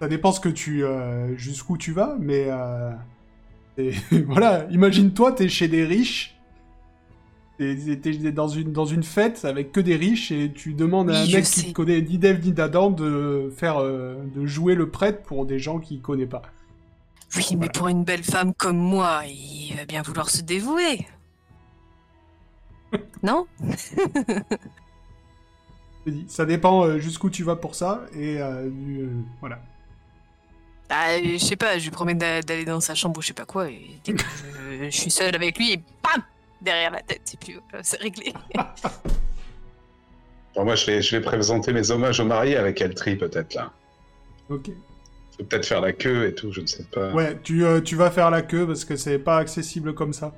Ça 0.00 0.08
dépend 0.08 0.32
ce 0.32 0.40
que 0.40 0.48
tu... 0.48 0.84
euh, 0.84 1.36
jusqu'où 1.36 1.76
tu 1.76 1.92
vas, 1.92 2.16
mais... 2.18 2.46
euh, 2.48 2.90
et 3.78 3.92
voilà, 4.28 4.66
imagine-toi, 4.70 5.32
t'es 5.32 5.48
chez 5.48 5.68
des 5.68 5.84
riches. 5.84 6.38
T'es 7.58 7.74
dans 8.32 8.48
une, 8.48 8.72
dans 8.72 8.84
une 8.84 9.02
fête 9.02 9.46
avec 9.46 9.72
que 9.72 9.80
des 9.80 9.96
riches 9.96 10.30
et 10.30 10.52
tu 10.52 10.74
demandes 10.74 11.10
à 11.10 11.20
un 11.20 11.26
mec 11.26 11.44
qui 11.44 11.68
te 11.68 11.72
connaît 11.72 12.02
ni 12.02 12.18
d'Ève 12.18 12.44
ni 12.44 12.52
d'Adam 12.52 12.90
de 12.90 13.50
faire... 13.56 13.78
euh, 13.78 14.16
de 14.34 14.46
jouer 14.46 14.74
le 14.74 14.90
prêtre 14.90 15.22
pour 15.22 15.46
des 15.46 15.58
gens 15.58 15.78
qu'il 15.78 16.00
connaît 16.02 16.26
pas. 16.26 16.42
Oui, 17.34 17.56
mais 17.58 17.68
pour 17.68 17.88
une 17.88 18.04
belle 18.04 18.22
femme 18.22 18.54
comme 18.54 18.78
moi, 18.78 19.22
il 19.26 19.74
va 19.76 19.84
bien 19.84 20.02
vouloir 20.02 20.30
se 20.30 20.42
dévouer. 20.42 21.06
Non 23.22 23.46
Ça 26.28 26.44
dépend 26.46 26.84
euh, 26.86 26.98
jusqu'où 27.00 27.30
tu 27.30 27.42
vas 27.42 27.56
pour 27.56 27.74
ça 27.74 28.02
et 28.14 28.40
euh, 28.40 28.68
du- 28.70 29.00
euh, 29.00 29.08
voilà. 29.40 29.58
Ah, 30.88 31.16
Je 31.20 31.36
sais 31.36 31.56
pas, 31.56 31.78
je 31.78 31.84
lui 31.84 31.90
promets 31.90 32.14
d'a- 32.14 32.42
d'aller 32.42 32.64
dans 32.64 32.78
sa 32.80 32.94
chambre 32.94 33.18
ou 33.18 33.22
je 33.22 33.26
sais 33.28 33.32
pas 33.34 33.44
quoi, 33.44 33.68
et 33.68 33.98
dès 34.04 34.12
que 34.12 34.22
je, 34.22 34.84
je 34.84 34.90
suis 34.96 35.10
seule 35.10 35.34
avec 35.34 35.58
lui, 35.58 35.72
et 35.72 35.76
bam 35.78 36.22
Derrière 36.62 36.92
la 36.92 37.02
tête, 37.02 37.22
c'est 37.24 37.38
plus... 37.40 37.56
euh, 37.56 37.80
c'est 37.82 38.00
réglé. 38.00 38.32
Bon, 40.54 40.64
moi, 40.64 40.74
je 40.74 40.86
vais, 40.86 41.02
je 41.02 41.14
vais 41.16 41.22
présenter 41.22 41.70
mes 41.74 41.90
hommages 41.90 42.18
aux 42.18 42.24
mariés 42.24 42.56
avec 42.56 42.80
Eltri, 42.80 43.16
peut-être, 43.16 43.52
là. 43.52 43.72
Ok. 44.48 44.70
Faut 45.36 45.44
peut-être 45.44 45.66
faire 45.66 45.82
la 45.82 45.92
queue 45.92 46.26
et 46.28 46.34
tout, 46.34 46.50
je 46.50 46.62
ne 46.62 46.66
sais 46.66 46.84
pas. 46.84 47.12
Ouais, 47.12 47.38
tu, 47.42 47.62
euh, 47.62 47.82
tu 47.82 47.94
vas 47.94 48.10
faire 48.10 48.30
la 48.30 48.40
queue 48.40 48.66
parce 48.66 48.86
que 48.86 48.96
c'est 48.96 49.18
pas 49.18 49.36
accessible 49.36 49.92
comme 49.92 50.14
ça. 50.14 50.34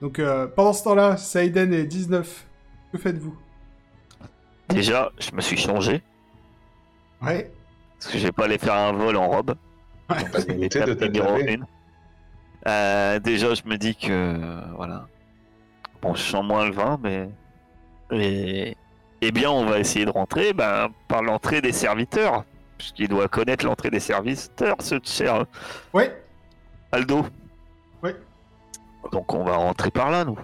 Donc 0.00 0.18
euh, 0.18 0.46
pendant 0.46 0.72
ce 0.72 0.84
temps-là, 0.84 1.16
Saiden 1.16 1.72
est 1.72 1.84
19. 1.84 2.46
Que 2.92 2.98
faites-vous? 2.98 3.36
Déjà, 4.68 5.10
je 5.18 5.32
me 5.32 5.40
suis 5.40 5.56
changé. 5.56 6.02
Ouais. 7.22 7.50
Parce 7.98 8.12
que 8.12 8.18
j'ai 8.18 8.32
pas 8.32 8.44
allé 8.44 8.58
faire 8.58 8.74
un 8.74 8.92
vol 8.92 9.16
en 9.16 9.28
robe. 9.28 9.54
Ouais. 10.08 10.24
Pas 10.30 10.40
de. 10.40 11.60
Euh, 12.66 13.18
déjà, 13.20 13.54
je 13.54 13.62
me 13.64 13.76
dis 13.76 13.94
que 13.94 14.08
euh, 14.10 14.60
voilà. 14.76 15.06
Bon, 16.02 16.14
je 16.14 16.22
sens 16.22 16.44
moins 16.44 16.66
le 16.66 16.72
vin, 16.72 16.98
mais 17.02 17.28
et 18.12 18.76
eh 19.20 19.32
bien, 19.32 19.50
on 19.50 19.66
va 19.66 19.78
essayer 19.78 20.04
de 20.04 20.10
rentrer 20.10 20.52
ben, 20.52 20.88
par 21.08 21.22
l'entrée 21.22 21.60
des 21.60 21.72
serviteurs, 21.72 22.44
puisqu'il 22.78 23.08
doit 23.08 23.28
connaître 23.28 23.64
l'entrée 23.66 23.90
des 23.90 24.00
serviteurs, 24.00 24.76
ce 24.80 24.98
cher 25.04 25.44
Ouais. 25.92 26.22
Aldo. 26.90 27.26
Donc, 29.12 29.32
on 29.34 29.44
va 29.44 29.56
rentrer 29.56 29.90
par 29.90 30.10
là, 30.10 30.24
nous. 30.24 30.38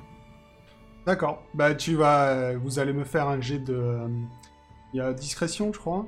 D'accord. 1.07 1.43
Bah 1.55 1.75
tu 1.75 1.95
vas, 1.95 2.29
euh, 2.31 2.59
vous 2.61 2.79
allez 2.81 2.93
me 2.93 3.05
faire 3.05 3.29
un 3.29 3.41
jet 3.41 3.59
de, 3.61 3.75
euh, 3.75 4.09
il 4.93 4.97
y 4.97 5.01
a 5.01 5.13
discrétion, 5.13 5.73
je 5.73 5.79
crois. 5.79 6.05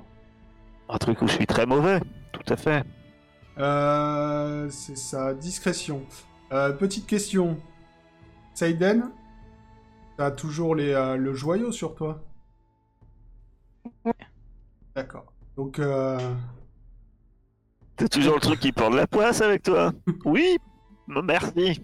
Un 0.89 0.99
truc 0.99 1.23
où 1.23 1.29
je 1.29 1.35
suis 1.35 1.47
très 1.47 1.67
mauvais, 1.67 2.01
tout 2.33 2.53
à 2.53 2.57
fait. 2.57 2.85
Euh, 3.59 4.69
c'est 4.71 4.97
ça, 4.97 5.35
discrétion. 5.35 6.03
Euh, 6.53 6.73
petite 6.73 7.07
question. 7.07 7.59
Saiden, 8.55 9.11
t'as 10.17 10.31
toujours 10.33 10.75
les, 10.75 10.93
euh, 10.93 11.17
le 11.17 11.33
joyau 11.35 11.71
sur 11.71 11.95
toi? 11.95 12.21
Ouais. 14.05 14.13
D'accord. 14.97 15.33
Donc, 15.57 15.79
euh, 15.79 16.19
T'as 17.97 18.09
toujours 18.09 18.35
le 18.35 18.41
truc 18.41 18.61
qui 18.61 18.73
porte 18.73 18.95
la 18.95 19.07
poisse 19.07 19.41
avec 19.43 19.63
toi? 19.63 19.93
Oui 20.25 20.57
Merci. 21.09 21.81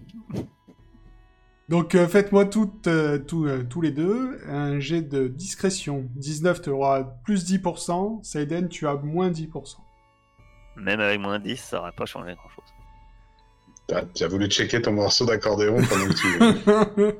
Donc 1.69 1.95
euh, 1.95 2.07
faites-moi 2.07 2.45
toutes, 2.45 2.87
euh, 2.87 3.17
tous, 3.19 3.47
euh, 3.47 3.63
tous 3.63 3.81
les 3.81 3.91
deux 3.91 4.39
un 4.47 4.79
jet 4.79 5.01
de 5.01 5.27
discrétion. 5.27 6.07
19, 6.15 6.61
tu 6.61 6.69
auras 6.69 7.03
plus 7.23 7.45
10%. 7.45 8.23
Saiden, 8.23 8.69
tu 8.69 8.87
as 8.87 8.95
moins 8.95 9.29
10%. 9.31 9.77
Même 10.77 10.99
avec 10.99 11.19
moins 11.19 11.39
10, 11.39 11.57
ça 11.57 11.79
aurait 11.79 11.91
pas 11.93 12.05
changé 12.05 12.35
grand 12.35 12.49
chose. 12.49 12.65
T'as 13.87 14.03
tu 14.03 14.23
as 14.23 14.27
voulu 14.27 14.47
checker 14.47 14.81
ton 14.81 14.91
morceau 14.93 15.25
d'accordéon 15.25 15.75
pendant 15.89 16.07
que 16.07 17.11
tu... 17.11 17.15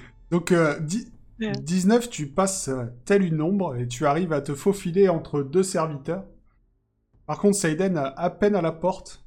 donc, 0.30 0.52
euh, 0.52 0.78
dix- 0.80 1.10
Ouais. 1.40 1.52
19, 1.52 2.10
tu 2.10 2.26
passes 2.26 2.68
telle 3.06 3.22
une 3.24 3.40
ombre 3.40 3.74
et 3.76 3.88
tu 3.88 4.04
arrives 4.04 4.34
à 4.34 4.42
te 4.42 4.54
faufiler 4.54 5.08
entre 5.08 5.40
deux 5.42 5.62
serviteurs. 5.62 6.26
Par 7.24 7.38
contre, 7.38 7.56
Saiden 7.56 7.96
a 7.96 8.08
à 8.08 8.28
peine 8.28 8.54
à 8.54 8.60
la 8.60 8.72
porte. 8.72 9.24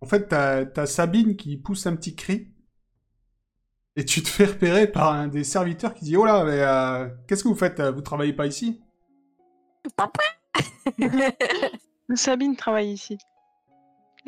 En 0.00 0.06
fait, 0.06 0.26
t'as 0.26 0.64
t'as 0.66 0.86
Sabine 0.86 1.36
qui 1.36 1.56
pousse 1.56 1.86
un 1.86 1.94
petit 1.94 2.16
cri. 2.16 2.51
Et 3.96 4.04
tu 4.04 4.22
te 4.22 4.28
fais 4.28 4.46
repérer 4.46 4.86
par 4.90 5.12
un 5.12 5.28
des 5.28 5.44
serviteurs 5.44 5.92
qui 5.94 6.04
dit 6.04 6.16
Oh 6.16 6.24
là, 6.24 6.44
mais 6.44 6.60
euh, 6.60 7.08
qu'est-ce 7.26 7.44
que 7.44 7.48
vous 7.48 7.54
faites 7.54 7.80
Vous 7.80 8.00
travaillez 8.00 8.32
pas 8.32 8.46
ici? 8.46 8.80
Sabine 12.14 12.56
travaille 12.56 12.92
ici. 12.92 13.18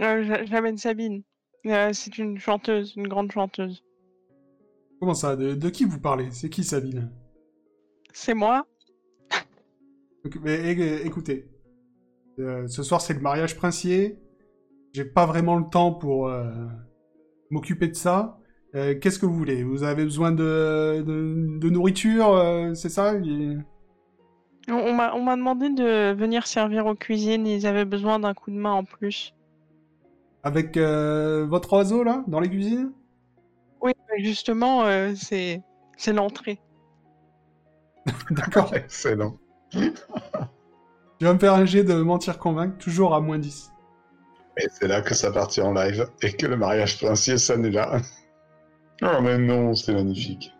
Euh, 0.01 0.45
J'amène 0.47 0.77
Sabine. 0.77 1.23
Euh, 1.67 1.91
c'est 1.93 2.19
une 2.19 2.39
chanteuse, 2.39 2.95
une 2.97 3.09
grande 3.09 3.33
chanteuse. 3.33 3.83
Comment 5.01 5.15
ça? 5.15 5.37
De, 5.37 5.55
de 5.55 5.69
qui 5.71 5.85
vous 5.85 6.01
parlez? 6.01 6.31
C'est 6.31 6.51
qui 6.51 6.63
Sabine? 6.65 7.11
C'est 8.13 8.35
moi. 8.35 8.67
Donc, 10.25 10.39
mais, 10.43 10.71
écoutez, 11.05 11.49
euh, 12.39 12.67
ce 12.67 12.83
soir 12.83 13.01
c'est 13.01 13.15
le 13.15 13.21
mariage 13.21 13.57
princier. 13.57 14.19
J'ai 14.93 15.05
pas 15.05 15.27
vraiment 15.27 15.57
le 15.57 15.69
temps 15.69 15.93
pour 15.93 16.29
euh, 16.29 16.51
m'occuper 17.51 17.89
de 17.89 17.95
ça. 17.95 18.39
Euh, 18.75 18.95
Qu'est-ce 18.99 19.19
que 19.19 19.27
vous 19.27 19.35
voulez? 19.37 19.63
Vous 19.63 19.85
avez 19.85 20.05
besoin 20.05 20.33
de, 20.33 21.03
de, 21.07 21.59
de 21.59 21.71
nourriture, 21.71 22.29
euh, 22.35 22.75
c'est 22.75 22.89
ça? 22.89 23.15
Il- 23.15 23.65
On, 24.69 24.75
on 24.75 24.93
m'a 24.93 25.15
on 25.15 25.23
m'a 25.23 25.37
demandé 25.37 25.71
de 25.71 26.13
venir 26.13 26.47
servir 26.47 26.85
aux 26.85 26.95
cuisines. 26.95 27.47
Ils 27.47 27.67
avaient 27.67 27.87
besoin 27.87 28.19
d'un 28.19 28.35
coup 28.35 28.51
de 28.51 28.57
main 28.57 28.73
en 28.73 28.85
plus. 28.85 29.33
Avec 30.45 30.77
euh, 30.77 31.45
votre 31.47 31.73
oiseau 31.73 32.05
là, 32.05 32.23
dans 32.29 32.39
les 32.41 32.49
cuisines? 32.49 32.93
Oui, 33.81 33.93
justement, 34.19 34.85
euh, 34.85 35.15
c'est 35.15 35.63
c'est 35.97 36.13
l'entrée. 36.13 36.61
D'accord. 38.31 38.75
Excellent. 38.75 39.37
tu 39.73 41.25
vas 41.25 41.35
me 41.35 41.39
faire 41.39 41.55
un 41.55 41.65
jet 41.65 41.85
de 41.85 41.95
mentir 41.95 42.39
convaincre, 42.39 42.77
toujours 42.79 43.15
à 43.15 43.21
moins 43.21 43.39
10. 43.39 43.71
Et 44.57 44.67
c'est 44.73 44.89
là 44.89 45.01
que 45.03 45.15
ça 45.15 45.33
partit 45.33 45.61
en 45.63 45.73
live 45.73 46.09
et 46.23 46.33
que 46.33 46.47
le 46.47 46.57
mariage 46.57 46.99
princier 46.99 47.39
s'annula. 47.39 48.01
Oh 49.03 49.21
mais 49.23 49.39
non, 49.39 49.75
c'est 49.75 49.93
magnifique. 49.93 50.53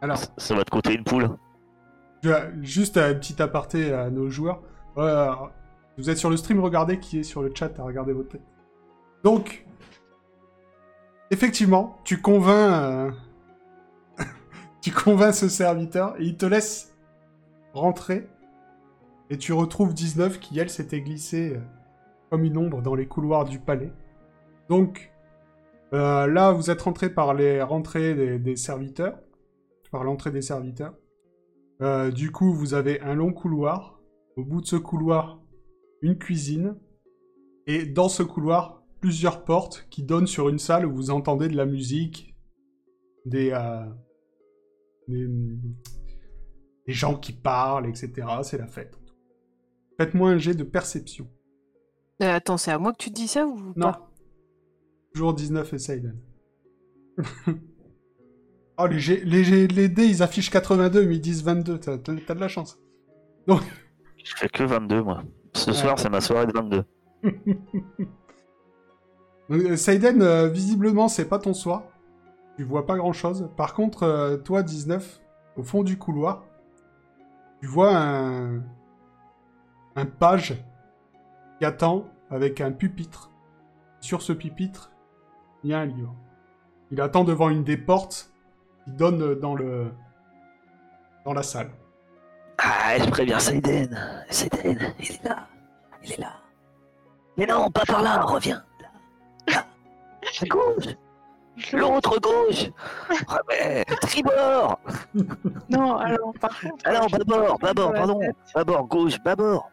Alors, 0.00 0.18
Ça 0.36 0.54
va 0.54 0.64
te 0.64 0.70
coûter 0.70 0.94
une 0.94 1.04
poule. 1.04 1.28
juste 2.60 2.96
un 2.96 3.14
petit 3.14 3.40
aparté 3.40 3.92
à 3.92 4.10
nos 4.10 4.28
joueurs. 4.28 4.62
Euh, 4.98 5.32
vous 5.98 6.10
êtes 6.10 6.18
sur 6.18 6.30
le 6.30 6.36
stream, 6.36 6.60
regardez 6.60 6.98
qui 6.98 7.20
est 7.20 7.22
sur 7.22 7.42
le 7.42 7.52
chat 7.54 7.78
à 7.78 7.82
regarder 7.82 8.12
votre 8.12 8.30
tête. 8.30 8.42
Donc, 9.22 9.66
effectivement, 11.30 11.98
tu 12.04 12.20
convaincs, 12.20 12.82
euh, 12.82 13.10
tu 14.80 14.90
convaincs 14.90 15.34
ce 15.34 15.48
serviteur 15.48 16.14
et 16.18 16.24
il 16.24 16.36
te 16.36 16.46
laisse 16.46 16.94
rentrer. 17.74 18.28
Et 19.30 19.38
tu 19.38 19.52
retrouves 19.52 19.94
19 19.94 20.40
qui, 20.40 20.58
elle, 20.58 20.68
s'était 20.68 21.00
glissée 21.00 21.54
euh, 21.54 21.60
comme 22.30 22.44
une 22.44 22.58
ombre 22.58 22.82
dans 22.82 22.94
les 22.94 23.06
couloirs 23.06 23.44
du 23.44 23.58
palais. 23.58 23.92
Donc, 24.68 25.11
euh, 25.92 26.26
là, 26.26 26.52
vous 26.52 26.70
êtes 26.70 26.82
rentré 26.82 27.12
par 27.12 27.34
les 27.34 27.60
rentrées 27.62 28.14
des, 28.14 28.38
des 28.38 28.56
serviteurs, 28.56 29.18
par 29.90 30.04
l'entrée 30.04 30.30
des 30.30 30.42
serviteurs. 30.42 30.94
Euh, 31.82 32.10
du 32.10 32.30
coup, 32.30 32.52
vous 32.52 32.74
avez 32.74 33.00
un 33.00 33.14
long 33.14 33.32
couloir. 33.32 34.00
Au 34.36 34.44
bout 34.44 34.60
de 34.62 34.66
ce 34.66 34.76
couloir, 34.76 35.42
une 36.00 36.16
cuisine. 36.18 36.76
Et 37.66 37.84
dans 37.84 38.08
ce 38.08 38.22
couloir, 38.22 38.82
plusieurs 39.00 39.44
portes 39.44 39.86
qui 39.90 40.02
donnent 40.02 40.26
sur 40.26 40.48
une 40.48 40.58
salle 40.58 40.86
où 40.86 40.94
vous 40.94 41.10
entendez 41.10 41.48
de 41.48 41.56
la 41.56 41.66
musique, 41.66 42.34
des, 43.26 43.50
euh, 43.52 43.84
des, 45.08 45.26
des 46.86 46.92
gens 46.92 47.16
qui 47.16 47.32
parlent, 47.32 47.86
etc. 47.86 48.10
C'est 48.42 48.58
la 48.58 48.66
fête. 48.66 48.98
Faites-moi 49.98 50.30
un 50.30 50.38
jet 50.38 50.54
de 50.54 50.64
perception. 50.64 51.28
Euh, 52.22 52.34
attends, 52.34 52.56
c'est 52.56 52.70
à 52.70 52.78
moi 52.78 52.92
que 52.92 52.98
tu 52.98 53.10
te 53.10 53.14
dis 53.14 53.28
ça 53.28 53.46
ou 53.46 53.58
Non. 53.76 53.92
pas 53.92 54.11
Toujours 55.12 55.34
19 55.34 55.72
et 55.74 55.78
Seiden. 55.78 56.16
oh, 58.78 58.86
les, 58.86 58.98
G- 58.98 59.22
les, 59.24 59.44
G- 59.44 59.68
les 59.68 59.88
dés, 59.88 60.06
ils 60.06 60.22
affichent 60.22 60.50
82, 60.50 61.06
mais 61.06 61.16
ils 61.16 61.20
disent 61.20 61.44
22. 61.44 61.78
T'as 61.78 61.96
de 61.98 62.40
la 62.40 62.48
chance. 62.48 62.78
Je 63.46 63.54
fais 64.36 64.48
que 64.48 64.62
22, 64.64 65.02
moi. 65.02 65.22
Ce 65.54 65.70
Ouais. 65.70 65.76
soir, 65.76 65.98
c'est 65.98 66.08
ma 66.08 66.20
soirée 66.20 66.46
de 66.46 66.52
22. 66.52 66.84
Euh, 69.50 69.76
Seiden, 69.76 70.22
euh, 70.22 70.48
visiblement, 70.48 71.08
c'est 71.08 71.28
pas 71.28 71.38
ton 71.38 71.52
soir. 71.52 71.82
Tu 72.56 72.62
vois 72.64 72.86
pas 72.86 72.96
grand 72.96 73.12
chose. 73.12 73.50
Par 73.56 73.74
contre, 73.74 74.04
euh, 74.04 74.36
toi, 74.38 74.62
19, 74.62 75.20
au 75.56 75.62
fond 75.62 75.82
du 75.82 75.98
couloir, 75.98 76.44
tu 77.60 77.66
vois 77.66 77.94
un. 77.94 78.62
un 79.96 80.06
page 80.06 80.54
qui 81.58 81.64
attend 81.64 82.06
avec 82.30 82.60
un 82.60 82.72
pupitre. 82.72 83.30
Sur 84.00 84.22
ce 84.22 84.32
pupitre, 84.32 84.91
il 85.64 85.70
y 85.70 85.74
a 85.74 85.80
un 85.80 85.86
livre. 85.86 86.14
Il 86.90 87.00
attend 87.00 87.24
devant 87.24 87.48
une 87.48 87.64
des 87.64 87.76
portes 87.76 88.30
qui 88.84 88.90
donne 88.92 89.38
dans 89.40 89.54
le. 89.54 89.92
dans 91.24 91.32
la 91.32 91.42
salle. 91.42 91.70
Ah, 92.58 92.98
je 92.98 93.08
préviens 93.10 93.38
Saiden. 93.38 94.24
Saiden, 94.30 94.94
il 94.98 95.10
est 95.12 95.24
là. 95.24 95.46
Il 96.04 96.12
est 96.12 96.18
là. 96.18 96.32
Mais 97.36 97.46
non, 97.46 97.70
pas 97.70 97.84
par 97.86 98.02
là, 98.02 98.20
reviens. 98.22 98.62
Là. 98.80 99.54
Là. 99.54 99.64
À 100.42 100.46
gauche. 100.46 100.94
L'autre 101.72 102.18
gauche. 102.20 102.70
Ah, 103.28 103.40
mais, 103.48 103.84
tribord. 104.02 104.78
Non, 105.68 105.96
alors 105.96 106.32
par 106.40 106.58
contre. 106.60 106.76
Je- 106.86 107.16
bâbord, 107.18 107.58
bâbord, 107.58 107.92
pardon. 107.92 108.20
Bâbord, 108.54 108.86
gauche, 108.86 109.18
bâbord. 109.22 109.70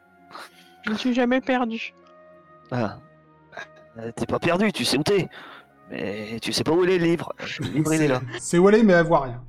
Je 0.85 0.91
ne 0.91 0.95
suis 0.95 1.13
jamais 1.13 1.41
perdu. 1.41 1.93
Ah. 2.71 2.97
Euh, 3.97 4.11
T'es 4.15 4.25
pas 4.25 4.39
perdu, 4.39 4.71
tu 4.71 4.85
sais 4.85 4.97
où 4.97 5.03
t'es. 5.03 5.27
Mais 5.89 6.37
tu 6.41 6.53
sais 6.53 6.63
pas 6.63 6.71
où 6.71 6.83
est 6.83 6.97
le 6.97 7.03
livre. 7.03 7.33
Le 7.59 7.67
livre, 7.67 7.93
il 7.93 8.01
est 8.03 8.07
là. 8.07 8.21
C'est 8.39 8.57
Wally, 8.59 8.83
mais 8.83 8.93
elle 8.93 9.05
voit 9.05 9.21
rien. 9.21 9.43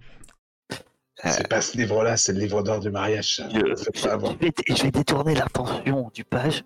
C'est 1.22 1.48
pas 1.48 1.60
ce 1.60 1.76
livre-là, 1.76 2.16
c'est 2.16 2.32
le 2.32 2.38
livre 2.40 2.62
d'or 2.62 2.80
du 2.80 2.90
mariage. 2.90 3.36
ça. 3.36 3.48
Je, 3.50 3.58
je- 3.58 4.36
vais, 4.38 4.52
je 4.74 4.82
vais 4.82 4.90
détourner 4.90 5.34
l'attention 5.34 6.10
du 6.14 6.24
page 6.24 6.64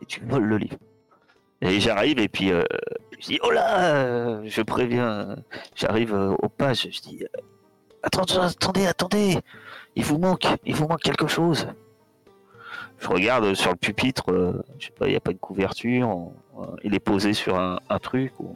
et 0.00 0.06
tu 0.06 0.20
voles 0.24 0.44
le 0.44 0.58
livre. 0.58 0.76
Et 1.60 1.80
j'arrive 1.80 2.18
et 2.20 2.28
puis 2.28 2.52
euh, 2.52 2.62
je 3.18 3.26
dis 3.26 3.38
oh 3.42 3.50
là, 3.50 3.94
euh, 3.96 4.42
je 4.44 4.62
préviens, 4.62 5.08
euh, 5.30 5.36
j'arrive 5.74 6.14
euh, 6.14 6.36
au 6.40 6.48
page, 6.48 6.86
je 6.92 7.00
dis 7.00 7.24
euh, 7.24 7.40
attendez, 8.04 8.34
attendez, 8.36 8.86
attendez, 8.86 9.38
il 9.96 10.04
vous 10.04 10.18
manque, 10.18 10.46
il 10.64 10.74
vous 10.76 10.86
manque 10.86 11.00
quelque 11.02 11.26
chose. 11.26 11.66
Je 13.00 13.08
regarde 13.08 13.54
sur 13.54 13.70
le 13.70 13.76
pupitre, 13.76 14.30
euh, 14.30 14.62
je 14.78 14.86
sais 14.86 14.92
pas, 14.92 15.06
il 15.08 15.10
n'y 15.10 15.16
a 15.16 15.20
pas 15.20 15.32
de 15.32 15.38
couverture, 15.38 16.08
on- 16.08 16.32
euh, 16.62 16.66
il 16.84 16.94
est 16.94 17.00
posé 17.00 17.32
sur 17.32 17.58
un, 17.58 17.80
un 17.88 17.98
truc. 17.98 18.32
ou- 18.38 18.54